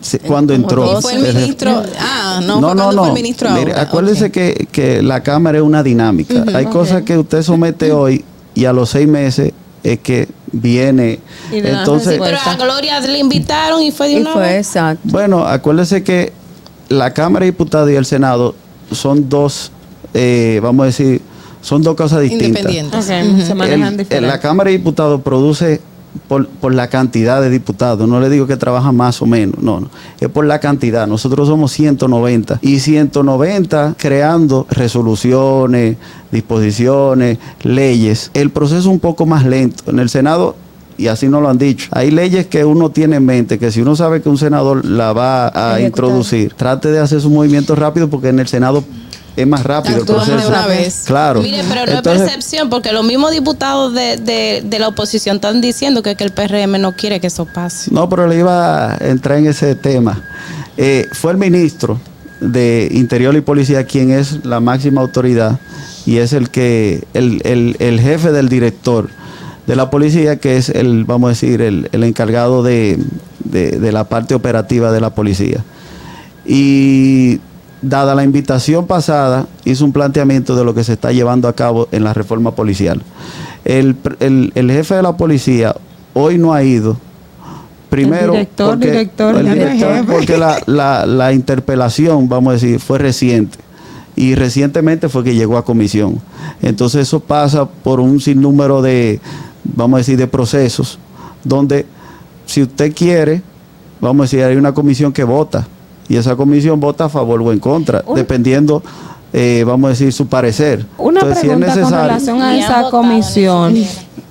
se- 0.00 0.18
cuando 0.18 0.54
entró. 0.54 0.98
Y 0.98 1.02
fue 1.02 1.14
el 1.14 1.34
ministro. 1.34 1.82
Ah, 1.98 2.40
no, 2.42 2.54
fue 2.60 2.62
cuando 2.74 2.92
fue 2.92 3.08
el 3.08 3.14
ministro 3.14 3.50
Mire, 3.50 3.72
ahora. 3.72 3.82
acuérdese 3.82 4.30
que, 4.30 4.66
que 4.72 5.02
la 5.02 5.22
Cámara 5.22 5.58
es 5.58 5.64
una 5.64 5.82
dinámica. 5.82 6.44
Hay 6.54 6.66
cosas 6.66 7.02
que 7.02 7.18
usted 7.18 7.42
somete 7.42 7.92
hoy 7.92 8.24
y 8.54 8.64
a 8.64 8.72
los 8.72 8.90
seis 8.90 9.06
meses 9.08 9.52
es 9.82 9.98
que 10.00 10.28
viene. 10.52 11.18
Sí, 11.50 11.58
Entonces, 11.64 12.18
pero 12.22 12.38
a 12.44 12.54
Gloria 12.56 13.00
le 13.00 13.18
invitaron 13.18 13.82
y 13.82 13.90
fue 13.92 14.08
de 14.08 14.20
una 14.20 14.34
vez. 14.34 14.66
exacto. 14.66 15.00
bueno, 15.04 15.44
acuérdese 15.46 16.02
que 16.02 16.32
la 16.88 17.12
Cámara 17.14 17.44
de 17.44 17.52
Diputados 17.52 17.90
y 17.90 17.94
el 17.94 18.04
Senado 18.04 18.54
son 18.90 19.28
dos, 19.28 19.70
eh, 20.14 20.60
vamos 20.62 20.82
a 20.84 20.86
decir, 20.86 21.20
son 21.62 21.82
dos 21.82 21.94
cosas 21.94 22.20
distintas. 22.22 22.48
Independientes. 22.48 23.10
Ok, 23.10 23.32
Ujú. 23.34 23.42
se 23.46 23.54
manejan 23.54 23.92
El- 23.92 23.96
diferente. 23.98 24.26
la 24.28 24.40
Cámara 24.40 24.70
de 24.70 24.78
Diputados 24.78 25.20
produce 25.22 25.80
por, 26.28 26.48
por 26.48 26.74
la 26.74 26.88
cantidad 26.88 27.40
de 27.40 27.50
diputados. 27.50 28.08
No 28.08 28.20
le 28.20 28.28
digo 28.28 28.46
que 28.46 28.56
trabajan 28.56 28.96
más 28.96 29.20
o 29.22 29.26
menos, 29.26 29.62
no, 29.62 29.80
no. 29.80 29.90
Es 30.20 30.28
por 30.28 30.44
la 30.44 30.60
cantidad. 30.60 31.06
Nosotros 31.06 31.48
somos 31.48 31.72
190 31.72 32.58
y 32.62 32.80
190 32.80 33.94
creando 33.98 34.66
resoluciones, 34.70 35.96
disposiciones, 36.30 37.38
leyes. 37.62 38.30
El 38.34 38.50
proceso 38.50 38.80
es 38.80 38.86
un 38.86 39.00
poco 39.00 39.26
más 39.26 39.44
lento. 39.44 39.90
En 39.90 39.98
el 39.98 40.08
Senado 40.08 40.56
y 41.00 41.08
así 41.08 41.28
nos 41.28 41.40
lo 41.40 41.48
han 41.48 41.56
dicho. 41.56 41.88
Hay 41.92 42.10
leyes 42.10 42.46
que 42.46 42.62
uno 42.64 42.90
tiene 42.90 43.16
en 43.16 43.24
mente 43.24 43.58
que 43.58 43.72
si 43.72 43.80
uno 43.80 43.96
sabe 43.96 44.20
que 44.20 44.28
un 44.28 44.36
senador 44.36 44.84
la 44.84 45.14
va 45.14 45.46
a 45.46 45.78
Ejecutar. 45.78 45.80
introducir, 45.82 46.52
trate 46.52 46.90
de 46.90 46.98
hacer 46.98 47.22
su 47.22 47.30
movimiento 47.30 47.74
rápido 47.74 48.10
porque 48.10 48.28
en 48.28 48.38
el 48.38 48.48
Senado 48.48 48.84
es 49.40 49.46
más 49.46 49.62
rápido 49.64 49.98
el 49.98 50.04
proceso. 50.06 50.48
una 50.48 50.66
vez. 50.66 51.02
Claro. 51.06 51.42
Mire, 51.42 51.62
pero 51.68 51.86
no 51.86 51.92
Entonces, 51.98 52.22
es 52.22 52.28
percepción, 52.28 52.70
porque 52.70 52.92
los 52.92 53.04
mismos 53.04 53.30
diputados 53.32 53.92
de, 53.94 54.16
de- 54.16 54.62
de 54.64 54.78
la 54.78 54.88
oposición 54.88 55.36
están 55.36 55.60
diciendo 55.60 56.02
que, 56.02 56.14
que 56.16 56.24
el 56.24 56.30
PRM 56.32 56.80
no 56.80 56.92
quiere 56.96 57.20
que 57.20 57.26
eso 57.28 57.46
pase. 57.46 57.90
No, 57.92 58.08
pero 58.08 58.26
le 58.26 58.38
iba 58.38 58.92
a 58.92 58.96
entrar 58.98 59.38
en 59.38 59.46
ese 59.46 59.74
tema. 59.74 60.22
Eh, 60.76 61.06
fue 61.12 61.32
el 61.32 61.38
ministro 61.38 62.00
de 62.40 62.88
Interior 62.92 63.34
y 63.36 63.40
Policía 63.42 63.84
quien 63.84 64.10
es 64.10 64.44
la 64.46 64.60
máxima 64.60 65.00
autoridad 65.02 65.58
y 66.06 66.16
es 66.18 66.32
el 66.32 66.48
que 66.50 67.04
el, 67.12 67.42
el- 67.44 67.76
el 67.80 68.00
jefe 68.00 68.32
del 68.32 68.48
director 68.48 69.10
de 69.66 69.76
la 69.76 69.90
policía 69.90 70.36
que 70.36 70.56
es 70.56 70.70
el 70.70 71.04
vamos 71.04 71.28
a 71.28 71.30
decir 71.30 71.60
el, 71.60 71.88
el 71.92 72.02
encargado 72.02 72.62
de, 72.62 72.98
de- 73.44 73.72
de 73.78 73.92
la 73.92 74.04
parte 74.04 74.34
operativa 74.34 74.90
de 74.90 75.00
la 75.02 75.10
policía 75.14 75.62
y 76.46 77.40
dada 77.82 78.14
la 78.14 78.24
invitación 78.24 78.86
pasada 78.86 79.46
hizo 79.64 79.84
un 79.84 79.92
planteamiento 79.92 80.54
de 80.56 80.64
lo 80.64 80.74
que 80.74 80.84
se 80.84 80.92
está 80.94 81.12
llevando 81.12 81.48
a 81.48 81.54
cabo 81.54 81.88
en 81.92 82.04
la 82.04 82.12
reforma 82.12 82.54
policial 82.54 83.02
el, 83.64 83.96
el- 84.20 84.52
el 84.54 84.70
jefe 84.70 84.94
de 84.96 85.02
la 85.02 85.16
policía 85.16 85.74
hoy 86.14 86.38
no 86.38 86.52
ha 86.52 86.62
ido 86.62 86.96
Primero, 87.88 88.26
El 88.26 88.30
director, 88.32 88.70
porque, 88.70 88.90
director, 88.92 89.34
el 89.36 89.44
director, 89.52 90.06
porque 90.06 90.36
la, 90.38 90.58
la- 90.66 91.06
la 91.06 91.32
interpelación, 91.32 92.28
vamos 92.28 92.50
a 92.50 92.54
decir, 92.54 92.78
fue 92.78 92.98
reciente. 93.00 93.58
Y 94.14 94.36
recientemente 94.36 95.08
fue 95.08 95.24
que 95.24 95.34
llegó 95.34 95.58
a 95.58 95.64
comisión. 95.64 96.20
Entonces 96.62 97.02
eso 97.08 97.18
pasa 97.18 97.64
por 97.66 97.98
un 97.98 98.20
sinnúmero 98.20 98.80
de, 98.80 99.18
vamos 99.64 99.96
a 99.96 99.98
decir, 99.98 100.16
de 100.16 100.28
procesos, 100.28 101.00
donde 101.42 101.84
si 102.46 102.62
usted 102.62 102.94
quiere, 102.94 103.42
vamos 104.00 104.20
a 104.20 104.24
decir, 104.26 104.44
hay 104.44 104.54
una 104.56 104.72
comisión 104.72 105.12
que 105.12 105.24
vota. 105.24 105.66
Y 106.10 106.16
esa 106.16 106.36
comisión 106.36 106.78
vota 106.80 107.04
a 107.06 107.08
favor 107.08 107.40
o 107.40 107.52
en 107.52 107.58
contra, 107.60 108.04
dependiendo, 108.14 108.82
eh, 109.32 109.64
vamos 109.66 109.86
a 109.86 109.90
decir, 109.90 110.12
su 110.12 110.26
parecer. 110.26 110.84
Una 110.98 111.20
Entonces, 111.20 111.40
si 111.40 111.46
es 111.46 111.52
pregunta 111.56 111.72
con 111.72 111.80
necesario- 111.82 112.06
relación 112.08 112.42
a 112.42 112.58
esa 112.58 112.90
comisión. 112.90 113.76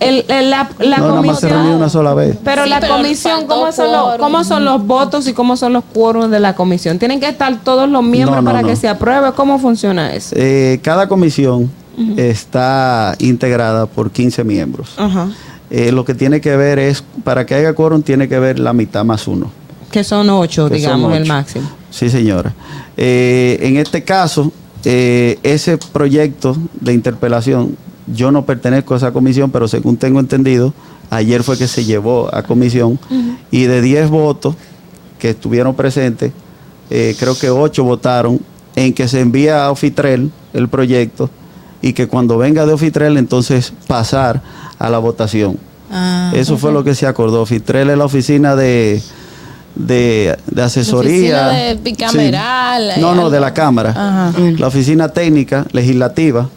El, 0.01 0.25
el- 0.29 0.49
la, 0.49 0.69
la 0.79 0.97
no, 0.97 1.07
nada 1.09 1.21
más 1.21 1.39
se 1.39 1.49
reunió 1.49 1.75
una 1.75 1.89
sola 1.89 2.13
vez. 2.13 2.37
Pero 2.43 2.63
Sí, 2.65 2.69
la 2.69 2.79
pero 2.81 2.95
comisión, 2.97 3.47
¿cómo 3.47 3.71
son, 3.71 3.91
los, 3.91 4.01
quórum. 4.03 4.19
¿cómo 4.19 4.43
son 4.43 4.65
los 4.65 4.85
votos 4.85 5.27
y 5.27 5.33
cómo 5.33 5.55
son 5.57 5.73
los 5.73 5.83
quórums 5.93 6.29
de 6.31 6.39
la 6.39 6.53
comisión? 6.55 6.99
¿Tienen 6.99 7.19
que 7.21 7.27
estar 7.29 7.61
todos 7.63 7.89
los 7.89 8.03
miembros 8.03 8.35
No, 8.37 8.41
no, 8.41 8.45
para 8.49 8.61
no. 8.61 8.67
que 8.67 8.75
se 8.75 8.87
apruebe? 8.89 9.31
¿Cómo 9.33 9.57
funciona 9.59 10.13
eso? 10.13 10.35
Eh, 10.37 10.79
cada 10.83 11.07
comisión 11.07 11.69
está 12.17 13.15
integrada 13.19 13.85
por 13.87 14.11
15 14.11 14.43
miembros. 14.43 14.91
Ajá. 14.97 15.27
Eh, 15.69 15.91
lo 15.91 16.03
que 16.05 16.13
tiene 16.13 16.41
que 16.41 16.55
ver 16.55 16.79
es, 16.79 17.03
para 17.23 17.45
que 17.45 17.55
haya 17.55 17.73
quórum, 17.73 18.01
tiene 18.01 18.27
que 18.27 18.39
ver 18.39 18.57
la 18.59 18.73
mitad 18.73 19.03
más 19.05 19.27
uno. 19.27 19.51
Que 19.91 20.03
son 20.03 20.29
ocho, 20.29 20.69
Que 20.69 20.75
son 20.75 20.77
digamos, 20.77 21.15
el 21.15 21.25
máximo. 21.25 21.69
Sí, 21.89 22.09
señora. 22.09 22.53
Eh, 22.97 23.57
en 23.61 23.77
este 23.77 24.03
caso, 24.03 24.51
eh, 24.85 25.39
ese 25.43 25.77
proyecto 25.77 26.55
de 26.79 26.93
interpelación, 26.93 27.75
yo 28.07 28.31
no 28.31 28.45
pertenezco 28.45 28.93
a 28.93 28.97
esa 28.97 29.11
comisión, 29.11 29.51
pero 29.51 29.67
según 29.67 29.97
tengo 29.97 30.19
entendido, 30.19 30.73
ayer 31.09 31.43
fue 31.43 31.57
que 31.57 31.67
se 31.67 31.85
llevó 31.85 32.33
a 32.33 32.43
comisión 32.43 32.99
y 33.51 33.63
de 33.63 33.81
10 33.81 34.09
votos 34.09 34.55
que 35.17 35.31
estuvieron 35.31 35.75
presentes, 35.75 36.31
eh, 36.89 37.15
creo 37.19 37.37
que 37.37 37.49
8 37.49 37.83
votaron 37.83 38.39
en 38.75 38.93
que 38.93 39.07
se 39.07 39.19
envía 39.19 39.65
a 39.65 39.71
Ofitrel 39.71 40.31
el 40.53 40.69
proyecto 40.69 41.29
y 41.81 41.93
que 41.93 42.07
cuando 42.07 42.37
venga 42.37 42.65
de 42.65 42.73
Ofitrel 42.73 43.17
entonces 43.17 43.73
pasar 43.87 44.41
a 44.77 44.89
la 44.89 44.99
votación. 44.99 45.57
Ah, 45.91 46.31
Eso 46.35 46.57
fue 46.57 46.71
lo 46.71 46.83
que 46.83 46.95
se 46.95 47.07
acordó. 47.07 47.41
Ofitrel 47.41 47.89
es 47.89 47.97
la 47.97 48.05
oficina 48.05 48.55
de, 48.55 49.01
de, 49.79 50.37
de 50.45 50.61
asesoría. 50.61 51.47
Oficina 51.47 51.49
de 51.49 51.75
bicameral, 51.75 52.91
Sí. 52.95 53.01
No, 53.01 53.15
no, 53.15 53.29
de 53.29 53.39
la 53.39 53.53
Cámara. 53.53 53.89
Ajá. 53.91 54.33
La 54.57 54.67
oficina 54.67 55.09
técnica, 55.09 55.65
legislativa. 55.71 56.49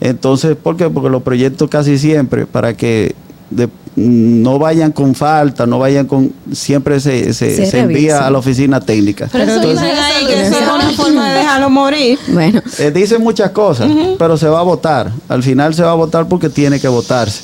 Entonces, 0.00 0.56
¿por 0.56 0.76
qué? 0.76 0.88
Porque 0.90 1.08
los 1.10 1.22
proyectos 1.22 1.68
casi 1.70 1.98
siempre, 1.98 2.46
para 2.46 2.74
que 2.76 3.14
de- 3.50 3.68
no 3.96 4.58
vayan 4.58 4.92
con 4.92 5.14
falta, 5.14 5.64
no 5.66 5.78
vayan 5.78 6.06
con... 6.06 6.30
Siempre 6.52 7.00
se, 7.00 7.32
se, 7.32 7.56
Se 7.56 7.64
se 7.66 7.78
envía 7.78 8.26
a 8.26 8.30
la 8.30 8.36
oficina 8.38 8.78
técnica. 8.80 9.26
Pero 9.32 9.44
eso 9.44 9.54
Entonces, 9.56 9.88
ahí 9.98 10.26
que 10.26 10.42
eso 10.48 10.58
es 10.58 10.68
una 10.68 10.90
forma 10.90 11.30
de 11.30 11.38
dejarlo 11.38 11.70
morir. 11.70 12.18
Bueno. 12.28 12.60
eh, 12.78 12.90
dicen 12.90 13.22
muchas 13.22 13.50
cosas, 13.52 13.90
pero 14.18 14.36
se 14.36 14.48
va 14.48 14.60
a 14.60 14.62
votar. 14.64 15.12
Al 15.28 15.42
final 15.42 15.74
se 15.74 15.82
va 15.82 15.92
a 15.92 15.94
votar 15.94 16.28
porque 16.28 16.50
tiene 16.50 16.78
que 16.78 16.88
votarse. 16.88 17.40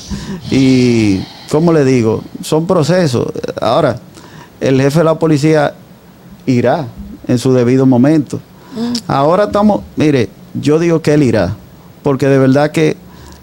Y, 0.51 1.21
¿cómo 1.49 1.73
le 1.73 1.83
digo? 1.85 2.21
Son 2.43 2.67
procesos. 2.67 3.25
Ahora, 3.59 3.95
el 4.67 4.81
jefe 4.81 4.99
de 4.99 5.05
la 5.05 5.19
policía 5.19 5.73
irá 6.45 6.87
en 7.27 7.37
su 7.37 7.53
debido 7.53 7.85
momento. 7.85 8.39
Ahora 9.07 9.45
estamos, 9.45 9.81
mire, 9.95 10.29
yo 10.53 10.79
digo 10.79 11.01
que 11.01 11.13
él 11.13 11.23
irá, 11.23 11.55
porque 12.01 12.27
de 12.27 12.37
verdad 12.39 12.71
que 12.71 12.97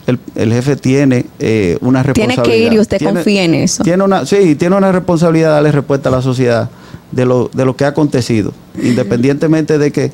el, 0.06 0.18
el 0.34 0.52
jefe 0.52 0.76
tiene 0.76 1.26
eh, 1.38 1.78
una 1.80 2.02
Tiene 2.02 2.34
responsabilidad. 2.34 2.44
que 2.44 2.66
ir 2.66 2.72
y 2.72 2.78
usted 2.80 2.98
Tiene- 2.98 3.14
confía 3.14 3.44
en 3.44 3.54
eso. 3.54 3.82
Tiene 3.84 4.02
una, 4.02 4.26
sí, 4.26 4.54
tiene 4.56 4.76
una 4.76 4.90
responsabilidad 4.92 5.48
de 5.48 5.54
darle 5.54 5.72
respuesta 5.72 6.08
a 6.08 6.12
la 6.12 6.22
sociedad 6.22 6.68
de 7.12 7.24
lo, 7.26 7.48
de 7.52 7.64
lo 7.64 7.76
que 7.76 7.84
ha 7.84 7.88
acontecido, 7.88 8.52
independientemente 8.82 9.78
de 9.78 9.92
que 9.92 10.10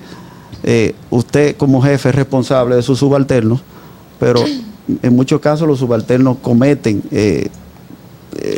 eh, 0.64 0.94
usted 1.10 1.56
como 1.56 1.80
jefe 1.82 2.08
es 2.10 2.14
responsable 2.14 2.76
de 2.76 2.82
sus 2.82 2.98
subalternos, 2.98 3.60
pero 4.18 4.42
en 5.02 5.16
muchos 5.16 5.40
casos 5.40 5.66
los 5.68 5.78
subalternos 5.78 6.38
cometen 6.42 7.02
eh, 7.10 7.48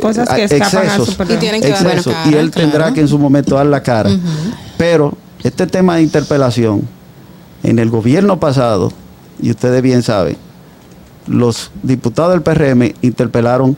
Cosas 0.01 0.27
que 0.29 0.41
a- 0.41 0.45
escapan 0.45 0.77
a 0.77 0.83
excesos, 0.83 1.09
su 1.09 1.15
percepción. 1.17 1.37
Y 1.37 1.39
tienen 1.39 1.61
que 1.61 1.69
dar 1.69 1.83
la 1.83 1.89
excesos, 1.89 2.13
cara, 2.13 2.29
y 2.29 2.33
él 2.35 2.51
tendrá 2.51 2.93
que 2.93 3.01
en 3.01 3.07
su 3.07 3.17
momento 3.19 3.55
dar 3.55 3.65
la 3.65 3.81
cara. 3.83 4.09
Pero 4.77 5.13
este 5.43 5.67
tema 5.67 5.95
de 5.95 6.01
interpelación, 6.03 6.81
en 7.63 7.79
el 7.79 7.89
gobierno 7.89 8.39
pasado, 8.39 8.91
y 9.41 9.49
ustedes 9.51 9.81
bien 9.81 10.03
saben, 10.03 10.37
los 11.27 11.71
diputados 11.83 12.31
del 12.33 12.41
PRM 12.41 12.93
interpelaron 13.01 13.77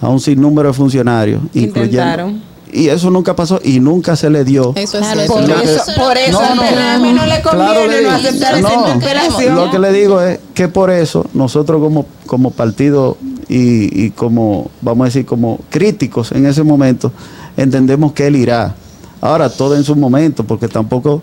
a 0.00 0.08
un 0.08 0.20
sinnúmero 0.20 0.68
de 0.68 0.74
funcionarios, 0.74 1.40
incluyendo... 1.54 1.84
Intentaron. 2.02 2.48
Y 2.70 2.88
eso 2.88 3.10
nunca 3.10 3.34
pasó 3.34 3.60
y 3.64 3.80
nunca 3.80 4.14
se 4.14 4.28
le 4.28 4.44
dio. 4.44 4.72
Eso 4.76 4.98
es 4.98 5.06
Claro. 5.06 5.26
Por 5.26 5.46
que- 5.46 5.52
eso, 5.74 5.82
por 5.96 6.16
eso 6.18 6.38
No, 6.38 6.54
no, 6.54 7.12
no 7.14 7.26
le 7.26 7.40
conviene 7.40 8.08
aceptar 8.08 8.58
esa 8.58 8.74
interpelación. 8.74 9.54
Lo 9.54 9.70
que 9.70 9.78
le 9.78 9.90
digo 9.92 10.20
es 10.20 10.38
que 10.52 10.68
por 10.68 10.90
eso 10.90 11.24
nosotros 11.32 11.80
como, 11.80 12.04
como 12.26 12.50
partido 12.50 13.16
y, 13.48 14.04
y 14.04 14.10
como, 14.10 14.70
vamos 14.80 15.04
a 15.04 15.06
decir, 15.06 15.26
como 15.26 15.60
críticos 15.70 16.32
en 16.32 16.46
ese 16.46 16.62
momento, 16.62 17.12
entendemos 17.56 18.12
que 18.12 18.26
él 18.26 18.36
irá. 18.36 18.74
Ahora, 19.20 19.48
todo 19.48 19.76
en 19.76 19.84
su 19.84 19.96
momento, 19.96 20.44
porque 20.44 20.68
tampoco, 20.68 21.22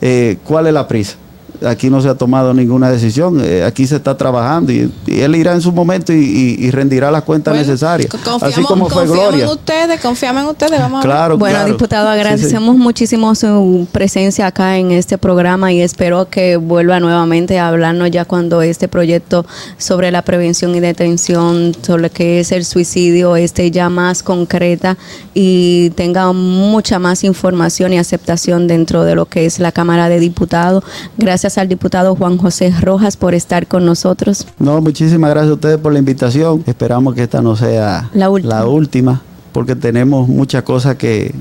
eh, 0.00 0.38
¿cuál 0.44 0.66
es 0.66 0.74
la 0.74 0.86
prisa? 0.86 1.16
Aquí 1.64 1.90
no 1.90 2.00
se 2.00 2.08
ha 2.08 2.14
tomado 2.14 2.52
ninguna 2.52 2.90
decisión, 2.90 3.40
eh, 3.44 3.64
aquí 3.64 3.86
se 3.86 3.96
está 3.96 4.16
trabajando 4.16 4.72
y, 4.72 4.90
y 5.06 5.20
él 5.20 5.34
irá 5.36 5.52
en 5.54 5.60
su 5.60 5.72
momento 5.72 6.12
y, 6.12 6.16
y- 6.16 6.66
y 6.66 6.70
rendirá 6.70 7.10
las 7.10 7.22
cuentas 7.22 7.52
Bueno, 7.54 7.66
necesarias. 7.66 8.10
Confiamos, 8.10 8.42
Así 8.42 8.62
como 8.62 8.88
fue 8.88 9.06
Gloria. 9.06 9.44
en 9.44 9.50
ustedes, 9.50 10.00
confiamos 10.00 10.42
en 10.42 10.48
ustedes. 10.50 10.80
Vamos 10.80 11.00
a. 11.00 11.02
Claro, 11.02 11.38
Bueno, 11.38 11.56
claro. 11.58 11.72
diputado, 11.72 12.06
Sí, 12.08 12.12
sí. 12.14 12.20
agradecemos 12.20 12.76
muchísimo 12.76 13.34
su 13.34 13.86
presencia 13.92 14.46
acá 14.46 14.78
en 14.78 14.90
este 14.92 15.18
programa 15.18 15.72
y 15.72 15.80
espero 15.80 16.28
que 16.28 16.56
vuelva 16.56 17.00
nuevamente 17.00 17.58
a 17.58 17.68
hablarnos 17.68 18.10
ya 18.10 18.24
cuando 18.24 18.62
este 18.62 18.88
proyecto 18.88 19.46
sobre 19.78 20.10
la 20.10 20.22
prevención 20.22 20.74
y 20.74 20.80
detención, 20.80 21.72
sobre 21.82 22.02
lo 22.02 22.10
que 22.10 22.40
es 22.40 22.52
el 22.52 22.64
suicidio, 22.64 23.36
esté 23.36 23.70
ya 23.70 23.88
más 23.88 24.22
concreta 24.22 24.96
y 25.34 25.90
tenga 25.90 26.32
mucha 26.32 26.98
más 26.98 27.24
información 27.24 27.92
y 27.92 27.98
aceptación 27.98 28.66
dentro 28.66 29.04
de 29.04 29.14
lo 29.14 29.26
que 29.26 29.46
es 29.46 29.58
la 29.58 29.72
Cámara 29.72 30.08
de 30.08 30.18
Diputados. 30.20 30.82
Gracias 31.16 31.45
al 31.58 31.68
diputado 31.68 32.14
Juan 32.16 32.36
José 32.38 32.72
Rojas 32.80 33.16
por 33.16 33.34
estar 33.34 33.66
con 33.66 33.84
nosotros. 33.86 34.46
No, 34.58 34.80
muchísimas 34.80 35.30
gracias 35.30 35.50
a 35.50 35.54
ustedes 35.54 35.78
por 35.78 35.92
la 35.92 35.98
invitación. 35.98 36.62
Esperamos 36.66 37.14
que 37.14 37.22
esta 37.22 37.40
no 37.40 37.56
sea 37.56 38.10
La 38.12 38.28
última. 38.28 38.64
última, 38.64 39.22
porque 39.52 39.76
tenemos 39.76 40.28
muchas 40.28 40.62
cosas 40.64 40.96
que, 40.96 41.32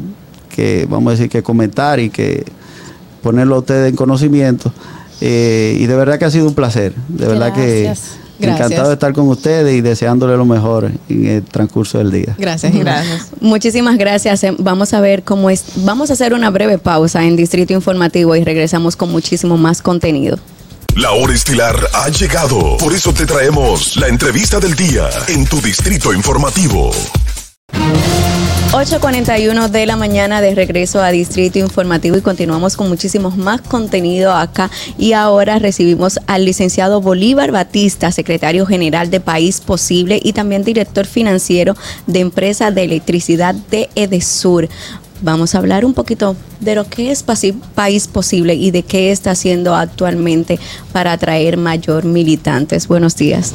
que, 0.49 0.87
vamos 0.89 1.07
a 1.07 1.11
decir, 1.11 1.29
que 1.29 1.41
comentar 1.43 1.99
y 1.99 2.09
que 2.09 2.45
ponerlo 3.21 3.55
a 3.55 3.59
ustedes 3.59 3.89
en 3.89 3.95
conocimiento. 3.95 4.71
Eh, 5.21 5.77
y 5.79 5.85
de 5.85 5.95
verdad 5.95 6.19
que 6.19 6.25
ha 6.25 6.31
sido 6.31 6.47
un 6.47 6.53
placer. 6.55 6.93
De 7.07 7.25
verdad 7.25 7.53
que 7.53 7.91
Gracias. 8.39 8.57
encantado 8.57 8.69
Gracias. 8.69 8.87
de 8.87 8.93
estar 8.93 9.13
con 9.13 9.27
ustedes 9.29 9.75
y 9.75 9.81
deseándole 9.81 10.35
lo 10.37 10.45
mejor 10.45 10.91
en 11.09 11.25
el 11.25 11.43
transcurso 11.43 11.97
del 11.97 12.11
día. 12.11 12.35
Gracias, 12.37 12.73
Iván. 12.73 13.05
Muchísimas 13.41 13.97
gracias. 13.97 14.43
Eh, 14.43 14.55
Vamos 14.57 14.93
a 14.93 15.01
ver 15.01 15.23
cómo 15.23 15.49
es. 15.49 15.63
Vamos 15.77 16.09
a 16.09 16.13
hacer 16.13 16.33
una 16.33 16.49
breve 16.49 16.77
pausa 16.77 17.23
en 17.23 17.35
Distrito 17.35 17.73
Informativo 17.73 18.35
y 18.35 18.43
regresamos 18.43 18.95
con 18.95 19.11
muchísimo 19.11 19.57
más 19.57 19.81
contenido. 19.81 20.37
La 20.95 21.11
hora 21.11 21.33
estilar 21.33 21.75
ha 21.93 22.07
llegado. 22.09 22.77
Por 22.77 22.93
eso 22.93 23.13
te 23.13 23.25
traemos 23.25 23.97
la 23.97 24.07
entrevista 24.07 24.59
del 24.59 24.75
día 24.75 25.09
en 25.27 25.45
tu 25.45 25.59
distrito 25.61 26.13
informativo. 26.13 26.91
8.41 28.75 29.69
de 29.69 29.85
la 29.85 29.95
mañana 29.95 30.41
de 30.41 30.53
regreso 30.53 31.01
a 31.01 31.09
Distrito 31.09 31.59
Informativo 31.59 32.17
y 32.17 32.21
continuamos 32.21 32.75
con 32.75 32.89
muchísimos 32.89 33.37
más 33.37 33.61
contenido 33.61 34.33
acá 34.33 34.69
y 34.97 35.13
ahora 35.13 35.59
recibimos 35.59 36.19
al 36.27 36.43
licenciado 36.43 36.99
Bolívar 36.99 37.53
Batista, 37.53 38.11
secretario 38.11 38.65
general 38.65 39.09
de 39.09 39.21
País 39.21 39.61
Posible 39.61 40.19
y 40.21 40.33
también 40.33 40.65
director 40.65 41.05
financiero 41.05 41.73
de 42.05 42.19
Empresa 42.19 42.69
de 42.69 42.83
Electricidad 42.83 43.55
de 43.55 43.89
Edesur. 43.95 44.67
Vamos 45.21 45.55
a 45.55 45.59
hablar 45.59 45.85
un 45.85 45.93
poquito 45.93 46.35
de 46.59 46.75
lo 46.75 46.83
que 46.83 47.11
es 47.11 47.23
País 47.23 48.07
Posible 48.09 48.55
y 48.55 48.71
de 48.71 48.83
qué 48.83 49.13
está 49.13 49.31
haciendo 49.31 49.73
actualmente 49.73 50.59
para 50.91 51.13
atraer 51.13 51.55
mayor 51.55 52.03
militantes. 52.03 52.89
Buenos 52.89 53.15
días. 53.15 53.53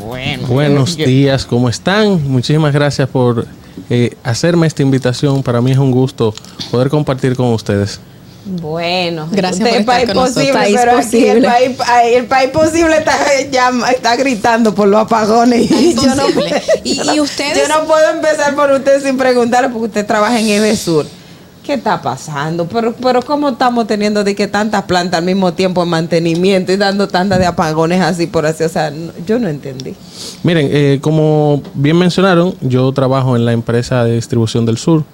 Buenos 0.48 0.96
días, 0.96 1.44
¿cómo 1.44 1.68
están? 1.68 2.26
Muchísimas 2.26 2.72
gracias 2.72 3.06
por 3.10 3.46
eh, 3.90 4.16
hacerme 4.24 4.66
esta 4.66 4.82
invitación. 4.82 5.42
Para 5.42 5.60
mí 5.60 5.72
es 5.72 5.78
un 5.78 5.90
gusto 5.90 6.34
poder 6.70 6.88
compartir 6.88 7.36
con 7.36 7.46
ustedes. 7.52 8.00
Bueno, 8.44 9.28
Gracias 9.30 9.60
por 9.68 9.78
estar 9.78 9.84
país 9.84 10.06
con 10.12 10.16
posible, 10.26 10.52
País 10.52 10.76
pero 10.76 10.98
aquí 10.98 11.26
el 11.28 11.44
país, 11.44 11.76
ay, 11.86 12.14
el 12.14 12.24
país 12.26 12.50
posible 12.50 12.96
está, 12.96 13.16
ya- 13.52 13.70
está 13.94 14.16
gritando 14.16 14.74
por 14.74 14.88
los 14.88 15.00
apagones. 15.00 15.70
Y 15.70 15.94
yo, 15.94 16.12
no. 16.16 16.24
Y- 16.82 16.96
yo 16.96 17.04
no- 17.04 17.14
y 17.14 17.20
ustedes- 17.20 17.56
yo 17.56 17.68
no 17.68 17.86
puedo 17.86 18.10
empezar 18.10 18.56
por 18.56 18.70
usted 18.72 19.00
sin 19.00 19.16
preguntarle 19.16 19.68
porque 19.68 19.86
usted 19.86 20.04
trabaja 20.06 20.40
en 20.40 20.48
Edesur. 20.48 21.06
¿Qué 21.62 21.74
está 21.74 22.02
pasando? 22.02 22.66
Pero, 22.66 22.92
pero 23.00 23.22
¿cómo 23.22 23.50
estamos 23.50 23.86
teniendo 23.86 24.24
de 24.24 24.34
que 24.34 24.48
tantas 24.48 24.82
plantas 24.82 25.18
al 25.20 25.24
mismo 25.24 25.52
tiempo 25.52 25.84
en 25.84 25.90
mantenimiento 25.90 26.72
y 26.72 26.76
dando 26.76 27.06
tantas 27.06 27.38
de 27.38 27.46
apagones 27.46 28.00
así 28.00 28.26
por 28.26 28.44
así? 28.46 28.64
O 28.64 28.68
sea, 28.68 28.90
no- 28.90 29.12
yo 29.26 29.38
no 29.38 29.48
entendí. 29.48 29.94
Miren, 30.42 30.68
eh, 30.72 30.98
como 31.00 31.62
bien 31.74 31.96
mencionaron, 31.98 32.54
yo 32.62 32.90
trabajo 32.92 33.36
en 33.36 33.44
la 33.44 33.52
empresa 33.52 34.02
de 34.02 34.16
distribución 34.16 34.66
del 34.66 34.76
sur, 34.76 35.04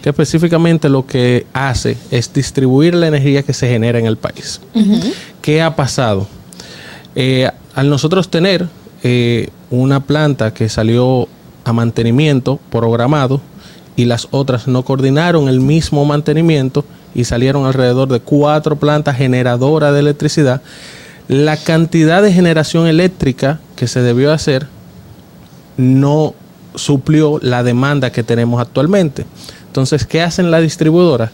que 0.00 0.10
específicamente 0.10 0.88
lo 0.88 1.04
que 1.06 1.44
hace 1.52 1.96
es 2.12 2.32
distribuir 2.32 2.94
la 2.94 3.08
energía 3.08 3.42
que 3.42 3.52
se 3.52 3.66
genera 3.68 3.98
en 3.98 4.06
el 4.06 4.16
país. 4.16 4.60
¿Qué 5.42 5.60
ha 5.60 5.74
pasado? 5.74 6.28
Eh, 7.16 7.50
al 7.74 7.90
nosotros 7.90 8.28
tener 8.30 8.68
eh, 9.02 9.48
una 9.70 10.00
planta 10.00 10.54
que 10.54 10.68
salió 10.68 11.26
a 11.64 11.72
mantenimiento 11.72 12.60
programado 12.70 13.40
y 13.96 14.04
las 14.04 14.28
otras 14.30 14.68
no 14.68 14.84
coordinaron 14.84 15.48
el 15.48 15.60
mismo 15.60 16.04
mantenimiento 16.04 16.84
y 17.14 17.24
salieron 17.24 17.64
alrededor 17.64 18.08
de 18.08 18.20
cuatro 18.20 18.76
plantas 18.76 19.16
generadoras 19.16 19.92
de 19.94 20.00
electricidad, 20.00 20.60
la 21.28 21.56
cantidad 21.56 22.22
de 22.22 22.32
generación 22.32 22.86
eléctrica 22.86 23.58
que 23.74 23.88
se 23.88 24.02
debió 24.02 24.32
hacer 24.32 24.68
no 25.76 26.34
suplió 26.74 27.38
la 27.42 27.62
demanda 27.62 28.12
que 28.12 28.22
tenemos 28.22 28.60
actualmente. 28.60 29.24
Entonces, 29.66 30.06
¿qué 30.06 30.22
hacen 30.22 30.50
las 30.50 30.62
distribuidoras? 30.62 31.30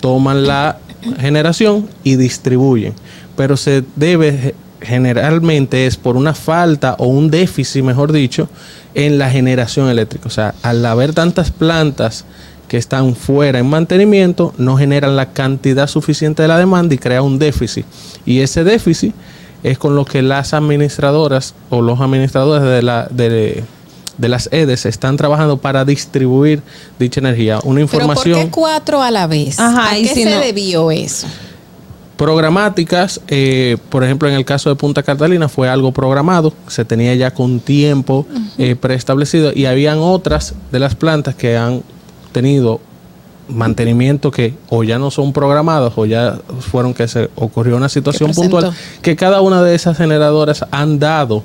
Toman 0.00 0.46
la 0.46 0.78
generación 1.18 1.88
y 2.04 2.16
distribuyen, 2.16 2.94
pero 3.36 3.56
se 3.56 3.84
debe 3.96 4.54
generalmente 4.82 5.86
es 5.86 5.96
por 5.96 6.16
una 6.16 6.34
falta 6.34 6.94
o 6.98 7.06
un 7.06 7.30
déficit, 7.30 7.82
mejor 7.82 8.12
dicho, 8.12 8.48
en 8.94 9.18
la 9.18 9.30
generación 9.30 9.88
eléctrica. 9.88 10.26
O 10.28 10.30
sea, 10.30 10.54
al 10.62 10.84
haber 10.86 11.14
tantas 11.14 11.50
plantas 11.50 12.24
que 12.68 12.76
están 12.78 13.14
fuera 13.14 13.58
en 13.58 13.66
mantenimiento 13.68 14.54
no 14.56 14.76
generan 14.76 15.14
la 15.16 15.32
cantidad 15.32 15.86
suficiente 15.86 16.42
de 16.42 16.48
la 16.48 16.58
demanda 16.58 16.94
y 16.94 16.98
crea 16.98 17.22
un 17.22 17.38
déficit. 17.38 17.84
Y 18.24 18.40
ese 18.40 18.64
déficit 18.64 19.14
es 19.62 19.78
con 19.78 19.94
lo 19.94 20.04
que 20.04 20.22
las 20.22 20.54
administradoras 20.54 21.54
o 21.70 21.82
los 21.82 22.00
administradores 22.00 22.64
de, 22.68 22.82
la, 22.82 23.06
de, 23.10 23.62
de 24.18 24.28
las 24.28 24.48
EDES 24.52 24.86
están 24.86 25.16
trabajando 25.16 25.58
para 25.58 25.84
distribuir 25.84 26.62
dicha 26.98 27.20
energía. 27.20 27.56
Una 27.56 27.62
Pero 27.62 27.72
¿por 27.74 27.80
información 27.82 28.44
qué 28.46 28.50
cuatro 28.50 29.02
a 29.02 29.10
la 29.10 29.26
vez? 29.26 29.58
Ajá, 29.60 29.90
¿A 29.90 29.94
qué 29.96 30.08
si 30.08 30.22
se 30.24 30.30
no- 30.30 30.40
debió 30.40 30.90
eso? 30.90 31.26
Programáticas, 32.22 33.20
eh, 33.26 33.78
por 33.88 34.04
ejemplo, 34.04 34.28
en 34.28 34.34
el 34.34 34.44
caso 34.44 34.70
de 34.70 34.76
Punta 34.76 35.02
Catalina 35.02 35.48
fue 35.48 35.68
algo 35.68 35.90
programado, 35.90 36.52
se 36.68 36.84
tenía 36.84 37.16
ya 37.16 37.32
con 37.32 37.58
tiempo 37.58 38.28
eh, 38.58 38.76
preestablecido 38.76 39.50
y 39.52 39.66
habían 39.66 39.98
otras 39.98 40.54
de 40.70 40.78
las 40.78 40.94
plantas 40.94 41.34
que 41.34 41.56
han 41.56 41.82
tenido 42.30 42.80
mantenimiento 43.48 44.30
que 44.30 44.54
o 44.68 44.84
ya 44.84 45.00
no 45.00 45.10
son 45.10 45.32
programados 45.32 45.94
o 45.96 46.06
ya 46.06 46.38
fueron 46.60 46.94
que 46.94 47.08
se 47.08 47.28
ocurrió 47.34 47.76
una 47.76 47.88
situación 47.88 48.30
puntual 48.30 48.72
que 49.02 49.16
cada 49.16 49.40
una 49.40 49.60
de 49.60 49.74
esas 49.74 49.96
generadoras 49.96 50.64
han 50.70 51.00
dado 51.00 51.42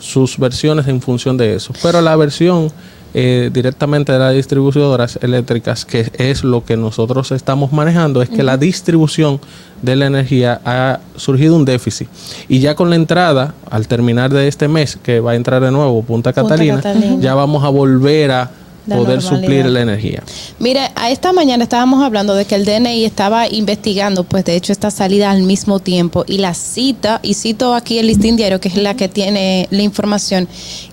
sus 0.00 0.38
versiones 0.38 0.88
en 0.88 1.00
función 1.00 1.36
de 1.36 1.54
eso. 1.54 1.72
Pero 1.84 2.00
la 2.00 2.16
versión 2.16 2.72
eh, 3.12 3.50
directamente 3.52 4.12
de 4.12 4.18
las 4.18 4.34
distribuidoras 4.34 5.18
eléctricas, 5.22 5.84
que 5.84 6.10
es 6.18 6.44
lo 6.44 6.64
que 6.64 6.76
nosotros 6.76 7.32
estamos 7.32 7.72
manejando, 7.72 8.22
es 8.22 8.28
que 8.28 8.42
la 8.42 8.56
distribución 8.56 9.40
de 9.82 9.96
la 9.96 10.06
energía 10.06 10.60
ha 10.64 11.00
surgido 11.16 11.56
un 11.56 11.64
déficit. 11.64 12.08
Y 12.48 12.60
ya 12.60 12.74
con 12.74 12.90
la 12.90 12.96
entrada, 12.96 13.54
al 13.70 13.88
terminar 13.88 14.32
de 14.32 14.46
este 14.46 14.68
mes, 14.68 14.98
que 15.02 15.20
va 15.20 15.32
a 15.32 15.34
entrar 15.34 15.62
de 15.62 15.70
nuevo 15.70 16.02
Punta 16.02 16.32
Catalina. 16.32 16.80
ya 17.20 17.34
vamos 17.34 17.64
a 17.64 17.68
volver 17.68 18.30
a 18.30 18.50
La 18.86 18.96
poder 18.96 19.22
normalidad. 19.22 19.42
suplir 19.42 19.66
la 19.66 19.80
energía. 19.82 20.22
Mire, 20.58 20.90
a 20.94 21.10
esta 21.10 21.32
mañana 21.32 21.64
estábamos 21.64 22.02
hablando 22.02 22.34
de 22.34 22.44
que 22.44 22.54
el 22.54 22.64
DNI 22.64 23.04
estaba 23.04 23.48
investigando, 23.48 24.24
pues 24.24 24.44
de 24.44 24.56
hecho 24.56 24.72
esta 24.72 24.90
salida 24.90 25.30
al 25.30 25.42
mismo 25.42 25.80
tiempo 25.80 26.24
y 26.26 26.38
la 26.38 26.54
cita, 26.54 27.20
y 27.22 27.34
cito 27.34 27.74
aquí 27.74 27.98
el 27.98 28.06
listín 28.06 28.36
diario, 28.36 28.60
que 28.60 28.68
es 28.68 28.76
la 28.76 28.94
que 28.94 29.08
tiene 29.08 29.68
la 29.70 29.82
información, 29.82 30.48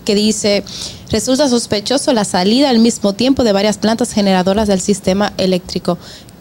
que 0.06 0.16
dice, 0.16 0.64
resulta 1.12 1.50
sospechoso 1.50 2.14
la 2.14 2.26
salida 2.26 2.70
al 2.70 2.80
mismo 2.80 3.14
tiempo 3.14 3.44
de 3.44 3.54
varias 3.54 3.78
plantas 3.78 4.12
generadoras 4.12 4.68
del 4.68 4.82
sistema 4.82 5.34
eléctrico. 5.38 5.98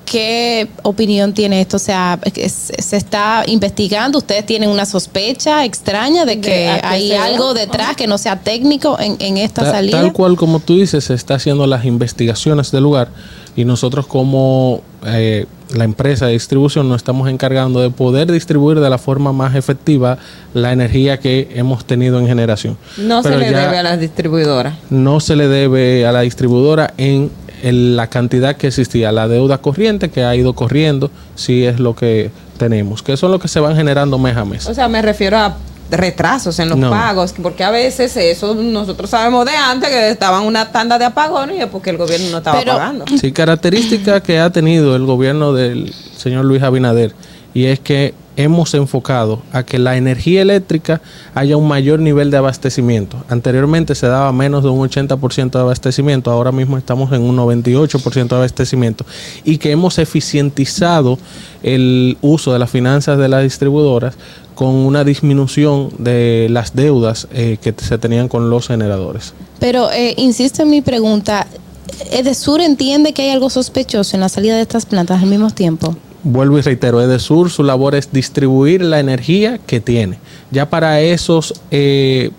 ¿Qué 0.06 0.68
opinión 0.84 1.32
tiene 1.34 1.60
esto? 1.60 1.76
O 1.76 1.80
sea, 1.80 2.18
se 2.36 2.96
está 2.96 3.42
investigando, 3.46 4.18
ustedes 4.18 4.46
tienen 4.46 4.70
una 4.70 4.86
sospecha 4.86 5.64
extraña 5.64 6.24
de 6.24 6.40
que 6.40 6.48
De- 6.50 6.68
a 6.70 6.80
que 6.80 6.86
hay 6.86 7.08
sea. 7.08 7.24
algo 7.24 7.52
detrás 7.54 7.96
que 7.96 8.06
no 8.06 8.16
sea 8.16 8.38
técnico 8.40 8.98
en, 9.00 9.16
en 9.18 9.36
esta 9.36 9.64
Ta- 9.64 9.72
salida. 9.72 10.00
Tal 10.00 10.12
cual 10.12 10.36
como 10.36 10.60
tú 10.60 10.76
dices, 10.76 11.04
se 11.04 11.14
está 11.14 11.34
haciendo 11.34 11.66
las 11.66 11.84
investigaciones 11.84 12.70
del 12.70 12.84
lugar 12.84 13.08
y 13.56 13.64
nosotros 13.64 14.06
como 14.06 14.80
eh, 15.04 15.46
la 15.74 15.82
empresa 15.82 16.26
de 16.26 16.34
distribución 16.34 16.88
nos 16.88 16.98
estamos 16.98 17.28
encargando 17.28 17.80
de 17.80 17.90
poder 17.90 18.30
distribuir 18.30 18.78
de 18.78 18.88
la 18.88 18.98
forma 18.98 19.32
más 19.32 19.56
efectiva 19.56 20.18
la 20.54 20.72
energía 20.72 21.18
que 21.18 21.48
hemos 21.56 21.84
tenido 21.84 22.20
en 22.20 22.28
generación. 22.28 22.78
No 22.96 23.22
Pero 23.22 23.40
se 23.40 23.40
le 23.40 23.46
debe 23.50 23.76
a 23.78 23.82
las 23.82 23.98
distribuidoras. 23.98 24.74
No 24.88 25.18
se 25.18 25.34
le 25.34 25.48
debe 25.48 26.06
a 26.06 26.12
la 26.12 26.20
distribuidora 26.20 26.94
en 26.96 27.30
el- 27.68 27.97
la 27.97 28.06
cantidad 28.09 28.56
que 28.56 28.68
existía, 28.68 29.12
la 29.12 29.28
deuda 29.28 29.59
corriente 29.59 30.10
que 30.10 30.24
ha 30.24 30.34
ido 30.34 30.52
corriendo, 30.55 31.10
sí 31.34 31.64
es 31.64 31.80
lo 31.80 31.94
que 31.94 32.30
tenemos, 32.59 33.02
que 33.02 33.16
son 33.16 33.30
lo 33.32 33.38
que 33.38 33.48
se 33.48 33.60
van 33.60 33.76
generando 33.76 34.18
mes 34.18 34.36
a 34.36 34.44
mes. 34.44 34.66
O 34.66 34.74
sea, 34.74 34.88
me 34.88 35.02
refiero 35.02 35.36
a 35.38 35.56
retrasos 35.90 36.59
en 36.59 36.68
los 36.68 36.78
No. 36.78 36.90
pagos, 36.90 37.32
porque 37.40 37.62
a 37.62 37.70
veces 37.70 38.16
eso 38.16 38.55
nosotros 38.55 39.09
sabemos 39.10 39.44
de 39.47 39.52
antes 39.56 39.88
que 39.88 40.10
estaban 40.10 40.43
una 40.44 40.72
tanda 40.72 40.98
de 40.98 41.05
apagones 41.05 41.59
y 41.59 41.60
es 41.60 41.66
porque 41.66 41.90
el 41.90 41.97
gobierno 41.97 42.28
no 42.30 42.38
estaba 42.38 42.60
pagando. 42.62 43.05
Sí, 43.20 43.30
característica 43.32 44.20
que 44.20 44.38
ha 44.40 44.51
tenido 44.51 44.97
el 44.97 45.05
gobierno 45.05 45.52
del 45.52 45.93
señor 46.16 46.44
Luis 46.44 46.62
Abinader 46.62 47.14
y 47.55 47.66
es 47.66 47.78
que 47.78 48.14
hemos 48.36 48.74
enfocado 48.74 49.42
a 49.52 49.64
que 49.64 49.78
la 49.78 49.96
energía 49.96 50.42
eléctrica 50.42 51.00
haya 51.34 51.56
un 51.56 51.66
mayor 51.66 52.00
nivel 52.00 52.30
de 52.30 52.36
abastecimiento. 52.36 53.24
Anteriormente 53.28 53.94
se 53.94 54.06
daba 54.06 54.32
menos 54.32 54.62
de 54.62 54.70
un 54.70 54.88
80% 54.88 55.50
de 55.50 55.58
abastecimiento, 55.58 56.30
ahora 56.30 56.52
mismo 56.52 56.78
estamos 56.78 57.12
en 57.12 57.22
un 57.22 57.36
98% 57.36 58.28
de 58.28 58.36
abastecimiento 58.36 59.04
y 59.44 59.58
que 59.58 59.70
hemos 59.70 59.98
eficientizado 59.98 61.18
el 61.62 62.18
uso 62.20 62.52
de 62.52 62.58
las 62.58 62.70
finanzas 62.70 63.18
de 63.18 63.28
las 63.28 63.42
distribuidoras 63.42 64.14
con 64.54 64.68
una 64.68 65.04
disminución 65.04 65.90
de 65.98 66.48
las 66.50 66.74
deudas 66.74 67.28
eh, 67.32 67.58
que 67.60 67.74
se 67.76 67.98
tenían 67.98 68.28
con 68.28 68.48
los 68.50 68.68
generadores. 68.68 69.34
Pero 69.58 69.90
eh, 69.90 70.14
insisto 70.16 70.62
en 70.62 70.70
mi 70.70 70.80
pregunta, 70.80 71.46
¿Edesur 72.10 72.60
entiende 72.60 73.12
que 73.12 73.22
hay 73.22 73.30
algo 73.30 73.50
sospechoso 73.50 74.16
en 74.16 74.20
la 74.20 74.28
salida 74.28 74.56
de 74.56 74.62
estas 74.62 74.86
plantas 74.86 75.22
al 75.22 75.28
mismo 75.28 75.50
tiempo? 75.50 75.96
Vuelvo 76.28 76.58
y 76.58 76.60
reitero, 76.60 77.00
Edesur 77.00 77.50
su 77.50 77.62
labor 77.62 77.94
es 77.94 78.10
distribuir 78.12 78.82
la 78.82 78.98
energía 78.98 79.58
que 79.58 79.78
tiene. 79.78 80.18
Ya 80.50 80.68
para 80.68 81.00
esos 81.00 81.54
eh, 81.70 82.32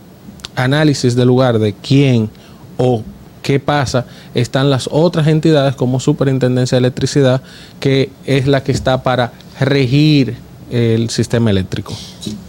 análisis 0.55 1.15
del 1.15 1.29
lugar 1.29 1.57
de 1.57 1.71
quién 1.71 2.29
o 2.75 3.01
qué 3.41 3.61
pasa, 3.61 4.05
están 4.35 4.69
las 4.69 4.89
otras 4.91 5.25
entidades 5.27 5.73
como 5.77 6.01
Superintendencia 6.01 6.75
de 6.75 6.79
Electricidad, 6.79 7.41
que 7.79 8.09
es 8.25 8.45
la 8.45 8.61
que 8.61 8.73
está 8.73 9.03
para 9.03 9.31
regir 9.57 10.35
el 10.71 11.09
sistema 11.09 11.49
eléctrico. 11.49 11.93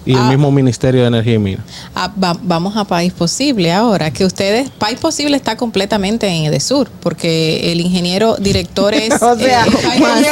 Y 0.04 0.12
el 0.12 0.18
Ah. 0.18 0.28
mismo 0.28 0.50
Ministerio 0.50 1.02
de 1.02 1.08
Energía 1.08 1.34
y 1.34 1.38
Minas. 1.38 1.64
Ah, 1.94 2.10
va- 2.22 2.36
vamos 2.42 2.76
a 2.76 2.84
País 2.84 3.12
Posible 3.12 3.72
ahora, 3.72 4.10
que 4.10 4.24
ustedes, 4.24 4.70
País 4.70 4.98
Posible 4.98 5.36
está 5.36 5.56
completamente 5.56 6.26
en 6.26 6.44
Edesur, 6.46 6.88
porque 7.00 7.70
el 7.72 7.80
ingeniero 7.80 8.36
director 8.36 8.94
es... 8.94 9.22
O 9.22 9.36
sea, 9.38 9.66
eh, 9.66 9.70
que 9.70 9.98
llevan- 9.98 10.22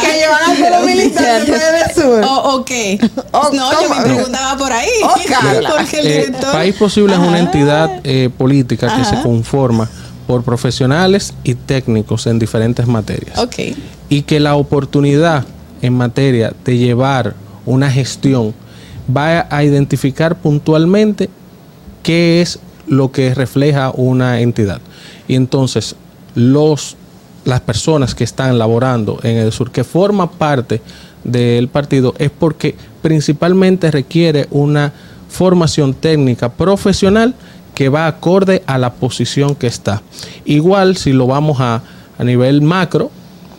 que 0.00 0.12
llevan 0.18 0.64
a 0.74 0.78
los 0.78 0.86
militares 0.86 1.46
de 1.46 1.54
Edesur. 1.54 2.24
¿O, 2.24 2.54
o 2.56 2.64
qué? 2.64 2.98
no, 3.32 3.82
yo 3.82 3.88
me 3.94 4.02
preguntaba 4.02 4.56
por 4.58 4.72
ahí. 4.72 4.88
porque 5.76 6.00
el 6.00 6.06
Eh. 6.06 6.32
País 6.52 6.74
Posible 6.74 7.14
es 7.14 7.20
una 7.20 7.38
entidad 7.38 7.90
eh, 8.04 8.30
política 8.36 8.94
que 8.96 9.04
se 9.04 9.22
conforma 9.22 9.88
por 10.26 10.42
profesionales 10.44 11.34
y 11.44 11.54
técnicos 11.54 12.26
en 12.26 12.38
diferentes 12.38 12.86
materias. 12.86 13.38
Ok. 13.38 13.54
Y 14.08 14.22
que 14.22 14.40
la 14.40 14.54
oportunidad 14.56 15.44
en 15.82 15.94
materia 15.94 16.54
de 16.64 16.78
llevar 16.78 17.34
una 17.66 17.90
gestión 17.90 18.54
va 19.14 19.46
a 19.50 19.64
identificar 19.64 20.36
puntualmente 20.36 21.28
qué 22.02 22.40
es 22.40 22.58
lo 22.86 23.12
que 23.12 23.34
refleja 23.34 23.90
una 23.94 24.40
entidad. 24.40 24.80
Y 25.28 25.34
entonces 25.34 25.96
los 26.34 26.96
las 27.44 27.60
personas 27.60 28.14
que 28.14 28.24
están 28.24 28.58
laborando 28.58 29.18
en 29.22 29.36
el 29.36 29.52
sur, 29.52 29.70
que 29.70 29.84
forma 29.84 30.30
parte 30.30 30.80
del 31.24 31.68
partido, 31.68 32.14
es 32.18 32.30
porque 32.30 32.76
principalmente 33.00 33.90
requiere 33.90 34.46
una 34.50 34.92
formación 35.28 35.94
técnica 35.94 36.50
profesional 36.50 37.34
que 37.74 37.88
va 37.88 38.06
acorde 38.06 38.62
a 38.66 38.78
la 38.78 38.92
posición 38.92 39.54
que 39.54 39.66
está. 39.66 40.02
Igual 40.44 40.96
si 40.96 41.12
lo 41.12 41.26
vamos 41.26 41.58
a, 41.60 41.82
a 42.18 42.24
nivel 42.24 42.60
macro, 42.62 43.10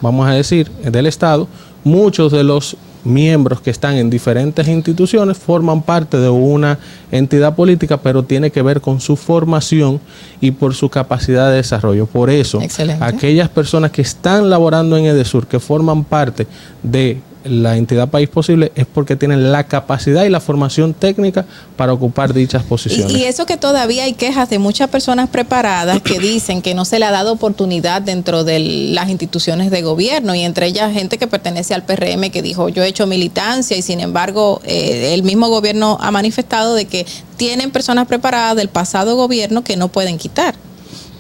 vamos 0.01 0.27
a 0.27 0.31
decir, 0.31 0.69
del 0.71 1.07
Estado, 1.07 1.47
muchos 1.84 2.31
de 2.31 2.43
los 2.43 2.77
miembros 3.03 3.61
que 3.61 3.69
están 3.69 3.95
en 3.95 4.10
diferentes 4.10 4.68
instituciones 4.68 5.38
forman 5.38 5.81
parte 5.81 6.18
de 6.18 6.30
una 6.30 6.80
entidad 7.11 7.55
política, 7.55 7.97
pero 7.97 8.23
tiene 8.23 8.51
que 8.51 8.61
ver 8.61 8.81
con 8.81 9.01
su 9.01 9.15
formación 9.15 9.99
y 10.39 10.51
por 10.51 10.73
su 10.73 10.89
capacidad 10.89 11.49
de 11.49 11.57
desarrollo. 11.57 12.05
Por 12.05 12.30
eso, 12.30 12.61
Excelente. 12.61 13.03
aquellas 13.03 13.49
personas 13.49 13.91
que 13.91 14.01
están 14.01 14.49
laborando 14.49 14.97
en 14.97 15.05
Edesur, 15.05 15.47
que 15.47 15.60
forman 15.60 16.03
parte 16.03 16.47
de 16.81 17.22
la 17.43 17.77
entidad 17.77 18.09
País 18.09 18.29
Posible, 18.29 18.71
es 18.75 18.85
porque 18.85 19.15
tienen 19.15 19.51
la 19.51 19.65
capacidad 19.65 20.23
y 20.23 20.29
la 20.29 20.39
formación 20.39 20.93
técnica 20.93 21.45
para 21.75 21.93
ocupar 21.93 22.33
dichas 22.33 22.63
posiciones. 22.63 23.13
Y, 23.13 23.19
y 23.19 23.23
eso 23.23 23.45
que 23.45 23.57
todavía 23.57 24.03
hay 24.03 24.13
quejas 24.13 24.49
de 24.49 24.59
muchas 24.59 24.89
personas 24.89 25.29
preparadas 25.29 26.01
que 26.01 26.19
dicen 26.19 26.61
que 26.61 26.73
no 26.73 26.85
se 26.85 26.99
le 26.99 27.05
ha 27.05 27.11
dado 27.11 27.33
oportunidad 27.33 28.01
dentro 28.01 28.43
de 28.43 28.59
las 28.59 29.09
instituciones 29.09 29.71
de 29.71 29.81
gobierno 29.81 30.35
y 30.35 30.41
entre 30.41 30.67
ellas 30.67 30.93
gente 30.93 31.17
que 31.17 31.27
pertenece 31.27 31.73
al 31.73 31.83
PRM 31.83 32.29
que 32.31 32.41
dijo 32.41 32.69
yo 32.69 32.83
he 32.83 32.87
hecho 32.87 33.07
militancia 33.07 33.77
y 33.77 33.81
sin 33.81 33.99
embargo 33.99 34.61
eh, 34.65 35.13
el 35.13 35.23
mismo 35.23 35.49
gobierno 35.49 35.97
ha 36.01 36.11
manifestado 36.11 36.75
de 36.75 36.85
que 36.85 37.05
tienen 37.37 37.71
personas 37.71 38.07
preparadas 38.07 38.55
del 38.55 38.69
pasado 38.69 39.15
gobierno 39.15 39.63
que 39.63 39.77
no 39.77 39.87
pueden 39.87 40.17
quitar. 40.17 40.55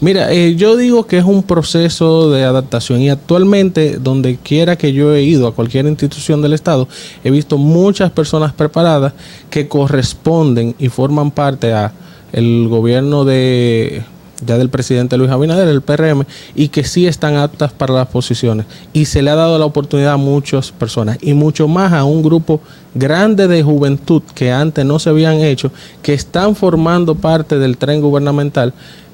Mira, 0.03 0.33
eh, 0.33 0.55
yo 0.57 0.75
digo 0.75 1.07
que 1.07 1.17
es 1.17 1.23
un 1.23 1.43
proceso 1.43 2.29
de 2.29 2.43
adaptación 2.43 2.99
y 2.99 3.09
actualmente 3.09 3.99
donde 3.99 4.35
quiera 4.35 4.75
que 4.75 4.91
yo 4.91 5.15
he 5.15 5.21
ido 5.23 5.47
a 5.47 5.55
cualquier 5.55 5.85
institución 5.85 6.41
del 6.41 6.51
Estado, 6.51 6.89
he 7.23 7.31
visto 7.31 7.57
muchas 7.57 8.11
personas 8.11 8.51
preparadas 8.51 9.13
que 9.49 9.69
corresponden 9.69 10.75
y 10.77 10.89
forman 10.89 11.31
parte 11.31 11.71
a 11.71 11.93
el 12.33 12.67
gobierno 12.67 13.23
de 13.23 14.03
ya 14.45 14.57
del 14.57 14.67
presidente 14.67 15.17
Luis 15.17 15.31
Abinader, 15.31 15.69
el 15.69 15.81
PRM, 15.81 16.25
y 16.53 16.67
que 16.67 16.83
sí 16.83 17.07
están 17.07 17.37
aptas 17.37 17.71
para 17.71 17.93
las 17.93 18.09
posiciones. 18.09 18.65
Y 18.91 19.05
se 19.05 19.21
le 19.21 19.29
ha 19.29 19.35
dado 19.35 19.57
la 19.57 19.63
oportunidad 19.63 20.15
a 20.15 20.17
muchas 20.17 20.73
personas, 20.73 21.17
y 21.21 21.33
mucho 21.33 21.69
más 21.69 21.93
a 21.93 22.03
un 22.03 22.23
grupo 22.23 22.59
grande 22.93 23.47
de 23.47 23.63
juventud 23.63 24.21
que 24.35 24.51
antes 24.51 24.83
no 24.83 24.99
se 24.99 25.11
habían 25.11 25.35
hecho, 25.35 25.71
que 26.01 26.13
están 26.13 26.57
formando 26.57 27.15
parte 27.15 27.57
del 27.57 27.77
tren 27.77 28.01
gubernamental 28.01 28.73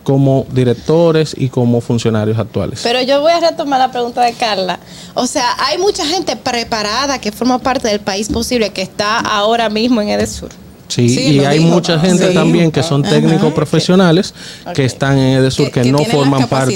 como 0.09 0.47
directores 0.51 1.35
y 1.37 1.49
como 1.49 1.81
funcionarios 1.81 2.39
actuales. 2.39 2.79
Pero 2.81 2.99
yo 3.03 3.21
voy 3.21 3.31
a 3.31 3.39
retomar 3.39 3.77
la 3.77 3.91
pregunta 3.91 4.23
de 4.23 4.33
Carla. 4.33 4.79
O 5.13 5.27
sea, 5.27 5.55
hay 5.59 5.77
mucha 5.77 6.03
gente 6.03 6.35
preparada 6.35 7.21
que 7.21 7.31
forma 7.31 7.59
parte 7.59 7.89
del 7.89 7.99
país 7.99 8.27
posible 8.27 8.71
que 8.71 8.81
está 8.81 9.19
ahora 9.19 9.69
mismo 9.69 10.01
en 10.01 10.09
Edesur. 10.09 10.49
Sí, 10.89 11.07
Sí, 11.07 11.19
y 11.35 11.39
hay 11.45 11.59
dijo. 11.59 11.69
mucha 11.69 11.99
gente 11.99 12.29
Sí. 12.29 12.33
también 12.33 12.71
que 12.71 12.81
son 12.81 13.05
Ajá. 13.05 13.13
técnicos 13.13 13.53
profesionales 13.53 14.33
que 14.73 14.85
están 14.85 15.19
en 15.19 15.37
Edesur, 15.37 15.69
que, 15.71 15.81
que 15.83 15.91
no 15.91 15.99
forman 16.03 16.47
parte, 16.49 16.75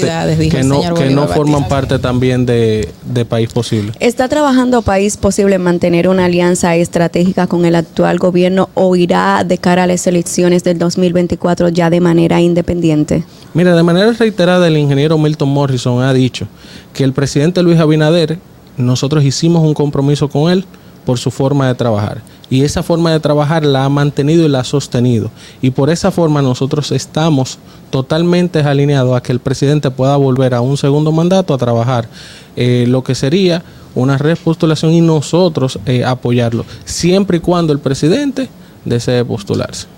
que 0.50 0.62
no, 0.62 0.94
que 0.94 1.10
no 1.10 1.26
forman 1.26 1.66
parte 1.68 1.98
también 1.98 2.46
de, 2.46 2.88
de 3.12 3.24
País 3.24 3.50
Posible. 3.52 3.92
¿Está 3.98 4.28
trabajando 4.28 4.82
País 4.82 5.16
Posible 5.16 5.56
en 5.56 5.62
mantener 5.62 6.08
una 6.08 6.26
alianza 6.26 6.76
estratégica 6.76 7.48
con 7.48 7.64
el 7.64 7.74
actual 7.74 8.18
gobierno 8.18 8.68
o 8.74 8.94
irá 8.94 9.42
de 9.44 9.58
cara 9.58 9.82
a 9.82 9.86
las 9.88 10.06
elecciones 10.06 10.62
del 10.62 10.78
2024 10.78 11.68
ya 11.70 11.90
de 11.90 12.00
manera 12.00 12.40
independiente? 12.40 13.24
Mira, 13.52 13.74
de 13.74 13.82
manera 13.82 14.12
reiterada 14.12 14.68
el 14.68 14.76
ingeniero 14.78 15.18
Milton 15.18 15.48
Morrison 15.48 16.02
ha 16.04 16.12
dicho 16.12 16.46
que 16.92 17.02
el 17.02 17.12
presidente 17.12 17.62
Luis 17.64 17.80
Abinader, 17.80 18.38
nosotros 18.76 19.24
hicimos 19.24 19.64
un 19.64 19.74
compromiso 19.74 20.28
con 20.28 20.52
él 20.52 20.64
por 21.04 21.18
su 21.18 21.30
forma 21.32 21.66
de 21.68 21.74
trabajar. 21.74 22.22
Y 22.54 22.62
esa 22.62 22.84
forma 22.84 23.10
de 23.10 23.18
trabajar 23.18 23.64
la 23.64 23.84
ha 23.84 23.88
mantenido 23.88 24.44
y 24.44 24.48
la 24.48 24.60
ha 24.60 24.64
sostenido. 24.64 25.32
Y 25.60 25.72
por 25.72 25.90
esa 25.90 26.12
forma 26.12 26.40
nosotros 26.40 26.92
estamos 26.92 27.58
totalmente 27.90 28.60
alineados 28.60 29.16
a 29.16 29.20
que 29.20 29.32
el 29.32 29.40
presidente 29.40 29.90
pueda 29.90 30.14
volver 30.14 30.54
a 30.54 30.60
un 30.60 30.76
segundo 30.76 31.10
mandato 31.10 31.52
a 31.52 31.58
trabajar 31.58 32.08
eh, 32.54 32.84
lo 32.86 33.02
que 33.02 33.16
sería 33.16 33.64
una 33.96 34.18
repostulación 34.18 34.92
y 34.92 35.00
nosotros 35.00 35.80
eh, 35.84 36.04
apoyarlo, 36.04 36.64
siempre 36.84 37.38
y 37.38 37.40
cuando 37.40 37.72
el 37.72 37.80
presidente 37.80 38.48
desee 38.84 39.24
postularse. 39.24 39.88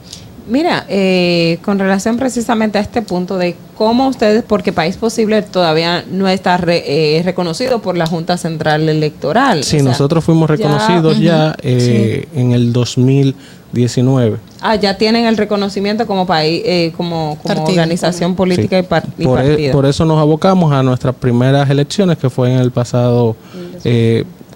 Mira, 0.49 0.85
eh, 0.89 1.59
con 1.65 1.79
relación 1.79 2.17
precisamente 2.19 2.79
a 2.79 2.81
este 2.81 3.03
punto 3.03 3.37
de 3.37 3.57
cómo 3.77 4.07
ustedes, 4.09 4.45
porque 4.47 4.73
País 4.73 4.97
Posible 4.97 5.43
todavía 5.43 6.05
no 6.11 6.29
está 6.29 6.57
re- 6.57 6.85
eh, 7.19 7.23
reconocido 7.25 7.83
por 7.83 7.97
la 7.97 8.07
Junta 8.07 8.37
Central 8.37 8.89
Electoral. 8.89 9.65
Sí, 9.65 9.77
o 9.77 9.81
sea, 9.81 9.89
nosotros 9.91 10.25
fuimos 10.25 10.49
ya- 10.49 10.55
reconocidos 10.57 11.15
ujú, 11.15 11.23
ya 11.23 11.57
eh, 11.63 12.29
en 12.35 12.53
el 12.53 12.73
2019. 12.73 14.37
Ah, 14.61 14.77
ya 14.77 14.97
tienen 14.97 15.27
el 15.27 15.37
reconocimiento 15.37 16.07
como 16.07 16.27
país, 16.27 16.63
eh, 16.65 16.93
como, 16.97 17.39
como 17.43 17.55
Partido. 17.55 17.69
organización 17.69 18.35
política 18.35 18.79
y, 18.79 18.83
par- 18.85 19.07
y 19.19 19.25
Por, 19.25 19.41
e- 19.45 19.71
por 19.73 19.85
eso 19.87 20.05
nos 20.05 20.19
abocamos 20.21 20.73
a 20.73 20.83
nuestras 20.83 21.15
primeras 21.17 21.69
elecciones, 21.69 22.19
que 22.19 22.31
fue 22.31 22.53
en 22.53 22.59
el 22.61 22.71
pasado 22.71 23.37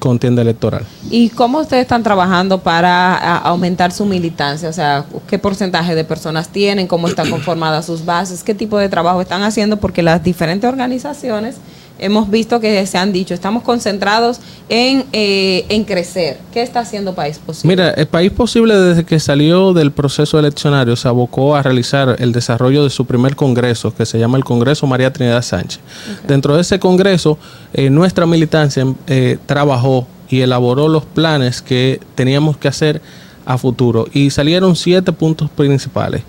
contienda 0.00 0.42
electoral. 0.42 0.84
¿Y 1.10 1.28
cómo 1.28 1.60
ustedes 1.60 1.82
están 1.82 2.02
trabajando 2.02 2.58
para 2.58 3.36
aumentar 3.36 3.92
su 3.92 4.04
militancia? 4.04 4.68
O 4.68 4.72
sea, 4.72 5.04
¿qué 5.28 5.38
porcentaje 5.38 5.94
de 5.94 6.02
personas 6.02 6.48
tienen? 6.48 6.88
¿Cómo 6.88 7.06
están 7.06 7.30
conformadas 7.30 7.86
sus 7.86 8.04
bases? 8.04 8.42
¿Qué 8.42 8.54
tipo 8.54 8.78
de 8.78 8.88
trabajo 8.88 9.20
están 9.20 9.42
haciendo? 9.44 9.76
Porque 9.76 10.02
las 10.02 10.24
diferentes 10.24 10.68
organizaciones 10.68 11.56
hemos 12.00 12.30
visto 12.30 12.60
que 12.60 12.84
se 12.86 12.98
han 12.98 13.12
dicho, 13.12 13.34
estamos 13.34 13.62
concentrados 13.62 14.40
en, 14.68 15.04
eh, 15.12 15.66
en 15.68 15.84
crecer. 15.84 16.38
¿Qué 16.52 16.62
está 16.62 16.80
haciendo 16.80 17.14
País 17.14 17.38
Posible? 17.38 17.76
Mira, 17.76 17.90
el 17.90 18.06
País 18.06 18.32
Posible 18.32 18.76
desde 18.76 19.04
que 19.04 19.20
salió 19.20 19.72
del 19.72 19.92
proceso 19.92 20.38
eleccionario 20.38 20.96
se 20.96 21.08
abocó 21.08 21.54
a 21.56 21.62
realizar 21.62 22.16
el 22.18 22.32
desarrollo 22.32 22.84
de 22.84 22.90
su 22.90 23.04
primer 23.04 23.36
congreso, 23.36 23.94
que 23.94 24.06
se 24.06 24.18
llama 24.18 24.38
el 24.38 24.44
Congreso 24.44 24.86
María 24.86 25.12
Trinidad 25.12 25.42
Sánchez. 25.42 25.80
Dentro 26.26 26.56
de 26.56 26.62
ese 26.62 26.78
congreso, 26.78 27.38
eh, 27.72 27.90
nuestra 27.90 28.26
militancia 28.26 28.84
eh, 29.06 29.38
trabajó 29.46 30.06
y 30.28 30.40
elaboró 30.40 30.88
los 30.88 31.04
planes 31.04 31.60
que 31.60 32.00
teníamos 32.14 32.56
que 32.56 32.68
hacer 32.68 33.02
a 33.44 33.58
futuro 33.58 34.06
y 34.12 34.30
salieron 34.30 34.76
siete 34.76 35.12
puntos 35.12 35.50
principales. 35.50 36.22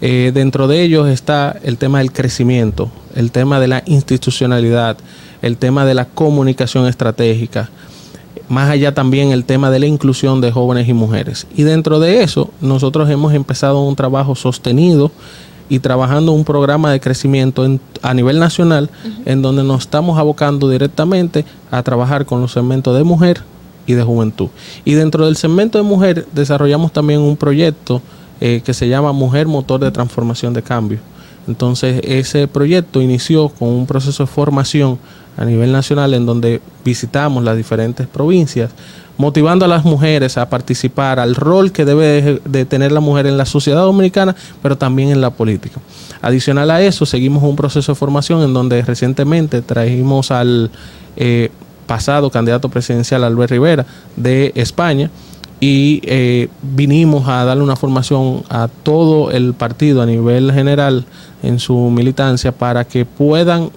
Eh, 0.00 0.30
dentro 0.34 0.68
de 0.68 0.82
ellos 0.82 1.08
está 1.08 1.56
el 1.62 1.78
tema 1.78 1.98
del 1.98 2.12
crecimiento, 2.12 2.90
el 3.14 3.32
tema 3.32 3.60
de 3.60 3.68
la 3.68 3.82
institucionalidad, 3.86 4.98
el 5.42 5.56
tema 5.56 5.86
de 5.86 5.94
la 5.94 6.04
comunicación 6.04 6.86
estratégica, 6.86 7.70
más 8.48 8.68
allá 8.70 8.92
también 8.94 9.32
el 9.32 9.44
tema 9.44 9.70
de 9.70 9.78
la 9.78 9.86
inclusión 9.86 10.40
de 10.40 10.52
jóvenes 10.52 10.88
y 10.88 10.92
mujeres. 10.92 11.46
Y 11.56 11.62
dentro 11.62 11.98
de 11.98 12.22
eso, 12.22 12.50
nosotros 12.60 13.08
hemos 13.08 13.32
empezado 13.32 13.82
un 13.82 13.96
trabajo 13.96 14.34
sostenido 14.34 15.10
y 15.68 15.78
trabajando 15.80 16.30
un 16.32 16.44
programa 16.44 16.92
de 16.92 17.00
crecimiento 17.00 17.64
en- 17.64 17.80
a 18.02 18.14
nivel 18.14 18.38
nacional, 18.38 18.88
en 19.24 19.42
donde 19.42 19.64
nos 19.64 19.80
estamos 19.80 20.18
abocando 20.18 20.68
directamente 20.68 21.44
a 21.70 21.82
trabajar 21.82 22.24
con 22.26 22.40
los 22.40 22.52
segmentos 22.52 22.96
de 22.96 23.02
mujer 23.02 23.40
y 23.86 23.94
de 23.94 24.02
juventud. 24.02 24.48
Y 24.84 24.92
dentro 24.92 25.24
del 25.24 25.36
segmento 25.36 25.78
de 25.78 25.84
mujer 25.84 26.26
desarrollamos 26.32 26.92
también 26.92 27.20
un 27.20 27.36
proyecto 27.36 28.00
eh, 28.40 28.62
que 28.64 28.74
se 28.74 28.88
llama 28.88 29.12
Mujer 29.12 29.46
Motor 29.46 29.80
de 29.80 29.90
Transformación 29.90 30.52
de 30.52 30.62
Cambio. 30.62 30.98
Entonces 31.48 32.00
ese 32.04 32.48
proyecto 32.48 33.00
inició 33.00 33.48
con 33.48 33.68
un 33.68 33.86
proceso 33.86 34.24
de 34.24 34.26
formación 34.26 34.98
a 35.36 35.44
nivel 35.44 35.70
nacional 35.70 36.14
en 36.14 36.26
donde 36.26 36.60
visitamos 36.84 37.44
las 37.44 37.56
diferentes 37.56 38.06
provincias, 38.06 38.70
motivando 39.18 39.64
a 39.64 39.68
las 39.68 39.84
mujeres 39.84 40.38
a 40.38 40.48
participar 40.48 41.20
al 41.20 41.34
rol 41.34 41.72
que 41.72 41.84
debe 41.84 42.40
de, 42.44 42.64
tener 42.64 42.92
la 42.92 43.00
mujer 43.00 43.26
en 43.26 43.36
la 43.36 43.46
sociedad 43.46 43.82
dominicana, 43.82 44.34
pero 44.62 44.76
también 44.76 45.10
en 45.10 45.20
la 45.20 45.30
política. 45.30 45.80
Adicional 46.22 46.70
a 46.70 46.82
eso, 46.82 47.06
seguimos 47.06 47.42
un 47.42 47.56
proceso 47.56 47.92
de 47.92 47.96
formación 47.96 48.42
en 48.42 48.54
donde 48.54 48.82
recientemente 48.82 49.62
trajimos 49.62 50.30
al 50.30 50.70
eh, 51.16 51.50
pasado 51.86 52.30
candidato 52.30 52.68
presidencial 52.68 53.22
Albert 53.22 53.52
Rivera 53.52 53.86
de 54.16 54.52
España 54.54 55.10
y 55.60 56.00
eh, 56.04 56.48
vinimos 56.62 57.28
a 57.28 57.44
darle 57.44 57.62
una 57.62 57.76
formación 57.76 58.42
a 58.50 58.68
todo 58.82 59.30
el 59.30 59.54
partido 59.54 60.02
a 60.02 60.06
nivel 60.06 60.52
general 60.52 61.04
en 61.42 61.58
su 61.58 61.74
militancia 61.90 62.52
para 62.52 62.84
que 62.84 63.04
puedan 63.04 63.70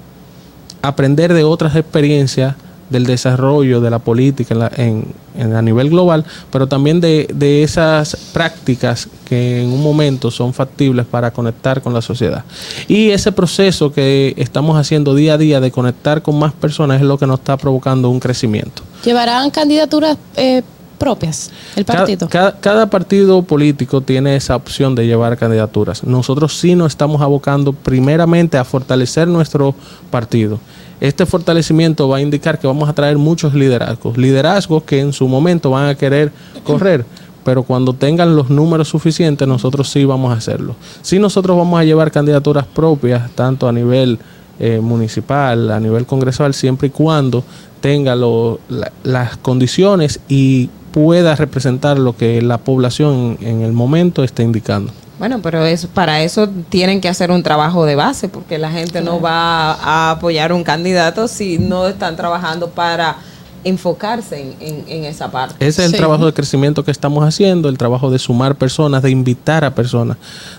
aprender 0.82 1.34
de 1.34 1.44
otras 1.44 1.76
experiencias 1.76 2.56
del 2.90 3.06
desarrollo 3.06 3.82
de 3.82 3.90
la 3.92 4.00
política 4.00 4.54
en 4.56 4.60
la- 4.60 4.72
en- 4.76 5.30
a 5.56 5.62
nivel 5.62 5.90
global, 5.90 6.26
pero 6.52 6.68
también 6.68 7.00
de, 7.00 7.30
de 7.34 7.64
esas 7.64 8.18
prácticas 8.34 9.08
que 9.26 9.62
en 9.62 9.72
un 9.72 9.82
momento 9.82 10.32
son 10.32 10.54
factibles 10.54 11.06
para 11.06 11.32
conectar 11.32 11.82
con 11.82 11.94
la 11.94 12.02
sociedad. 12.02 12.44
Y 12.90 13.12
ese 13.12 13.32
proceso 13.32 13.92
que 13.94 14.34
estamos 14.38 14.76
haciendo 14.78 15.14
día 15.16 15.36
a 15.36 15.38
día 15.38 15.62
de 15.62 15.72
conectar 15.72 16.24
con 16.24 16.38
más 16.40 16.52
personas 16.52 17.00
es 17.00 17.08
lo 17.08 17.18
que 17.18 17.26
nos 17.28 17.40
está 17.40 17.56
provocando 17.58 18.10
un 18.10 18.20
crecimiento. 18.20 18.82
¿Llevarán 19.06 19.50
candidaturas 19.52 20.18
eh, 20.36 20.62
propias 21.00 21.50
el 21.76 21.86
Cada- 21.86 22.00
partido? 22.00 22.28
Cada, 22.30 22.60
cada 22.60 22.90
partido 22.90 23.42
político 23.42 24.02
tiene 24.02 24.36
esa 24.36 24.56
opción 24.56 24.94
de 24.94 25.08
llevar 25.08 25.38
candidaturas. 25.38 26.04
Nosotros 26.04 26.60
sí 26.60 26.76
nos 26.76 26.92
estamos 26.92 27.22
abocando 27.22 27.74
primeramente 27.74 28.58
a 28.60 28.64
fortalecer 28.64 29.28
nuestro 29.28 29.74
partido. 30.12 30.60
Este 31.02 31.26
fortalecimiento 31.26 32.10
va 32.10 32.18
a 32.18 32.22
indicar 32.22 32.60
que 32.60 32.68
vamos 32.68 32.88
a 32.90 32.94
traer 32.94 33.18
muchos 33.18 33.54
liderazgos, 33.54 34.18
liderazgos 34.18 34.84
que 34.84 35.00
en 35.00 35.14
su 35.14 35.28
momento 35.30 35.72
van 35.72 35.88
a 35.88 35.96
querer 35.96 36.32
correr, 36.66 37.06
pero 37.46 37.64
cuando 37.64 37.94
tengan 37.94 38.36
los 38.36 38.50
números 38.50 38.90
suficientes 38.90 39.48
nosotros 39.48 39.90
sí 39.90 40.04
vamos 40.04 40.34
a 40.34 40.38
hacerlo. 40.38 40.76
Sí 41.02 41.18
nosotros 41.18 41.56
vamos 41.58 41.80
a 41.80 41.86
llevar 41.86 42.12
candidaturas 42.12 42.66
propias, 42.66 43.32
tanto 43.32 43.68
a 43.68 43.72
nivel 43.72 44.20
eh, 44.60 44.82
municipal, 44.82 45.72
a 45.72 45.80
nivel 45.80 46.06
congresal, 46.06 46.54
siempre 46.54 46.88
y 46.90 46.92
cuando 46.92 47.46
tenga 47.80 48.14
lo- 48.14 48.60
la- 48.68 48.92
las 49.04 49.38
condiciones 49.38 50.20
y 50.28 50.70
pueda 50.92 51.36
representar 51.36 51.98
lo 52.00 52.16
que 52.16 52.42
la 52.42 52.58
población 52.58 53.38
en, 53.42 53.62
el 53.62 53.72
momento 53.74 54.24
está 54.24 54.44
indicando. 54.44 54.92
Bueno, 55.20 55.40
pero 55.42 55.66
eso, 55.66 55.88
para 55.90 56.22
eso 56.24 56.48
tienen 56.70 57.02
que 57.02 57.10
hacer 57.10 57.30
un 57.32 57.44
trabajo 57.44 57.86
de 57.86 57.96
base, 57.96 58.30
porque 58.30 58.58
la 58.58 58.72
gente 58.72 59.02
no 59.02 59.20
va 59.20 59.74
a 59.74 60.12
apoyar 60.12 60.54
un 60.54 60.64
candidato 60.64 61.28
si 61.28 61.58
no 61.60 61.88
están 61.88 62.16
trabajando 62.16 62.70
para 62.70 63.18
enfocarse 63.66 64.40
en, 64.42 64.56
en- 64.62 64.84
en 64.88 65.04
esa 65.04 65.30
parte. 65.30 65.56
Ese 65.60 65.84
es 65.86 65.92
el 65.92 65.98
trabajo 65.98 66.26
de 66.26 66.32
crecimiento 66.34 66.86
que 66.86 66.92
estamos 66.92 67.26
haciendo, 67.26 67.68
el 67.68 67.78
trabajo 67.78 68.10
de 68.10 68.18
sumar 68.18 68.56
personas, 68.56 69.04
de 69.04 69.10
invitar 69.12 69.66
a 69.66 69.76
personas, 69.76 70.16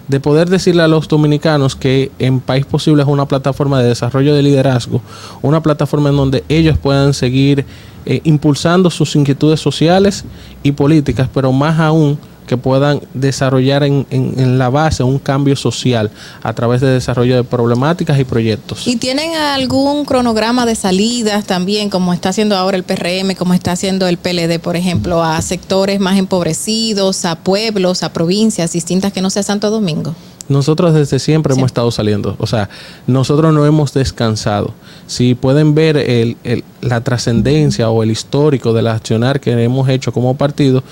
de 0.07 0.20
poder 0.20 0.51
decirle 0.51 0.82
a 0.82 0.89
los 0.89 1.09
dominicanos 1.09 1.74
que 1.77 2.11
en 2.19 2.40
País 2.40 2.66
Posible 2.66 3.02
es 3.02 3.09
una 3.09 3.24
plataforma 3.27 3.81
de 3.81 3.89
desarrollo 3.89 4.35
de 4.35 4.43
liderazgo, 4.43 5.01
una 5.40 5.62
plataforma 5.62 6.11
en 6.11 6.16
donde 6.16 6.44
ellos 6.51 6.77
puedan 6.77 7.15
seguir 7.15 7.65
eh, 8.06 8.20
impulsando 8.24 8.90
sus 8.90 9.14
inquietudes 9.16 9.60
sociales 9.60 10.24
y 10.62 10.72
políticas, 10.72 11.28
pero 11.32 11.52
más 11.52 11.78
aún 11.81 12.18
que 12.47 12.56
puedan 12.56 13.01
desarrollar 13.14 13.85
en, 13.85 14.05
en- 14.10 14.35
en 14.36 14.59
la 14.59 14.68
base 14.70 15.05
un 15.05 15.20
cambio 15.20 15.55
social 15.55 16.10
a 16.43 16.52
través 16.52 16.81
de 16.81 16.89
desarrollo 16.89 17.36
de 17.36 17.44
problemáticas 17.44 18.18
y 18.18 18.24
proyectos. 18.24 18.89
¿Y 18.89 18.97
tienen 18.97 19.36
algún 19.36 20.05
cronograma 20.05 20.66
de 20.66 20.74
salidas 20.74 21.44
también, 21.44 21.90
como 21.90 22.12
está 22.12 22.31
haciendo 22.31 22.56
ahora 22.56 22.77
el 22.77 22.82
PRM, 22.82 23.36
como 23.36 23.55
está 23.55 23.70
haciendo 23.72 24.09
el 24.09 24.16
PLD, 24.16 24.59
por 24.59 24.74
ejemplo, 24.74 25.22
a 25.22 25.40
sectores 25.43 26.01
más 26.01 26.18
empobrecidos, 26.18 27.24
a 27.24 27.36
pueblos, 27.36 28.02
a 28.02 28.12
provincias 28.12 28.72
distintas 28.72 29.12
que 29.12 29.22
no 29.22 29.31
sea 29.31 29.44
Santo 29.44 29.70
Domingo? 29.70 30.16
Nosotros 30.51 30.93
desde 30.93 31.20
siempre 31.20 31.55
hemos 31.55 31.66
estado 31.66 31.90
saliendo, 31.93 32.35
o 32.39 32.47
sea, 32.47 32.68
nosotros 33.06 33.55
no 33.55 33.64
hemos 33.64 33.94
descansado. 33.94 34.74
Si 35.06 35.35
pueden 35.36 35.74
ver 35.77 35.97
el- 35.97 36.36
el- 36.43 36.64
la 36.82 37.01
trascendencia 37.02 37.89
o 37.89 38.02
el 38.02 38.10
histórico 38.10 38.72
del 38.72 38.89
accionar 38.89 39.40
que 39.40 39.52
hemos 39.52 39.89
hecho 39.89 40.12
como 40.12 40.35
partido, 40.36 40.82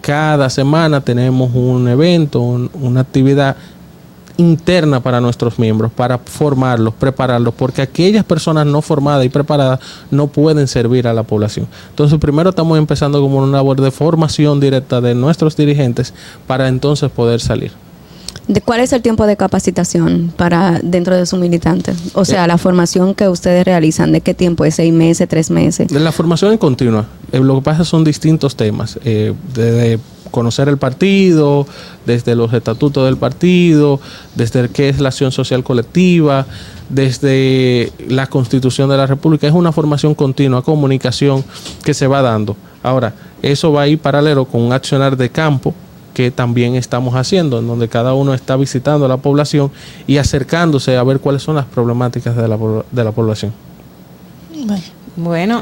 cada 0.00 0.48
semana 0.48 1.00
tenemos 1.00 1.50
un 1.52 1.88
evento, 1.88 2.40
un- 2.40 2.70
una 2.80 3.00
actividad 3.00 3.56
interna 4.36 5.00
para 5.00 5.20
nuestros 5.20 5.58
miembros, 5.58 5.90
para 5.90 6.16
formarlos, 6.18 6.94
prepararlos, 6.94 7.52
porque 7.54 7.82
aquellas 7.82 8.24
personas 8.24 8.66
no 8.66 8.82
formadas 8.82 9.26
y 9.26 9.28
preparadas 9.30 9.80
no 10.12 10.28
pueden 10.28 10.68
servir 10.68 11.08
a 11.08 11.12
la 11.12 11.24
población. 11.24 11.66
Entonces, 11.90 12.20
primero 12.20 12.50
estamos 12.50 12.78
empezando 12.78 13.20
como 13.20 13.38
una 13.38 13.56
labor 13.56 13.80
de 13.80 13.90
formación 13.90 14.60
directa 14.60 15.00
de 15.00 15.16
nuestros 15.16 15.56
dirigentes 15.56 16.14
para 16.46 16.68
entonces 16.68 17.10
poder 17.10 17.40
salir. 17.40 17.72
¿De 18.48 18.62
cuál 18.62 18.80
es 18.80 18.94
el 18.94 19.02
tiempo 19.02 19.26
de 19.26 19.36
capacitación 19.36 20.32
para 20.34 20.80
dentro 20.82 21.14
de 21.14 21.26
su 21.26 21.36
militante? 21.36 21.92
O 22.14 22.24
sea, 22.24 22.46
la 22.46 22.56
formación 22.56 23.14
que 23.14 23.28
ustedes 23.28 23.62
realizan, 23.66 24.10
¿de 24.10 24.22
qué 24.22 24.32
tiempo 24.32 24.64
es? 24.64 24.76
¿Seis 24.76 24.90
meses, 24.90 25.28
tres 25.28 25.50
meses? 25.50 25.92
La 25.92 26.12
formación 26.12 26.54
es 26.54 26.58
continua. 26.58 27.04
Eh, 27.30 27.40
lo 27.40 27.56
que 27.56 27.62
pasa 27.62 27.84
son 27.84 28.04
distintos 28.04 28.56
temas. 28.56 28.98
Eh, 29.04 29.34
desde 29.52 30.00
conocer 30.30 30.68
el 30.68 30.78
partido, 30.78 31.66
desde 32.06 32.34
los 32.34 32.50
estatutos 32.54 33.04
del 33.04 33.18
partido, 33.18 34.00
desde 34.34 34.70
qué 34.70 34.88
es 34.88 34.98
la 34.98 35.10
acción 35.10 35.30
social 35.30 35.62
colectiva, 35.62 36.46
desde 36.88 37.92
la 38.08 38.28
constitución 38.28 38.88
de 38.88 38.96
la 38.96 39.06
República. 39.06 39.46
Es 39.46 39.52
una 39.52 39.72
formación 39.72 40.14
continua, 40.14 40.62
comunicación 40.62 41.44
que 41.84 41.92
se 41.92 42.06
va 42.06 42.22
dando. 42.22 42.56
Ahora, 42.82 43.12
eso 43.42 43.72
va 43.72 43.82
a 43.82 43.88
ir 43.88 43.98
paralelo 43.98 44.46
con 44.46 44.62
un 44.62 44.72
accionar 44.72 45.18
de 45.18 45.28
campo 45.28 45.74
que 46.18 46.32
también 46.32 46.74
estamos 46.74 47.14
haciendo, 47.14 47.60
en 47.60 47.68
donde 47.68 47.86
cada 47.86 48.12
uno 48.12 48.34
está 48.34 48.56
visitando 48.56 49.06
a 49.06 49.08
la 49.08 49.18
población 49.18 49.70
y 50.08 50.16
acercándose 50.16 50.96
a 50.96 51.04
ver 51.04 51.20
cuáles 51.20 51.44
son 51.44 51.54
las 51.54 51.64
problemáticas 51.66 52.34
de 52.34 52.48
la, 52.48 52.58
de 52.90 53.04
la 53.04 53.12
población. 53.12 53.52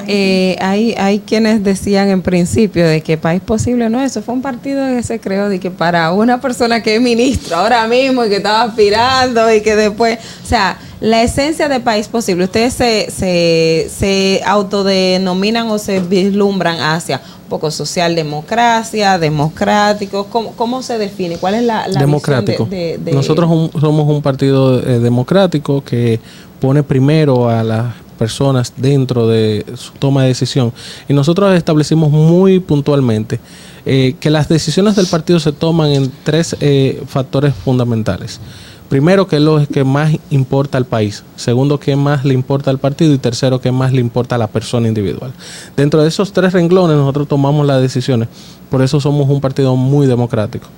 Eh, 0.06 0.56
hay, 0.60 0.94
hay 0.98 1.20
quienes 1.20 1.64
decían 1.64 2.08
en 2.10 2.22
principio 2.22 2.86
de 2.86 3.00
que 3.00 3.16
País 3.16 3.40
Posible 3.40 3.88
no, 3.90 4.02
eso 4.02 4.20
fue 4.22 4.34
un 4.34 4.42
partido 4.42 4.86
que 4.86 5.02
se 5.02 5.18
creó 5.18 5.48
de 5.48 5.58
que 5.58 5.70
para 5.70 6.12
una 6.12 6.40
persona 6.40 6.82
que 6.82 6.96
es 6.96 7.00
ministro 7.00 7.56
ahora 7.56 7.86
mismo 7.88 8.24
y 8.24 8.28
que 8.28 8.36
estaba 8.36 8.62
aspirando 8.62 9.52
y 9.52 9.62
que 9.62 9.74
después, 9.76 10.18
o 10.44 10.46
sea, 10.46 10.78
la 11.00 11.22
esencia 11.22 11.68
de 11.68 11.80
País 11.80 12.08
Posible, 12.08 12.44
ustedes 12.44 12.74
se, 12.74 13.10
se, 13.10 13.88
se 13.90 14.42
autodenominan 14.46 15.68
o 15.68 15.78
se 15.78 16.00
vislumbran 16.00 16.80
hacia 16.80 17.20
un 17.44 17.48
poco 17.50 17.70
socialdemocracia, 17.70 19.18
democrático, 19.18 20.26
¿cómo, 20.26 20.52
cómo 20.52 20.82
se 20.82 20.98
define? 20.98 21.36
¿Cuál 21.38 21.54
es 21.54 21.62
la, 21.62 21.86
la 21.88 22.00
democrático? 22.00 22.64
visión 22.64 22.70
de, 22.70 22.98
de- 22.98 22.98
de- 22.98 23.12
Nosotros 23.12 23.48
un- 23.50 23.70
somos 23.80 24.08
un 24.08 24.20
partido 24.22 24.80
eh, 24.80 24.98
democrático 25.00 25.82
que 25.84 26.18
pone 26.60 26.82
primero 26.82 27.48
a 27.48 27.62
las 27.62 27.94
personas 28.16 28.72
dentro 28.76 29.26
de 29.28 29.64
su 29.76 29.93
toma 29.93 30.22
de 30.22 30.28
decisión 30.28 30.72
y 31.09 31.14
nosotros 31.14 31.55
establecimos 31.55 32.10
muy 32.10 32.59
puntualmente 32.60 33.38
eh, 33.84 34.16
que 34.18 34.30
las 34.30 34.48
decisiones 34.48 34.97
del 34.97 35.06
partido 35.06 35.38
se 35.38 35.52
toman 35.52 35.90
en 35.90 36.12
tres 36.24 36.56
eh, 36.60 37.02
factores 37.06 37.55
fundamentales. 37.55 38.40
Primero, 38.88 39.26
que 39.26 39.36
es 39.36 39.43
lo 39.43 39.66
que 39.66 39.82
más 39.82 40.12
importa 40.30 40.78
al 40.78 40.84
país. 40.86 41.24
Segundo, 41.34 41.80
que 41.80 41.97
más 41.97 42.24
le 42.24 42.34
importa 42.34 42.70
al 42.70 42.78
partido. 42.78 43.12
Y 43.12 43.18
tercero, 43.18 43.60
que 43.60 43.72
más 43.72 43.93
le 43.93 44.01
importa 44.01 44.36
a 44.36 44.38
la 44.38 44.47
persona 44.47 44.86
individual. 44.86 45.32
Dentro 45.76 46.02
de 46.02 46.09
esos 46.09 46.32
tres 46.32 46.52
renglones 46.52 46.97
nosotros 46.97 47.26
tomamos 47.26 47.66
las 47.66 47.82
decisiones. 47.82 48.28
Por 48.70 48.82
eso 48.82 49.01
somos 49.01 49.28
un 49.28 49.40
partido 49.40 49.74
muy 49.74 50.06
democrático. 50.06 50.68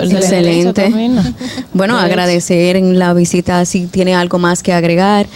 Excelente. 0.00 0.90
Bueno, 1.72 1.94
Pues- 1.94 2.04
agradecer 2.04 2.76
en 2.76 2.98
la 2.98 3.14
visita 3.14 3.64
si 3.64 3.86
tiene 3.86 4.14
algo 4.14 4.38
más 4.38 4.62
que 4.62 4.72
agregar. 4.72 5.26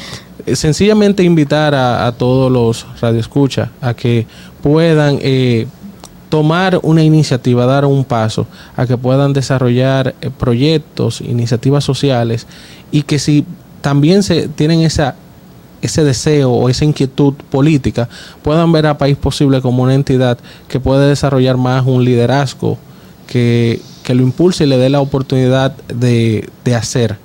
Sencillamente 0.54 1.22
invitar 1.22 1.74
a, 1.74 2.06
a 2.06 2.12
todos 2.12 2.50
los 2.52 2.86
radioescuchas 3.00 3.70
a 3.80 3.94
que 3.94 4.26
puedan 4.62 5.18
eh, 5.20 5.66
tomar 6.28 6.80
una 6.82 7.02
iniciativa, 7.02 7.66
dar 7.66 7.84
un 7.84 8.04
paso, 8.04 8.46
a 8.76 8.86
que 8.86 8.96
puedan 8.96 9.32
desarrollar 9.32 10.14
eh, 10.20 10.30
proyectos, 10.36 11.20
iniciativas 11.20 11.84
sociales 11.84 12.46
y 12.90 13.02
que 13.02 13.18
si 13.18 13.44
también 13.80 14.22
se 14.22 14.48
tienen 14.48 14.80
esa 14.80 15.14
ese 15.82 16.02
deseo 16.02 16.50
o 16.50 16.68
esa 16.68 16.84
inquietud 16.84 17.34
política 17.50 18.08
puedan 18.42 18.72
ver 18.72 18.86
a 18.86 18.98
País 18.98 19.16
Posible 19.16 19.60
como 19.60 19.82
una 19.82 19.94
entidad 19.94 20.38
que 20.68 20.80
puede 20.80 21.08
desarrollar 21.08 21.58
más 21.58 21.86
un 21.86 22.04
liderazgo 22.04 22.78
que, 23.26 23.80
que 24.02 24.14
lo 24.14 24.22
impulse 24.22 24.64
y 24.64 24.66
le 24.66 24.78
dé 24.78 24.88
la 24.88 25.00
oportunidad 25.00 25.76
de, 25.88 26.48
de 26.64 26.74
hacer 26.74 27.18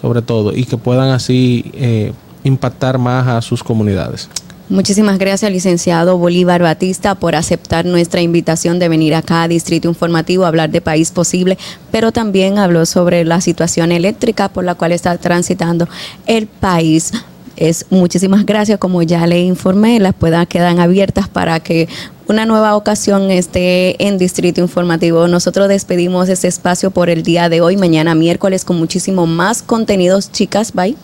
sobre 0.00 0.22
todo 0.22 0.56
y 0.56 0.64
que 0.64 0.78
puedan 0.78 1.10
así 1.10 1.70
eh, 1.74 2.12
impactar 2.44 2.98
más 2.98 3.26
a 3.26 3.40
sus 3.42 3.62
comunidades. 3.62 4.28
Muchísimas 4.70 5.18
gracias, 5.18 5.50
licenciado 5.50 6.16
Bolívar 6.16 6.62
Batista, 6.62 7.16
por 7.16 7.34
aceptar 7.34 7.84
nuestra 7.84 8.20
invitación 8.20 8.78
de 8.78 8.88
venir 8.88 9.16
acá 9.16 9.42
a 9.42 9.48
Distrito 9.48 9.88
Informativo 9.88 10.44
a 10.44 10.48
hablar 10.48 10.70
de 10.70 10.80
País 10.80 11.10
Posible, 11.10 11.58
pero 11.90 12.12
también 12.12 12.56
habló 12.56 12.86
sobre 12.86 13.24
la 13.24 13.40
situación 13.40 13.90
eléctrica 13.90 14.48
por 14.48 14.62
la 14.62 14.76
cual 14.76 14.92
está 14.92 15.18
transitando 15.18 15.88
el 16.26 16.46
país. 16.46 17.12
Es 17.56 17.86
muchísimas 17.90 18.46
gracias, 18.46 18.78
como 18.78 19.02
ya 19.02 19.26
le 19.26 19.40
informé, 19.40 19.98
las 19.98 20.14
puedan 20.14 20.46
quedan 20.46 20.78
abiertas 20.78 21.28
para 21.28 21.58
que 21.58 21.88
una 22.28 22.46
nueva 22.46 22.76
ocasión 22.76 23.32
esté 23.32 24.06
en 24.06 24.18
Distrito 24.18 24.60
Informativo. 24.60 25.26
Nosotros 25.26 25.68
despedimos 25.68 26.28
este 26.28 26.46
espacio 26.46 26.92
por 26.92 27.10
el 27.10 27.24
día 27.24 27.48
de 27.48 27.60
hoy, 27.60 27.76
mañana 27.76 28.14
miércoles 28.14 28.64
con 28.64 28.78
muchísimo 28.78 29.26
más 29.26 29.62
contenidos, 29.62 30.30
chicas. 30.30 30.72
Bye. 30.72 30.96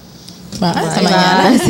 Hasta 0.63 1.03
mañana. 1.03 1.53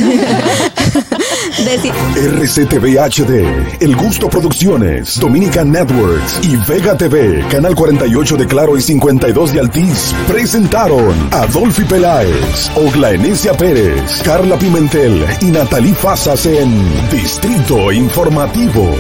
Deci- 1.64 1.92
RCTV 2.16 2.98
HD, 2.98 3.82
El 3.82 3.96
Gusto 3.96 4.28
Producciones, 4.28 5.18
Dominican 5.18 5.70
Networks 5.70 6.40
y 6.42 6.56
Vega 6.70 6.96
TV, 6.96 7.44
Canal 7.50 7.74
48 7.74 8.36
de 8.36 8.46
Claro 8.46 8.76
y 8.76 8.82
52 8.82 9.52
de 9.52 9.60
Altiz, 9.60 10.14
presentaron 10.28 11.14
a 11.32 11.46
Dolphy 11.46 11.84
Peláez, 11.84 12.70
Ogla 12.76 13.12
Enesia 13.12 13.52
Pérez, 13.54 14.22
Carla 14.24 14.56
Pimentel 14.58 15.24
y 15.40 15.46
Natalie 15.46 15.94
Fasas 15.94 16.46
en 16.46 16.70
Distrito 17.10 17.90
Informativo. 17.92 18.94